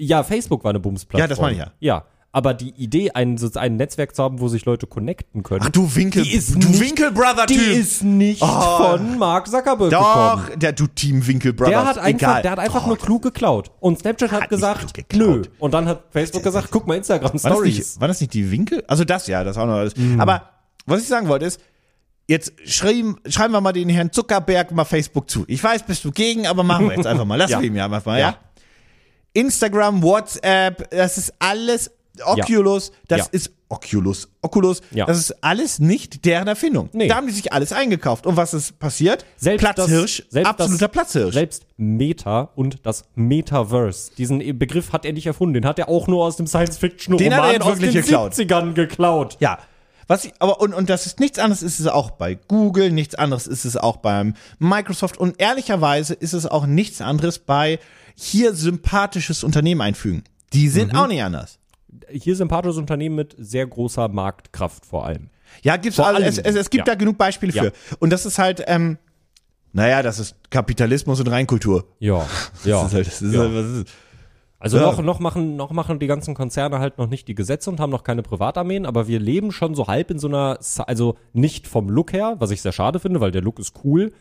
Ja, 0.03 0.23
Facebook 0.23 0.65
war 0.65 0.71
eine 0.71 0.81
Bumsplattform. 0.81 1.21
Ja, 1.21 1.27
das 1.29 1.41
meine 1.41 1.53
ich 1.53 1.59
ja. 1.59 1.71
Ja. 1.81 2.05
Aber 2.33 2.55
die 2.55 2.71
Idee, 2.77 3.11
ein, 3.11 3.37
so 3.39 3.51
ein 3.59 3.75
Netzwerk 3.77 4.15
zu 4.15 4.23
haben, 4.23 4.39
wo 4.39 4.47
sich 4.47 4.65
Leute 4.65 4.87
connecten 4.87 5.43
können. 5.43 5.63
Ach 5.65 5.69
du 5.71 5.93
Winkel, 5.97 6.23
Die 6.23 6.33
ist 6.33 6.55
du 6.55 6.59
nicht- 6.69 6.79
Winkelbrother-Typ. 6.81 7.59
die 7.59 7.73
ist 7.73 8.05
nicht 8.05 8.39
von 8.39 9.19
Mark 9.19 9.49
Zuckerberg 9.49 9.91
Doch, 9.91 10.37
gekommen. 10.45 10.61
der 10.61 10.73
du 10.73 10.87
Team 10.87 11.27
Winkelbrother. 11.27 11.71
Der 11.71 11.85
hat 11.87 11.99
einfach, 11.99 12.09
Egal. 12.09 12.43
der 12.43 12.51
hat 12.53 12.59
einfach 12.61 12.87
nur 12.87 12.97
klug 12.97 13.23
geklaut. 13.23 13.73
Und 13.81 13.99
Snapchat 13.99 14.31
hat, 14.31 14.43
Hat 14.43 14.49
gesagt, 14.49 15.09
klug 15.09 15.29
nö. 15.29 15.43
Und 15.59 15.75
dann 15.75 15.89
hat 15.89 16.05
Facebook 16.13 16.45
gesagt, 16.45 16.69
guck 16.71 16.87
mal 16.87 16.95
Instagram 16.97 17.25
War 17.25 17.33
das, 17.33 17.43
Stories. 17.43 17.77
nicht, 17.79 18.01
war 18.01 18.07
das 18.09 18.21
nicht 18.21 18.33
die 18.33 18.49
Winkel? 18.51 18.85
Also 18.87 19.03
das 19.05 19.27
ja, 19.27 19.43
das 19.43 19.59
auch 19.59 19.67
noch 19.67 19.75
alles. 19.75 19.97
Mhm. 19.97 20.21
Aber 20.21 20.51
was 20.87 21.03
ich 21.03 21.09
sagen 21.09 21.27
wollte 21.27 21.47
ist, 21.47 21.61
jetzt 22.29 22.53
schreiben, 22.65 23.17
schreiben 23.27 23.53
wir 23.53 23.61
mal 23.61 23.73
den 23.73 23.89
Herrn 23.89 24.13
Zuckerberg 24.13 24.71
mal 24.71 24.85
Facebook 24.85 25.29
zu. 25.29 25.43
Ich 25.49 25.65
weiß, 25.65 25.83
bist 25.83 26.05
du 26.05 26.13
gegen, 26.13 26.47
aber 26.47 26.63
machen 26.63 26.89
wir 26.89 26.97
jetzt 26.97 27.09
einfach 27.09 27.25
mal. 27.25 27.35
Lass 27.35 27.51
Ja. 27.51 27.61
wir 27.61 27.67
ihm 27.67 27.75
ja 27.75 27.87
einfach 27.87 28.07
mal, 28.07 28.21
ja? 28.21 28.29
Ja. 28.31 28.37
Instagram, 29.33 30.03
WhatsApp, 30.03 30.91
das 30.91 31.19
ist 31.19 31.33
alles 31.39 31.91
Oculus, 32.25 32.93
das 33.09 33.19
Ja. 33.21 33.27
ist 33.33 33.51
Oculus, 33.69 34.29
Oculus, 34.43 34.81
Ja. 34.91 35.07
das 35.07 35.17
ist 35.19 35.45
alles 35.45 35.79
nicht 35.79 36.25
deren 36.25 36.49
Erfindung. 36.49 36.89
Nee. 36.93 37.07
Da 37.07 37.15
haben 37.15 37.29
die 37.29 37.33
sich 37.33 37.53
alles 37.53 37.73
eingekauft. 37.73 38.27
Und 38.27 38.37
was 38.37 38.53
ist 38.53 38.81
passiert? 38.81 39.25
Selbst 39.37 39.63
Platzhirsch, 39.63 40.19
das, 40.25 40.33
selbst 40.33 40.49
absoluter 40.51 40.89
das, 40.89 40.93
Platzhirsch. 40.93 41.35
Selbst 41.35 41.67
Meta 41.77 42.51
und 42.57 42.85
das 42.85 43.05
Metaverse. 43.15 44.11
Diesen 44.19 44.59
Begriff 44.59 44.93
hat 44.93 45.05
er 45.05 45.13
nicht 45.13 45.27
erfunden. 45.27 45.55
Den 45.55 45.67
hat 45.67 45.79
er 45.79 45.89
auch 45.89 46.09
nur 46.09 46.25
aus 46.25 46.37
dem 46.37 46.49
Science-Fiction-Roman 46.49 47.63
aus 47.63 47.79
den 47.79 47.93
geklaut. 47.93 48.33
70ern 48.35 48.73
geklaut. 48.75 49.37
Ja. 49.39 49.59
Was 50.09 50.25
ich, 50.25 50.33
aber 50.41 50.61
und, 50.61 50.75
und 50.75 50.91
das 50.91 51.07
ist 51.07 51.21
nichts 51.21 51.39
anderes 51.39 51.63
ist 51.63 51.79
es 51.79 51.87
auch 51.87 52.11
bei 52.11 52.35
Google, 52.35 52.91
nichts 52.91 53.15
anderes 53.15 53.47
ist 53.47 53.65
es 53.65 53.77
auch 53.77 53.99
beim 53.99 54.35
Microsoft 54.59 55.17
und 55.19 55.41
ehrlicherweise 55.41 56.15
ist 56.15 56.33
es 56.33 56.47
auch 56.47 56.67
nichts 56.67 57.01
anderes 57.01 57.39
bei 57.39 57.79
hier 58.23 58.55
sympathisches 58.55 59.43
Unternehmen 59.45 59.81
einfügen. 59.81 60.25
Die 60.53 60.69
sind 60.69 60.95
auch 60.95 61.07
nicht 61.07 61.23
anders. 61.23 61.59
Hier 62.11 62.37
sympathisches 62.37 62.77
Unternehmen 62.77 63.17
mit 63.17 63.35
sehr 63.39 63.67
großer 63.67 64.09
Marktkraft 64.09 64.85
vor 64.85 65.07
allem. 65.07 65.31
Ja, 65.63 65.77
gibt's 65.77 65.97
Vor 65.97 66.07
alle, 66.07 66.19
allem. 66.19 66.29
es, 66.29 66.39
es, 66.39 66.55
es 66.55 66.71
gibt 66.71 66.87
Ja. 66.87 66.95
da 66.95 66.99
genug 66.99 67.17
Beispiele 67.19 67.53
Ja. 67.53 67.63
für. 67.65 67.73
Und 67.99 68.11
das 68.11 68.27
ist 68.27 68.39
halt, 68.39 68.63
ähm, 68.67 68.99
naja, 69.73 70.03
das 70.03 70.19
ist 70.19 70.37
Kapitalismus 70.51 71.19
und 71.21 71.29
Reinkultur. 71.29 71.87
Ja, 71.99 72.27
ja. 72.65 72.83
Halt, 72.93 73.23
ja. 73.23 73.39
halt? 73.41 73.87
Also 74.59 74.77
Ja. 74.77 74.83
noch, 74.83 75.03
noch, 75.03 75.19
machen, 75.19 75.57
noch 75.57 75.71
machen 75.73 75.99
die 75.99 76.07
ganzen 76.07 76.35
Konzerne 76.35 76.79
halt 76.79 76.99
noch 76.99 77.09
nicht 77.09 77.27
die 77.27 77.35
Gesetze 77.35 77.71
und 77.71 77.81
haben 77.81 77.91
noch 77.91 78.05
keine 78.05 78.23
Privatarmeen, 78.23 78.85
aber 78.85 79.09
wir 79.09 79.19
leben 79.19 79.51
schon 79.51 79.75
so 79.75 79.87
halb 79.87 80.11
in 80.11 80.19
so 80.19 80.29
einer, 80.29 80.59
also 80.87 81.17
nicht 81.33 81.67
vom 81.67 81.89
Look 81.89 82.13
her, 82.13 82.37
was 82.39 82.51
ich 82.51 82.61
sehr 82.61 82.73
schade 82.73 83.01
finde, 83.01 83.21
weil 83.21 83.31
der 83.31 83.41
Look 83.43 83.59
ist 83.59 83.75
cool, 83.83 84.13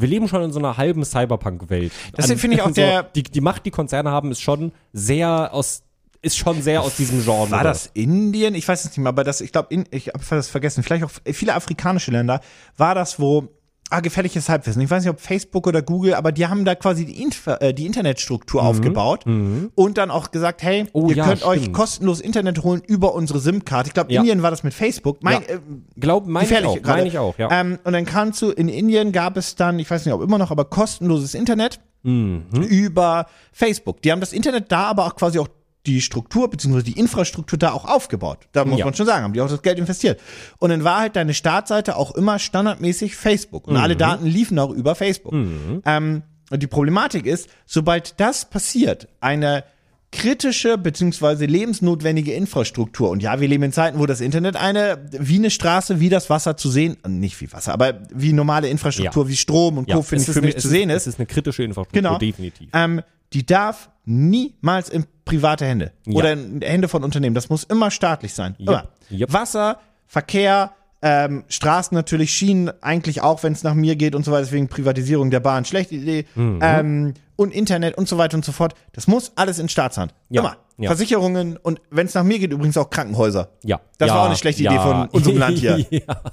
wir 0.00 0.08
leben 0.08 0.28
schon 0.28 0.42
in 0.42 0.52
so 0.52 0.58
einer 0.58 0.76
halben 0.76 1.04
Cyberpunk-Welt. 1.04 1.92
Das 2.16 2.26
finde 2.32 2.56
ich 2.56 2.62
auch 2.62 2.70
der- 2.72 3.02
die, 3.04 3.22
die 3.22 3.40
Macht, 3.40 3.66
die 3.66 3.70
Konzerne 3.70 4.10
haben, 4.10 4.30
ist 4.30 4.40
schon 4.40 4.72
sehr 4.92 5.52
aus, 5.52 5.82
ist 6.22 6.36
schon 6.36 6.62
sehr 6.62 6.82
aus 6.82 6.96
diesem 6.96 7.22
Genre. 7.24 7.50
War 7.50 7.64
das 7.64 7.90
Indien? 7.94 8.54
Ich 8.54 8.66
weiß 8.68 8.80
es 8.84 8.90
nicht 8.90 8.98
mehr, 8.98 9.08
aber 9.08 9.24
das, 9.24 9.40
ich 9.40 9.52
glaube, 9.52 9.68
ich 9.90 10.08
habe 10.08 10.22
das 10.28 10.48
vergessen. 10.48 10.82
Vielleicht 10.82 11.04
auch 11.04 11.10
viele 11.32 11.54
afrikanische 11.54 12.10
Länder. 12.10 12.40
War 12.76 12.94
das, 12.94 13.18
wo, 13.20 13.48
ah, 13.90 14.00
gefährliches 14.00 14.48
Halbwissen. 14.48 14.80
Ich 14.82 14.90
weiß 14.90 15.02
nicht, 15.04 15.10
ob 15.10 15.20
Facebook 15.20 15.66
oder 15.66 15.82
Google, 15.82 16.14
aber 16.14 16.32
die 16.32 16.46
haben 16.46 16.64
da 16.64 16.74
quasi 16.74 17.04
die, 17.04 17.22
Inf 17.22 17.46
äh, 17.46 17.72
die 17.74 17.86
Internetstruktur 17.86 18.62
aufgebaut 18.62 19.24
und 19.26 19.98
dann 19.98 20.10
auch 20.10 20.30
gesagt, 20.30 20.62
hey, 20.62 20.84
Mhm. 20.84 20.88
Oh, 20.92 21.08
ihr 21.10 21.16
ja, 21.16 21.24
könnt 21.26 21.44
euch 21.44 21.60
stimmt. 21.62 21.76
kostenlos 21.76 22.20
Internet 22.20 22.62
holen 22.62 22.82
über 22.86 23.14
unsere 23.14 23.40
SIM-Karte. 23.40 23.88
Ich 23.88 23.94
glaube, 23.94 24.12
Ja. 24.12 24.20
Indien 24.20 24.42
war 24.42 24.50
das 24.50 24.62
mit 24.62 24.72
Facebook. 24.74 25.22
Mein, 25.22 25.42
Ja. 25.42 25.54
äh, 25.56 25.58
Glaub, 25.96 26.26
meine 26.26 26.46
ich 26.48 26.64
auch, 26.64 26.78
meine 26.82 27.08
ich 27.08 27.18
auch, 27.18 27.36
ja. 27.38 27.48
Ähm, 27.50 27.78
und 27.84 27.92
dann 27.92 28.06
kannst 28.06 28.40
du, 28.42 28.50
in 28.50 28.68
Indien 28.68 29.12
gab 29.12 29.36
es 29.36 29.56
dann, 29.56 29.78
ich 29.78 29.90
weiß 29.90 30.04
nicht, 30.06 30.14
ob 30.14 30.22
immer 30.22 30.38
noch, 30.38 30.50
aber 30.50 30.64
kostenloses 30.64 31.34
Internet 31.34 31.80
Mhm. 32.02 32.46
über 32.68 33.26
Facebook. 33.52 34.00
Die 34.02 34.10
haben 34.10 34.20
das 34.20 34.32
Internet 34.32 34.72
da 34.72 34.84
aber 34.84 35.04
auch 35.06 35.16
quasi 35.16 35.38
auch 35.38 35.48
die 35.86 36.00
Struktur 36.02 36.50
beziehungsweise 36.50 36.84
die 36.84 36.98
Infrastruktur 36.98 37.58
da 37.58 37.72
auch 37.72 37.86
aufgebaut. 37.86 38.38
Da 38.52 38.64
muss 38.64 38.78
Ja. 38.78 38.84
man 38.84 38.94
schon 38.94 39.06
sagen, 39.06 39.24
haben 39.24 39.32
die 39.32 39.40
auch 39.40 39.48
das 39.48 39.62
Geld 39.62 39.78
investiert. 39.78 40.20
Und 40.58 40.70
dann 40.70 40.84
war 40.84 41.00
halt 41.00 41.16
deine 41.16 41.32
Startseite 41.34 41.96
auch 41.96 42.14
immer 42.14 42.38
standardmäßig 42.38 43.16
Facebook. 43.16 43.66
Und 43.66 43.74
Mhm. 43.74 43.80
alle 43.80 43.96
Daten 43.96 44.26
liefen 44.26 44.58
auch 44.58 44.70
über 44.70 44.94
Facebook. 44.94 45.32
Ähm, 45.32 46.22
und 46.50 46.62
die 46.62 46.66
Problematik 46.66 47.26
ist, 47.26 47.48
sobald 47.64 48.20
das 48.20 48.44
passiert, 48.50 49.08
eine 49.20 49.64
kritische 50.12 50.76
beziehungsweise 50.76 51.46
lebensnotwendige 51.46 52.32
Infrastruktur. 52.32 53.10
Und 53.10 53.22
ja, 53.22 53.40
wir 53.40 53.46
leben 53.46 53.62
in 53.62 53.72
Zeiten, 53.72 53.98
wo 54.00 54.06
das 54.06 54.20
Internet 54.20 54.56
eine, 54.56 54.98
wie 55.12 55.36
eine 55.38 55.50
Straße, 55.50 56.00
wie 56.00 56.08
das 56.08 56.28
Wasser 56.28 56.56
zu 56.56 56.68
sehen, 56.68 56.96
nicht 57.06 57.40
wie 57.40 57.52
Wasser, 57.52 57.72
aber 57.72 58.02
wie 58.12 58.32
normale 58.32 58.68
Infrastruktur, 58.68 59.24
Ja. 59.24 59.28
wie 59.30 59.36
Strom 59.36 59.78
und 59.78 59.88
Co. 59.88 60.02
finde 60.02 60.22
es 60.22 60.28
ich 60.28 60.34
für 60.34 60.40
eine- 60.40 60.46
mich 60.48 60.56
es 60.56 60.62
zu 60.62 60.68
sehen 60.68 60.90
Es 60.90 61.06
ist. 61.06 61.14
ist 61.14 61.20
eine 61.20 61.26
kritische 61.26 61.62
Infrastruktur, 61.62 62.02
Genau. 62.02 62.18
definitiv. 62.18 62.68
Ähm, 62.72 63.02
die 63.32 63.46
darf 63.46 63.88
niemals 64.10 64.88
in 64.88 65.06
private 65.24 65.64
Hände 65.64 65.92
Ja. 66.06 66.14
oder 66.14 66.32
in 66.32 66.60
Hände 66.60 66.88
von 66.88 67.04
Unternehmen. 67.04 67.34
Das 67.34 67.48
muss 67.48 67.64
immer 67.64 67.90
staatlich 67.90 68.34
sein. 68.34 68.56
Immer. 68.58 68.88
Yep. 69.10 69.32
Wasser, 69.32 69.78
Verkehr, 70.06 70.72
ähm, 71.02 71.44
Straßen 71.48 71.94
natürlich, 71.94 72.32
Schienen 72.32 72.70
eigentlich 72.82 73.22
auch, 73.22 73.42
wenn 73.42 73.52
es 73.52 73.62
nach 73.62 73.74
mir 73.74 73.96
geht 73.96 74.14
und 74.14 74.24
so 74.24 74.32
weiter. 74.32 74.42
Deswegen 74.42 74.68
Privatisierung 74.68 75.30
der 75.30 75.40
Bahn, 75.40 75.64
schlechte 75.64 75.94
Idee. 75.94 76.26
Mhm. 76.34 76.58
Ähm, 76.60 77.14
und 77.36 77.54
Internet 77.54 77.96
und 77.96 78.06
so 78.06 78.18
weiter 78.18 78.36
und 78.36 78.44
so 78.44 78.52
fort. 78.52 78.74
Das 78.92 79.06
muss 79.06 79.32
alles 79.36 79.58
in 79.58 79.68
Staatshand. 79.70 80.12
Ja. 80.28 80.42
Immer. 80.42 80.56
Ja. 80.76 80.88
Versicherungen 80.88 81.56
und 81.58 81.80
wenn 81.90 82.06
es 82.06 82.14
nach 82.14 82.24
mir 82.24 82.38
geht, 82.38 82.52
übrigens 82.52 82.76
auch 82.76 82.88
Krankenhäuser. 82.90 83.50
Ja. 83.64 83.80
Das 83.98 84.08
ja, 84.08 84.14
war 84.14 84.22
auch 84.22 84.26
eine 84.26 84.36
schlechte. 84.36 84.62
Idee 84.62 84.78
von 84.78 85.08
unserem 85.08 85.38
Land 85.38 85.58
hier. 85.58 85.78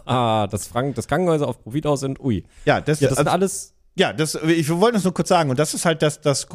ja, 0.08 0.48
das, 0.48 0.68
Frank 0.68 0.96
das 0.96 1.08
Krankenhäuser 1.08 1.48
auf 1.48 1.62
Profit 1.62 1.86
aus 1.86 2.00
sind, 2.00 2.20
ui. 2.20 2.44
Ja, 2.66 2.80
das, 2.82 3.00
Ja, 3.02 3.10
das 3.10 3.18
sind 3.18 3.28
also, 3.28 3.36
alles, 3.36 3.74
ja, 3.96 4.14
das, 4.14 4.36
ich 4.36 4.70
wollte 4.70 4.96
das 4.96 5.04
nur 5.04 5.14
kurz 5.14 5.30
sagen. 5.30 5.50
Und 5.50 5.60
das 5.60 5.74
ist 5.74 5.86
halt 5.86 6.02
das, 6.02 6.22
das, 6.22 6.48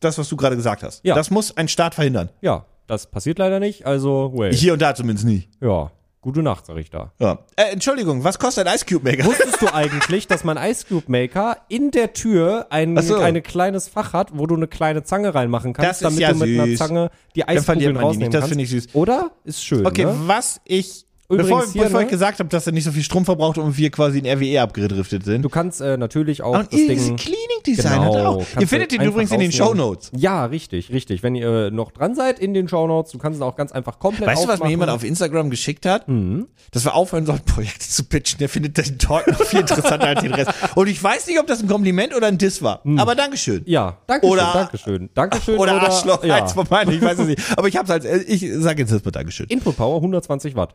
das 0.00 0.18
was 0.18 0.28
du 0.28 0.36
gerade 0.36 0.56
gesagt 0.56 0.82
hast. 0.82 1.04
Ja. 1.04 1.14
Das 1.14 1.30
muss 1.30 1.56
ein 1.56 1.68
Staat 1.68 1.94
verhindern. 1.94 2.30
ja, 2.40 2.66
das 2.86 3.06
passiert 3.08 3.38
leider 3.38 3.60
nicht, 3.60 3.86
also, 3.86 4.32
well. 4.34 4.52
Hier 4.52 4.72
und 4.72 4.82
da 4.82 4.94
zumindest 4.96 5.24
nie. 5.24 5.48
Ja, 5.60 5.92
gute 6.22 6.42
Nacht, 6.42 6.66
sag 6.66 6.76
ich 6.78 6.90
da. 6.90 7.12
Ja. 7.20 7.38
Äh, 7.54 7.70
Entschuldigung, 7.72 8.24
was 8.24 8.38
kostet 8.40 8.66
ein 8.66 8.74
Ice 8.74 8.84
Cube 8.84 9.08
Maker? 9.08 9.24
Wusstest 9.26 9.62
du 9.62 9.72
eigentlich, 9.72 10.26
dass 10.26 10.42
mein 10.42 10.56
Ice 10.56 10.86
Cube 10.88 11.04
Maker 11.06 11.58
in 11.68 11.92
der 11.92 12.12
Tür 12.14 12.66
ein 12.70 13.00
so. 13.00 13.16
ein 13.18 13.40
kleines 13.44 13.86
Fach 13.88 14.12
hat, 14.12 14.36
wo 14.36 14.46
du 14.48 14.56
eine 14.56 14.66
kleine 14.66 15.04
Zange 15.04 15.34
reinmachen 15.36 15.72
kannst, 15.72 15.88
Das 15.88 15.98
damit 16.00 16.18
ja 16.18 16.32
du 16.32 16.38
mit 16.40 16.48
einer 16.58 16.66
süß. 16.66 16.78
Zange 16.78 17.10
die 17.36 17.46
Eiskugeln 17.46 17.96
rausnehmen 17.96 18.18
nicht, 18.18 18.34
das 18.34 18.40
kannst? 18.40 18.48
finde 18.48 18.64
ich 18.64 18.70
süß. 18.70 18.88
Oder? 18.94 19.30
Ist 19.44 19.62
schön, 19.62 19.86
Okay, 19.86 20.04
ne? 20.06 20.14
was 20.26 20.60
ich, 20.64 21.06
bevor, 21.36 21.64
hier, 21.66 21.84
bevor 21.84 22.00
ich 22.00 22.06
ne? 22.06 22.10
gesagt 22.10 22.38
habe, 22.40 22.48
dass 22.48 22.66
er 22.66 22.72
nicht 22.72 22.84
so 22.84 22.92
viel 22.92 23.02
Strom 23.02 23.24
verbraucht 23.24 23.58
und 23.58 23.76
wir 23.76 23.90
quasi 23.90 24.18
in 24.18 24.26
RWE 24.26 24.60
abgedriftet 24.60 25.24
sind. 25.24 25.42
Du 25.42 25.48
kannst 25.48 25.80
äh, 25.80 25.96
natürlich 25.96 26.42
auch 26.42 26.58
und 26.58 26.72
das 26.72 26.80
Ding... 26.80 27.16
Cleaning 27.16 27.62
Design 27.66 28.00
Genau, 28.00 28.14
hat 28.14 28.26
auch. 28.26 28.46
Ihr 28.60 28.68
findet 28.68 28.92
ihn 28.92 29.02
übrigens 29.02 29.30
in 29.32 29.40
den 29.40 29.52
Show 29.52 29.64
rausnehmen. 29.64 29.86
Notes. 29.86 30.12
Ja, 30.16 30.44
richtig, 30.46 30.90
richtig. 30.90 31.22
Wenn 31.22 31.34
ihr 31.34 31.70
noch 31.70 31.92
dran 31.92 32.14
seid 32.14 32.38
in 32.38 32.54
den 32.54 32.68
Shownotes, 32.68 33.12
du 33.12 33.18
kannst 33.18 33.36
es 33.36 33.42
auch 33.42 33.56
ganz 33.56 33.72
einfach 33.72 33.98
komplett 33.98 34.28
Weißt 34.28 34.44
du, 34.44 34.48
was 34.48 34.60
mir 34.60 34.70
jemand 34.70 34.90
auf 34.90 35.04
Instagram 35.04 35.50
geschickt 35.50 35.86
hat? 35.86 36.08
Mhm. 36.08 36.48
Dass 36.72 36.84
wir 36.84 36.94
aufhören 36.94 37.26
sollten, 37.26 37.44
Projekte 37.46 37.88
zu 37.88 38.04
pitchen. 38.04 38.38
Der 38.38 38.48
findet 38.48 38.76
den 38.78 38.98
Talk 38.98 39.26
noch 39.26 39.42
viel 39.42 39.60
interessanter 39.60 40.08
als 40.08 40.22
den 40.22 40.34
Rest. 40.34 40.50
Und 40.74 40.88
ich 40.88 41.02
weiß 41.02 41.26
nicht, 41.26 41.38
ob 41.38 41.46
das 41.46 41.62
ein 41.62 41.68
Kompliment 41.68 42.14
oder 42.14 42.26
ein 42.28 42.38
Diss 42.38 42.62
war. 42.62 42.82
Aber 42.96 43.14
Dankeschön. 43.14 43.60
Mhm. 43.60 43.64
Ja, 43.66 43.98
danke 44.06 44.26
schön, 44.26 44.32
Oder- 44.32 44.52
Dankeschön. 44.52 45.10
Dankeschön 45.14 45.58
Oder, 45.58 45.82
Arschloch, 45.82 46.24
ja. 46.24 46.36
eins 46.36 46.52
von 46.52 46.66
beiden, 46.66 46.94
ich 46.94 47.02
weiß 47.02 47.18
es 47.18 47.26
nicht. 47.26 47.42
Aber 47.56 47.68
ich 47.68 47.76
hab's 47.76 47.90
als, 47.90 48.04
ich 48.04 48.46
sage 48.58 48.82
jetzt 48.82 48.92
erstmal 48.92 49.12
Dankeschön. 49.12 49.46
Input 49.48 49.76
Power 49.76 49.96
120 49.96 50.54
Watt. 50.54 50.74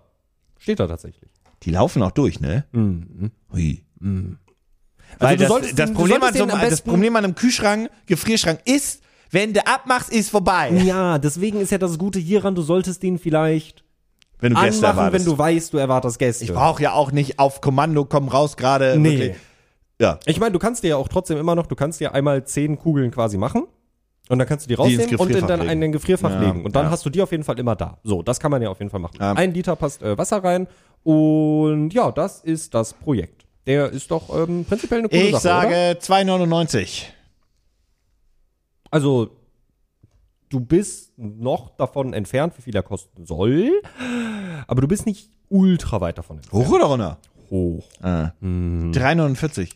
Steht 0.66 0.80
da 0.80 0.88
tatsächlich. 0.88 1.30
Die 1.62 1.70
laufen 1.70 2.02
auch 2.02 2.10
durch, 2.10 2.40
ne? 2.40 2.66
Hui. 2.74 3.84
Also 4.02 5.20
Weil 5.20 5.38
du 5.38 5.44
das, 5.44 5.48
solltest 5.48 5.78
das, 5.78 5.94
Problem 5.94 6.24
an 6.24 6.34
so, 6.34 6.48
das 6.48 6.82
Problem 6.82 7.16
an 7.16 7.24
einem 7.24 7.36
Kühlschrank, 7.36 7.92
Gefrierschrank 8.08 8.62
ist, 8.66 9.04
wenn 9.30 9.54
du 9.54 9.64
abmachst, 9.68 10.12
ist 10.12 10.32
vorbei. 10.32 10.72
Ja, 10.84 11.20
deswegen 11.20 11.62
ist 11.62 11.72
ja 11.72 11.78
das 11.78 12.00
Gute 12.00 12.18
hieran, 12.18 12.56
du 12.56 12.64
solltest 12.64 13.04
den 13.04 13.20
vielleicht 13.20 13.84
Wenn 14.40 14.56
du 14.56 14.60
Gäste 14.60 14.88
anmachen, 14.88 14.98
wenn 14.98 15.22
erwartest. 15.22 15.28
du 15.28 15.38
weißt, 15.38 15.74
du 15.74 15.78
erwartest 15.78 16.18
Gäste. 16.18 16.46
ich 16.46 16.52
brauche 16.52 16.82
ja 16.82 16.94
auch 16.94 17.12
nicht 17.12 17.38
auf 17.38 17.62
Kommando, 17.62 18.06
komm 18.06 18.28
raus 18.28 18.58
gerade. 18.58 18.98
Nee. 18.98 19.12
wirklich. 19.12 19.36
Ja. 20.02 20.20
Ich 20.26 20.40
meine, 20.40 20.52
du 20.52 20.58
kannst 20.58 20.82
dir 20.82 20.88
ja 20.88 20.98
auch 20.98 21.10
trotzdem 21.10 21.38
immer 21.38 21.54
noch, 21.54 21.68
du 21.68 21.76
kannst 21.76 22.00
dir 22.00 22.16
einmal 22.16 22.44
zehn 22.44 22.80
Kugeln 22.80 23.12
quasi 23.12 23.38
machen. 23.38 23.68
Und 24.28 24.40
dann 24.40 24.48
kannst 24.48 24.66
du 24.66 24.70
die 24.70 24.74
rausnehmen 24.74 25.16
und 25.18 25.30
in 25.30 25.46
dann 25.48 25.70
in 25.70 25.82
den 25.82 25.92
Gefrierfach 25.92 26.32
Ja, 26.32 26.40
legen. 26.42 26.66
Und 26.66 26.76
dann 26.76 26.86
ja. 26.86 26.92
hast 26.92 27.06
du 27.06 27.10
die 27.10 27.22
auf 27.22 27.32
jeden 27.32 27.44
Fall 27.44 27.60
immer 27.60 27.76
da. 27.76 28.00
So, 28.04 28.24
das 28.24 28.40
kann 28.40 28.50
man 28.52 28.62
ja 28.62 28.70
auf 28.70 28.80
jeden 28.80 28.90
Fall 28.90 29.00
machen. 29.00 29.18
Ja. 29.20 29.34
Ein 29.34 29.54
Liter 29.54 29.76
passt 29.76 30.02
äh, 30.02 30.18
Wasser 30.18 30.44
rein. 30.44 30.68
Und 31.04 31.92
ja, 31.94 32.12
das 32.12 32.42
ist 32.42 32.74
das 32.74 32.94
Projekt. 32.94 33.46
Der 33.68 33.90
ist 33.92 34.10
doch 34.10 34.36
ähm, 34.36 34.66
prinzipiell 34.66 35.00
eine 35.00 35.10
coole 35.10 35.22
Ich 35.22 35.32
Sache, 35.38 35.44
sage 35.44 35.68
oder? 35.70 36.46
2,99. 36.46 37.04
Also, 38.90 39.30
du 40.50 40.60
bist 40.60 41.18
noch 41.18 41.76
davon 41.78 42.14
entfernt, 42.14 42.54
wie 42.58 42.62
viel 42.62 42.76
er 42.76 42.84
kosten 42.84 43.26
soll. 43.26 43.72
Aber 44.68 44.82
du 44.82 44.88
bist 44.88 45.06
nicht 45.06 45.30
ultra 45.50 46.02
weit 46.02 46.18
davon 46.18 46.38
entfernt. 46.38 46.66
Hoch 46.66 46.72
oder 46.74 46.86
runter? 46.86 47.18
Hoch. 47.50 47.84
Ah. 48.02 48.32
Mhm. 48.40 48.92
3,49. 48.92 49.70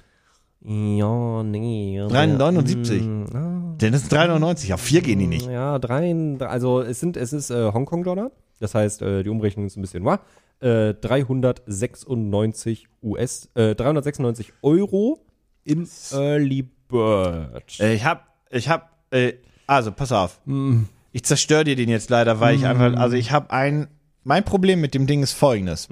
Ja, 0.61 1.43
nee. 1.43 2.01
3,79. 2.01 3.01
Mm, 3.01 3.77
Denn 3.77 3.93
das 3.93 4.03
ist 4.03 4.13
3,99. 4.13 4.73
Auf 4.73 4.81
4 4.81 5.01
gehen 5.01 5.19
die 5.19 5.27
nicht. 5.27 5.47
Ja, 5.47 5.79
drei, 5.79 6.13
also 6.39 6.81
es 6.81 6.99
sind, 6.99 7.15
es 7.15 7.31
ist 7.31 7.49
äh, 7.49 7.71
Hongkong-Dollar. 7.71 8.31
Das 8.59 8.75
heißt, 8.75 9.01
äh, 9.01 9.23
die 9.23 9.29
Umrechnung 9.29 9.67
ist 9.67 9.77
ein 9.77 9.81
bisschen 9.81 10.03
wahr. 10.03 10.19
Äh, 10.59 10.93
396 10.95 12.87
US, 13.01 13.49
äh, 13.55 13.73
396 13.73 14.51
Euro 14.61 15.19
im 15.63 15.87
Early 16.11 16.67
Bird. 16.89 17.79
Äh, 17.79 17.93
Ich 17.93 18.03
hab, 18.03 18.27
ich 18.49 18.67
hab, 18.67 18.91
äh, 19.11 19.33
also 19.65 19.93
pass 19.93 20.11
auf. 20.11 20.41
Mm. 20.45 20.83
Ich 21.13 21.23
zerstöre 21.23 21.63
dir 21.63 21.75
den 21.77 21.87
jetzt 21.89 22.09
leider, 22.09 22.39
weil 22.41 22.55
ich 22.55 22.65
einfach, 22.65 22.93
also 22.99 23.15
ich 23.15 23.31
habe 23.31 23.49
ein, 23.51 23.87
mein 24.23 24.43
Problem 24.43 24.81
mit 24.81 24.93
dem 24.93 25.07
Ding 25.07 25.23
ist 25.23 25.31
folgendes. 25.33 25.87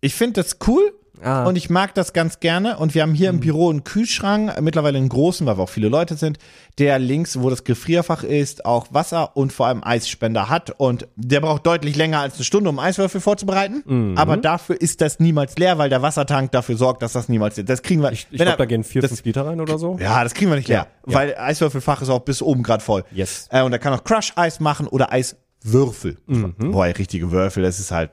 Ich 0.00 0.14
finde 0.14 0.34
das 0.42 0.58
cool 0.66 0.92
Ah. 1.22 1.44
und 1.46 1.56
ich 1.56 1.70
mag 1.70 1.94
das 1.94 2.12
ganz 2.12 2.40
gerne 2.40 2.78
und 2.78 2.94
wir 2.94 3.02
haben 3.02 3.14
hier 3.14 3.30
im 3.30 3.40
Büro 3.40 3.70
einen 3.70 3.84
Kühlschrank, 3.84 4.60
mittlerweile 4.60 4.98
einen 4.98 5.08
großen, 5.08 5.46
weil 5.46 5.56
wir 5.58 5.62
auch 5.62 5.68
viele 5.68 5.88
Leute 5.88 6.16
sind, 6.16 6.38
der 6.78 6.98
links, 6.98 7.38
wo 7.40 7.48
das 7.50 7.64
Gefrierfach 7.64 8.24
ist, 8.24 8.64
auch 8.64 8.86
Wasser 8.90 9.36
und 9.36 9.52
vor 9.52 9.66
allem 9.66 9.82
Eisspender 9.84 10.48
hat 10.48 10.70
und 10.78 11.06
der 11.16 11.40
braucht 11.40 11.66
deutlich 11.66 11.96
länger 11.96 12.20
als 12.20 12.34
eine 12.36 12.44
Stunde, 12.44 12.70
um 12.70 12.78
Eiswürfel 12.78 13.20
vorzubereiten, 13.20 14.14
aber 14.16 14.36
dafür 14.36 14.80
ist 14.80 15.00
das 15.00 15.20
niemals 15.20 15.56
leer, 15.58 15.78
weil 15.78 15.90
der 15.90 16.02
Wassertank 16.02 16.52
dafür 16.52 16.76
sorgt, 16.76 17.02
dass 17.02 17.12
das 17.12 17.28
niemals, 17.28 17.60
das 17.64 17.82
kriegen 17.82 18.02
wir, 18.02 18.12
ich 18.12 18.26
ich 18.30 18.38
glaube, 18.40 18.56
da 18.58 18.64
gehen 18.64 18.84
vier, 18.84 19.02
das- 19.02 19.10
fünf 19.10 19.24
Liter 19.24 19.46
rein 19.46 19.60
oder 19.60 19.78
so. 19.78 19.98
ja, 20.00 20.22
das 20.24 20.34
kriegen 20.34 20.50
wir 20.50 20.56
nicht 20.56 20.68
leer, 20.68 20.86
Ja, 21.06 21.14
weil 21.14 21.34
Eiswürfelfach 21.36 22.02
ist 22.02 22.08
auch 22.08 22.20
bis 22.20 22.42
oben 22.42 22.62
gerade 22.62 22.82
voll. 22.82 23.04
Yes. 23.12 23.46
Äh, 23.50 23.62
und 23.62 23.72
er 23.72 23.78
kann 23.78 23.92
auch 23.92 24.04
Crush-Eis 24.04 24.60
machen 24.60 24.86
oder 24.88 25.12
Eiswürfel. 25.12 26.18
Mhm. 26.26 26.54
Wobei, 26.58 26.92
richtige 26.92 27.30
Würfel, 27.30 27.62
das 27.62 27.78
ist 27.78 27.90
halt, 27.92 28.10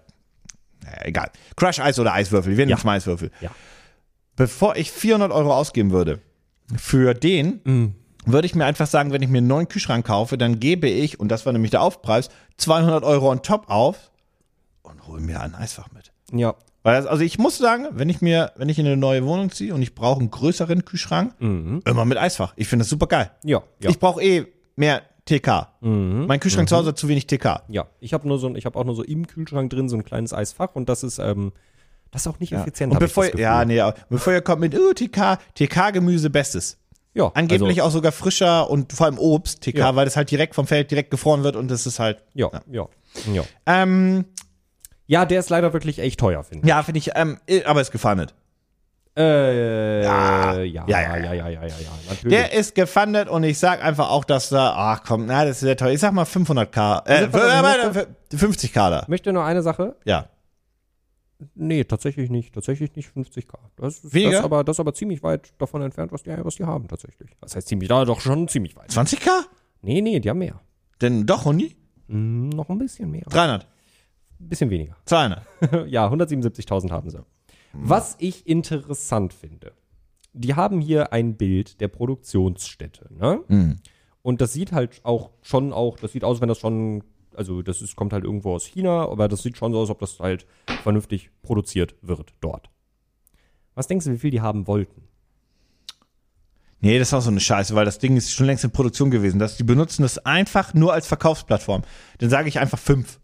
naja, 0.90 1.06
egal. 1.06 1.30
Crush-Eis 1.56 2.00
oder 2.00 2.14
Eiswürfel, 2.14 2.52
wir 2.52 2.58
nennen 2.58 2.72
Ja. 2.72 2.78
es 2.78 2.84
mal 2.84 2.98
Eiswürfel. 2.98 3.32
Ja. 3.42 3.52
Bevor 4.36 4.76
ich 4.78 4.92
400 4.92 5.32
Euro 5.32 5.54
ausgeben 5.54 5.92
würde, 5.92 6.20
für 6.78 7.14
den, 7.14 7.62
Mhm. 7.64 7.96
würde 8.26 8.46
ich 8.46 8.56
mir 8.56 8.66
einfach 8.66 8.88
sagen, 8.88 9.12
wenn 9.12 9.22
ich 9.22 9.30
mir 9.30 9.40
einen 9.40 9.48
neuen 9.48 9.68
Kühlschrank 9.68 10.06
kaufe, 10.06 10.38
dann 10.38 10.60
gebe 10.60 10.88
ich, 10.88 11.20
und 11.20 11.30
das 11.30 11.46
war 11.46 11.54
nämlich 11.54 11.72
der 11.72 11.82
Aufpreis, 11.82 12.30
200 12.58 13.04
Euro 13.04 13.32
on 13.32 13.42
top 13.42 13.70
auf 13.70 14.12
und 14.84 15.08
hole 15.08 15.22
mir 15.22 15.42
ein 15.42 15.56
Eisfach 15.56 15.92
mit. 15.92 16.12
Ja. 16.32 16.56
Weil 16.84 16.96
das, 16.96 17.06
also 17.08 17.24
ich 17.24 17.38
muss 17.38 17.58
sagen, 17.58 17.88
wenn 17.92 18.08
ich 18.08 18.22
mir, 18.22 18.54
wenn 18.56 18.70
ich 18.70 18.80
in 18.80 18.86
eine 18.86 18.96
neue 18.98 19.26
Wohnung 19.26 19.52
ziehe 19.52 19.74
und 19.74 19.82
ich 19.82 19.96
brauche 19.96 20.20
einen 20.22 20.32
größeren 20.32 20.86
Kühlschrank, 20.86 21.34
immer 21.40 22.06
mit 22.06 22.18
Eisfach. 22.18 22.54
Ich 22.56 22.68
finde 22.70 22.84
das 22.84 22.90
super 22.90 23.08
geil. 23.08 23.32
Ja. 23.44 23.60
Mhm. 23.60 23.66
Ja. 23.82 23.90
Ich 23.90 24.00
brauche 24.00 24.22
eh 24.22 24.46
mehr 24.78 25.02
TK. 25.30 25.68
Mein 25.82 26.40
Kühlschrank 26.40 26.68
zu 26.68 26.76
Hause 26.76 26.90
hat 26.90 26.98
zu 26.98 27.08
wenig 27.08 27.28
TK. 27.28 27.64
ja. 27.70 27.86
Ich 28.00 28.14
habe 28.14 28.28
nur 28.28 28.40
so, 28.40 28.54
ich 28.56 28.66
habe 28.66 28.78
auch 28.78 28.84
nur 28.84 28.96
so 28.96 29.04
im 29.04 29.28
Kühlschrank 29.28 29.70
drin 29.70 29.88
so 29.90 29.96
ein 29.96 30.04
kleines 30.04 30.34
Eisfach 30.34 30.70
und 30.76 30.90
das 30.90 31.04
ist, 31.04 31.20
ähm, 31.20 31.52
das 32.12 32.24
ist 32.24 32.28
auch 32.28 32.40
nicht 32.40 32.52
effizient. 32.54 32.92
Und 32.92 33.00
bevor, 33.00 33.38
ja, 33.38 33.64
nee, 33.66 33.82
bevor 34.10 34.34
ihr 34.34 34.42
kommt 34.42 34.62
mit, 34.62 34.76
oh, 34.78 34.94
TK, 34.94 35.38
TK-Gemüse 35.56 36.30
bestes. 36.30 36.78
ja, 37.14 37.32
Angeblich 37.34 37.82
also, 37.82 37.84
auch 37.84 37.92
sogar 37.92 38.12
frischer 38.12 38.70
und 38.70 38.94
vor 38.94 39.06
allem 39.06 39.18
Obst, 39.20 39.62
TK, 39.62 39.78
Ja. 39.78 39.96
weil 39.96 40.06
das 40.06 40.16
halt 40.18 40.32
direkt 40.32 40.56
vom 40.56 40.66
Feld 40.68 40.90
direkt 40.92 41.12
gefroren 41.12 41.44
wird 41.44 41.56
und 41.56 41.70
das 41.70 41.86
ist 41.86 42.00
halt. 42.00 42.24
Ja, 42.34 42.50
ja, 42.72 42.88
ja. 43.32 43.44
Ähm, 43.66 44.26
Ja, 45.08 45.26
der 45.26 45.40
ist 45.40 45.50
leider 45.50 45.74
wirklich 45.74 46.00
echt 46.00 46.20
teuer, 46.20 46.44
finde 46.44 46.66
ich. 46.66 46.70
ja, 46.70 46.82
finde 46.84 47.00
ich, 47.00 47.12
ähm, 47.16 47.40
aber 47.66 47.82
ist 47.82 47.92
gefahren 47.92 48.20
nicht. 48.20 48.34
Äh, 49.20 50.04
Ja. 50.04 50.54
ja, 50.60 50.64
ja, 50.64 50.84
Ja, 50.88 51.02
ja, 51.02 51.34
ja, 51.34 51.50
ja, 51.50 51.66
ja, 51.68 51.68
natürlich. 52.10 52.38
Der 52.38 52.54
ist 52.54 52.74
gefundet 52.74 53.28
und 53.28 53.44
ich 53.44 53.60
sag 53.60 53.84
einfach 53.84 54.10
auch, 54.10 54.24
dass 54.24 54.50
da, 54.50 54.74
ach 54.76 55.04
komm, 55.06 55.26
na, 55.26 55.44
das 55.44 55.58
ist 55.58 55.60
sehr 55.62 55.76
teuer. 55.78 55.92
Ich 55.92 56.00
sag 56.00 56.14
mal 56.14 56.24
500k, 56.26 57.06
äh, 57.08 57.24
äh, 57.26 58.06
50k 58.36 58.90
da. 58.90 59.06
Möchte 59.08 59.34
nur 59.34 59.44
eine 59.44 59.62
Sache? 59.62 59.96
Ja. 60.06 60.30
Nee, 61.56 61.84
tatsächlich 61.86 62.30
nicht. 62.30 62.54
Tatsächlich 62.54 62.96
nicht 62.96 63.10
50k. 63.16 63.54
Das 63.78 64.00
ist, 64.04 64.14
Weniger? 64.14 64.32
Das 64.32 64.40
ist 64.40 64.46
aber, 64.46 64.64
das 64.64 64.76
ist 64.76 64.80
aber 64.82 64.94
ziemlich 64.94 65.24
weit 65.24 65.54
davon 65.58 65.82
entfernt, 65.82 66.12
was 66.12 66.24
die, 66.24 66.32
was 66.44 66.56
die 66.56 66.66
haben 66.66 66.88
tatsächlich. 66.88 67.30
Das 67.42 67.56
heißt 67.56 67.68
ziemlich, 67.68 67.88
da 67.90 68.04
doch 68.06 68.20
schon 68.20 68.48
ziemlich 68.48 68.76
weit. 68.76 68.90
20k? 68.90 69.30
Nee, 69.82 70.02
nee, 70.02 70.20
die 70.20 70.30
haben 70.30 70.40
mehr. 70.40 70.60
Denn 71.02 71.26
doch, 71.26 71.46
Hundi? 71.46 71.76
Hm, 72.08 72.50
noch 72.50 72.70
ein 72.70 72.78
bisschen 72.78 73.10
mehr. 73.12 73.24
300, 73.30 73.64
Ein 73.64 74.50
bisschen 74.50 74.70
weniger. 74.70 74.96
200. 75.06 75.42
ja, 75.88 76.08
177.000 76.08 76.92
haben 76.92 77.10
sie. 77.10 77.20
Was 77.74 78.16
ich 78.20 78.48
interessant 78.48 79.34
finde, 79.34 79.74
die 80.34 80.56
haben 80.56 80.82
hier 80.82 81.14
ein 81.14 81.38
Bild 81.38 81.82
der 81.82 81.88
Produktionsstätte, 81.88 83.14
ne? 83.14 83.42
Und 84.22 84.42
das 84.42 84.54
sieht 84.54 84.72
halt 84.72 85.02
auch 85.04 85.32
schon 85.42 85.72
auch, 85.74 85.98
das 85.98 86.12
sieht 86.12 86.24
aus, 86.24 86.42
wenn 86.42 86.50
das 86.50 86.60
schon, 86.60 87.04
also 87.36 87.62
das 87.62 87.82
ist, 87.82 87.96
kommt 87.96 88.14
halt 88.14 88.26
irgendwo 88.26 88.54
aus 88.54 88.66
China, 88.66 89.08
aber 89.08 89.28
das 89.28 89.44
sieht 89.44 89.58
schon 89.58 89.72
so 89.72 89.80
aus, 89.80 89.90
ob 89.90 90.00
das 90.00 90.20
halt 90.20 90.46
vernünftig 90.84 91.30
produziert 91.42 91.96
wird 92.02 92.34
dort. 92.42 92.70
Was 93.76 93.88
denkst 93.88 94.06
du, 94.06 94.12
wie 94.12 94.18
viel 94.18 94.32
die 94.32 94.42
haben 94.42 94.68
wollten? 94.68 95.04
Nee, 96.82 96.98
das 96.98 97.10
ist 97.10 97.14
auch 97.14 97.22
so 97.22 97.30
eine 97.30 97.40
Scheiße, 97.40 97.76
weil 97.76 97.86
das 97.86 98.00
Ding 98.00 98.16
ist 98.16 98.32
schon 98.32 98.46
längst 98.46 98.64
in 98.64 98.72
Produktion 98.72 99.12
gewesen. 99.12 99.40
Das, 99.40 99.58
die 99.58 99.64
benutzen 99.64 100.02
das 100.04 100.18
einfach 100.20 100.74
nur 100.74 100.94
als 100.94 101.08
Verkaufsplattform. 101.08 101.84
Dann 102.20 102.30
sage 102.30 102.48
ich 102.48 102.60
einfach 102.60 102.80
5. 102.80 103.20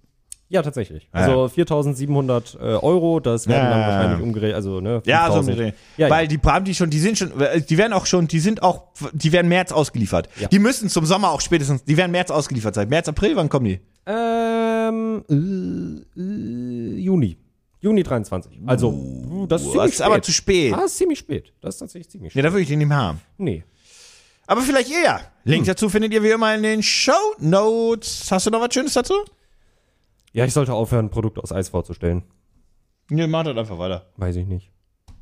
Ja, 0.47 0.61
tatsächlich. 0.61 1.09
Also 1.11 1.45
4.700 1.45 2.59
äh, 2.59 2.61
Euro, 2.77 3.19
das 3.19 3.47
werden 3.47 3.63
Ja, 3.63 3.69
dann 3.71 3.79
ja, 3.79 3.87
ja. 3.89 3.93
wahrscheinlich 3.95 4.21
umgerechnet, 4.23 4.55
also 4.55 4.79
ne, 4.79 5.01
Ja, 5.05 5.31
so 5.31 5.39
5.000. 5.39 5.45
mit 5.45 5.59
denen. 5.59 5.73
Ja, 5.97 6.09
Weil 6.09 6.31
ja. 6.31 6.37
die 6.37 6.39
haben 6.47 6.65
die 6.65 6.75
schon, 6.75 6.89
die 6.91 6.99
sind 6.99 7.17
schon, 7.17 7.31
die 7.67 7.77
werden 7.77 7.93
auch 7.93 8.05
schon, 8.05 8.27
die 8.27 8.39
sind 8.39 8.61
auch, 8.61 8.83
die 9.11 9.31
werden 9.31 9.47
März 9.49 9.71
ausgeliefert. 9.71 10.29
Ja. 10.39 10.47
Die 10.47 10.59
müssen 10.59 10.87
zum 10.89 11.05
Sommer 11.05 11.31
auch 11.31 11.41
spätestens, 11.41 11.83
die 11.83 11.97
werden 11.97 12.11
März 12.11 12.29
ausgeliefert 12.29 12.75
sein. 12.75 12.89
März, 12.89 13.07
April, 13.09 13.35
wann 13.35 13.49
kommen 13.49 13.65
die? 13.65 13.79
Ähm, 14.05 15.23
äh, 16.15 16.19
äh, 16.19 16.99
Juni. 16.99 17.37
Juni 17.81 18.03
23. 18.03 18.59
Also, 18.65 18.89
uh, 18.89 19.45
das 19.47 19.61
ist 19.61 19.67
Das 19.67 19.73
ziemlich 19.73 19.93
ist 19.93 20.01
aber 20.01 20.15
spät. 20.15 20.25
zu 20.25 20.31
spät. 20.31 20.73
Ah, 20.73 20.85
ist 20.85 20.97
ziemlich 20.97 21.19
spät. 21.19 21.53
Das 21.61 21.75
ist 21.75 21.79
tatsächlich 21.79 22.09
ziemlich 22.09 22.33
spät. 22.33 22.45
da 22.45 22.51
würde 22.51 22.61
ich 22.61 22.67
den 22.67 22.79
nicht 22.79 22.87
mehr 22.87 22.97
haben. 22.97 23.21
Nee. 23.37 23.63
Aber 24.47 24.61
vielleicht 24.61 24.91
eher. 24.91 25.21
Link 25.43 25.65
dazu 25.65 25.89
findet 25.89 26.13
ihr 26.13 26.21
wie 26.23 26.29
immer 26.29 26.53
in 26.55 26.61
den 26.63 26.83
Show 26.83 27.11
Notes. 27.39 28.27
Hast 28.31 28.45
du 28.45 28.51
noch 28.51 28.61
was 28.61 28.73
Schönes 28.73 28.93
dazu? 28.93 29.13
Ja, 30.35 30.43
ich 30.43 30.51
sollte 30.51 30.73
aufhören, 30.73 31.09
Produkte 31.09 31.41
aus 31.41 31.53
Eis 31.53 31.69
vorzustellen. 31.69 32.23
Nee, 33.09 33.25
mach 33.25 33.45
das 33.45 33.55
einfach 33.55 33.79
weiter. 33.79 34.11
Weiß 34.17 34.35
ich 34.35 34.45
nicht. 34.45 34.69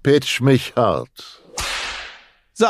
Pitch 0.02 0.42
mich 0.42 0.74
hart. 0.76 1.44
So. 2.54 2.66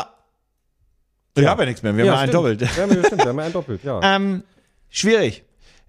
Ich 1.38 1.46
habe 1.46 1.62
ja 1.62 1.68
nichts 1.68 1.84
mehr. 1.84 1.96
Wir 1.96 2.12
haben 2.12 2.20
einen 2.20 2.28
stimmt. 2.28 2.34
doppelt. 2.34 2.60
Wir 2.76 2.84
haben, 2.84 2.96
ja, 2.96 3.06
stimmt, 3.06 3.22
wir 3.24 3.30
haben 3.30 3.38
ja 3.38 3.44
einen 3.46 3.54
doppelt, 3.54 3.84
ja. 3.86 4.00
Ähm, 4.16 4.44
schwierig. 4.90 5.46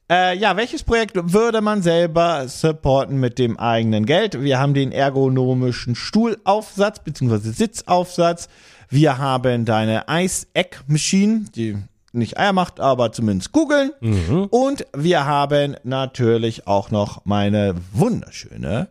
Äh, 0.09 0.39
ja, 0.39 0.57
welches 0.57 0.85
Projekt 0.85 1.17
würde 1.33 1.61
man 1.61 1.83
selber 1.83 2.47
supporten 2.47 3.19
mit 3.19 3.41
dem 3.41 3.59
eigenen 3.59 4.07
Geld? 4.07 4.41
Wir 4.41 4.61
haben 4.61 4.75
den 4.75 4.93
ergonomischen 4.93 5.97
Stuhlaufsatz 5.97 7.03
bzw. 7.03 7.51
Sitzaufsatz. 7.51 8.49
Wir 8.89 9.19
haben 9.19 9.65
deine 9.65 10.05
Ice-Egg-Machine, 10.09 11.47
die 11.53 11.79
nicht 12.15 12.39
Eier 12.39 12.53
macht, 12.53 12.81
aber 12.81 13.13
zumindest 13.13 13.53
Kugeln. 13.53 13.91
Und 14.51 14.87
wir 14.97 15.25
haben 15.27 15.77
natürlich 15.85 16.67
auch 16.67 16.91
noch 16.91 17.25
meine 17.25 17.75
wunderschöne, 17.93 18.89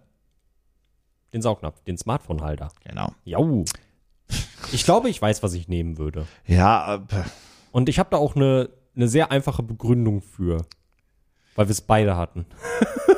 Den 1.33 1.41
Saugnapf, 1.41 1.81
den 1.83 1.97
Smartphone-Halter. 1.97 2.71
genau. 2.83 3.13
Jau. 3.23 3.65
Ich 4.71 4.83
glaube, 4.85 5.09
ich 5.09 5.21
weiß, 5.21 5.43
was 5.43 5.53
ich 5.53 5.67
nehmen 5.67 5.97
würde. 5.97 6.25
Ja, 6.45 6.95
äh, 6.95 7.23
Und 7.71 7.89
ich 7.89 7.99
habe 7.99 8.09
da 8.11 8.17
auch 8.17 8.35
eine, 8.35 8.69
eine 8.95 9.07
sehr 9.07 9.31
einfache 9.31 9.63
Begründung 9.63 10.21
für. 10.21 10.65
Weil 11.55 11.67
wir 11.67 11.71
es 11.71 11.81
beide 11.81 12.17
hatten. 12.17 12.45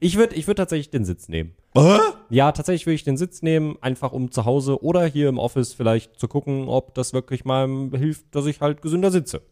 ich 0.00 0.16
würde 0.16 0.34
ich 0.34 0.46
würd 0.46 0.58
tatsächlich 0.58 0.90
den 0.90 1.04
Sitz 1.04 1.28
nehmen. 1.28 1.54
äh? 1.74 1.98
Ja, 2.30 2.52
tatsächlich 2.52 2.86
würde 2.86 2.94
ich 2.96 3.04
den 3.04 3.16
Sitz 3.16 3.42
nehmen, 3.42 3.76
einfach 3.80 4.12
um 4.12 4.30
zu 4.30 4.44
Hause 4.44 4.82
oder 4.82 5.06
hier 5.06 5.28
im 5.28 5.38
Office 5.38 5.72
vielleicht 5.74 6.18
zu 6.18 6.28
gucken, 6.28 6.68
ob 6.68 6.94
das 6.94 7.12
wirklich 7.12 7.44
mal 7.44 7.68
hilft, 7.92 8.34
dass 8.34 8.46
ich 8.46 8.60
halt 8.60 8.82
gesünder 8.82 9.10
sitze. 9.10 9.42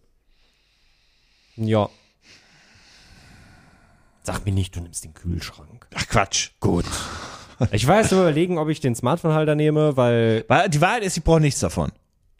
Ja. 1.56 1.88
Sag 4.22 4.44
mir 4.44 4.52
nicht, 4.52 4.74
du 4.74 4.80
nimmst 4.80 5.04
den 5.04 5.14
Kühlschrank. 5.14 5.86
Ach 5.94 6.06
Quatsch. 6.08 6.50
Gut. 6.60 6.86
Ich 7.70 7.86
weiß 7.86 8.10
nur 8.10 8.22
überlegen, 8.22 8.58
ob 8.58 8.68
ich 8.68 8.80
den 8.80 8.94
Smartphone-Halter 8.94 9.54
nehme, 9.54 9.96
weil 9.96 10.44
die 10.68 10.80
Wahrheit 10.80 11.04
ist, 11.04 11.16
ich 11.16 11.22
brauche 11.24 11.40
nichts 11.40 11.60
davon. 11.60 11.92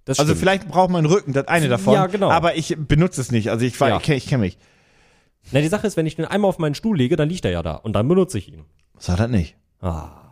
Also 0.06 0.34
vielleicht 0.34 0.68
braucht 0.68 0.90
mein 0.90 1.06
Rücken 1.06 1.32
das 1.32 1.46
eine 1.48 1.68
davon. 1.68 1.94
Ja, 1.94 2.06
genau. 2.06 2.30
Aber 2.30 2.56
ich 2.56 2.74
benutze 2.76 3.20
es 3.20 3.30
nicht. 3.30 3.50
Also 3.50 3.64
ich, 3.64 3.78
Ja. 3.78 3.96
ich, 3.98 4.02
kenn- 4.04 4.16
ich 4.16 4.26
kenne 4.26 4.42
mich. 4.42 4.58
Na, 5.52 5.60
die 5.60 5.68
Sache 5.68 5.86
ist, 5.86 5.96
wenn 5.96 6.06
ich 6.06 6.16
den 6.16 6.24
einmal 6.24 6.48
auf 6.48 6.58
meinen 6.58 6.74
Stuhl 6.74 6.96
lege, 6.96 7.16
dann 7.16 7.28
liegt 7.28 7.44
er 7.44 7.50
ja 7.50 7.62
da 7.62 7.74
und 7.74 7.92
dann 7.92 8.08
benutze 8.08 8.38
ich 8.38 8.52
ihn. 8.52 8.64
Sag 8.98 9.18
das 9.18 9.28
nicht. 9.28 9.56
Ah. 9.80 10.24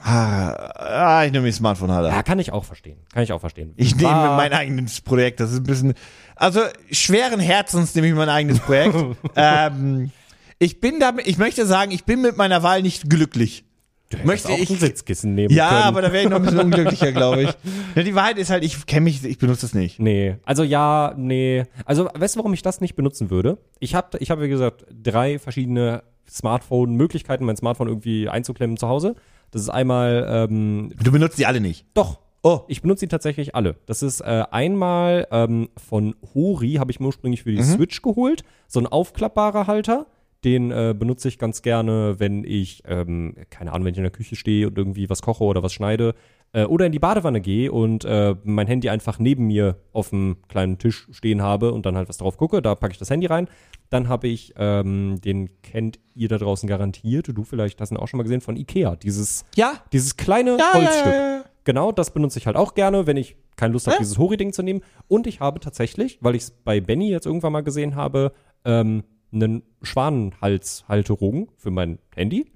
Ah, 0.00 0.52
ah, 0.74 1.24
ich 1.24 1.32
nehme 1.32 1.44
den 1.44 1.52
Smartphone-Halter. 1.52 2.08
Ja, 2.08 2.22
kann 2.22 2.38
ich 2.38 2.52
auch 2.52 2.64
verstehen. 2.64 2.98
Kann 3.12 3.22
ich 3.22 3.32
auch 3.32 3.40
verstehen. 3.40 3.74
Ich 3.76 3.96
nehme 3.96 4.36
mein 4.36 4.52
eigenes 4.52 5.00
Projekt. 5.00 5.40
Das 5.40 5.50
ist 5.50 5.58
ein 5.58 5.64
bisschen. 5.64 5.94
Also 6.36 6.60
schweren 6.90 7.40
Herzens 7.40 7.94
nehme 7.94 8.08
ich 8.08 8.14
mein 8.14 8.28
eigenes 8.28 8.60
Projekt. 8.60 8.94
ähm, 9.36 10.10
ich 10.58 10.80
bin 10.80 11.00
damit, 11.00 11.26
ich 11.26 11.36
möchte 11.36 11.66
sagen, 11.66 11.90
ich 11.90 12.04
bin 12.04 12.22
mit 12.22 12.36
meiner 12.36 12.62
Wahl 12.62 12.80
nicht 12.82 13.10
glücklich. 13.10 13.64
Du 14.10 14.18
möchte 14.24 14.48
auch 14.48 14.58
ich- 14.58 14.70
ein 14.70 14.76
Sitzkissen 14.78 15.34
nehmen 15.34 15.52
Ja, 15.52 15.68
können. 15.68 15.82
aber 15.82 16.02
da 16.02 16.12
wäre 16.12 16.24
ich 16.24 16.30
noch 16.30 16.36
ein 16.36 16.42
bisschen 16.42 16.60
unglücklicher, 16.60 17.12
glaube 17.12 17.42
ich. 17.42 17.50
Ja, 17.94 18.02
die 18.02 18.14
Wahrheit 18.14 18.38
ist 18.38 18.48
halt, 18.50 18.64
ich 18.64 18.86
kenne 18.86 19.02
mich, 19.02 19.24
ich 19.24 19.38
benutze 19.38 19.66
es 19.66 19.74
nicht. 19.74 19.98
Nee, 20.00 20.36
also 20.44 20.62
ja, 20.62 21.12
nee. 21.16 21.64
Also 21.84 22.08
weißt 22.14 22.36
du, 22.36 22.38
warum 22.38 22.52
ich 22.54 22.62
das 22.62 22.80
nicht 22.80 22.94
benutzen 22.94 23.30
würde? 23.30 23.58
Ich 23.80 23.94
habe, 23.94 24.16
ich 24.18 24.30
hab, 24.30 24.40
wie 24.40 24.48
gesagt, 24.48 24.86
drei 25.02 25.38
verschiedene 25.38 26.02
Smartphone-Möglichkeiten, 26.30 27.44
mein 27.44 27.56
Smartphone 27.56 27.88
irgendwie 27.88 28.28
einzuklemmen 28.28 28.76
zu 28.76 28.88
Hause. 28.88 29.14
Das 29.50 29.62
ist 29.62 29.68
einmal, 29.70 30.26
ähm, 30.30 30.90
Du 31.02 31.10
benutzt 31.12 31.38
die 31.38 31.46
alle 31.46 31.60
nicht. 31.60 31.86
doch, 31.94 32.18
Oh. 32.42 32.60
ich 32.68 32.82
benutze 32.82 33.00
sie 33.00 33.08
tatsächlich 33.08 33.54
alle. 33.56 33.76
Das 33.86 34.02
ist 34.02 34.20
äh, 34.20 34.44
einmal 34.50 35.26
ähm, 35.32 35.68
von 35.76 36.14
Hori, 36.34 36.74
habe 36.74 36.90
ich 36.92 37.00
mir 37.00 37.06
ursprünglich 37.06 37.42
für 37.42 37.50
die 37.50 37.62
Switch 37.62 38.00
geholt. 38.00 38.44
So 38.68 38.78
ein 38.80 38.86
aufklappbarer 38.86 39.66
Halter. 39.66 40.06
Den 40.44 40.70
äh, 40.70 40.94
benutze 40.96 41.26
ich 41.28 41.38
ganz 41.38 41.62
gerne, 41.62 42.20
wenn 42.20 42.44
ich, 42.44 42.82
ähm, 42.86 43.34
keine 43.50 43.72
Ahnung, 43.72 43.86
wenn 43.86 43.92
ich 43.92 43.98
in 43.98 44.04
der 44.04 44.12
Küche 44.12 44.36
stehe 44.36 44.68
und 44.68 44.78
irgendwie 44.78 45.10
was 45.10 45.20
koche 45.20 45.42
oder 45.42 45.64
was 45.64 45.72
schneide. 45.72 46.14
Äh, 46.52 46.64
oder 46.64 46.86
in 46.86 46.92
die 46.92 47.00
Badewanne 47.00 47.40
gehe 47.40 47.72
und 47.72 48.04
äh, 48.04 48.36
mein 48.44 48.68
Handy 48.68 48.88
einfach 48.88 49.18
neben 49.18 49.48
mir 49.48 49.76
auf 49.92 50.10
dem 50.10 50.36
kleinen 50.48 50.78
Tisch 50.78 51.08
stehen 51.10 51.42
habe 51.42 51.72
und 51.72 51.84
dann 51.86 51.96
halt 51.96 52.08
was 52.08 52.18
drauf 52.18 52.36
gucke. 52.36 52.62
Da 52.62 52.74
packe 52.76 52.92
ich 52.92 52.98
das 52.98 53.10
Handy 53.10 53.26
rein. 53.26 53.48
Dann 53.90 54.08
habe 54.08 54.28
ich, 54.28 54.54
ähm, 54.56 55.20
den 55.24 55.50
kennt 55.62 55.98
ihr 56.14 56.28
da 56.28 56.38
draußen 56.38 56.68
garantiert. 56.68 57.28
Du 57.36 57.42
vielleicht 57.42 57.80
hast 57.80 57.90
ihn 57.90 57.96
auch 57.96 58.06
schon 58.06 58.18
mal 58.18 58.22
gesehen 58.22 58.40
von 58.40 58.56
Ikea. 58.56 58.94
Dieses, 58.96 59.44
Ja. 59.56 59.72
dieses 59.92 60.16
kleine 60.16 60.56
Ja, 60.56 60.72
Holzstück. 60.72 61.12
ja. 61.12 61.44
Genau, 61.64 61.90
das 61.92 62.12
benutze 62.12 62.38
ich 62.38 62.46
halt 62.46 62.56
auch 62.56 62.74
gerne, 62.74 63.06
wenn 63.06 63.16
ich 63.18 63.36
keine 63.56 63.72
Lust 63.72 63.88
habe, 63.88 63.98
dieses 63.98 64.16
Hori-Ding 64.18 64.52
zu 64.54 64.62
nehmen. 64.62 64.80
Und 65.08 65.26
ich 65.26 65.40
habe 65.40 65.60
tatsächlich, 65.60 66.18
weil 66.22 66.34
ich 66.36 66.42
es 66.44 66.50
bei 66.52 66.80
Benny 66.80 67.10
jetzt 67.10 67.26
irgendwann 67.26 67.52
mal 67.52 67.62
gesehen 67.62 67.94
habe, 67.96 68.32
ähm, 68.64 69.02
einen 69.32 69.62
Schwanenhalshalterung 69.82 71.50
für 71.56 71.70
mein 71.70 71.98
Handy. 72.14 72.46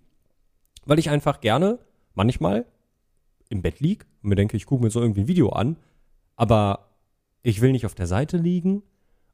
Weil 0.85 0.99
ich 0.99 1.11
einfach 1.11 1.41
gerne 1.41 1.79
manchmal 2.14 2.66
im 3.49 3.62
Bett 3.62 3.81
lieg 3.81 4.07
und 4.23 4.31
mir 4.31 4.35
denke, 4.37 4.57
ich 4.57 4.66
gucke 4.66 4.83
mir 4.83 4.91
so 4.91 5.01
irgendwie 5.01 5.23
ein 5.23 5.29
Video 5.29 5.51
an, 5.51 5.77
aber 6.37 6.91
ich 7.43 7.61
will 7.61 7.73
nicht 7.73 7.87
auf 7.87 7.95
der 7.95 8.07
Seite 8.07 8.37
liegen 8.37 8.83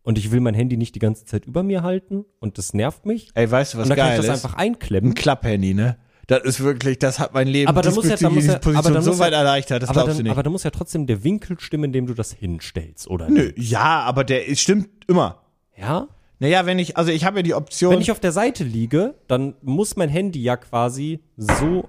und 0.03 0.19
ich 0.19 0.31
will 0.31 0.41
mein 0.41 0.55
Handy 0.55 0.77
nicht 0.77 0.95
die 0.95 0.99
ganze 0.99 1.25
Zeit 1.25 1.47
über 1.47 1.63
mir 1.63 1.83
halten 1.83 2.25
und 2.41 2.59
das 2.59 2.75
nervt 2.75 3.07
mich. 3.07 3.31
Ey, 3.35 3.51
weißt 3.51 3.75
du, 3.75 3.79
was 3.79 3.85
und 3.85 3.91
dann 3.91 3.99
kann 3.99 4.09
geil 4.09 4.21
ich 4.21 4.27
das 4.27 4.39
ist? 4.39 4.45
einfach 4.45 4.59
Ein 4.59 4.71
einklemmen. 4.73 5.15
Klapphandy, 5.15 5.75
ne? 5.75 5.97
Das 6.27 6.43
ist 6.43 6.61
wirklich, 6.61 6.99
das 6.99 7.19
hat 7.19 7.33
mein 7.33 7.49
Leben 7.49 7.69
Aber 7.71 7.81
da 7.81 7.91
muss 7.91 8.07
ja- 8.07 8.17
da 8.17 8.29
muss 8.29 8.45
ja- 8.45 8.57
aber 8.57 8.91
da 8.91 9.01
so 9.01 9.11
muss 9.11 9.19
ja- 9.19 9.25
weit 9.25 9.33
erleichtert, 9.33 9.83
das 9.83 9.89
aber, 9.89 10.01
glaubst 10.01 10.11
dann, 10.11 10.17
du 10.19 10.23
nicht. 10.25 10.33
aber 10.33 10.43
da 10.43 10.51
muss 10.51 10.63
ja 10.63 10.71
trotzdem 10.71 11.07
der 11.07 11.25
Winkel 11.25 11.59
stimmen, 11.59 11.85
in 11.85 11.93
dem 11.93 12.07
du 12.07 12.13
das 12.13 12.33
hinstellst, 12.33 13.09
oder 13.09 13.31
Nö, 13.31 13.53
ja, 13.57 14.03
aber 14.03 14.25
der 14.25 14.47
ist, 14.47 14.61
stimmt 14.61 14.89
immer. 15.09 15.41
Ja? 15.77 16.09
Naja, 16.41 16.67
wenn 16.67 16.79
ich, 16.79 16.97
also 16.97 17.11
ich 17.11 17.25
habe 17.25 17.39
ja 17.39 17.43
die 17.43 17.55
Option. 17.55 17.93
Wenn 17.93 18.01
ich 18.01 18.11
auf 18.13 18.21
der 18.21 18.33
Seite 18.33 18.63
liege, 18.65 19.15
dann 19.27 19.55
muss 19.63 19.97
mein 19.97 20.09
Handy 20.09 20.43
ja 20.43 20.57
quasi 20.57 21.21
so. 21.37 21.89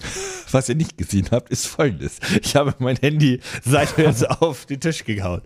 was 0.50 0.68
ihr 0.68 0.74
nicht 0.74 0.98
gesehen 0.98 1.28
habt, 1.30 1.50
ist 1.50 1.66
folgendes. 1.66 2.18
Ich 2.42 2.56
habe 2.56 2.74
mein 2.78 2.96
Handy 2.96 3.40
seitwärts 3.64 4.24
auf 4.24 4.66
den 4.66 4.80
Tisch 4.80 5.04
gehauen. 5.04 5.42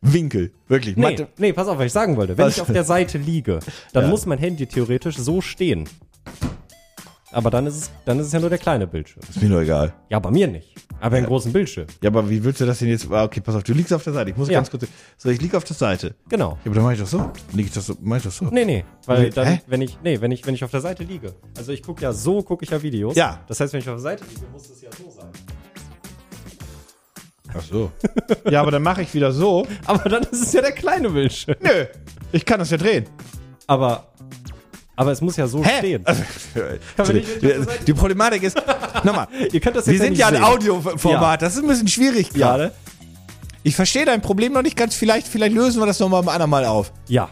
Winkel, 0.00 0.52
wirklich. 0.68 0.96
Nee, 0.96 1.02
Mathe- 1.02 1.28
nee, 1.38 1.52
pass 1.52 1.66
auf, 1.68 1.76
was 1.78 1.86
ich 1.86 1.92
sagen 1.92 2.16
wollte. 2.16 2.38
Wenn 2.38 2.46
Was? 2.46 2.56
ich 2.56 2.62
auf 2.62 2.72
der 2.72 2.84
Seite 2.84 3.18
liege, 3.18 3.58
dann 3.92 4.04
Ja. 4.04 4.10
muss 4.10 4.26
mein 4.26 4.38
Handy 4.38 4.66
theoretisch 4.66 5.16
so 5.16 5.40
stehen. 5.40 5.88
Aber 7.30 7.50
dann 7.50 7.66
ist 7.66 7.76
es, 7.76 7.90
dann 8.06 8.18
ist 8.18 8.26
es 8.28 8.32
ja 8.32 8.40
nur 8.40 8.48
der 8.48 8.58
kleine 8.58 8.86
Bildschirm. 8.86 9.22
Ist 9.28 9.42
mir 9.42 9.48
nur 9.50 9.60
egal. 9.60 9.92
Ja, 10.08 10.18
bei 10.18 10.30
mir 10.30 10.48
nicht. 10.48 10.74
Aber 11.00 11.16
einen 11.16 11.26
großen 11.26 11.52
Bildschirm. 11.52 11.86
Ja, 12.02 12.08
aber 12.08 12.28
wie 12.30 12.42
willst 12.42 12.60
du 12.60 12.66
das 12.66 12.78
denn 12.78 12.88
jetzt? 12.88 13.06
ah, 13.12 13.24
Okay, 13.24 13.40
pass 13.40 13.54
auf, 13.54 13.62
du 13.62 13.74
liegst 13.74 13.92
auf 13.92 14.02
der 14.02 14.14
Seite. 14.14 14.30
Ich 14.30 14.36
muss 14.36 14.48
Ja. 14.48 14.54
ganz 14.54 14.70
kurz. 14.70 14.86
So, 15.18 15.28
ich 15.28 15.40
liege 15.40 15.56
auf 15.56 15.64
der 15.64 15.76
Seite. 15.76 16.14
Genau. 16.30 16.52
Ja, 16.52 16.58
aber 16.66 16.74
dann 16.76 16.84
mach 16.84 16.92
ich 16.92 16.98
das 17.00 17.10
so. 17.10 17.30
Lieg 17.52 17.66
ich 17.66 17.72
das 17.72 17.86
so? 17.86 17.94
Mach 18.00 18.16
ich 18.16 18.22
das 18.22 18.36
so? 18.38 18.46
Nee, 18.46 18.64
nee, 18.64 18.84
weil 19.06 19.24
Nee, 19.24 19.30
dann, 19.30 19.46
hä? 19.46 19.60
wenn 19.66 19.82
ich, 19.82 19.98
nee, 20.02 20.20
wenn 20.20 20.32
ich, 20.32 20.46
wenn 20.46 20.54
ich 20.54 20.64
auf 20.64 20.70
der 20.70 20.80
Seite 20.80 21.04
liege. 21.04 21.34
Also 21.56 21.72
ich 21.72 21.82
gucke 21.82 22.02
ja 22.02 22.12
so, 22.14 22.42
gucke 22.42 22.64
ich 22.64 22.70
ja 22.70 22.82
Videos. 22.82 23.14
Ja. 23.14 23.40
Das 23.46 23.60
heißt, 23.60 23.72
wenn 23.74 23.80
ich 23.80 23.88
auf 23.88 23.96
der 23.96 24.02
Seite 24.02 24.24
liege, 24.24 24.46
muss 24.50 24.68
es 24.70 24.80
ja 24.80 24.88
so 24.90 25.10
sein. 25.10 25.28
Ach 27.54 27.62
so. 27.62 27.90
ja, 28.50 28.60
aber 28.60 28.70
dann 28.70 28.82
mache 28.82 29.02
ich 29.02 29.12
wieder 29.14 29.32
so. 29.32 29.66
Aber 29.86 30.08
dann 30.08 30.22
ist 30.24 30.42
es 30.42 30.52
ja 30.52 30.60
der 30.60 30.72
kleine 30.72 31.10
Bildschirm. 31.10 31.56
Nö, 31.60 31.84
ich 32.32 32.44
kann 32.44 32.58
das 32.58 32.70
ja 32.70 32.76
drehen. 32.76 33.06
Aber, 33.66 34.08
aber 34.98 35.12
es 35.12 35.20
muss 35.20 35.36
ja 35.36 35.46
so 35.46 35.62
stehen. 35.62 36.04
Also, 36.96 37.12
die 37.86 37.94
Problematik 37.94 38.42
ist, 38.42 38.60
nochmal, 39.04 39.28
Ihr 39.52 39.60
könnt 39.60 39.76
das 39.76 39.86
wir 39.86 39.94
jetzt 39.94 40.02
sind 40.02 40.10
nicht 40.10 40.18
ja 40.18 40.26
ein. 40.26 40.42
Audioformat, 40.42 41.40
das 41.40 41.54
ist 41.54 41.62
ein 41.62 41.68
bisschen 41.68 41.86
schwierig 41.86 42.30
Ja. 42.34 42.48
gerade. 42.48 42.72
Ich 43.62 43.76
verstehe 43.76 44.04
dein 44.04 44.20
Problem 44.20 44.52
noch 44.52 44.62
nicht 44.62 44.76
ganz, 44.76 44.94
vielleicht, 44.96 45.28
vielleicht 45.28 45.54
lösen 45.54 45.80
wir 45.80 45.86
das 45.86 46.00
nochmal 46.00 46.22
beim 46.22 46.34
andermal 46.34 46.64
auf. 46.64 46.92
Ja, 47.06 47.28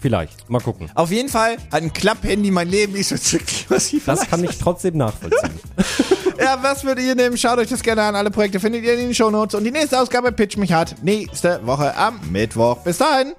vielleicht. 0.00 0.48
Mal 0.48 0.60
gucken. 0.60 0.88
Auf 0.94 1.10
jeden 1.10 1.28
Fall 1.28 1.56
hat 1.72 1.82
ein 1.82 1.92
Klapp-Handy 1.92 2.52
mein 2.52 2.68
Leben 2.68 2.92
nicht 2.92 3.08
so 3.08 3.16
massiv 3.68 4.04
Das 4.04 4.28
kann 4.28 4.44
ich 4.44 4.56
trotzdem 4.58 4.96
nachvollziehen. 4.96 5.50
Ja, 6.42 6.58
was 6.62 6.84
würdet 6.84 7.04
ihr 7.04 7.14
nehmen? 7.14 7.36
Schaut 7.36 7.58
euch 7.58 7.68
das 7.68 7.82
gerne 7.82 8.00
an. 8.00 8.16
Alle 8.16 8.30
Projekte 8.30 8.60
findet 8.60 8.82
ihr 8.82 8.94
in 8.94 9.00
den 9.00 9.14
Shownotes. 9.14 9.54
Und 9.56 9.64
die 9.64 9.70
nächste 9.70 10.00
Ausgabe 10.00 10.32
Pitch 10.32 10.56
mich 10.56 10.72
hat 10.72 10.94
nächste 11.02 11.60
Woche 11.66 11.94
am 11.94 12.18
Mittwoch. 12.30 12.78
Bis 12.78 12.96
dahin. 12.96 13.34